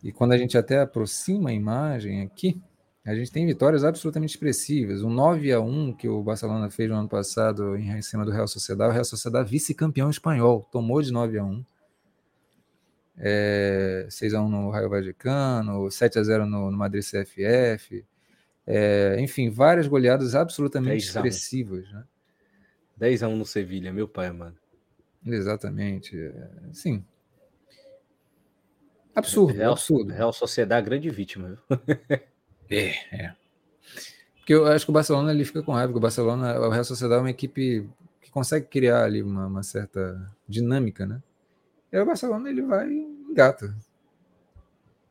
e 0.02 0.12
quando 0.12 0.32
a 0.32 0.38
gente 0.38 0.58
até 0.58 0.80
aproxima 0.80 1.50
a 1.50 1.52
imagem 1.52 2.22
aqui, 2.22 2.60
a 3.06 3.14
gente 3.14 3.30
tem 3.30 3.46
vitórias 3.46 3.84
absolutamente 3.84 4.34
expressivas. 4.34 5.00
O 5.02 5.08
9 5.08 5.52
a 5.52 5.60
1 5.60 5.92
que 5.92 6.08
o 6.08 6.20
Barcelona 6.24 6.68
fez 6.68 6.90
no 6.90 6.96
ano 6.96 7.08
passado 7.08 7.76
em 7.76 8.02
cima 8.02 8.24
do 8.24 8.32
Real 8.32 8.48
Sociedade, 8.48 8.90
o 8.90 8.92
Real 8.92 9.04
Sociedade 9.04 9.48
vice-campeão 9.48 10.10
espanhol, 10.10 10.68
tomou 10.72 11.00
de 11.00 11.12
9 11.12 11.38
a 11.38 11.44
1. 11.44 11.64
é, 13.18 14.06
6x1 14.10 14.48
no 14.48 14.70
Raio 14.70 14.90
Vallecano, 14.90 15.84
7x0 15.86 16.44
no, 16.46 16.70
no 16.70 16.76
Madrid 16.76 17.04
CFF, 17.04 18.04
é, 18.66 19.16
enfim, 19.20 19.50
várias 19.50 19.86
goleadas 19.86 20.34
absolutamente 20.34 21.06
expressivas. 21.06 21.88
Né? 21.92 22.04
10x1 23.00 23.36
no 23.36 23.46
Sevilha, 23.46 23.92
meu 23.92 24.08
pai, 24.08 24.32
mano. 24.32 24.56
Exatamente. 25.24 26.18
É, 26.18 26.48
sim. 26.72 27.04
Absurdo, 29.14 29.56
Real, 29.56 29.72
absurdo. 29.72 30.12
Real 30.12 30.32
Sociedade, 30.32 30.86
grande 30.86 31.08
vítima. 31.08 31.56
é, 32.70 32.94
é. 33.12 33.34
Porque 34.38 34.54
eu 34.54 34.66
acho 34.66 34.84
que 34.84 34.90
o 34.90 34.94
Barcelona 34.94 35.32
ele 35.32 35.44
fica 35.44 35.62
com 35.62 35.72
raiva, 35.72 35.88
porque 35.88 35.98
o 35.98 36.00
Barcelona, 36.00 36.58
o 36.60 36.70
Real 36.70 36.84
Sociedade 36.84 37.18
é 37.18 37.22
uma 37.22 37.30
equipe 37.30 37.88
que 38.22 38.30
consegue 38.30 38.66
criar 38.66 39.04
ali 39.04 39.22
uma, 39.22 39.46
uma 39.46 39.62
certa 39.62 40.32
dinâmica, 40.48 41.04
né? 41.04 41.20
E 41.92 41.96
aí 41.96 42.02
o 42.02 42.06
Barcelona 42.06 42.48
ele 42.48 42.62
vai 42.62 42.88
engata. 42.88 43.74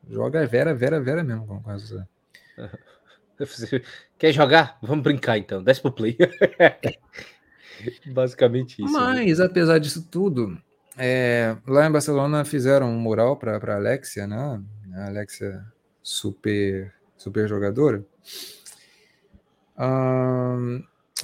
Joga 0.08 0.46
Vera, 0.46 0.74
Vera, 0.74 1.00
Vera 1.00 1.22
mesmo 1.22 1.46
com 1.46 1.56
o 1.56 1.60
Real 1.60 1.78
Sociedade. 1.78 2.08
Quer 4.18 4.32
jogar? 4.32 4.78
Vamos 4.82 5.04
brincar 5.04 5.36
então. 5.36 5.62
Desce 5.62 5.82
pro 5.82 5.92
play. 5.92 6.16
Basicamente 8.06 8.82
isso. 8.82 8.92
Né? 8.92 8.98
Mas, 8.98 9.38
né? 9.38 9.44
apesar 9.44 9.78
disso 9.78 10.08
tudo, 10.10 10.56
é, 10.96 11.56
lá 11.66 11.86
em 11.86 11.92
Barcelona 11.92 12.44
fizeram 12.44 12.90
um 12.90 12.98
mural 12.98 13.36
para 13.36 13.58
a 13.58 13.76
Alexia, 13.76 14.26
né? 14.26 14.62
A 14.94 15.06
Alexia 15.08 15.62
super, 16.02 16.94
super 17.16 17.48
jogadora. 17.48 18.04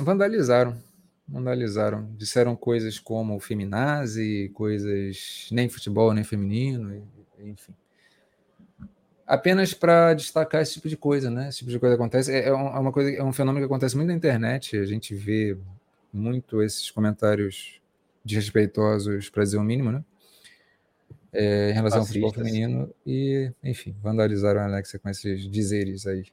vandalizaram. 0.01 0.77
Vandalizaram. 1.29 2.09
Disseram 2.17 2.55
coisas 2.57 2.99
como 2.99 3.39
feminazi, 3.41 4.51
coisas 4.55 5.49
nem 5.51 5.69
futebol, 5.69 6.13
nem 6.13 6.25
feminino, 6.25 7.03
enfim 7.39 7.75
apenas 9.33 9.73
para 9.73 10.13
destacar 10.13 10.61
esse 10.61 10.75
tipo 10.75 10.91
de 10.91 10.97
coisa, 10.97 11.31
né? 11.31 11.49
Esse 11.49 11.61
tipo 11.61 11.71
de 11.71 11.79
coisa 11.79 11.95
acontece. 11.95 12.31
É, 12.31 12.49
é, 12.49 12.53
uma 12.53 12.93
coisa, 12.93 13.11
é 13.11 13.25
um 13.25 13.33
fenômeno 13.33 13.65
que 13.65 13.73
acontece 13.73 13.97
muito 13.97 14.09
na 14.09 14.15
internet. 14.15 14.77
A 14.77 14.85
gente 14.85 15.15
vê 15.15 15.57
muito 16.13 16.63
esses 16.63 16.91
comentários 16.91 17.81
desrespeitosos, 18.23 19.31
para 19.31 19.43
dizer 19.43 19.57
o 19.57 19.63
mínimo, 19.63 19.91
né? 19.91 20.05
É, 21.33 21.71
em 21.71 21.73
relação 21.73 22.01
Fascistas. 22.01 22.25
ao 22.25 22.31
futebol 22.31 22.33
feminino 22.33 22.95
e, 23.07 23.51
enfim, 23.65 23.97
vandalizaram 24.03 24.61
a 24.61 24.65
Alexia 24.65 24.99
com 24.99 25.09
esses 25.09 25.51
dizeres 25.51 26.07
aí. 26.07 26.27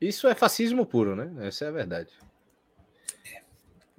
Isso 0.00 0.26
é 0.26 0.34
fascismo 0.34 0.84
puro, 0.84 1.14
né? 1.14 1.46
Essa 1.46 1.66
é 1.66 1.68
a 1.68 1.72
verdade. 1.72 2.10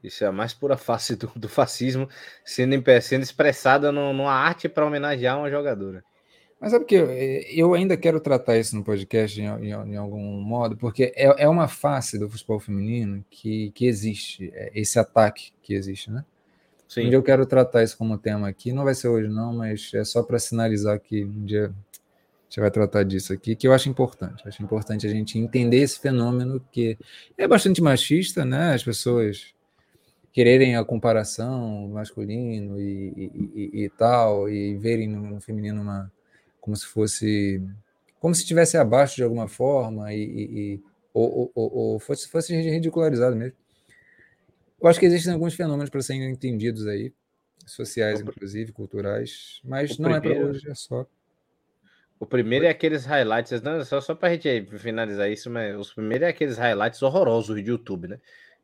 Isso 0.03 0.23
é 0.23 0.27
a 0.27 0.31
mais 0.31 0.53
pura 0.53 0.77
face 0.77 1.15
do, 1.15 1.31
do 1.35 1.49
fascismo 1.49 2.07
sendo, 2.43 2.81
sendo 3.01 3.23
expressada 3.23 3.91
no, 3.91 4.13
numa 4.13 4.31
arte 4.31 4.69
para 4.69 4.85
homenagear 4.85 5.37
uma 5.37 5.49
jogadora. 5.49 6.03
Mas 6.59 6.71
sabe 6.71 6.85
que 6.85 6.95
eu, 6.95 7.09
eh, 7.09 7.45
eu 7.53 7.73
ainda 7.73 7.95
quero 7.95 8.19
tratar 8.19 8.57
isso 8.57 8.75
no 8.75 8.83
podcast 8.83 9.39
em, 9.39 9.45
em, 9.45 9.69
em 9.71 9.95
algum 9.95 10.41
modo, 10.41 10.75
porque 10.75 11.13
é, 11.15 11.43
é, 11.43 11.47
uma 11.47 11.67
face 11.67 12.19
do 12.19 12.29
futebol 12.29 12.59
feminino 12.59 13.23
que, 13.29 13.71
que 13.71 13.85
existe, 13.85 14.51
é 14.53 14.71
esse 14.73 14.99
ataque 14.99 15.53
que 15.61 15.73
existe, 15.73 16.11
né? 16.11 16.25
Sim. 16.89 17.05
Um 17.05 17.09
dia 17.09 17.17
eu 17.19 17.23
quero 17.23 17.45
tratar 17.45 17.83
isso 17.83 17.95
como 17.95 18.17
tema 18.17 18.49
aqui, 18.49 18.73
não 18.73 18.83
vai 18.83 18.95
ser 18.95 19.09
hoje 19.09 19.29
não, 19.29 19.53
mas 19.53 19.91
é 19.93 20.03
só 20.03 20.23
para 20.23 20.39
sinalizar 20.39 20.99
que 20.99 21.23
um 21.23 21.45
dia 21.45 21.67
a 21.67 22.43
gente 22.49 22.59
vai 22.59 22.71
tratar 22.71 23.03
disso 23.03 23.31
aqui, 23.31 23.55
que 23.55 23.67
eu 23.67 23.73
acho 23.73 23.87
importante. 23.87 24.41
Acho 24.47 24.63
importante 24.63 25.05
a 25.05 25.09
gente 25.09 25.37
entender 25.37 25.77
esse 25.77 25.99
fenômeno 25.99 26.59
que 26.71 26.97
é 27.37 27.47
bastante 27.47 27.79
machista, 27.79 28.43
né? 28.43 28.73
As 28.73 28.83
pessoas 28.83 29.53
quererem 30.33 30.75
a 30.75 30.83
comparação 30.83 31.89
masculino 31.89 32.81
e, 32.81 33.13
e, 33.15 33.51
e, 33.53 33.83
e 33.83 33.89
tal, 33.89 34.49
e 34.49 34.75
verem 34.75 35.07
no, 35.07 35.21
no 35.21 35.39
feminino 35.39 35.79
uma 35.79 36.11
como 36.59 36.75
se 36.75 36.87
fosse 36.87 37.63
como 38.19 38.33
se 38.33 38.41
estivesse 38.41 38.77
abaixo 38.77 39.15
de 39.15 39.23
alguma 39.23 39.47
forma 39.47 40.11
e, 40.11 40.81
ou, 41.13 41.51
ou, 41.53 41.73
ou, 41.73 41.99
fosse, 41.99 42.27
fosse 42.27 42.59
ridicularizado 42.59 43.35
mesmo. 43.35 43.55
Eu 44.81 44.89
acho 44.89 44.99
que 44.99 45.05
existem 45.05 45.33
alguns 45.33 45.53
fenômenos 45.53 45.89
para 45.89 46.01
serem 46.01 46.31
entendidos 46.31 46.87
aí, 46.87 47.13
sociais, 47.65 48.21
inclusive, 48.21 48.71
culturais, 48.71 49.59
mas 49.63 49.97
o 49.97 50.01
não 50.01 50.11
primeiro, 50.11 50.39
é 50.39 50.41
para 50.41 50.49
hoje, 50.49 50.69
é 50.69 50.75
só. 50.75 51.05
O 52.19 52.25
primeiro 52.25 52.65
é 52.65 52.69
aqueles 52.69 53.05
highlights, 53.05 53.61
não, 53.61 53.83
só, 53.85 54.01
só 54.01 54.13
para 54.15 54.29
a 54.29 54.31
gente 54.33 54.65
finalizar 54.77 55.29
isso, 55.31 55.49
mas 55.49 55.75
os 55.75 55.93
primeiros 55.93 56.27
é 56.27 56.29
aqueles 56.29 56.57
highlights 56.57 57.01
horrorosos 57.01 57.55
de 57.61 57.69
YouTube, 57.69 58.07
né? 58.07 58.19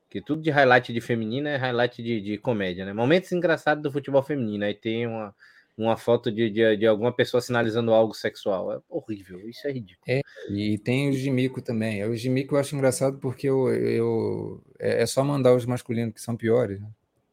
Que 0.09 0.21
tudo 0.21 0.41
de 0.41 0.49
highlight 0.49 0.93
de 0.93 1.01
feminina 1.01 1.49
é 1.49 1.57
highlight 1.57 2.01
de, 2.01 2.21
de 2.21 2.37
comédia, 2.37 2.85
né? 2.85 2.93
Momentos 2.93 3.31
engraçados 3.31 3.83
do 3.83 3.91
futebol 3.91 4.23
feminino. 4.23 4.65
Aí 4.65 4.73
tem 4.73 5.07
uma, 5.07 5.33
uma 5.77 5.97
foto 5.97 6.31
de, 6.31 6.49
de, 6.49 6.77
de, 6.77 6.87
alguma 6.87 7.11
pessoa 7.11 7.41
sinalizando 7.41 7.93
algo 7.93 8.13
sexual. 8.13 8.73
É 8.73 8.79
horrível, 8.89 9.47
isso 9.49 9.67
é 9.67 9.71
ridículo. 9.71 10.03
É, 10.07 10.21
e 10.49 10.77
tem 10.77 11.09
o 11.09 11.13
Gimico 11.13 11.61
também. 11.61 12.03
O 12.05 12.15
Gimico 12.15 12.55
eu 12.55 12.59
acho 12.59 12.75
engraçado 12.75 13.17
porque 13.17 13.47
eu, 13.47 13.69
eu, 13.73 14.63
é, 14.79 15.03
é 15.03 15.05
só 15.05 15.23
mandar 15.23 15.53
os 15.53 15.65
masculinos 15.65 16.13
que 16.13 16.21
são 16.21 16.37
piores. 16.37 16.79
Né? 16.79 16.87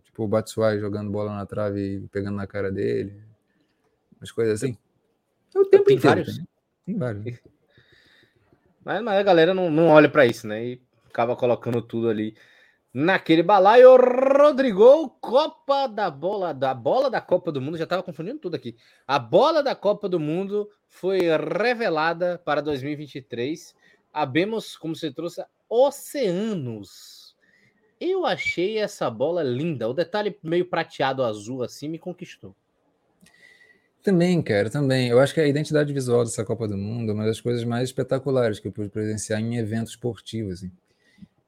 Tipo 0.04 0.24
o 0.24 0.28
Batsuai 0.28 0.78
jogando 0.78 1.10
bola 1.10 1.34
na 1.34 1.46
trave 1.46 1.96
e 1.96 2.08
pegando 2.08 2.36
na 2.36 2.46
cara 2.46 2.72
dele. 2.72 3.14
Umas 4.20 4.32
coisas 4.32 4.62
assim. 4.62 4.76
É 5.54 5.58
o 5.58 5.64
tempo 5.64 5.84
tem 5.84 5.96
inteiro, 5.96 6.16
vários. 6.16 6.38
Né? 6.38 6.44
Tem 6.86 6.96
vários. 6.96 7.38
Mas, 8.84 9.00
mas, 9.00 9.16
a 9.16 9.22
galera 9.22 9.54
não, 9.54 9.70
não 9.70 9.86
olha 9.90 10.08
para 10.08 10.26
isso, 10.26 10.44
né? 10.44 10.64
E 10.64 10.82
acaba 11.08 11.36
colocando 11.36 11.80
tudo 11.80 12.08
ali 12.08 12.34
naquele 12.92 13.42
balaio. 13.42 13.96
Rodrigo, 13.96 15.08
Copa 15.20 15.86
da 15.86 16.10
Bola, 16.10 16.52
da 16.52 16.74
bola 16.74 17.10
da 17.10 17.20
Copa 17.20 17.50
do 17.50 17.60
Mundo, 17.60 17.78
já 17.78 17.84
estava 17.84 18.02
confundindo 18.02 18.38
tudo 18.38 18.56
aqui. 18.56 18.76
A 19.06 19.18
bola 19.18 19.62
da 19.62 19.74
Copa 19.74 20.08
do 20.08 20.20
Mundo 20.20 20.68
foi 20.88 21.20
revelada 21.60 22.40
para 22.44 22.60
2023. 22.60 23.74
Abemos, 24.12 24.76
como 24.76 24.94
você 24.94 25.10
trouxe, 25.10 25.42
oceanos. 25.68 27.34
Eu 27.98 28.26
achei 28.26 28.78
essa 28.78 29.08
bola 29.08 29.42
linda. 29.42 29.88
O 29.88 29.94
detalhe 29.94 30.36
meio 30.42 30.66
prateado 30.66 31.22
azul 31.22 31.62
assim 31.62 31.88
me 31.88 31.98
conquistou. 31.98 32.54
Também, 34.02 34.42
cara, 34.42 34.68
também. 34.68 35.08
Eu 35.08 35.20
acho 35.20 35.32
que 35.32 35.40
a 35.40 35.46
identidade 35.46 35.92
visual 35.92 36.24
dessa 36.24 36.44
Copa 36.44 36.66
do 36.66 36.76
Mundo 36.76 37.12
é 37.12 37.14
uma 37.14 37.24
das 37.24 37.40
coisas 37.40 37.62
mais 37.62 37.84
espetaculares 37.84 38.58
que 38.58 38.66
eu 38.66 38.72
pude 38.72 38.88
presenciar 38.88 39.40
em 39.40 39.56
eventos 39.56 39.92
esportivos. 39.92 40.54
Assim 40.54 40.72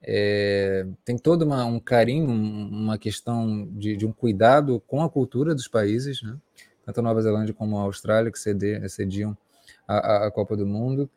é, 0.06 0.86
tem 1.02 1.16
todo 1.16 1.43
uma, 1.43 1.64
um 1.64 1.81
carinho, 1.81 2.28
uma 2.28 2.98
questão 2.98 3.66
de, 3.72 3.97
de, 3.97 4.06
um 4.06 4.12
cuidado 4.12 4.82
com 4.86 5.02
a 5.02 5.09
cultura 5.09 5.55
dos 5.55 5.66
países, 5.66 6.22
né? 6.22 6.36
tanto 6.85 7.01
a 7.01 7.02
Nova 7.02 7.22
Zelândia 7.22 7.55
como 7.55 7.78
a 7.78 7.82
Austrália, 7.82 8.31
que 8.31 8.39
cediam 8.39 9.36
a, 9.89 10.26
a, 10.26 10.31
Copa 10.31 10.55
do 10.56 10.66
Mundo. 10.66 11.09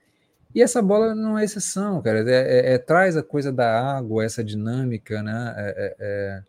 E 0.55 0.61
essa 0.61 0.81
bola 0.81 1.14
não 1.14 1.38
é 1.38 1.43
exceção, 1.43 2.01
cara. 2.01 2.19
É, 2.19 2.72
é, 2.72 2.73
é 2.76 2.77
traz 2.77 3.18
a 3.18 3.23
coisa 3.23 3.51
da 3.51 3.97
água, 3.97 4.23
essa 4.23 4.41
dinâmica, 4.41 5.22
né? 5.22 5.53
É, 5.57 6.43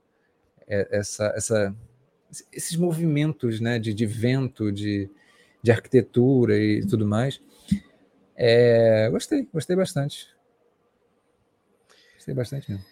é, 0.69 0.89
essa, 0.93 1.33
essa, 1.35 1.75
esses 2.53 2.77
movimentos 2.77 3.59
né? 3.59 3.81
de, 3.81 3.93
de 3.93 4.07
vento, 4.07 4.71
de, 4.71 5.11
de 5.61 5.73
arquitetura 5.73 6.57
e 6.57 6.87
tudo 6.87 7.05
mais. 7.05 7.41
gostei, 9.11 9.49
gostei 9.53 9.75
bastante. 9.75 10.38
Gostei 12.29 12.35
bastante 12.35 12.71
mesmo. 12.71 12.85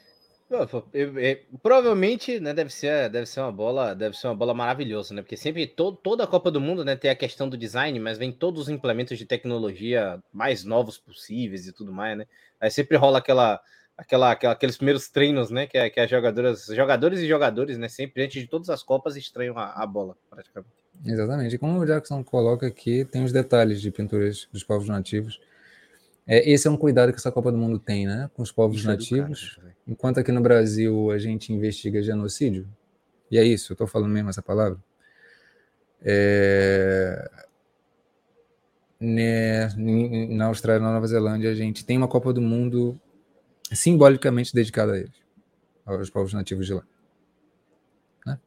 Eu, 0.48 1.18
eu, 1.18 1.38
provavelmente, 1.60 2.38
né, 2.38 2.54
deve 2.54 2.72
ser, 2.72 3.10
deve 3.10 3.26
ser 3.26 3.40
uma 3.40 3.50
bola, 3.50 3.94
deve 3.94 4.16
ser 4.16 4.28
uma 4.28 4.36
bola 4.36 4.54
maravilhosa, 4.54 5.12
né? 5.12 5.20
Porque 5.20 5.36
sempre 5.36 5.66
todo, 5.66 5.96
toda 5.96 6.22
a 6.22 6.26
Copa 6.26 6.52
do 6.52 6.60
Mundo, 6.60 6.84
né, 6.84 6.94
tem 6.94 7.10
a 7.10 7.16
questão 7.16 7.48
do 7.48 7.56
design, 7.56 7.98
mas 7.98 8.16
vem 8.16 8.30
todos 8.30 8.62
os 8.62 8.68
implementos 8.68 9.18
de 9.18 9.26
tecnologia 9.26 10.22
mais 10.32 10.62
novos 10.62 10.98
possíveis 10.98 11.66
e 11.66 11.72
tudo 11.72 11.92
mais, 11.92 12.16
né? 12.16 12.26
Aí 12.60 12.70
sempre 12.70 12.96
rola 12.96 13.18
aquela, 13.18 13.60
aquela, 13.98 14.30
aquela 14.30 14.52
aqueles 14.52 14.76
primeiros 14.76 15.08
treinos, 15.08 15.50
né, 15.50 15.66
que, 15.66 15.90
que 15.90 16.00
as 16.00 16.08
jogadoras, 16.08 16.66
jogadores 16.66 17.18
e 17.18 17.26
jogadores, 17.26 17.76
né, 17.76 17.88
sempre 17.88 18.22
antes 18.22 18.40
de 18.40 18.48
todas 18.48 18.70
as 18.70 18.84
copas 18.84 19.16
estranham 19.16 19.58
a, 19.58 19.82
a 19.82 19.84
bola, 19.84 20.16
praticamente. 20.30 20.72
Exatamente. 21.04 21.56
E 21.56 21.58
como 21.58 21.80
o 21.80 21.84
Jackson 21.84 22.22
coloca 22.22 22.68
aqui, 22.68 23.04
tem 23.04 23.24
os 23.24 23.32
detalhes 23.32 23.82
de 23.82 23.90
pinturas 23.90 24.48
dos 24.52 24.62
povos 24.62 24.88
nativos 24.88 25.40
é, 26.26 26.50
esse 26.50 26.66
é 26.66 26.70
um 26.70 26.76
cuidado 26.76 27.12
que 27.12 27.18
essa 27.18 27.30
Copa 27.30 27.52
do 27.52 27.58
Mundo 27.58 27.78
tem, 27.78 28.06
né? 28.06 28.28
Com 28.34 28.42
os 28.42 28.50
povos 28.50 28.78
isso 28.78 28.86
nativos. 28.86 29.60
É 29.64 29.70
enquanto 29.86 30.18
aqui 30.18 30.32
no 30.32 30.40
Brasil 30.40 31.10
a 31.12 31.18
gente 31.18 31.52
investiga 31.52 32.02
genocídio, 32.02 32.68
e 33.30 33.38
é 33.38 33.44
isso, 33.44 33.72
eu 33.72 33.74
estou 33.74 33.86
falando 33.86 34.10
mesmo 34.10 34.30
essa 34.30 34.42
palavra. 34.42 34.78
É... 36.02 37.30
Né, 38.98 39.68
na 40.30 40.46
Austrália 40.46 40.80
e 40.80 40.82
na 40.82 40.92
Nova 40.92 41.06
Zelândia, 41.06 41.50
a 41.50 41.54
gente 41.54 41.84
tem 41.84 41.98
uma 41.98 42.08
Copa 42.08 42.32
do 42.32 42.40
Mundo 42.40 42.98
simbolicamente 43.72 44.54
dedicada 44.54 44.92
a 44.94 44.98
eles, 44.98 45.20
aos 45.84 46.08
povos 46.08 46.32
nativos 46.32 46.66
de 46.66 46.74
lá. 46.74 46.82
Né? 48.24 48.40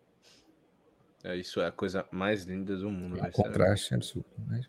É, 1.24 1.38
isso 1.38 1.62
é 1.62 1.68
a 1.68 1.72
coisa 1.72 2.06
mais 2.12 2.46
linda 2.46 2.76
do 2.76 2.90
mundo. 2.90 3.20
É 3.20 3.28
um 3.28 3.32
contraste 3.32 3.94
absurdo. 3.94 4.26
Né? 4.48 4.62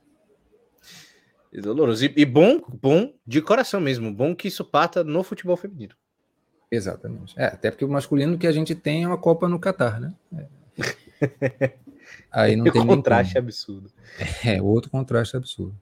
E 1.52 1.60
doloroso. 1.60 2.04
E, 2.04 2.12
e, 2.16 2.24
bom, 2.24 2.60
bom 2.80 3.12
de 3.26 3.42
coração 3.42 3.80
mesmo. 3.80 4.12
Bom 4.12 4.34
que 4.34 4.48
isso 4.48 4.64
pata 4.64 5.02
no 5.02 5.22
futebol 5.22 5.56
feminino. 5.56 5.94
Exatamente. 6.70 7.34
É, 7.36 7.46
até 7.46 7.70
porque 7.70 7.84
o 7.84 7.88
masculino 7.88 8.38
que 8.38 8.46
a 8.46 8.52
gente 8.52 8.74
tem 8.74 9.02
é 9.02 9.06
uma 9.06 9.18
Copa 9.18 9.48
no 9.48 9.58
Catar, 9.58 10.00
né? 10.00 10.14
É. 10.36 11.72
Aí 12.30 12.54
não 12.54 12.64
tem 12.70 12.86
contraste 12.86 13.36
absurdo. 13.36 13.90
É, 14.44 14.62
outro 14.62 14.90
contraste 14.90 15.36
absurdo. 15.36 15.76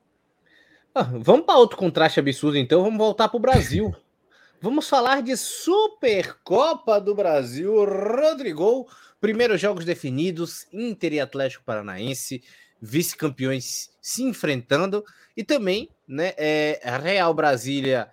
Ah, 0.95 1.03
vamos 1.03 1.45
para 1.45 1.59
outro 1.59 1.77
contraste 1.77 2.19
absurdo, 2.19 2.57
então. 2.57 2.82
Vamos 2.82 2.99
voltar 2.99 3.28
para 3.28 3.36
o 3.36 3.40
Brasil. 3.40 3.95
vamos 4.61 4.89
falar 4.89 5.23
de 5.23 5.36
Supercopa 5.36 6.99
do 7.01 7.15
Brasil. 7.15 7.85
Rodrigo, 7.85 8.89
primeiros 9.20 9.61
jogos 9.61 9.85
definidos: 9.85 10.66
Inter 10.73 11.12
e 11.12 11.20
Atlético 11.20 11.65
Paranaense, 11.65 12.43
vice-campeões 12.81 13.91
se 14.01 14.23
enfrentando. 14.23 15.05
E 15.37 15.45
também, 15.45 15.89
né, 16.07 16.33
é, 16.37 16.81
Real 17.03 17.33
Brasília 17.33 18.11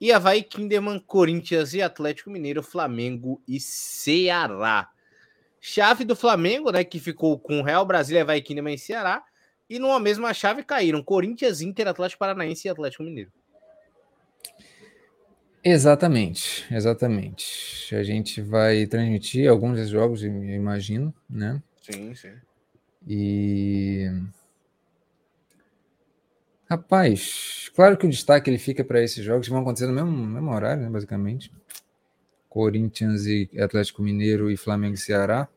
e 0.00 0.12
Havaí 0.12 0.42
Kinderman, 0.42 1.00
Corinthians 1.00 1.74
e 1.74 1.82
Atlético 1.82 2.30
Mineiro, 2.30 2.62
Flamengo 2.62 3.42
e 3.48 3.58
Ceará. 3.58 4.88
Chave 5.60 6.04
do 6.04 6.14
Flamengo, 6.14 6.70
né, 6.70 6.84
que 6.84 7.00
ficou 7.00 7.38
com 7.38 7.62
Real 7.62 7.84
Brasília, 7.84 8.22
Havaí 8.22 8.40
Kinderman 8.40 8.74
e 8.74 8.78
Ceará. 8.78 9.24
E 9.68 9.78
numa 9.78 10.00
mesma 10.00 10.32
chave 10.32 10.62
caíram 10.62 11.02
Corinthians, 11.02 11.60
Inter, 11.60 11.88
Atlético 11.88 12.20
Paranaense 12.20 12.66
e 12.66 12.70
Atlético 12.70 13.02
Mineiro. 13.02 13.30
Exatamente, 15.62 16.64
exatamente. 16.72 17.94
A 17.94 18.02
gente 18.02 18.40
vai 18.40 18.86
transmitir 18.86 19.50
alguns 19.50 19.74
desses 19.76 19.90
jogos, 19.90 20.22
imagino, 20.22 21.12
né? 21.28 21.60
Sim, 21.82 22.14
sim. 22.14 22.32
E 23.06 24.10
Rapaz, 26.70 27.70
claro 27.74 27.96
que 27.96 28.06
o 28.06 28.10
destaque 28.10 28.50
ele 28.50 28.58
fica 28.58 28.84
para 28.84 29.02
esses 29.02 29.24
jogos 29.24 29.46
que 29.46 29.52
vão 29.52 29.62
acontecer 29.62 29.86
no 29.86 29.94
mesmo, 29.94 30.10
mesmo 30.10 30.50
horário, 30.52 30.82
né, 30.82 30.90
basicamente. 30.90 31.50
Corinthians 32.46 33.24
e 33.24 33.48
Atlético 33.58 34.02
Mineiro 34.02 34.50
e 34.50 34.56
Flamengo 34.56 34.94
e 34.94 34.98
Ceará. 34.98 35.48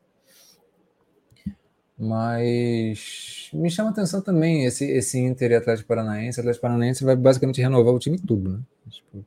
Mas 1.98 3.50
me 3.52 3.70
chama 3.70 3.90
atenção 3.90 4.22
também 4.22 4.64
esse, 4.64 4.86
esse 4.90 5.18
Inter 5.18 5.50
e 5.50 5.54
Atlético 5.56 5.88
Paranaense. 5.88 6.40
Atlético 6.40 6.62
Paranaense 6.62 7.04
vai 7.04 7.14
basicamente 7.14 7.60
renovar 7.60 7.92
o 7.92 7.98
time 7.98 8.18
tudo, 8.18 8.50
né? 8.54 8.60
Tipo, 8.88 9.24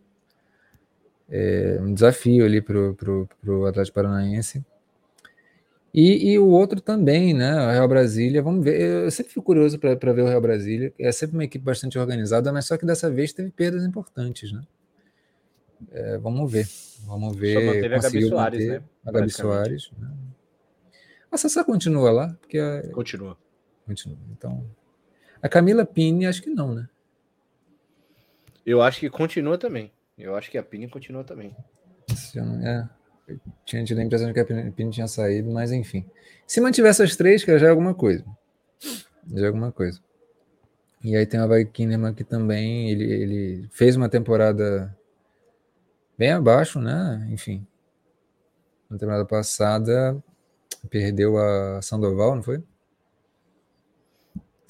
é 1.29 1.77
um 1.81 1.93
desafio 1.93 2.45
ali 2.45 2.61
para 2.61 2.79
o 2.79 3.65
Atlético 3.67 3.95
Paranaense. 3.95 4.65
E, 5.97 6.31
e, 6.31 6.37
o 6.37 6.49
outro 6.49 6.81
também, 6.81 7.33
né? 7.33 7.55
O 7.55 7.71
Real 7.71 7.87
Brasília, 7.87 8.43
vamos 8.43 8.65
ver. 8.65 8.81
Eu 8.81 9.09
sempre 9.09 9.31
fico 9.31 9.45
curioso 9.45 9.79
para 9.79 10.11
ver 10.11 10.23
o 10.23 10.27
Real 10.27 10.41
Brasília. 10.41 10.93
É 10.99 11.09
sempre 11.09 11.37
uma 11.37 11.45
equipe 11.45 11.63
bastante 11.63 11.97
organizada, 11.97 12.51
mas 12.51 12.65
só 12.65 12.75
que 12.75 12.85
dessa 12.85 13.09
vez 13.09 13.31
teve 13.31 13.49
perdas 13.49 13.85
importantes, 13.85 14.51
né? 14.51 14.61
É, 15.93 16.17
vamos 16.17 16.51
ver. 16.51 16.67
Vamos 17.05 17.37
ver. 17.37 17.53
Só 17.53 17.65
manteve 17.65 17.95
a 17.95 17.99
Gabi 17.99 18.27
Soares, 18.27 18.67
né? 18.67 18.83
A 19.05 19.11
Gabi 19.13 19.29
Soares. 19.29 19.91
Né? 19.97 20.11
A 21.31 21.37
Sassá 21.37 21.63
continua 21.63 22.11
lá? 22.11 22.37
Porque 22.41 22.59
a... 22.59 22.89
Continua. 22.91 23.37
Continua. 23.85 24.17
Então. 24.33 24.65
A 25.41 25.47
Camila 25.47 25.85
Pini, 25.85 26.25
acho 26.25 26.41
que 26.41 26.49
não, 26.49 26.75
né? 26.75 26.89
Eu 28.65 28.81
acho 28.81 28.99
que 28.99 29.09
continua 29.09 29.57
também. 29.57 29.93
Eu 30.17 30.35
acho 30.35 30.51
que 30.51 30.57
a 30.57 30.63
Pini 30.63 30.89
continua 30.89 31.23
também. 31.23 31.55
É. 32.63 32.85
Eu 33.27 33.39
tinha 33.65 33.83
tido 33.83 33.99
a 33.99 34.03
impressão 34.03 34.27
de 34.27 34.33
que 34.33 34.39
a 34.39 34.71
Pini 34.71 34.91
tinha 34.91 35.07
saído, 35.07 35.51
mas 35.51 35.71
enfim. 35.71 36.05
Se 36.45 36.61
mantiver 36.61 36.91
essas 36.91 37.15
três, 37.15 37.43
que 37.43 37.57
já 37.57 37.67
é 37.67 37.69
alguma 37.69 37.93
coisa. 37.93 38.23
Já 39.33 39.45
é 39.45 39.47
alguma 39.47 39.71
coisa. 39.71 39.99
E 41.03 41.15
aí 41.15 41.25
tem 41.25 41.39
o 41.39 41.43
Havaí 41.43 41.65
que 41.65 42.23
também 42.23 42.89
ele, 42.89 43.03
ele 43.03 43.69
fez 43.71 43.95
uma 43.95 44.09
temporada 44.09 44.95
bem 46.17 46.31
abaixo, 46.31 46.79
né? 46.79 47.27
Enfim. 47.31 47.65
Na 48.89 48.97
temporada 48.97 49.25
passada 49.25 50.17
perdeu 50.89 51.37
a 51.37 51.81
Sandoval, 51.81 52.35
não 52.35 52.43
foi? 52.43 52.57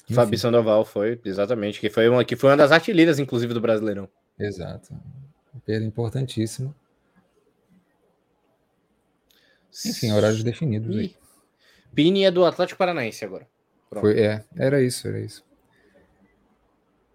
Enfim. 0.04 0.14
Fabi 0.14 0.38
Sandoval 0.38 0.84
foi, 0.84 1.20
exatamente, 1.24 1.80
que 1.80 1.90
foi 1.90 2.08
uma 2.08 2.24
que 2.24 2.36
foi 2.36 2.50
uma 2.50 2.56
das 2.56 2.70
artilheiras 2.70 3.18
inclusive 3.18 3.52
do 3.52 3.60
Brasileirão. 3.60 4.08
Exato. 4.38 4.94
Perda 5.64 5.84
importantíssima. 5.84 6.74
Enfim, 9.84 10.12
horários 10.12 10.42
definidos 10.42 10.96
aí. 10.96 11.14
Pini 11.94 12.24
é 12.24 12.30
do 12.30 12.44
Atlético 12.44 12.78
Paranaense 12.78 13.24
agora. 13.24 13.46
Foi, 13.90 14.18
é, 14.20 14.44
era 14.56 14.82
isso, 14.82 15.06
era 15.08 15.20
isso. 15.20 15.44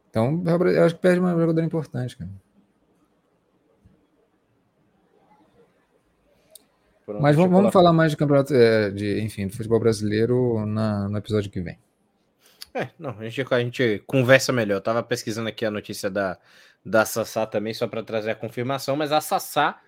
Então, 0.09 0.43
eu 0.45 0.85
acho 0.85 0.95
que 0.95 1.01
perde 1.01 1.19
uma 1.19 1.31
jogadora 1.31 1.65
importante, 1.65 2.17
cara. 2.17 2.29
Pronto, 7.05 7.21
Mas 7.21 7.35
vamos, 7.35 7.51
vamos 7.51 7.73
falar 7.73 7.93
mais 7.93 8.11
de 8.11 8.17
campeonato, 8.17 8.53
é, 8.53 8.89
de, 8.89 9.21
enfim, 9.21 9.47
do 9.47 9.53
futebol 9.53 9.79
brasileiro 9.79 10.65
na, 10.65 11.09
no 11.09 11.17
episódio 11.17 11.49
que 11.49 11.61
vem. 11.61 11.77
É, 12.73 12.89
não, 12.97 13.11
a 13.19 13.23
gente, 13.27 13.53
a 13.53 13.59
gente 13.59 14.03
conversa 14.07 14.53
melhor. 14.53 14.75
Eu 14.75 14.81
tava 14.81 15.03
pesquisando 15.03 15.49
aqui 15.49 15.65
a 15.65 15.71
notícia 15.71 16.09
da, 16.09 16.37
da 16.85 17.05
Sassá 17.05 17.45
também, 17.45 17.73
só 17.73 17.87
para 17.87 18.03
trazer 18.03 18.31
a 18.31 18.35
confirmação, 18.35 18.95
mas 18.95 19.11
a 19.11 19.19
Sassá 19.19 19.79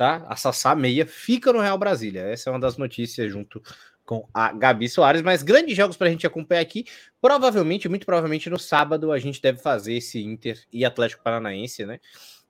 tá? 0.00 0.24
A 0.30 0.34
Sassá 0.34 0.74
Meia 0.74 1.04
fica 1.04 1.52
no 1.52 1.60
Real 1.60 1.76
Brasília. 1.76 2.22
Essa 2.22 2.48
é 2.48 2.52
uma 2.54 2.58
das 2.58 2.78
notícias 2.78 3.30
junto 3.30 3.62
com 4.02 4.26
a 4.32 4.50
Gabi 4.50 4.88
Soares, 4.88 5.20
mas 5.20 5.42
grandes 5.42 5.76
jogos 5.76 5.94
para 5.94 6.06
a 6.06 6.10
gente 6.10 6.26
acompanhar 6.26 6.62
aqui. 6.62 6.86
Provavelmente, 7.20 7.86
muito 7.86 8.06
provavelmente 8.06 8.48
no 8.48 8.58
sábado 8.58 9.12
a 9.12 9.18
gente 9.18 9.42
deve 9.42 9.58
fazer 9.58 9.92
esse 9.92 10.18
Inter 10.18 10.58
e 10.72 10.86
Atlético 10.86 11.22
Paranaense, 11.22 11.84
né? 11.84 12.00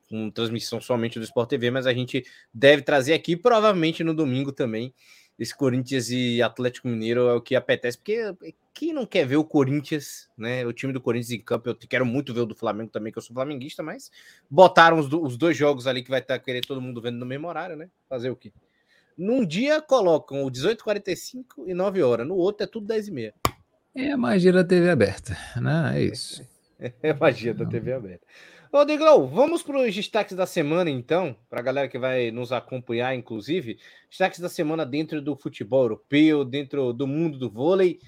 Com 0.09 0.31
transmissão 0.31 0.81
somente 0.81 1.19
do 1.19 1.25
Sport 1.25 1.51
TV, 1.51 1.73
mas 1.73 1.89
a 1.89 1.93
gente 1.93 2.25
deve 2.55 2.83
trazer 2.83 3.15
aqui, 3.15 3.37
provavelmente 3.37 4.05
no 4.05 4.15
domingo 4.15 4.53
também, 4.53 4.95
esse 5.41 5.57
Corinthians 5.57 6.11
e 6.11 6.43
Atlético 6.43 6.87
Mineiro 6.87 7.27
é 7.27 7.33
o 7.33 7.41
que 7.41 7.57
apetece, 7.57 7.97
porque 7.97 8.55
quem 8.75 8.93
não 8.93 9.07
quer 9.07 9.27
ver 9.27 9.37
o 9.37 9.45
Corinthians, 9.45 10.29
né? 10.37 10.67
O 10.67 10.73
time 10.73 10.93
do 10.93 11.01
Corinthians 11.01 11.31
em 11.31 11.41
campo, 11.41 11.71
eu 11.71 11.75
quero 11.75 12.05
muito 12.05 12.35
ver 12.35 12.43
o 12.43 12.47
do 12.47 12.55
Flamengo 12.55 12.91
também, 12.91 13.11
que 13.11 13.17
eu 13.17 13.23
sou 13.23 13.33
flamenguista, 13.33 13.83
mas 13.83 14.11
botaram 14.51 14.99
os, 14.99 15.11
os 15.11 15.39
dois 15.39 15.57
jogos 15.57 15.87
ali 15.87 16.03
que 16.03 16.11
vai 16.11 16.21
estar 16.21 16.39
tá, 16.39 16.45
querer 16.45 16.61
todo 16.61 16.83
mundo 16.83 17.01
vendo 17.01 17.17
no 17.17 17.25
mesmo 17.25 17.49
horário, 17.49 17.75
né? 17.75 17.89
Fazer 18.07 18.29
o 18.29 18.37
quê? 18.37 18.53
Num 19.17 19.43
dia 19.43 19.81
colocam 19.81 20.45
o 20.45 20.51
18h45 20.51 21.45
e 21.67 21.73
9 21.73 22.03
horas, 22.03 22.29
no 22.29 22.35
outro 22.35 22.65
é 22.65 22.67
tudo 22.67 22.87
10 22.87 23.09
e 23.09 23.11
meia. 23.11 23.35
É 23.95 24.13
a 24.13 24.19
magia 24.19 24.53
da 24.53 24.63
TV 24.63 24.91
aberta, 24.91 25.39
né? 25.57 25.93
É 25.95 26.03
isso. 26.05 26.47
É 27.03 27.11
a 27.11 27.15
magia 27.15 27.55
da 27.55 27.65
TV 27.65 27.95
aberta. 27.95 28.27
Rodrigo, 28.73 29.27
vamos 29.27 29.65
para 29.65 29.81
os 29.81 29.93
destaques 29.93 30.37
da 30.37 30.47
semana, 30.47 30.89
então, 30.89 31.37
para 31.49 31.59
a 31.59 31.63
galera 31.63 31.89
que 31.89 31.99
vai 31.99 32.31
nos 32.31 32.53
acompanhar, 32.53 33.17
inclusive. 33.17 33.81
Destaques 34.09 34.39
da 34.39 34.49
semana 34.49 34.87
dentro 34.87 35.21
do 35.21 35.35
futebol 35.35 35.83
europeu, 35.83 36.45
dentro 36.45 36.93
do 36.93 37.05
mundo 37.05 37.37
do 37.37 37.51
vôlei. 37.51 37.99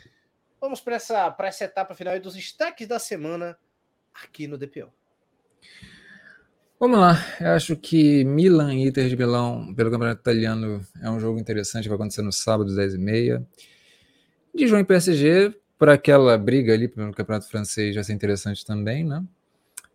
Vamos 0.61 0.81
para 0.81 0.95
essa, 0.95 1.37
essa 1.41 1.65
etapa 1.65 1.97
final 1.97 2.19
dos 2.21 2.35
destaques 2.35 2.87
da 2.87 3.01
semana 3.01 3.59
aqui 4.15 4.47
no 4.47 4.57
DPO. 4.57 4.89
Vamos 6.79 6.99
lá, 6.99 7.17
eu 7.41 7.51
acho 7.51 7.77
que 7.77 8.25
Milan 8.25 8.75
e 8.75 8.87
Inter 8.87 9.09
de 9.09 9.17
Milão, 9.17 9.75
pelo 9.75 9.91
Campeonato 9.91 10.21
Italiano, 10.21 10.87
é 11.03 11.11
um 11.11 11.19
jogo 11.19 11.41
interessante, 11.41 11.89
vai 11.89 11.97
acontecer 11.97 12.23
no 12.23 12.33
sábado, 12.33 12.71
10h30. 12.71 13.45
Dijon 14.55 14.79
e 14.79 14.85
PSG, 14.85 15.57
para 15.77 15.95
aquela 15.95 16.39
briga 16.39 16.73
ali 16.73 16.87
pelo 16.87 17.13
Campeonato 17.13 17.49
Francês, 17.49 17.97
vai 17.97 18.05
ser 18.05 18.13
interessante 18.13 18.65
também, 18.65 19.05
né? 19.05 19.25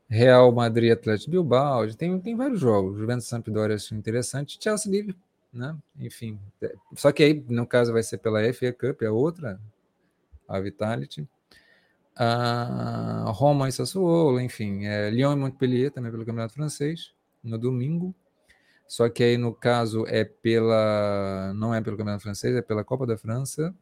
Real 0.10 0.52
Madrid, 0.54 0.92
Atlético 0.92 1.32
Bilbao, 1.32 1.94
tem, 1.96 2.18
tem 2.20 2.36
vários 2.36 2.60
jogos. 2.60 2.98
Juventus 2.98 3.28
Sampdoria 3.28 3.76
acho 3.76 3.94
interessante. 3.94 4.58
Chelsea 4.62 4.92
Liverpool, 4.92 5.22
né? 5.52 5.76
Enfim. 6.00 6.40
É, 6.62 6.74
só 6.96 7.12
que 7.12 7.24
aí, 7.24 7.46
no 7.50 7.68
caso, 7.68 7.92
vai 7.92 8.04
ser 8.04 8.18
pela 8.20 8.42
FA 8.54 8.72
Cup, 8.72 9.02
é 9.02 9.10
outra, 9.10 9.60
a 10.48 10.60
Vitality. 10.60 11.28
Roma 13.28 13.68
e 13.68 13.72
Sassuolo, 13.72 14.40
enfim. 14.40 14.86
É, 14.86 15.10
Lyon 15.10 15.34
e 15.34 15.36
Montpellier 15.36 15.92
também 15.92 16.12
pelo 16.12 16.26
Campeonato 16.26 16.54
Francês, 16.54 17.14
no 17.44 17.58
domingo. 17.58 18.16
Só 18.88 19.10
que 19.10 19.22
aí, 19.24 19.38
no 19.38 19.54
caso, 19.54 20.06
é 20.08 20.24
pela. 20.24 21.54
Não 21.54 21.76
é 21.76 21.82
pelo 21.82 21.98
Campeonato 21.98 22.24
Francês, 22.24 22.56
é 22.56 22.62
pela 22.62 22.84
Copa 22.84 23.06
da 23.06 23.18
França. 23.18 23.76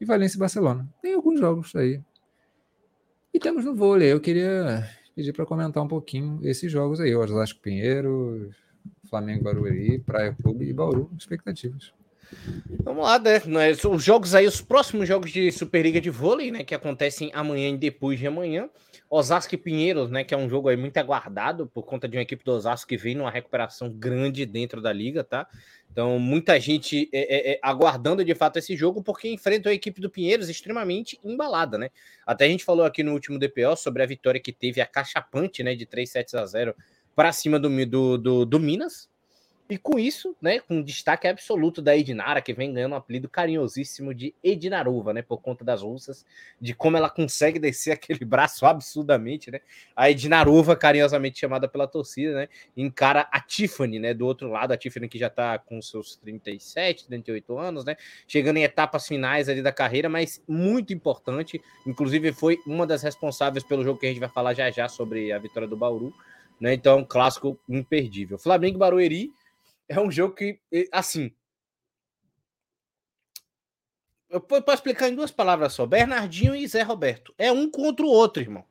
E 0.00 0.04
Valência 0.04 0.36
e 0.36 0.40
Barcelona. 0.40 0.88
Tem 1.02 1.14
alguns 1.14 1.38
jogos 1.38 1.74
aí. 1.76 2.00
E 3.34 3.38
temos 3.38 3.64
no 3.64 3.74
vôlei. 3.74 4.10
Eu 4.10 4.20
queria 4.20 4.88
pedir 5.18 5.32
para 5.32 5.44
comentar 5.44 5.82
um 5.82 5.88
pouquinho 5.88 6.38
esses 6.44 6.70
jogos 6.70 7.00
aí. 7.00 7.12
Osasco 7.12 7.58
Pinheiro, 7.60 8.50
Flamengo 9.10 9.42
Barueri, 9.42 9.98
Praia 9.98 10.32
Clube 10.32 10.64
e 10.64 10.72
Bauru. 10.72 11.10
Expectativas. 11.18 11.92
Vamos 12.82 13.04
lá, 13.04 13.18
né? 13.18 13.40
Os 13.90 14.04
jogos 14.04 14.34
aí, 14.34 14.46
os 14.46 14.60
próximos 14.60 15.06
jogos 15.08 15.30
de 15.30 15.50
Superliga 15.52 16.00
de 16.00 16.10
vôlei, 16.10 16.50
né? 16.50 16.64
Que 16.64 16.74
acontecem 16.74 17.30
amanhã 17.34 17.70
e 17.70 17.76
depois 17.76 18.18
de 18.18 18.26
amanhã. 18.26 18.68
Osasco 19.10 19.54
e 19.54 19.58
Pinheiros, 19.58 20.10
né? 20.10 20.22
Que 20.24 20.34
é 20.34 20.36
um 20.36 20.48
jogo 20.48 20.68
aí 20.68 20.76
muito 20.76 20.96
aguardado 20.98 21.66
por 21.66 21.82
conta 21.84 22.06
de 22.06 22.16
uma 22.16 22.22
equipe 22.22 22.44
do 22.44 22.52
Osasco 22.52 22.88
que 22.88 22.96
vem 22.96 23.14
numa 23.14 23.30
recuperação 23.30 23.90
grande 23.90 24.44
dentro 24.44 24.80
da 24.80 24.92
liga, 24.92 25.24
tá? 25.24 25.46
Então, 25.90 26.18
muita 26.18 26.60
gente 26.60 27.08
é, 27.12 27.20
é, 27.20 27.52
é, 27.52 27.58
aguardando 27.62 28.24
de 28.24 28.34
fato 28.34 28.58
esse 28.58 28.76
jogo, 28.76 29.02
porque 29.02 29.28
enfrenta 29.28 29.70
a 29.70 29.74
equipe 29.74 30.00
do 30.00 30.10
Pinheiros 30.10 30.48
extremamente 30.48 31.18
embalada, 31.24 31.78
né? 31.78 31.90
Até 32.26 32.44
a 32.44 32.48
gente 32.48 32.64
falou 32.64 32.84
aqui 32.84 33.02
no 33.02 33.12
último 33.12 33.38
DPO 33.38 33.76
sobre 33.76 34.02
a 34.02 34.06
vitória 34.06 34.40
que 34.40 34.52
teve 34.52 34.80
a 34.80 34.86
Cachapante, 34.86 35.62
né? 35.62 35.74
De 35.74 35.86
3 35.86 36.08
sets 36.08 36.34
a 36.34 36.44
0 36.44 36.74
para 37.16 37.32
cima 37.32 37.58
do, 37.58 37.68
do, 37.86 38.18
do, 38.18 38.44
do 38.44 38.60
Minas, 38.60 39.08
E 39.70 39.76
com 39.76 39.98
isso, 39.98 40.34
né, 40.40 40.60
com 40.60 40.82
destaque 40.82 41.28
absoluto 41.28 41.82
da 41.82 41.94
Edinara, 41.94 42.40
que 42.40 42.54
vem 42.54 42.72
ganhando 42.72 42.92
um 42.92 42.96
apelido 42.96 43.28
carinhosíssimo 43.28 44.14
de 44.14 44.34
Edinarova, 44.42 45.12
né, 45.12 45.20
por 45.20 45.42
conta 45.42 45.62
das 45.62 45.82
russas, 45.82 46.24
de 46.58 46.74
como 46.74 46.96
ela 46.96 47.10
consegue 47.10 47.58
descer 47.58 47.92
aquele 47.92 48.24
braço 48.24 48.64
absurdamente, 48.64 49.50
né? 49.50 49.60
A 49.94 50.10
Edinarova, 50.10 50.74
carinhosamente 50.74 51.38
chamada 51.38 51.68
pela 51.68 51.86
torcida, 51.86 52.32
né, 52.32 52.48
encara 52.74 53.28
a 53.30 53.40
Tiffany, 53.40 53.98
né, 53.98 54.14
do 54.14 54.26
outro 54.26 54.48
lado, 54.48 54.72
a 54.72 54.76
Tiffany 54.76 55.06
que 55.06 55.18
já 55.18 55.28
tá 55.28 55.58
com 55.58 55.82
seus 55.82 56.16
37, 56.16 57.06
38 57.06 57.58
anos, 57.58 57.84
né, 57.84 57.96
chegando 58.26 58.56
em 58.56 58.62
etapas 58.62 59.06
finais 59.06 59.50
ali 59.50 59.60
da 59.60 59.72
carreira, 59.72 60.08
mas 60.08 60.42
muito 60.48 60.94
importante, 60.94 61.60
inclusive 61.86 62.32
foi 62.32 62.58
uma 62.66 62.86
das 62.86 63.02
responsáveis 63.02 63.62
pelo 63.62 63.84
jogo 63.84 64.00
que 64.00 64.06
a 64.06 64.08
gente 64.08 64.20
vai 64.20 64.30
falar 64.30 64.54
já 64.54 64.70
já 64.70 64.88
sobre 64.88 65.30
a 65.30 65.38
vitória 65.38 65.68
do 65.68 65.76
Bauru, 65.76 66.14
né? 66.60 66.74
Então, 66.74 67.04
clássico 67.04 67.58
imperdível. 67.68 68.38
Flamengo 68.38 68.78
Barueri 68.78 69.32
é 69.88 70.00
um 70.00 70.10
jogo 70.10 70.34
que, 70.34 70.60
assim. 70.92 71.32
Eu 74.28 74.40
posso 74.40 74.74
explicar 74.74 75.08
em 75.08 75.14
duas 75.14 75.30
palavras 75.30 75.72
só: 75.72 75.86
Bernardinho 75.86 76.54
e 76.54 76.66
Zé 76.66 76.82
Roberto. 76.82 77.34
É 77.38 77.50
um 77.50 77.70
contra 77.70 78.04
o 78.04 78.10
outro, 78.10 78.42
irmão. 78.42 78.64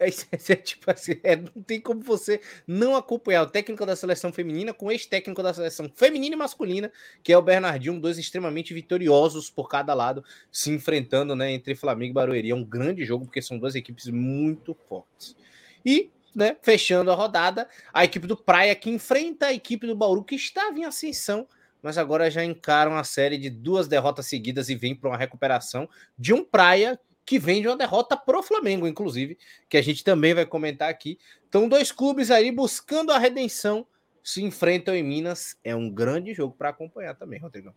É, 0.00 0.08
é, 0.08 0.52
é 0.52 0.56
tipo 0.56 0.90
assim, 0.90 1.20
é, 1.22 1.36
não 1.36 1.62
tem 1.62 1.80
como 1.80 2.00
você 2.00 2.40
não 2.66 2.94
acompanhar 2.94 3.42
o 3.42 3.50
técnico 3.50 3.84
da 3.84 3.96
seleção 3.96 4.32
feminina 4.32 4.72
com 4.72 4.86
o 4.86 4.92
ex-técnico 4.92 5.42
da 5.42 5.52
seleção 5.52 5.90
feminina 5.94 6.36
e 6.36 6.38
masculina, 6.38 6.92
que 7.22 7.32
é 7.32 7.38
o 7.38 7.42
Bernardinho, 7.42 8.00
dois 8.00 8.18
extremamente 8.18 8.72
vitoriosos 8.72 9.50
por 9.50 9.68
cada 9.68 9.94
lado, 9.94 10.24
se 10.52 10.70
enfrentando 10.70 11.34
né, 11.34 11.52
entre 11.52 11.74
Flamengo 11.74 12.12
e 12.12 12.14
Barueri. 12.14 12.50
É 12.50 12.54
um 12.54 12.64
grande 12.64 13.04
jogo, 13.04 13.24
porque 13.24 13.42
são 13.42 13.58
duas 13.58 13.74
equipes 13.74 14.06
muito 14.06 14.74
fortes. 14.88 15.36
E 15.84 16.10
né, 16.38 16.56
fechando 16.62 17.10
a 17.10 17.14
rodada, 17.16 17.68
a 17.92 18.04
equipe 18.04 18.24
do 18.24 18.36
Praia 18.36 18.72
que 18.76 18.88
enfrenta 18.88 19.46
a 19.46 19.52
equipe 19.52 19.88
do 19.88 19.96
Bauru, 19.96 20.22
que 20.22 20.36
estava 20.36 20.78
em 20.78 20.84
ascensão, 20.84 21.48
mas 21.82 21.98
agora 21.98 22.30
já 22.30 22.44
encaram 22.44 22.92
uma 22.92 23.02
série 23.02 23.36
de 23.36 23.50
duas 23.50 23.88
derrotas 23.88 24.26
seguidas 24.26 24.68
e 24.68 24.76
vem 24.76 24.94
para 24.94 25.10
uma 25.10 25.16
recuperação 25.16 25.88
de 26.16 26.32
um 26.32 26.44
Praia 26.44 26.98
que 27.26 27.40
vem 27.40 27.60
de 27.60 27.66
uma 27.66 27.76
derrota 27.76 28.16
pro 28.16 28.40
Flamengo, 28.40 28.86
inclusive, 28.86 29.36
que 29.68 29.76
a 29.76 29.82
gente 29.82 30.04
também 30.04 30.32
vai 30.32 30.46
comentar 30.46 30.88
aqui. 30.88 31.18
Então, 31.48 31.68
dois 31.68 31.90
clubes 31.90 32.30
aí 32.30 32.52
buscando 32.52 33.10
a 33.10 33.18
redenção 33.18 33.84
se 34.22 34.42
enfrentam 34.42 34.94
em 34.94 35.02
Minas. 35.02 35.56
É 35.64 35.74
um 35.74 35.90
grande 35.90 36.32
jogo 36.32 36.54
para 36.56 36.68
acompanhar 36.68 37.16
também, 37.16 37.40
Rodrigo. 37.40 37.74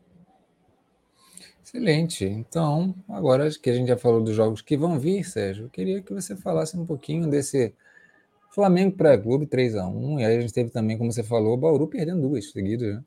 Excelente. 1.63 2.25
Então, 2.25 2.95
agora 3.09 3.49
que 3.51 3.69
a 3.71 3.73
gente 3.73 3.87
já 3.87 3.97
falou 3.97 4.21
dos 4.23 4.35
jogos 4.35 4.61
que 4.61 4.77
vão 4.77 4.99
vir, 4.99 5.23
Sérgio, 5.25 5.65
eu 5.65 5.69
queria 5.69 6.01
que 6.01 6.13
você 6.13 6.35
falasse 6.35 6.77
um 6.77 6.85
pouquinho 6.85 7.27
desse 7.27 7.73
Flamengo 8.51 8.97
para 8.97 9.17
Clube 9.17 9.47
3 9.47 9.75
a 9.77 9.87
1 9.87 10.19
e 10.19 10.25
aí 10.25 10.37
a 10.37 10.41
gente 10.41 10.53
teve 10.53 10.69
também, 10.69 10.97
como 10.97 11.11
você 11.11 11.23
falou, 11.23 11.53
o 11.53 11.57
Bauru 11.57 11.87
perdendo 11.87 12.27
duas 12.27 12.51
seguidas, 12.51 12.95
né? 12.95 13.03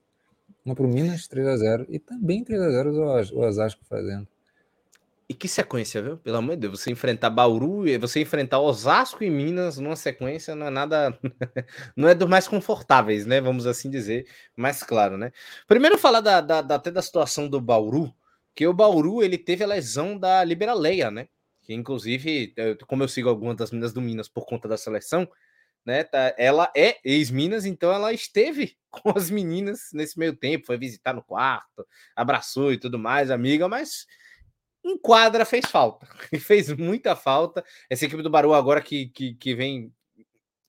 Uma 0.64 0.74
para 0.74 0.86
o 0.86 0.88
Minas 0.88 1.28
3 1.28 1.46
a 1.46 1.56
0 1.56 1.86
e 1.90 1.98
também 1.98 2.42
3 2.42 2.62
a 2.62 2.70
0 2.70 2.92
o 3.34 3.40
Osasco 3.40 3.84
fazendo. 3.84 4.26
E 5.28 5.32
que 5.32 5.48
sequência, 5.48 6.02
viu? 6.02 6.16
Pelo 6.18 6.38
amor 6.38 6.54
de 6.54 6.62
Deus, 6.62 6.80
você 6.80 6.90
enfrentar 6.90 7.30
Bauru 7.30 7.86
e 7.86 7.96
você 7.98 8.20
enfrentar 8.20 8.60
Osasco 8.60 9.24
e 9.24 9.30
Minas 9.30 9.78
numa 9.78 9.96
sequência 9.96 10.54
não 10.54 10.66
é 10.66 10.70
nada. 10.70 11.18
não 11.96 12.08
é 12.08 12.14
dos 12.14 12.28
mais 12.28 12.46
confortáveis, 12.46 13.24
né? 13.26 13.40
Vamos 13.40 13.66
assim 13.66 13.90
dizer. 13.90 14.26
Mas 14.56 14.82
claro, 14.82 15.16
né? 15.16 15.32
Primeiro 15.66 15.98
falar 15.98 16.20
da, 16.20 16.40
da, 16.40 16.62
da, 16.62 16.74
até 16.74 16.90
da 16.90 17.00
situação 17.00 17.48
do 17.48 17.60
Bauru, 17.60 18.14
que 18.54 18.66
o 18.66 18.74
Bauru 18.74 19.22
ele 19.22 19.38
teve 19.38 19.64
a 19.64 19.66
lesão 19.66 20.18
da 20.18 20.44
Liberaleia, 20.44 21.10
né? 21.10 21.28
Que 21.64 21.74
inclusive, 21.74 22.54
como 22.86 23.02
eu 23.02 23.08
sigo 23.08 23.28
algumas 23.28 23.56
das 23.56 23.70
meninas 23.70 23.92
do 23.92 24.00
Minas 24.00 24.28
por 24.28 24.46
conta 24.46 24.68
da 24.68 24.76
seleção, 24.76 25.28
né? 25.84 26.04
Tá, 26.04 26.34
ela 26.38 26.70
é 26.76 26.98
ex-Minas, 27.04 27.64
então 27.64 27.92
ela 27.92 28.12
esteve 28.12 28.76
com 28.90 29.10
as 29.16 29.30
meninas 29.30 29.88
nesse 29.92 30.18
meio 30.18 30.36
tempo, 30.36 30.66
foi 30.66 30.78
visitar 30.78 31.12
no 31.12 31.22
quarto, 31.22 31.86
abraçou 32.14 32.72
e 32.72 32.78
tudo 32.78 32.98
mais, 32.98 33.30
amiga, 33.30 33.68
mas 33.68 34.06
em 34.84 34.98
quadra 34.98 35.44
fez 35.44 35.66
falta, 35.66 36.06
fez 36.40 36.70
muita 36.72 37.16
falta. 37.16 37.64
Essa 37.88 38.04
equipe 38.04 38.22
do 38.22 38.30
Baru 38.30 38.54
agora 38.54 38.80
que, 38.82 39.08
que, 39.08 39.34
que 39.34 39.54
vem 39.54 39.92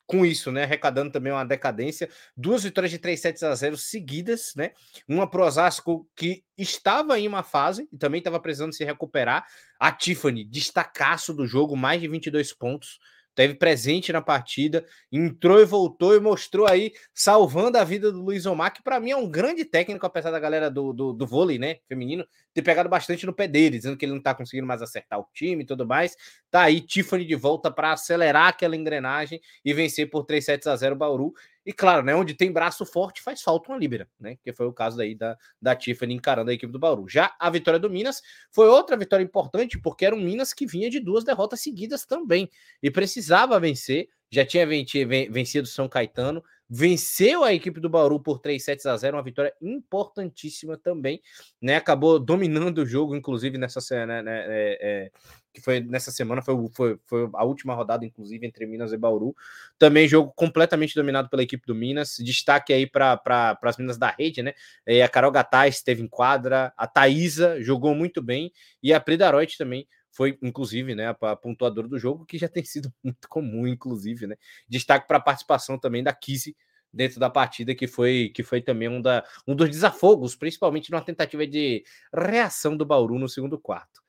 com 0.08 0.26
isso, 0.26 0.52
né? 0.52 0.64
Arrecadando 0.64 1.12
também 1.12 1.32
uma 1.32 1.46
decadência. 1.46 2.10
Duas 2.36 2.64
vitórias 2.64 2.92
de 2.92 3.00
3 3.00 3.20
sets 3.20 3.44
a 3.44 3.54
0 3.56 3.78
seguidas, 3.78 4.54
né? 4.56 4.72
Uma 5.08 5.30
pro 5.30 5.44
Osasco 5.44 6.08
que 6.16 6.44
estava 6.58 7.20
em 7.20 7.28
uma 7.28 7.44
fase 7.44 7.88
e 7.92 7.98
também 7.98 8.20
estava 8.20 8.40
precisando 8.40 8.74
se 8.74 8.84
recuperar. 8.84 9.46
A 9.80 9.92
Tiffany, 9.92 10.46
destacaço 10.46 11.34
do 11.34 11.46
jogo, 11.46 11.76
mais 11.76 12.00
de 12.00 12.08
22 12.08 12.54
pontos 12.54 13.00
teve 13.36 13.54
presente 13.56 14.12
na 14.14 14.22
partida, 14.22 14.86
entrou 15.12 15.60
e 15.60 15.66
voltou 15.66 16.16
e 16.16 16.20
mostrou 16.20 16.66
aí, 16.68 16.94
salvando 17.14 17.78
a 17.78 17.84
vida 17.84 18.12
do 18.12 18.22
Luiz 18.22 18.46
Omar, 18.46 18.74
que 18.74 18.82
para 18.82 19.00
mim 19.00 19.12
é 19.12 19.18
um 19.18 19.30
grande 19.30 19.66
técnico, 19.66 20.06
apesar 20.06 20.32
da 20.32 20.40
galera 20.40 20.72
do, 20.72 20.94
do, 20.94 21.14
do, 21.14 21.28
vôlei, 21.28 21.60
né, 21.60 21.78
feminino, 21.88 22.26
ter 22.54 22.62
pegado 22.62 22.88
bastante 22.88 23.26
no 23.26 23.34
pé 23.34 23.48
dele, 23.48 23.78
dizendo 23.78 23.98
que 23.98 24.06
ele 24.06 24.14
não 24.14 24.22
tá 24.22 24.34
conseguindo 24.34 24.66
mais 24.66 24.82
acertar 24.82 25.20
o 25.20 25.28
time 25.34 25.64
e 25.64 25.66
tudo 25.66 25.86
mais. 25.86 26.16
Tá 26.50 26.62
aí 26.62 26.80
Tiffany 26.80 27.26
de 27.26 27.36
volta 27.36 27.70
para 27.70 27.92
acelerar 27.92 28.48
aquela 28.48 28.76
engrenagem 28.76 29.42
e 29.64 29.74
vencer 29.74 30.10
por 30.10 30.24
3 30.24 30.44
sets 30.44 30.68
a 30.68 30.76
0 30.76 30.96
Bauru. 30.96 31.34
E 31.66 31.74
claro, 31.74 32.04
né, 32.06 32.16
onde 32.16 32.36
tem 32.36 32.52
braço 32.52 32.86
forte 32.86 33.22
faz 33.22 33.42
falta 33.42 33.72
uma 33.72 33.78
líbera, 33.78 34.08
né? 34.20 34.38
Que 34.44 34.54
foi 34.54 34.68
o 34.68 34.74
caso 34.74 34.98
daí 34.98 35.16
da, 35.16 35.36
da 35.60 35.76
Tiffany 35.76 36.14
encarando 36.14 36.52
a 36.52 36.54
equipe 36.54 36.72
do 36.72 36.78
Bauru. 36.78 37.10
Já 37.10 37.36
a 37.40 37.50
vitória 37.50 37.80
do 37.80 37.90
Minas 37.90 38.22
foi 38.52 38.68
outra 38.68 38.96
vitória 38.96 39.24
importante, 39.24 39.80
porque 39.80 40.06
era 40.06 40.16
um 40.16 40.22
Minas 40.22 40.54
que 40.54 40.68
vinha 40.68 40.90
de 40.90 41.00
duas 41.00 41.24
derrotas 41.24 41.62
seguidas 41.62 42.06
também 42.06 42.50
e 42.84 42.92
precisava 42.92 43.60
vencer. 43.60 44.08
Já 44.32 44.46
tinha 44.46 44.68
vencido 44.68 45.68
São 45.68 45.88
Caetano, 45.88 46.44
venceu 46.70 47.44
a 47.44 47.54
equipe 47.54 47.80
do 47.80 47.90
Bauru 47.90 48.20
por 48.20 48.40
3 48.40 48.64
sets 48.64 48.86
a 48.86 48.98
0, 48.98 49.18
uma 49.18 49.24
vitória 49.24 49.54
importantíssima 49.62 50.78
também, 50.78 51.22
né? 51.62 51.76
Acabou 51.76 52.20
dominando 52.20 52.80
o 52.80 52.86
jogo, 52.86 53.16
inclusive 53.16 53.58
nessa 53.58 53.80
né, 54.06 54.22
né, 54.22 54.46
é, 54.48 54.78
é, 54.82 55.12
que 55.54 55.62
foi 55.62 55.80
nessa 55.80 56.12
semana, 56.12 56.42
foi, 56.42 56.56
foi, 56.74 57.00
foi 57.06 57.30
a 57.34 57.44
última 57.46 57.74
rodada, 57.74 58.06
inclusive, 58.06 58.46
entre 58.46 58.66
Minas 58.66 58.92
e 58.92 58.98
Bauru. 58.98 59.36
Também 59.78 60.08
jogo 60.08 60.34
completamente 60.36 60.96
dominado 60.96 61.30
pela 61.30 61.44
equipe 61.44 61.66
do 61.68 61.76
Minas. 61.76 62.16
Destaque 62.20 62.74
aí 62.74 62.88
para 62.88 63.16
pra, 63.18 63.58
as 63.64 63.78
Minas 63.78 63.98
da 63.98 64.10
rede, 64.10 64.42
né? 64.42 64.54
E 64.88 65.02
a 65.02 65.08
Carol 65.08 65.32
Gataz 65.32 65.76
esteve 65.76 66.02
em 66.02 66.08
quadra, 66.08 66.74
a 66.76 66.88
Thaisa 66.88 67.62
jogou 67.62 67.94
muito 67.96 68.22
bem, 68.22 68.52
e 68.82 68.94
a 68.94 69.00
Pridaroit 69.00 69.58
também 69.58 69.88
foi, 70.16 70.38
inclusive, 70.42 70.96
né, 70.96 71.08
a, 71.10 71.36
pontuadora 71.36 71.90
do 71.90 72.00
jogo, 72.00 72.26
que 72.26 72.38
já 72.38 72.48
tem 72.48 72.64
sido 72.64 72.92
muito 73.04 73.28
comum, 73.28 73.68
inclusive, 73.68 74.26
né? 74.26 74.38
Destaque 74.68 75.08
para 75.08 75.18
a 75.18 75.22
participação 75.22 75.78
também 75.78 76.02
da 76.02 76.14
Kizzy 76.14 76.56
dentro 76.92 77.20
da 77.20 77.30
partida, 77.30 77.76
que 77.76 77.86
foi, 77.86 78.32
que 78.34 78.42
foi 78.42 78.62
também 78.62 78.88
um, 78.88 79.02
da, 79.02 79.26
um 79.46 79.54
dos 79.54 79.70
desafogos, 79.70 80.34
principalmente 80.34 80.90
numa 80.90 81.04
tentativa 81.04 81.46
de 81.46 81.84
reação 82.14 82.78
do 82.78 82.86
Bauru 82.86 83.20
no 83.20 83.28
segundo 83.28 83.60
quarto. 83.60 84.02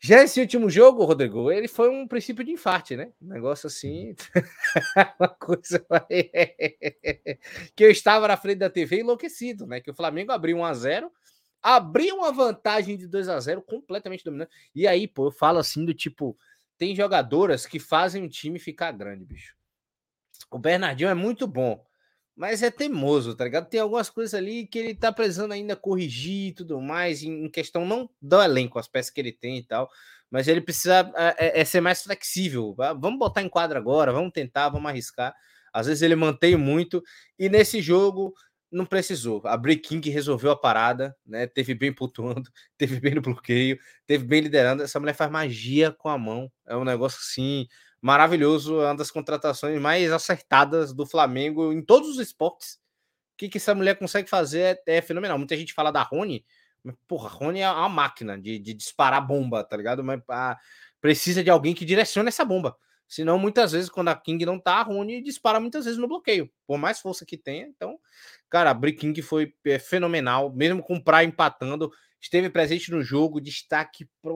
Já 0.00 0.22
esse 0.22 0.40
último 0.40 0.70
jogo, 0.70 1.04
Rodrigo, 1.04 1.50
ele 1.50 1.68
foi 1.68 1.90
um 1.90 2.06
princípio 2.08 2.44
de 2.44 2.50
infarte, 2.50 2.96
né? 2.96 3.10
Um 3.20 3.28
negócio 3.28 3.66
assim. 3.66 4.14
uma 5.18 5.28
coisa. 5.28 5.84
que 7.74 7.84
eu 7.84 7.90
estava 7.90 8.28
na 8.28 8.36
frente 8.36 8.58
da 8.58 8.70
TV 8.70 9.00
enlouquecido, 9.00 9.66
né? 9.66 9.80
Que 9.80 9.90
o 9.90 9.94
Flamengo 9.94 10.32
abriu 10.32 10.58
1 10.58 10.64
a 10.64 10.74
0 10.74 11.10
abriu 11.64 12.16
uma 12.16 12.30
vantagem 12.30 12.96
de 12.96 13.08
2 13.08 13.28
a 13.28 13.40
0 13.40 13.62
completamente 13.62 14.22
dominante. 14.22 14.52
E 14.74 14.86
aí, 14.86 15.08
pô, 15.08 15.28
eu 15.28 15.32
falo 15.32 15.58
assim 15.58 15.84
do 15.84 15.94
tipo. 15.94 16.38
Tem 16.76 16.94
jogadoras 16.94 17.66
que 17.66 17.78
fazem 17.78 18.24
o 18.24 18.28
time 18.28 18.58
ficar 18.58 18.92
grande, 18.92 19.24
bicho. 19.24 19.56
O 20.50 20.58
Bernardinho 20.58 21.08
é 21.08 21.14
muito 21.14 21.46
bom 21.46 21.84
mas 22.36 22.62
é 22.62 22.70
teimoso, 22.70 23.34
tá 23.36 23.44
ligado? 23.44 23.68
Tem 23.68 23.80
algumas 23.80 24.10
coisas 24.10 24.34
ali 24.34 24.66
que 24.66 24.78
ele 24.78 24.94
tá 24.94 25.12
precisando 25.12 25.52
ainda 25.52 25.76
corrigir 25.76 26.48
e 26.48 26.52
tudo 26.52 26.80
mais, 26.80 27.22
em, 27.22 27.48
questão 27.48 27.86
não 27.86 28.10
do 28.20 28.42
elenco, 28.42 28.78
as 28.78 28.88
peças 28.88 29.12
que 29.12 29.20
ele 29.20 29.32
tem 29.32 29.58
e 29.58 29.62
tal, 29.62 29.88
mas 30.30 30.48
ele 30.48 30.60
precisa 30.60 31.12
é, 31.16 31.60
é 31.60 31.64
ser 31.64 31.80
mais 31.80 32.02
flexível. 32.02 32.74
Vamos 32.98 33.18
botar 33.18 33.42
em 33.42 33.48
quadra 33.48 33.78
agora, 33.78 34.12
vamos 34.12 34.32
tentar, 34.32 34.68
vamos 34.68 34.88
arriscar. 34.88 35.34
Às 35.72 35.86
vezes 35.86 36.02
ele 36.02 36.16
mantém 36.16 36.56
muito, 36.56 37.02
e 37.38 37.48
nesse 37.48 37.80
jogo 37.80 38.34
não 38.74 38.84
precisou. 38.84 39.40
A 39.44 39.56
Break 39.56 39.82
King 39.88 40.10
resolveu 40.10 40.50
a 40.50 40.56
parada, 40.56 41.16
né? 41.24 41.46
Teve 41.46 41.74
bem 41.74 41.92
pontuando, 41.92 42.50
teve 42.76 43.00
bem 43.00 43.14
no 43.14 43.22
bloqueio, 43.22 43.78
teve 44.06 44.24
bem 44.24 44.40
liderando. 44.42 44.82
Essa 44.82 45.00
mulher 45.00 45.14
faz 45.14 45.30
magia 45.30 45.92
com 45.92 46.08
a 46.08 46.18
mão. 46.18 46.50
É 46.66 46.76
um 46.76 46.84
negócio 46.84 47.18
assim 47.20 47.66
maravilhoso, 48.02 48.80
é 48.80 48.86
uma 48.86 48.96
das 48.96 49.10
contratações 49.10 49.80
mais 49.80 50.12
acertadas 50.12 50.92
do 50.92 51.06
Flamengo 51.06 51.72
em 51.72 51.80
todos 51.80 52.10
os 52.10 52.18
esportes. 52.18 52.74
O 53.34 53.36
que, 53.38 53.48
que 53.48 53.58
essa 53.58 53.74
mulher 53.74 53.98
consegue 53.98 54.28
fazer 54.28 54.82
é, 54.86 54.98
é 54.98 55.02
fenomenal. 55.02 55.38
Muita 55.38 55.56
gente 55.56 55.72
fala 55.72 55.90
da 55.90 56.02
Rony, 56.02 56.44
mas, 56.82 56.94
porra, 57.08 57.30
Rony 57.30 57.60
é 57.60 57.70
uma 57.70 57.88
máquina 57.88 58.38
de, 58.38 58.58
de 58.58 58.74
disparar 58.74 59.26
bomba, 59.26 59.64
tá 59.64 59.76
ligado? 59.76 60.04
Mas 60.04 60.20
a, 60.28 60.58
precisa 61.00 61.42
de 61.42 61.50
alguém 61.50 61.74
que 61.74 61.84
direcione 61.84 62.28
essa 62.28 62.44
bomba. 62.44 62.76
Senão, 63.06 63.38
muitas 63.38 63.72
vezes, 63.72 63.88
quando 63.88 64.08
a 64.08 64.16
King 64.16 64.44
não 64.44 64.58
tá, 64.58 64.76
a 64.76 64.82
Rony 64.82 65.22
dispara 65.22 65.60
muitas 65.60 65.84
vezes 65.84 65.98
no 65.98 66.08
bloqueio. 66.08 66.50
Por 66.66 66.78
mais 66.78 67.00
força 67.00 67.24
que 67.24 67.36
tenha. 67.36 67.66
Então, 67.66 67.98
cara, 68.48 68.70
a 68.70 68.74
Brick 68.74 68.98
King 68.98 69.20
foi 69.22 69.54
é, 69.64 69.78
fenomenal. 69.78 70.52
Mesmo 70.52 70.82
com 70.82 70.96
o 70.96 71.04
Praia 71.04 71.26
empatando, 71.26 71.90
esteve 72.20 72.48
presente 72.50 72.90
no 72.90 73.02
jogo. 73.02 73.40
Destaque 73.40 74.08
para 74.22 74.32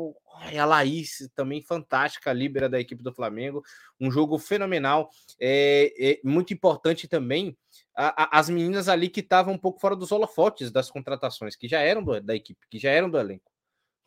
a 0.60 0.64
Laís, 0.64 1.28
também 1.34 1.62
fantástica, 1.62 2.32
líbera 2.32 2.68
da 2.68 2.78
equipe 2.78 3.02
do 3.02 3.12
Flamengo. 3.12 3.62
Um 3.98 4.10
jogo 4.10 4.38
fenomenal. 4.38 5.10
É, 5.40 5.92
é 5.98 6.20
muito 6.22 6.52
importante 6.52 7.08
também 7.08 7.56
a, 7.96 8.36
a, 8.36 8.38
as 8.38 8.48
meninas 8.48 8.88
ali 8.88 9.08
que 9.08 9.20
estavam 9.20 9.54
um 9.54 9.58
pouco 9.58 9.80
fora 9.80 9.96
dos 9.96 10.12
holofotes 10.12 10.70
das 10.70 10.90
contratações, 10.90 11.56
que 11.56 11.66
já 11.66 11.80
eram 11.80 12.02
do, 12.02 12.20
da 12.20 12.34
equipe, 12.34 12.60
que 12.70 12.78
já 12.78 12.90
eram 12.90 13.10
do 13.10 13.18
elenco 13.18 13.50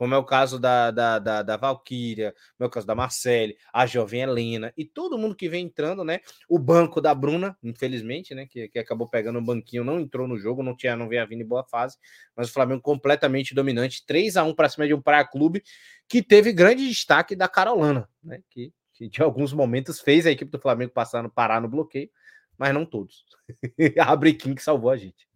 como 0.02 0.16
é 0.16 0.18
o 0.18 0.24
caso 0.24 0.58
da, 0.58 0.90
da, 0.90 1.20
da, 1.20 1.44
da 1.44 1.58
Valkyria, 1.58 2.34
como 2.58 2.66
é 2.66 2.68
o 2.68 2.72
caso 2.72 2.88
da 2.88 2.96
Marcele, 2.96 3.56
a 3.72 3.86
jovem 3.86 4.22
Helena 4.22 4.74
e 4.76 4.84
todo 4.84 5.16
mundo 5.16 5.36
que 5.36 5.48
vem 5.48 5.68
entrando, 5.68 6.04
né? 6.04 6.22
O 6.50 6.58
banco 6.58 7.00
da 7.00 7.14
Bruna, 7.14 7.56
infelizmente, 7.62 8.34
né? 8.34 8.48
Que, 8.48 8.68
que 8.68 8.80
acabou 8.80 9.08
pegando 9.08 9.36
o 9.36 9.40
um 9.44 9.46
banquinho, 9.46 9.84
não 9.84 10.00
entrou 10.00 10.28
no 10.28 10.40
jogo, 10.40 10.64
não 10.64 10.76
tinha, 10.76 10.96
não 10.96 11.08
veio 11.08 11.22
a 11.22 11.26
vindo 11.26 11.44
em 11.44 11.46
boa 11.46 11.64
fase, 11.64 12.00
mas 12.36 12.50
o 12.50 12.52
Flamengo 12.52 12.82
completamente 12.82 13.54
dominante, 13.54 14.04
3 14.04 14.38
a 14.38 14.44
1 14.44 14.56
para 14.56 14.70
cima 14.70 14.88
de 14.88 14.94
um 14.96 15.00
Praia 15.00 15.24
Clube, 15.24 15.62
que 16.10 16.24
teve 16.24 16.52
grande 16.52 16.90
destaque 16.90 17.36
da 17.36 17.48
Carolana, 17.48 18.10
né? 18.24 18.42
Que, 18.50 18.74
que 18.96 19.08
de 19.08 19.22
alguns 19.22 19.54
momentos 19.54 20.02
fez 20.02 20.26
a 20.26 20.32
equipe 20.32 20.50
do 20.50 20.60
Flamengo 20.60 20.92
passar 20.92 21.22
no 21.22 21.30
parar 21.30 21.62
no 21.62 21.70
bloqueio, 21.70 22.10
mas 22.58 22.74
não 22.74 22.88
todos. 22.88 23.24
a 24.02 24.16
Brequim 24.16 24.56
que 24.56 24.64
salvou 24.64 24.90
a 24.90 24.98
gente. 24.98 25.30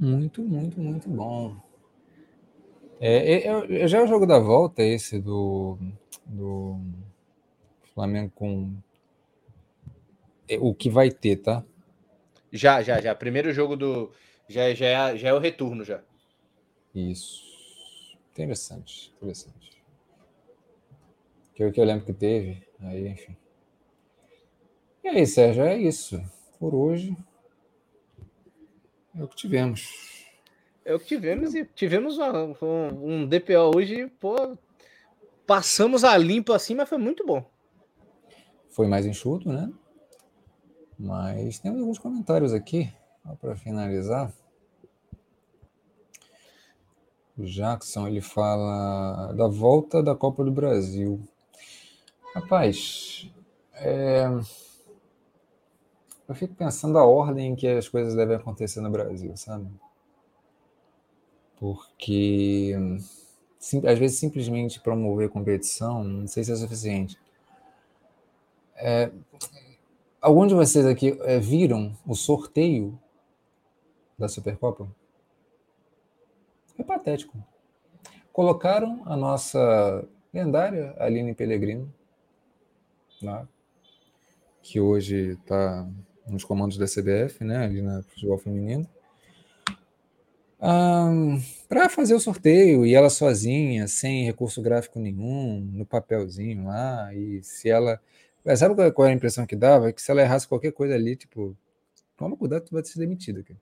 Muito, 0.00 0.42
muito, 0.42 0.80
muito 0.80 1.08
bom. 1.08 1.64
É, 3.00 3.48
é, 3.48 3.82
é, 3.82 3.88
já 3.88 3.98
é 3.98 4.02
o 4.02 4.06
jogo 4.06 4.26
da 4.26 4.38
volta 4.38 4.82
esse 4.82 5.18
do, 5.20 5.78
do 6.24 6.80
Flamengo 7.94 8.32
com 8.34 8.74
é, 10.48 10.58
o 10.58 10.74
que 10.74 10.88
vai 10.88 11.10
ter, 11.10 11.36
tá? 11.36 11.64
Já, 12.52 12.82
já, 12.82 13.00
já. 13.00 13.14
Primeiro 13.14 13.52
jogo 13.52 13.76
do. 13.76 14.12
Já, 14.48 14.72
já, 14.74 14.86
é, 14.86 15.16
já 15.16 15.28
é 15.28 15.34
o 15.34 15.38
retorno 15.38 15.84
já. 15.84 16.02
Isso. 16.94 17.44
Interessante, 18.32 19.12
interessante. 19.16 19.82
Que 21.54 21.62
é 21.62 21.66
o 21.66 21.72
que 21.72 21.80
eu 21.80 21.84
lembro 21.84 22.06
que 22.06 22.12
teve. 22.12 22.62
Aí, 22.80 23.08
enfim. 23.08 23.36
E 25.02 25.08
aí, 25.08 25.26
Sérgio, 25.26 25.64
é 25.64 25.76
isso. 25.76 26.22
Por 26.58 26.74
hoje. 26.74 27.16
É 29.14 29.22
o 29.22 29.28
que 29.28 29.36
tivemos. 29.36 30.15
É 30.86 30.94
o 30.94 31.00
que 31.00 31.06
tivemos 31.06 31.52
e 31.52 31.64
tivemos 31.64 32.16
um, 32.16 32.54
um 33.02 33.26
DPO 33.26 33.74
hoje, 33.74 34.06
pô, 34.20 34.56
passamos 35.44 36.04
a 36.04 36.16
limpo 36.16 36.52
assim, 36.52 36.76
mas 36.76 36.88
foi 36.88 36.96
muito 36.96 37.26
bom. 37.26 37.44
Foi 38.70 38.86
mais 38.86 39.04
enxuto, 39.04 39.52
né? 39.52 39.68
Mas 40.96 41.58
temos 41.58 41.80
alguns 41.80 41.98
comentários 41.98 42.52
aqui, 42.52 42.88
para 43.40 43.56
finalizar. 43.56 44.32
O 47.36 47.42
Jackson, 47.42 48.06
ele 48.06 48.20
fala 48.20 49.32
da 49.32 49.48
volta 49.48 50.00
da 50.00 50.14
Copa 50.14 50.44
do 50.44 50.52
Brasil. 50.52 51.20
Rapaz, 52.32 53.28
é... 53.74 54.26
eu 56.28 56.34
fico 56.36 56.54
pensando 56.54 56.96
a 56.96 57.04
ordem 57.04 57.48
em 57.48 57.56
que 57.56 57.66
as 57.66 57.88
coisas 57.88 58.14
devem 58.14 58.36
acontecer 58.36 58.80
no 58.80 58.88
Brasil, 58.88 59.36
sabe? 59.36 59.68
Porque 61.58 62.74
às 63.84 63.98
vezes 63.98 64.18
simplesmente 64.18 64.80
promover 64.80 65.30
competição, 65.30 66.04
não 66.04 66.26
sei 66.26 66.44
se 66.44 66.52
é 66.52 66.56
suficiente. 66.56 67.18
É, 68.76 69.10
alguns 70.20 70.48
de 70.48 70.54
vocês 70.54 70.84
aqui 70.84 71.18
é, 71.22 71.38
viram 71.38 71.96
o 72.06 72.14
sorteio 72.14 72.98
da 74.18 74.28
Supercopa? 74.28 74.86
É 76.78 76.82
patético. 76.82 77.36
Colocaram 78.32 79.02
a 79.06 79.16
nossa 79.16 80.06
lendária 80.32 80.94
Aline 80.98 81.34
Pellegrino, 81.34 81.92
lá, 83.22 83.48
que 84.62 84.78
hoje 84.78 85.38
está 85.40 85.88
nos 86.26 86.44
comandos 86.44 86.76
da 86.76 86.84
CBF, 86.84 87.42
né, 87.42 87.64
ali 87.64 87.80
na 87.80 88.02
futebol 88.02 88.36
feminino 88.36 88.86
um, 90.60 91.40
para 91.68 91.88
fazer 91.88 92.14
o 92.14 92.20
sorteio 92.20 92.86
e 92.86 92.94
ela 92.94 93.10
sozinha, 93.10 93.86
sem 93.86 94.24
recurso 94.24 94.62
gráfico 94.62 94.98
nenhum, 94.98 95.60
no 95.72 95.84
papelzinho 95.84 96.66
lá, 96.66 97.12
e 97.14 97.42
se 97.42 97.68
ela. 97.68 98.00
Sabe 98.56 98.74
qual, 98.74 98.92
qual 98.92 99.08
é 99.08 99.10
a 99.10 99.14
impressão 99.14 99.44
que 99.44 99.56
dava? 99.56 99.92
Que 99.92 100.00
se 100.00 100.10
ela 100.10 100.22
errasse 100.22 100.46
qualquer 100.46 100.72
coisa 100.72 100.94
ali, 100.94 101.16
tipo, 101.16 101.56
toma 102.16 102.36
cuidado, 102.36 102.64
tu 102.64 102.72
vai 102.72 102.84
ser 102.84 102.98
demitida. 102.98 103.42
Cara. 103.42 103.58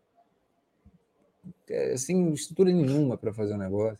É, 1.69 1.97
sem 1.97 2.33
estrutura 2.33 2.71
nenhuma 2.71 3.17
para 3.17 3.33
fazer 3.33 3.53
o 3.53 3.57
um 3.57 3.59
negócio. 3.59 3.99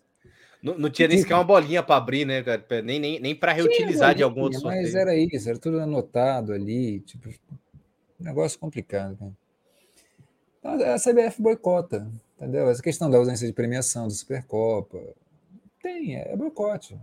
Não, 0.63 0.79
não 0.79 0.91
tinha 0.91 1.09
nem 1.09 1.19
sequer 1.19 1.35
uma 1.35 1.45
bolinha 1.45 1.83
para 1.83 1.97
abrir, 1.97 2.25
né, 2.25 2.43
cara? 2.43 2.65
Nem, 2.83 2.99
nem, 2.99 3.21
nem 3.21 3.35
para 3.35 3.53
reutilizar 3.53 4.09
bolinha, 4.09 4.15
de 4.15 4.23
algum 4.23 4.43
outro 4.43 4.61
sorteio. 4.61 4.83
Mas 4.83 4.95
era 4.95 5.15
isso, 5.17 5.49
era 5.49 5.59
tudo 5.59 5.81
anotado 5.81 6.53
ali, 6.53 7.01
tipo, 7.01 7.29
negócio 8.19 8.59
complicado, 8.59 9.17
cara. 9.17 9.33
Então, 10.59 10.95
a 10.95 10.99
CBF 10.99 11.43
boicota. 11.43 12.11
Entendeu? 12.37 12.69
Essa 12.69 12.83
questão 12.83 13.09
da 13.11 13.19
ausência 13.19 13.47
de 13.47 13.53
premiação 13.53 14.07
do 14.07 14.13
Supercopa. 14.13 15.01
Tem, 15.83 16.17
é, 16.17 16.33
é 16.33 16.37
boicote. 16.37 16.99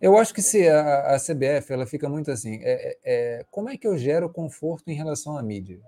Eu 0.00 0.16
acho 0.18 0.34
que 0.34 0.42
se 0.42 0.68
a, 0.68 1.14
a, 1.14 1.18
CBF 1.18 1.72
ela 1.72 1.86
fica 1.86 2.08
muito 2.08 2.30
assim, 2.30 2.58
é, 2.62 2.72
é, 2.72 2.98
é, 3.04 3.46
como 3.50 3.70
é 3.70 3.76
que 3.76 3.86
eu 3.86 3.96
gero 3.96 4.28
conforto 4.28 4.90
em 4.90 4.94
relação 4.94 5.38
à 5.38 5.42
mídia? 5.42 5.80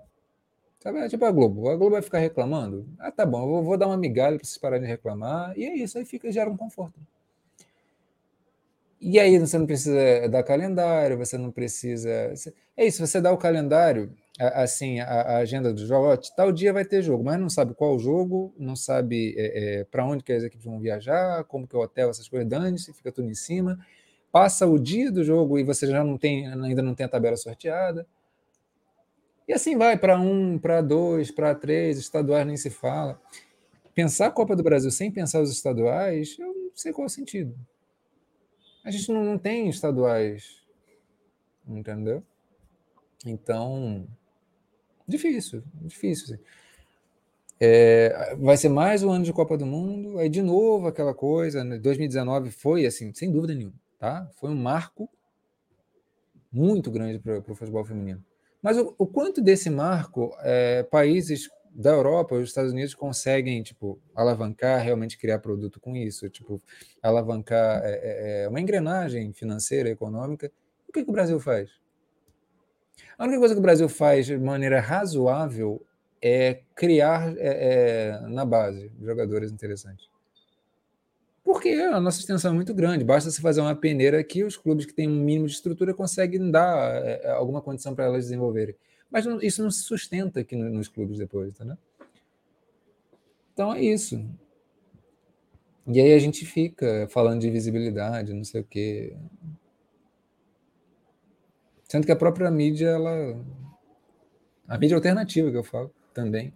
Sabe? 0.79 0.99
É 0.99 1.07
tipo 1.09 1.25
a 1.25 1.31
Globo. 1.31 1.69
A 1.69 1.75
Globo 1.75 1.91
vai 1.91 2.01
ficar 2.01 2.19
reclamando? 2.19 2.87
Ah, 2.97 3.11
tá 3.11 3.25
bom, 3.25 3.43
eu 3.43 3.47
vou, 3.47 3.63
vou 3.63 3.77
dar 3.77 3.87
uma 3.87 3.97
migalha 3.97 4.37
para 4.37 4.45
vocês 4.45 4.57
pararem 4.57 4.83
de 4.85 4.89
reclamar, 4.89 5.53
e 5.57 5.65
é 5.65 5.75
isso, 5.75 5.97
aí 5.97 6.05
fica, 6.05 6.31
gera 6.31 6.49
um 6.49 6.57
conforto. 6.57 6.99
E 9.01 9.19
aí 9.19 9.37
você 9.37 9.57
não 9.57 9.65
precisa 9.65 10.27
dar 10.29 10.43
calendário, 10.43 11.17
você 11.17 11.37
não 11.37 11.51
precisa. 11.51 12.09
É 12.75 12.85
isso, 12.85 13.05
você 13.05 13.21
dá 13.21 13.31
o 13.31 13.37
calendário, 13.37 14.11
assim, 14.39 14.99
a, 15.01 15.37
agenda 15.37 15.73
do 15.73 15.85
jogo, 15.85 16.07
ó, 16.07 16.17
tal 16.35 16.51
dia 16.51 16.71
vai 16.71 16.85
ter 16.85 17.01
jogo, 17.01 17.23
mas 17.23 17.39
não 17.39 17.49
sabe 17.49 17.73
qual 17.73 17.99
jogo, 17.99 18.53
não 18.57 18.75
sabe 18.75 19.35
é, 19.37 19.79
é, 19.79 19.83
para 19.83 20.05
onde 20.05 20.23
que 20.23 20.31
as 20.31 20.43
equipes 20.43 20.65
vão 20.65 20.79
viajar, 20.79 21.43
como 21.43 21.67
que 21.67 21.75
é 21.75 21.79
o 21.79 21.81
hotel, 21.81 22.09
essas 22.09 22.27
coisas, 22.29 22.47
dane-se, 22.47 22.93
fica 22.93 23.11
tudo 23.11 23.29
em 23.29 23.33
cima. 23.33 23.77
Passa 24.31 24.65
o 24.65 24.79
dia 24.79 25.11
do 25.11 25.23
jogo 25.23 25.59
e 25.59 25.63
você 25.63 25.87
já 25.87 26.03
não 26.03 26.17
tem, 26.17 26.47
ainda 26.47 26.81
não 26.81 26.95
tem 26.95 27.05
a 27.05 27.09
tabela 27.09 27.35
sorteada. 27.35 28.07
E 29.47 29.53
assim 29.53 29.77
vai, 29.77 29.97
para 29.97 30.17
um, 30.19 30.57
para 30.57 30.79
dois, 30.79 31.31
para 31.31 31.55
três, 31.55 31.97
estaduais 31.97 32.45
nem 32.45 32.55
se 32.55 32.69
fala. 32.69 33.19
Pensar 33.93 34.27
a 34.27 34.31
Copa 34.31 34.55
do 34.55 34.63
Brasil 34.63 34.91
sem 34.91 35.11
pensar 35.11 35.41
os 35.41 35.51
estaduais, 35.51 36.37
eu 36.39 36.47
não 36.47 36.71
sei 36.75 36.93
qual 36.93 37.05
é 37.05 37.07
o 37.07 37.09
sentido. 37.09 37.53
A 38.85 38.91
gente 38.91 39.11
não, 39.11 39.23
não 39.23 39.37
tem 39.37 39.67
estaduais, 39.67 40.63
entendeu? 41.67 42.23
Então, 43.25 44.07
difícil, 45.09 45.63
difícil. 45.81 46.35
Assim. 46.35 46.43
É, 47.59 48.35
vai 48.39 48.55
ser 48.55 48.69
mais 48.69 49.03
um 49.03 49.11
ano 49.11 49.25
de 49.25 49.33
Copa 49.33 49.57
do 49.57 49.65
Mundo, 49.65 50.17
aí 50.17 50.29
de 50.29 50.41
novo 50.41 50.87
aquela 50.87 51.13
coisa. 51.13 51.63
Né? 51.63 51.77
2019 51.77 52.51
foi, 52.51 52.85
assim, 52.85 53.13
sem 53.13 53.31
dúvida 53.31 53.53
nenhuma, 53.53 53.75
tá? 53.97 54.29
Foi 54.35 54.49
um 54.49 54.55
marco 54.55 55.09
muito 56.51 56.89
grande 56.89 57.19
para 57.19 57.39
o 57.39 57.55
futebol 57.55 57.83
feminino. 57.83 58.23
Mas 58.61 58.77
o, 58.77 58.93
o, 58.97 59.05
quanto 59.05 59.41
desse 59.41 59.69
marco 59.69 60.35
é, 60.41 60.83
países 60.83 61.49
da 61.73 61.91
Europa, 61.91 62.35
os 62.35 62.49
Estados 62.49 62.71
Unidos 62.71 62.93
conseguem 62.95 63.61
tipo 63.61 63.99
alavancar, 64.15 64.81
realmente 64.81 65.17
criar 65.17 65.39
produto 65.39 65.79
com 65.79 65.95
isso, 65.95 66.29
tipo 66.29 66.61
alavancar 67.01 67.81
é, 67.83 67.91
é, 67.91 68.43
é, 68.43 68.49
uma 68.49 68.59
engrenagem 68.59 69.31
financeira, 69.33 69.89
econômica. 69.89 70.51
O 70.87 70.91
que, 70.91 71.03
que 71.03 71.09
o 71.09 71.13
Brasil 71.13 71.39
faz? 71.39 71.69
A 73.19 73.25
única 73.25 73.39
coisa 73.39 73.53
que 73.53 73.59
o 73.59 73.61
Brasil 73.61 73.89
faz 73.89 74.27
de 74.27 74.37
maneira 74.37 74.79
razoável 74.79 75.85
é 76.21 76.61
criar 76.73 77.35
é, 77.37 78.13
é, 78.17 78.29
na 78.29 78.45
base 78.45 78.89
jogadores 79.01 79.51
interessantes. 79.51 80.07
Porque 81.43 81.69
a 81.69 81.99
nossa 81.99 82.21
extensão 82.21 82.51
é 82.51 82.53
muito 82.55 82.73
grande, 82.73 83.03
basta 83.03 83.29
se 83.29 83.41
fazer 83.41 83.59
uma 83.59 83.75
peneira 83.75 84.23
que 84.23 84.45
os 84.45 84.55
clubes 84.55 84.85
que 84.85 84.93
têm 84.93 85.09
um 85.09 85.21
mínimo 85.21 85.47
de 85.47 85.53
estrutura 85.53 85.93
conseguem 85.93 86.49
dar 86.49 86.95
é, 87.05 87.29
alguma 87.31 87.61
condição 87.61 87.93
para 87.93 88.05
elas 88.05 88.23
desenvolverem. 88.23 88.75
Mas 89.11 89.25
não, 89.25 89.41
isso 89.41 89.61
não 89.61 89.69
se 89.69 89.83
sustenta 89.83 90.39
aqui 90.39 90.55
no, 90.55 90.69
nos 90.69 90.87
clubes 90.87 91.17
depois, 91.17 91.49
entendeu? 91.49 91.77
Então 93.53 93.73
é 93.73 93.81
isso. 93.81 94.23
E 95.87 95.99
aí 95.99 96.13
a 96.13 96.19
gente 96.19 96.45
fica 96.45 97.05
falando 97.09 97.41
de 97.41 97.49
visibilidade, 97.49 98.31
não 98.31 98.45
sei 98.45 98.61
o 98.61 98.63
quê. 98.63 99.17
Sendo 101.89 102.05
que 102.05 102.11
a 102.11 102.15
própria 102.15 102.51
mídia, 102.51 102.89
ela. 102.89 103.43
A 104.67 104.77
mídia 104.77 104.95
alternativa, 104.95 105.49
que 105.49 105.57
eu 105.57 105.63
falo 105.63 105.91
também. 106.13 106.53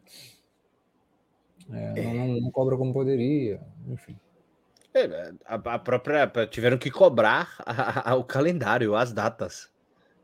É, 1.72 2.00
é. 2.00 2.14
Não, 2.14 2.28
não, 2.40 2.52
cobra 2.52 2.78
como 2.78 2.94
poderia, 2.94 3.60
enfim. 3.88 4.16
É, 4.94 5.34
a, 5.44 5.56
a, 5.56 5.80
própria. 5.80 6.32
Tiveram 6.48 6.78
que 6.78 6.92
cobrar 6.92 7.56
a, 7.66 8.12
a, 8.12 8.16
o 8.16 8.24
calendário, 8.24 8.96
as 8.96 9.12
datas. 9.12 9.72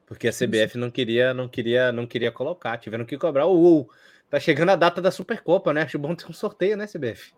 Porque 0.06 0.27
a 0.27 0.31
CBF 0.31 0.77
não 0.77 0.91
queria, 0.91 1.34
não 1.34 1.49
queria, 1.49 1.91
não 1.91 2.06
queria 2.06 2.31
colocar. 2.31 2.77
Tiveram 2.77 3.03
que 3.03 3.18
cobrar. 3.18 3.48
o 3.48 3.90
tá 4.30 4.40
chegando 4.40 4.69
a 4.69 4.76
data 4.76 5.02
da 5.02 5.10
Supercopa, 5.10 5.73
né? 5.73 5.81
Acho 5.81 5.98
bom 5.98 6.14
ter 6.14 6.30
um 6.30 6.34
sorteio, 6.34 6.77
né, 6.77 6.86
CBF? 6.86 7.34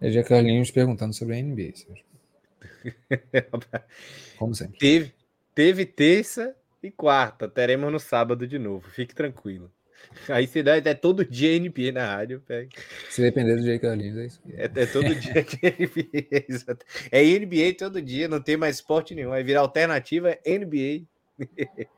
É 0.00 0.10
já 0.10 0.24
Carlinhos 0.24 0.72
perguntando 0.72 1.14
sobre 1.14 1.36
a 1.36 1.40
NBA. 1.40 1.76
Sérgio. 1.76 2.11
Como 4.38 4.54
sempre. 4.54 4.78
Teve, 4.78 5.12
teve 5.54 5.86
terça 5.86 6.54
e 6.82 6.90
quarta. 6.90 7.48
Teremos 7.48 7.92
no 7.92 8.00
sábado 8.00 8.46
de 8.46 8.58
novo. 8.58 8.88
Fique 8.90 9.14
tranquilo. 9.14 9.70
Aí 10.28 10.46
se 10.46 10.62
dá, 10.62 10.76
é 10.76 10.94
todo 10.94 11.24
dia 11.24 11.58
NBA 11.58 11.92
na 11.92 12.06
rádio. 12.06 12.42
Pega. 12.46 12.68
Se 13.10 13.22
depender 13.22 13.56
do 13.56 13.62
Jay 13.62 13.78
Carlinhos, 13.78 14.18
é 14.18 14.26
isso. 14.26 14.40
É, 14.52 14.64
é 14.64 14.86
todo 14.86 15.14
dia 15.14 15.34
NBA. 15.78 16.26
É 17.10 17.38
NBA 17.38 17.74
todo 17.78 18.02
dia, 18.02 18.28
não 18.28 18.40
tem 18.40 18.56
mais 18.56 18.76
esporte 18.76 19.14
nenhum. 19.14 19.30
Vai 19.30 19.42
virar 19.42 19.60
alternativa 19.60 20.38
é 20.44 20.58
NBA. 20.58 21.06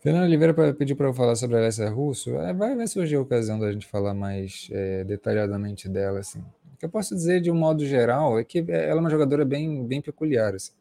Fernando 0.00 0.24
Oliveira 0.24 0.54
pediu 0.74 0.94
para 0.94 1.08
eu 1.08 1.14
falar 1.14 1.34
sobre 1.34 1.56
a 1.56 1.60
Alessia 1.60 1.88
Russo. 1.88 2.36
É, 2.36 2.52
vai, 2.52 2.76
vai 2.76 2.86
surgir 2.86 3.16
a 3.16 3.20
ocasião 3.20 3.58
da 3.58 3.72
gente 3.72 3.86
falar 3.86 4.14
mais 4.14 4.68
é, 4.70 5.02
detalhadamente 5.02 5.88
dela. 5.88 6.20
Assim. 6.20 6.44
O 6.76 6.78
que 6.78 6.84
eu 6.84 6.90
posso 6.90 7.14
dizer 7.14 7.40
de 7.40 7.50
um 7.50 7.54
modo 7.54 7.84
geral 7.84 8.38
é 8.38 8.44
que 8.44 8.58
ela 8.58 8.98
é 8.98 9.00
uma 9.00 9.10
jogadora 9.10 9.44
bem, 9.44 9.84
bem 9.86 10.00
peculiar. 10.02 10.54
Assim. 10.54 10.72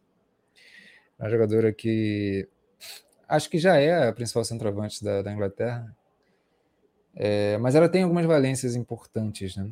Uma 1.18 1.30
jogadora 1.30 1.72
que 1.72 2.48
acho 3.28 3.50
que 3.50 3.58
já 3.58 3.78
é 3.78 4.08
a 4.08 4.14
principal 4.14 4.44
centroavante 4.44 5.04
da, 5.04 5.22
da 5.22 5.32
Inglaterra 5.32 5.96
é, 7.16 7.58
mas 7.58 7.76
ela 7.76 7.88
tem 7.88 8.04
algumas 8.04 8.26
valências 8.26 8.76
importantes, 8.76 9.56
né? 9.56 9.70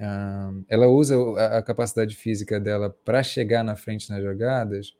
Uh, 0.00 0.64
ela 0.68 0.88
usa 0.88 1.16
a, 1.38 1.58
a, 1.58 1.62
capacidade 1.62 2.16
física 2.16 2.58
dela 2.58 2.94
para 3.04 3.22
chegar 3.22 3.62
na 3.62 3.76
frente 3.76 4.10
nas 4.10 4.20
jogadas, 4.20 4.96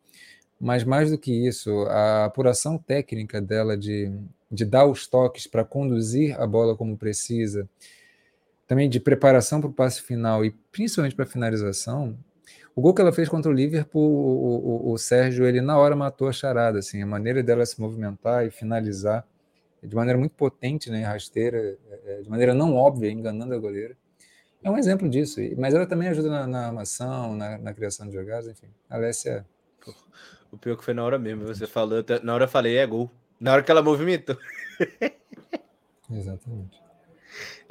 mas 0.60 0.84
mais 0.84 1.10
do 1.10 1.18
que 1.18 1.32
isso, 1.32 1.82
a 1.88 2.26
apuração 2.26 2.78
técnica 2.78 3.40
dela 3.40 3.76
de, 3.76 4.12
de 4.48 4.64
dar 4.64 4.86
os 4.86 5.08
toques 5.08 5.48
para 5.48 5.64
conduzir 5.64 6.40
a 6.40 6.46
bola 6.46 6.76
como 6.76 6.96
precisa, 6.96 7.68
também 8.72 8.88
de 8.88 8.98
preparação 8.98 9.60
para 9.60 9.68
o 9.68 9.72
passe 9.72 10.00
final 10.00 10.42
e 10.42 10.50
principalmente 10.50 11.14
para 11.14 11.26
a 11.26 11.28
finalização. 11.28 12.16
O 12.74 12.80
gol 12.80 12.94
que 12.94 13.02
ela 13.02 13.12
fez 13.12 13.28
contra 13.28 13.50
o 13.50 13.54
Liverpool, 13.54 14.10
o, 14.10 14.88
o, 14.88 14.92
o 14.92 14.98
Sérgio, 14.98 15.44
ele 15.44 15.60
na 15.60 15.76
hora 15.76 15.94
matou 15.94 16.26
a 16.26 16.32
charada, 16.32 16.78
assim, 16.78 17.02
a 17.02 17.06
maneira 17.06 17.42
dela 17.42 17.66
se 17.66 17.78
movimentar 17.78 18.46
e 18.46 18.50
finalizar 18.50 19.26
de 19.82 19.94
maneira 19.94 20.18
muito 20.18 20.32
potente, 20.32 20.88
né, 20.88 21.02
rasteira, 21.02 21.58
é, 21.58 22.00
é, 22.06 22.22
de 22.22 22.30
maneira 22.30 22.54
não 22.54 22.74
óbvia, 22.74 23.10
enganando 23.10 23.52
a 23.52 23.58
goleira. 23.58 23.94
É 24.64 24.70
um 24.70 24.78
exemplo 24.78 25.06
disso. 25.06 25.38
Mas 25.58 25.74
ela 25.74 25.84
também 25.84 26.08
ajuda 26.08 26.30
na, 26.30 26.46
na 26.46 26.66
armação, 26.68 27.36
na, 27.36 27.58
na, 27.58 27.74
criação 27.74 28.06
de 28.06 28.14
jogadas, 28.14 28.48
enfim. 28.48 28.68
A 28.88 28.96
Alessia. 28.96 29.44
O 30.50 30.56
pior 30.56 30.78
que 30.78 30.84
foi 30.84 30.94
na 30.94 31.04
hora 31.04 31.18
mesmo. 31.18 31.46
Você 31.46 31.66
falou, 31.66 32.02
na 32.22 32.34
hora 32.34 32.44
eu 32.44 32.48
falei, 32.48 32.78
é 32.78 32.86
gol. 32.86 33.10
Na 33.38 33.52
hora 33.52 33.62
que 33.62 33.70
ela 33.70 33.82
movimentou. 33.82 34.38
Exatamente. 36.10 36.81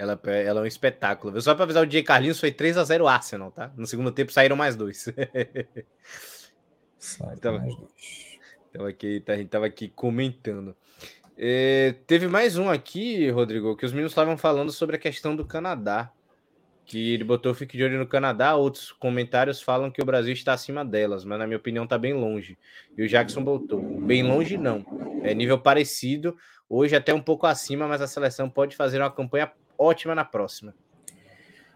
Ela, 0.02 0.20
ela 0.26 0.62
é 0.62 0.64
um 0.64 0.66
espetáculo. 0.66 1.40
Só 1.40 1.54
para 1.54 1.66
avisar 1.66 1.84
o 1.84 1.86
dia 1.86 2.04
Carlinhos 2.04 2.40
foi 2.40 2.52
3 2.52 2.76
a 2.76 2.84
0 2.84 3.08
Arsenal, 3.08 3.52
tá? 3.52 3.72
No 3.78 3.86
segundo 3.86 4.12
tempo 4.12 4.32
saíram 4.32 4.56
mais 4.56 4.76
dois. 4.76 5.06
Então, 7.34 7.58
mais 7.58 7.76
dois. 7.76 8.40
Então 8.70 8.86
aqui, 8.86 9.24
a 9.28 9.36
gente 9.36 9.50
tava 9.50 9.66
aqui 9.66 9.88
comentando. 9.88 10.76
É, 11.36 11.96
teve 12.06 12.28
mais 12.28 12.60
um 12.60 12.70
aqui, 12.70 13.28
Rodrigo, 13.32 13.76
que 13.76 13.88
os 13.88 13.92
meninos 13.92 14.12
estavam 14.12 14.38
falando 14.38 14.72
sobre 14.72 14.98
a 14.98 15.00
questão 15.00 15.36
do 15.36 15.44
Canadá. 15.44 16.12
Que 16.86 17.16
ele 17.16 17.24
botou 17.24 17.56
fique 17.56 17.76
de 17.76 17.84
olho 17.84 17.98
no 17.98 18.06
Canadá. 18.06 18.56
Outros 18.56 18.92
comentários 18.92 19.64
falam 19.64 19.90
que 19.90 20.00
o 20.00 20.06
Brasil 20.06 20.32
está 20.32 20.54
acima 20.54 20.86
delas, 20.86 21.26
mas 21.26 21.40
na 21.40 21.48
minha 21.48 21.58
opinião 21.58 21.86
está 21.86 21.98
bem 21.98 22.14
longe. 22.14 22.56
E 22.96 23.02
o 23.02 23.08
Jackson 23.08 23.44
botou: 23.44 23.82
bem 23.82 24.22
longe 24.22 24.56
não. 24.56 24.86
É 25.24 25.34
nível 25.34 25.58
parecido, 25.58 26.38
hoje 26.70 26.96
até 26.96 27.12
um 27.12 27.22
pouco 27.22 27.48
acima, 27.48 27.88
mas 27.88 28.00
a 28.00 28.08
seleção 28.08 28.48
pode 28.48 28.76
fazer 28.76 29.00
uma 29.00 29.10
campanha 29.10 29.52
ótima 29.78 30.16
na 30.16 30.26
próxima. 30.26 30.74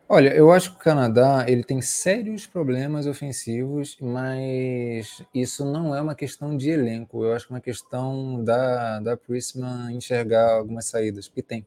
Olha, 0.07 0.29
eu 0.35 0.51
acho 0.51 0.69
que 0.71 0.75
o 0.75 0.79
Canadá 0.79 1.45
ele 1.47 1.63
tem 1.63 1.81
sérios 1.81 2.45
problemas 2.45 3.07
ofensivos, 3.07 3.97
mas 3.99 5.23
isso 5.33 5.65
não 5.65 5.95
é 5.95 6.01
uma 6.01 6.13
questão 6.13 6.55
de 6.55 6.69
elenco. 6.69 7.23
Eu 7.23 7.33
acho 7.33 7.47
que 7.47 7.53
é 7.53 7.55
uma 7.55 7.61
questão 7.61 8.43
da, 8.43 8.99
da 8.99 9.17
Prisma 9.17 9.91
enxergar 9.91 10.57
algumas 10.57 10.85
saídas, 10.85 11.27
porque 11.27 11.41
tem, 11.41 11.65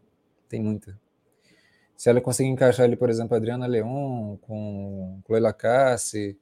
tem 0.49 0.63
muita. 0.63 0.97
Se 1.97 2.09
ela 2.09 2.21
conseguir 2.21 2.49
encaixar 2.49 2.87
ali, 2.87 2.95
por 2.95 3.11
exemplo, 3.11 3.35
a 3.35 3.39
Adriana 3.39 3.67
Leon 3.67 4.37
com 4.37 5.21
Chloe 5.27 5.53
Cassi, 5.53 6.39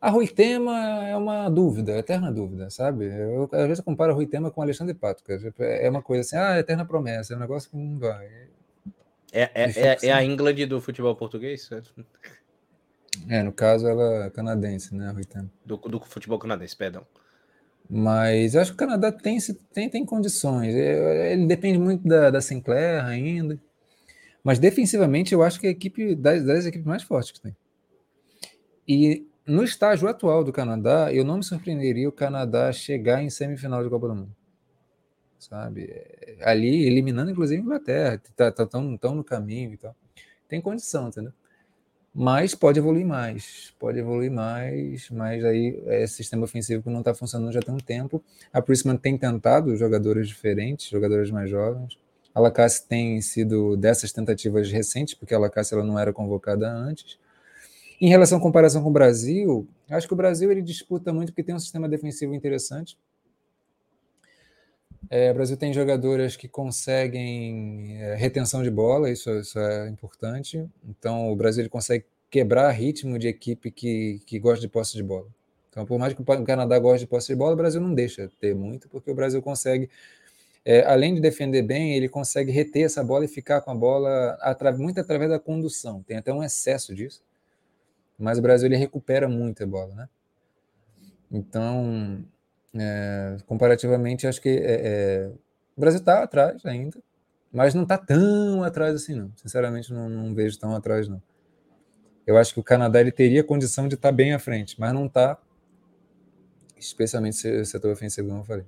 a 0.00 0.10
Rui 0.10 0.28
Tema 0.28 1.08
é 1.08 1.16
uma 1.16 1.48
dúvida, 1.48 1.98
eterna 1.98 2.30
dúvida, 2.30 2.70
sabe? 2.70 3.06
Eu, 3.06 3.48
às 3.50 3.62
vezes 3.62 3.78
eu 3.78 3.84
comparo 3.84 4.12
a 4.12 4.14
Rui 4.14 4.26
Tema 4.26 4.48
com 4.50 4.62
Alexandre 4.62 4.94
Pato, 4.94 5.24
é 5.58 5.90
uma 5.90 6.02
coisa 6.02 6.20
assim, 6.20 6.36
ah, 6.36 6.58
eterna 6.58 6.84
promessa, 6.84 7.34
é 7.34 7.36
um 7.36 7.40
negócio 7.40 7.68
que 7.68 7.76
não 7.76 7.98
vai. 7.98 8.28
É, 9.34 9.50
é, 9.52 9.64
é, 9.64 9.98
é, 10.00 10.12
a 10.12 10.24
England 10.24 10.68
do 10.68 10.80
futebol 10.80 11.16
português? 11.16 11.68
É, 13.28 13.42
no 13.42 13.52
caso 13.52 13.88
ela 13.88 14.26
é 14.26 14.30
canadense, 14.30 14.94
né, 14.94 15.10
Ruitano? 15.10 15.50
Do, 15.66 15.76
do 15.76 15.98
futebol 16.00 16.38
canadense, 16.38 16.76
perdão. 16.76 17.04
Mas 17.90 18.54
eu 18.54 18.60
acho 18.60 18.70
que 18.70 18.76
o 18.76 18.78
Canadá 18.78 19.10
tem, 19.10 19.36
tem, 19.72 19.90
tem 19.90 20.06
condições. 20.06 20.72
É, 20.72 21.32
ele 21.32 21.46
depende 21.46 21.78
muito 21.78 22.06
da, 22.06 22.30
da 22.30 22.40
Sinclair 22.40 23.04
ainda. 23.04 23.58
Mas 24.44 24.60
defensivamente 24.60 25.34
eu 25.34 25.42
acho 25.42 25.58
que 25.58 25.66
é 25.66 25.70
a 25.70 25.72
equipe 25.72 26.14
das, 26.14 26.44
das 26.44 26.66
equipes 26.66 26.86
mais 26.86 27.02
fortes 27.02 27.32
que 27.32 27.40
tem. 27.40 27.56
E 28.86 29.26
no 29.44 29.64
estágio 29.64 30.08
atual 30.08 30.44
do 30.44 30.52
Canadá, 30.52 31.12
eu 31.12 31.24
não 31.24 31.38
me 31.38 31.44
surpreenderia 31.44 32.08
o 32.08 32.12
Canadá 32.12 32.70
chegar 32.72 33.20
em 33.20 33.30
semifinal 33.30 33.82
de 33.82 33.90
Copa 33.90 34.06
do 34.06 34.14
Mundo 34.14 34.43
sabe? 35.44 35.90
Ali 36.42 36.86
eliminando 36.86 37.30
inclusive 37.30 37.60
a 37.60 37.64
Inglaterra, 37.64 38.22
tá, 38.36 38.50
tá 38.50 38.66
tão, 38.66 38.96
tão 38.96 39.14
no 39.14 39.24
caminho 39.24 39.72
e 39.72 39.76
tal. 39.76 39.94
Tem 40.48 40.60
condição, 40.60 41.08
entendeu? 41.08 41.32
Mas 42.14 42.54
pode 42.54 42.78
evoluir 42.78 43.04
mais, 43.04 43.74
pode 43.76 43.98
evoluir 43.98 44.30
mais, 44.30 45.10
mas 45.10 45.44
aí 45.44 45.82
é 45.86 46.06
sistema 46.06 46.44
ofensivo 46.44 46.80
que 46.80 46.88
não 46.88 47.00
está 47.00 47.12
funcionando 47.12 47.52
já 47.52 47.60
tem 47.60 47.74
um 47.74 47.78
tempo. 47.78 48.22
A 48.52 48.62
Prisman 48.62 48.96
tem 48.96 49.18
tentado 49.18 49.74
jogadores 49.76 50.28
diferentes, 50.28 50.88
jogadores 50.88 51.30
mais 51.32 51.50
jovens. 51.50 51.98
A 52.32 52.38
Lacasse 52.40 52.86
tem 52.86 53.20
sido 53.20 53.76
dessas 53.76 54.12
tentativas 54.12 54.70
recentes, 54.70 55.14
porque 55.14 55.34
a 55.34 55.38
Lacasse 55.38 55.74
ela 55.74 55.82
não 55.82 55.98
era 55.98 56.12
convocada 56.12 56.70
antes. 56.70 57.18
Em 58.00 58.08
relação 58.08 58.38
à 58.38 58.40
comparação 58.40 58.82
com 58.82 58.90
o 58.90 58.92
Brasil, 58.92 59.66
acho 59.90 60.06
que 60.06 60.14
o 60.14 60.16
Brasil 60.16 60.52
ele 60.52 60.62
disputa 60.62 61.12
muito 61.12 61.32
porque 61.32 61.42
tem 61.42 61.54
um 61.54 61.60
sistema 61.60 61.88
defensivo 61.88 62.32
interessante. 62.32 62.96
É, 65.10 65.30
o 65.30 65.34
Brasil 65.34 65.56
tem 65.56 65.72
jogadoras 65.72 66.36
que 66.36 66.48
conseguem 66.48 67.96
é, 68.00 68.14
retenção 68.14 68.62
de 68.62 68.70
bola, 68.70 69.10
isso, 69.10 69.30
isso, 69.38 69.58
é 69.58 69.88
importante. 69.88 70.68
Então, 70.88 71.30
o 71.30 71.36
Brasil 71.36 71.68
consegue 71.68 72.04
quebrar 72.30 72.70
ritmo 72.70 73.18
de 73.18 73.28
equipe 73.28 73.70
que, 73.70 74.20
que 74.26 74.38
gosta 74.38 74.60
de 74.60 74.68
posse 74.68 74.94
de 74.94 75.02
bola. 75.02 75.26
Então, 75.70 75.84
por 75.84 75.98
mais 75.98 76.14
que 76.14 76.22
o 76.22 76.44
Canadá 76.44 76.78
goste 76.78 77.00
de 77.00 77.06
posse 77.06 77.28
de 77.28 77.34
bola, 77.34 77.54
o 77.54 77.56
Brasil 77.56 77.80
não 77.80 77.94
deixa 77.94 78.30
ter 78.40 78.54
muito, 78.54 78.88
porque 78.88 79.10
o 79.10 79.14
Brasil 79.14 79.42
consegue, 79.42 79.90
é, 80.64 80.84
além 80.84 81.14
de 81.14 81.20
defender 81.20 81.62
bem, 81.62 81.94
ele 81.94 82.08
consegue 82.08 82.52
reter 82.52 82.84
essa 82.84 83.02
bola 83.02 83.24
e 83.24 83.28
ficar 83.28 83.60
com 83.60 83.70
a 83.70 83.74
bola 83.74 84.38
atra 84.40 84.72
muito 84.72 85.00
através 85.00 85.30
da 85.30 85.38
condução. 85.38 86.02
Tem 86.02 86.16
até 86.16 86.32
um 86.32 86.42
excesso 86.42 86.94
disso. 86.94 87.22
Mas 88.18 88.38
o 88.38 88.42
Brasil 88.42 88.66
ele 88.66 88.76
recupera 88.76 89.28
muito 89.28 89.62
a 89.64 89.66
bola, 89.66 89.94
né? 89.94 90.08
Então, 91.30 92.24
é, 92.74 93.36
comparativamente, 93.46 94.26
acho 94.26 94.40
que 94.40 94.48
é, 94.48 94.80
é, 94.84 95.30
o 95.76 95.80
Brasil 95.80 96.00
está 96.00 96.22
atrás 96.22 96.64
ainda, 96.66 96.98
mas 97.52 97.74
não 97.74 97.84
está 97.84 97.96
tão 97.96 98.62
atrás 98.62 98.94
assim, 98.94 99.14
não. 99.14 99.30
Sinceramente, 99.36 99.92
não, 99.92 100.08
não, 100.08 100.34
vejo 100.34 100.58
tão 100.58 100.74
atrás, 100.74 101.08
não. 101.08 101.22
Eu 102.26 102.36
acho 102.36 102.54
que 102.54 102.60
o 102.60 102.64
Canadá 102.64 103.00
ele 103.00 103.12
teria 103.12 103.44
condição 103.44 103.86
de 103.86 103.94
estar 103.94 104.08
tá 104.08 104.12
bem 104.12 104.32
à 104.32 104.38
frente, 104.38 104.78
mas 104.78 104.92
não 104.92 105.06
está, 105.06 105.38
especialmente 106.78 107.36
se 107.36 107.64
setor 107.64 107.92
ofensivo, 107.92 108.28
como 108.28 108.40
eu 108.40 108.44
falei. 108.44 108.64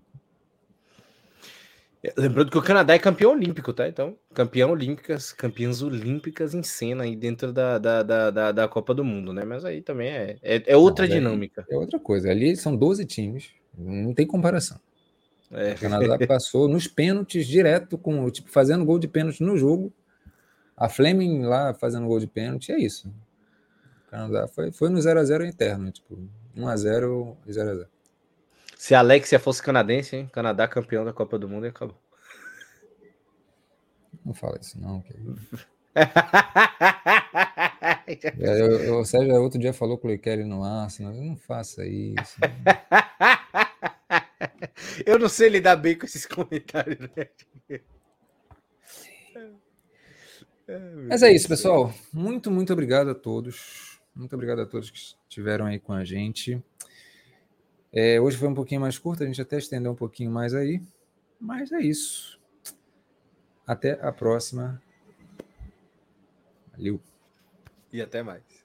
É, 2.05 2.12
lembrando 2.16 2.51
que 2.51 2.59
o 2.59 2.62
Canadá 2.62 2.95
é 2.95 2.99
campeão 2.99 3.33
olímpico, 3.33 3.73
tá? 3.73 3.89
Então, 3.89 4.16
campeão 4.33 4.70
olímpicas, 4.70 5.33
campeãs 5.33 5.83
olímpicas 5.83 6.55
em 6.55 6.62
cena 6.62 7.05
aí 7.05 7.16
dentro 7.16 7.53
da, 7.53 7.78
da, 7.78 8.03
da, 8.03 8.53
da, 8.53 8.69
Copa 8.69 8.95
do 8.95 9.05
Mundo, 9.05 9.33
né? 9.33 9.45
Mas 9.45 9.65
aí 9.65 9.83
também 9.83 10.11
é, 10.11 10.37
é, 10.43 10.62
é 10.66 10.77
outra 10.77 11.07
não, 11.09 11.15
dinâmica. 11.15 11.66
É, 11.69 11.74
é 11.74 11.78
outra 11.78 11.99
coisa. 11.99 12.31
Ali 12.31 12.55
são 12.55 12.77
12 12.77 13.05
times, 13.07 13.51
não 13.77 14.15
tem 14.15 14.27
comparação. 14.27 14.81
É. 15.51 15.73
O 15.73 15.78
Canadá 15.78 16.19
passou 16.27 16.69
nos 16.69 16.86
pênaltis 16.86 17.47
direto, 17.47 17.97
com 17.97 18.28
tipo, 18.31 18.51
fazendo 18.51 18.85
gol 18.85 18.98
de 18.98 19.09
pênalti 19.09 19.43
no 19.43 19.57
jogo. 19.57 19.93
A 20.77 20.89
Fleming 20.89 21.43
lá 21.43 21.73
fazendo 21.73 22.07
gol 22.07 22.19
de 22.19 22.27
pênalti, 22.27 22.73
é 22.73 22.78
isso. 22.78 23.09
O 24.07 24.11
Canadá 24.11 24.48
foi, 24.48 24.73
foi 24.73 24.90
no 24.90 24.98
0x0 24.98 25.47
interno, 25.47 25.90
tipo, 25.90 26.19
1x0 26.57 27.36
e 27.47 27.51
0x0. 27.51 27.86
Se 28.77 28.94
a 28.94 28.98
Alexia 28.98 29.39
fosse 29.39 29.62
canadense, 29.62 30.16
hein? 30.16 30.28
Canadá 30.32 30.69
campeão 30.69 31.05
da 31.05 31.12
Copa 31.12 31.39
do 31.39 31.48
Mundo 31.48 31.66
e 31.66 31.70
acabou. 31.70 31.97
Não 34.24 34.35
fala 34.35 34.59
isso, 34.61 34.78
não. 34.81 34.98
Okay. 34.98 35.16
é, 38.39 38.61
eu, 38.61 38.81
eu, 38.81 38.98
o 38.98 39.05
Sérgio 39.05 39.35
outro 39.40 39.59
dia 39.59 39.73
falou 39.73 39.97
que 39.97 40.07
o 40.07 40.19
Kelly 40.19 40.44
no 40.44 40.62
Arsenal. 40.62 41.15
Não 41.15 41.36
faça 41.36 41.86
isso. 41.86 42.36
Eu 45.07 45.19
não 45.19 45.28
sei 45.28 45.48
lidar 45.48 45.77
bem 45.77 45.97
com 45.98 46.07
esses 46.07 46.24
comentários, 46.27 46.98
né? 47.16 47.28
Mas 51.09 51.23
é 51.23 51.32
isso, 51.32 51.48
pessoal. 51.48 51.94
Muito, 52.12 52.51
muito 52.51 52.73
obrigado 52.73 53.11
a 53.11 53.15
todos. 53.15 54.01
Muito 54.15 54.35
obrigado 54.35 54.62
a 54.62 54.66
todos 54.66 54.90
que 54.90 54.98
estiveram 54.98 55.66
aí 55.66 55.78
com 55.78 55.93
a 55.93 56.05
gente. 56.05 56.62
É, 57.93 58.20
hoje 58.20 58.36
foi 58.36 58.48
um 58.48 58.55
pouquinho 58.55 58.81
mais 58.81 58.98
curto, 58.98 59.23
a 59.23 59.27
gente 59.27 59.40
até 59.40 59.59
estendeu 59.59 59.93
um 59.93 59.97
pouquinho 59.97 60.31
mais 60.31 60.55
aí. 60.55 60.82
Mas 61.40 61.70
é 61.70 61.81
isso. 61.81 62.40
Até 63.66 63.93
a 64.03 64.11
próxima. 64.12 64.82
Valeu. 66.73 67.01
E 67.93 68.03
até 68.03 68.23
mais. 68.23 68.56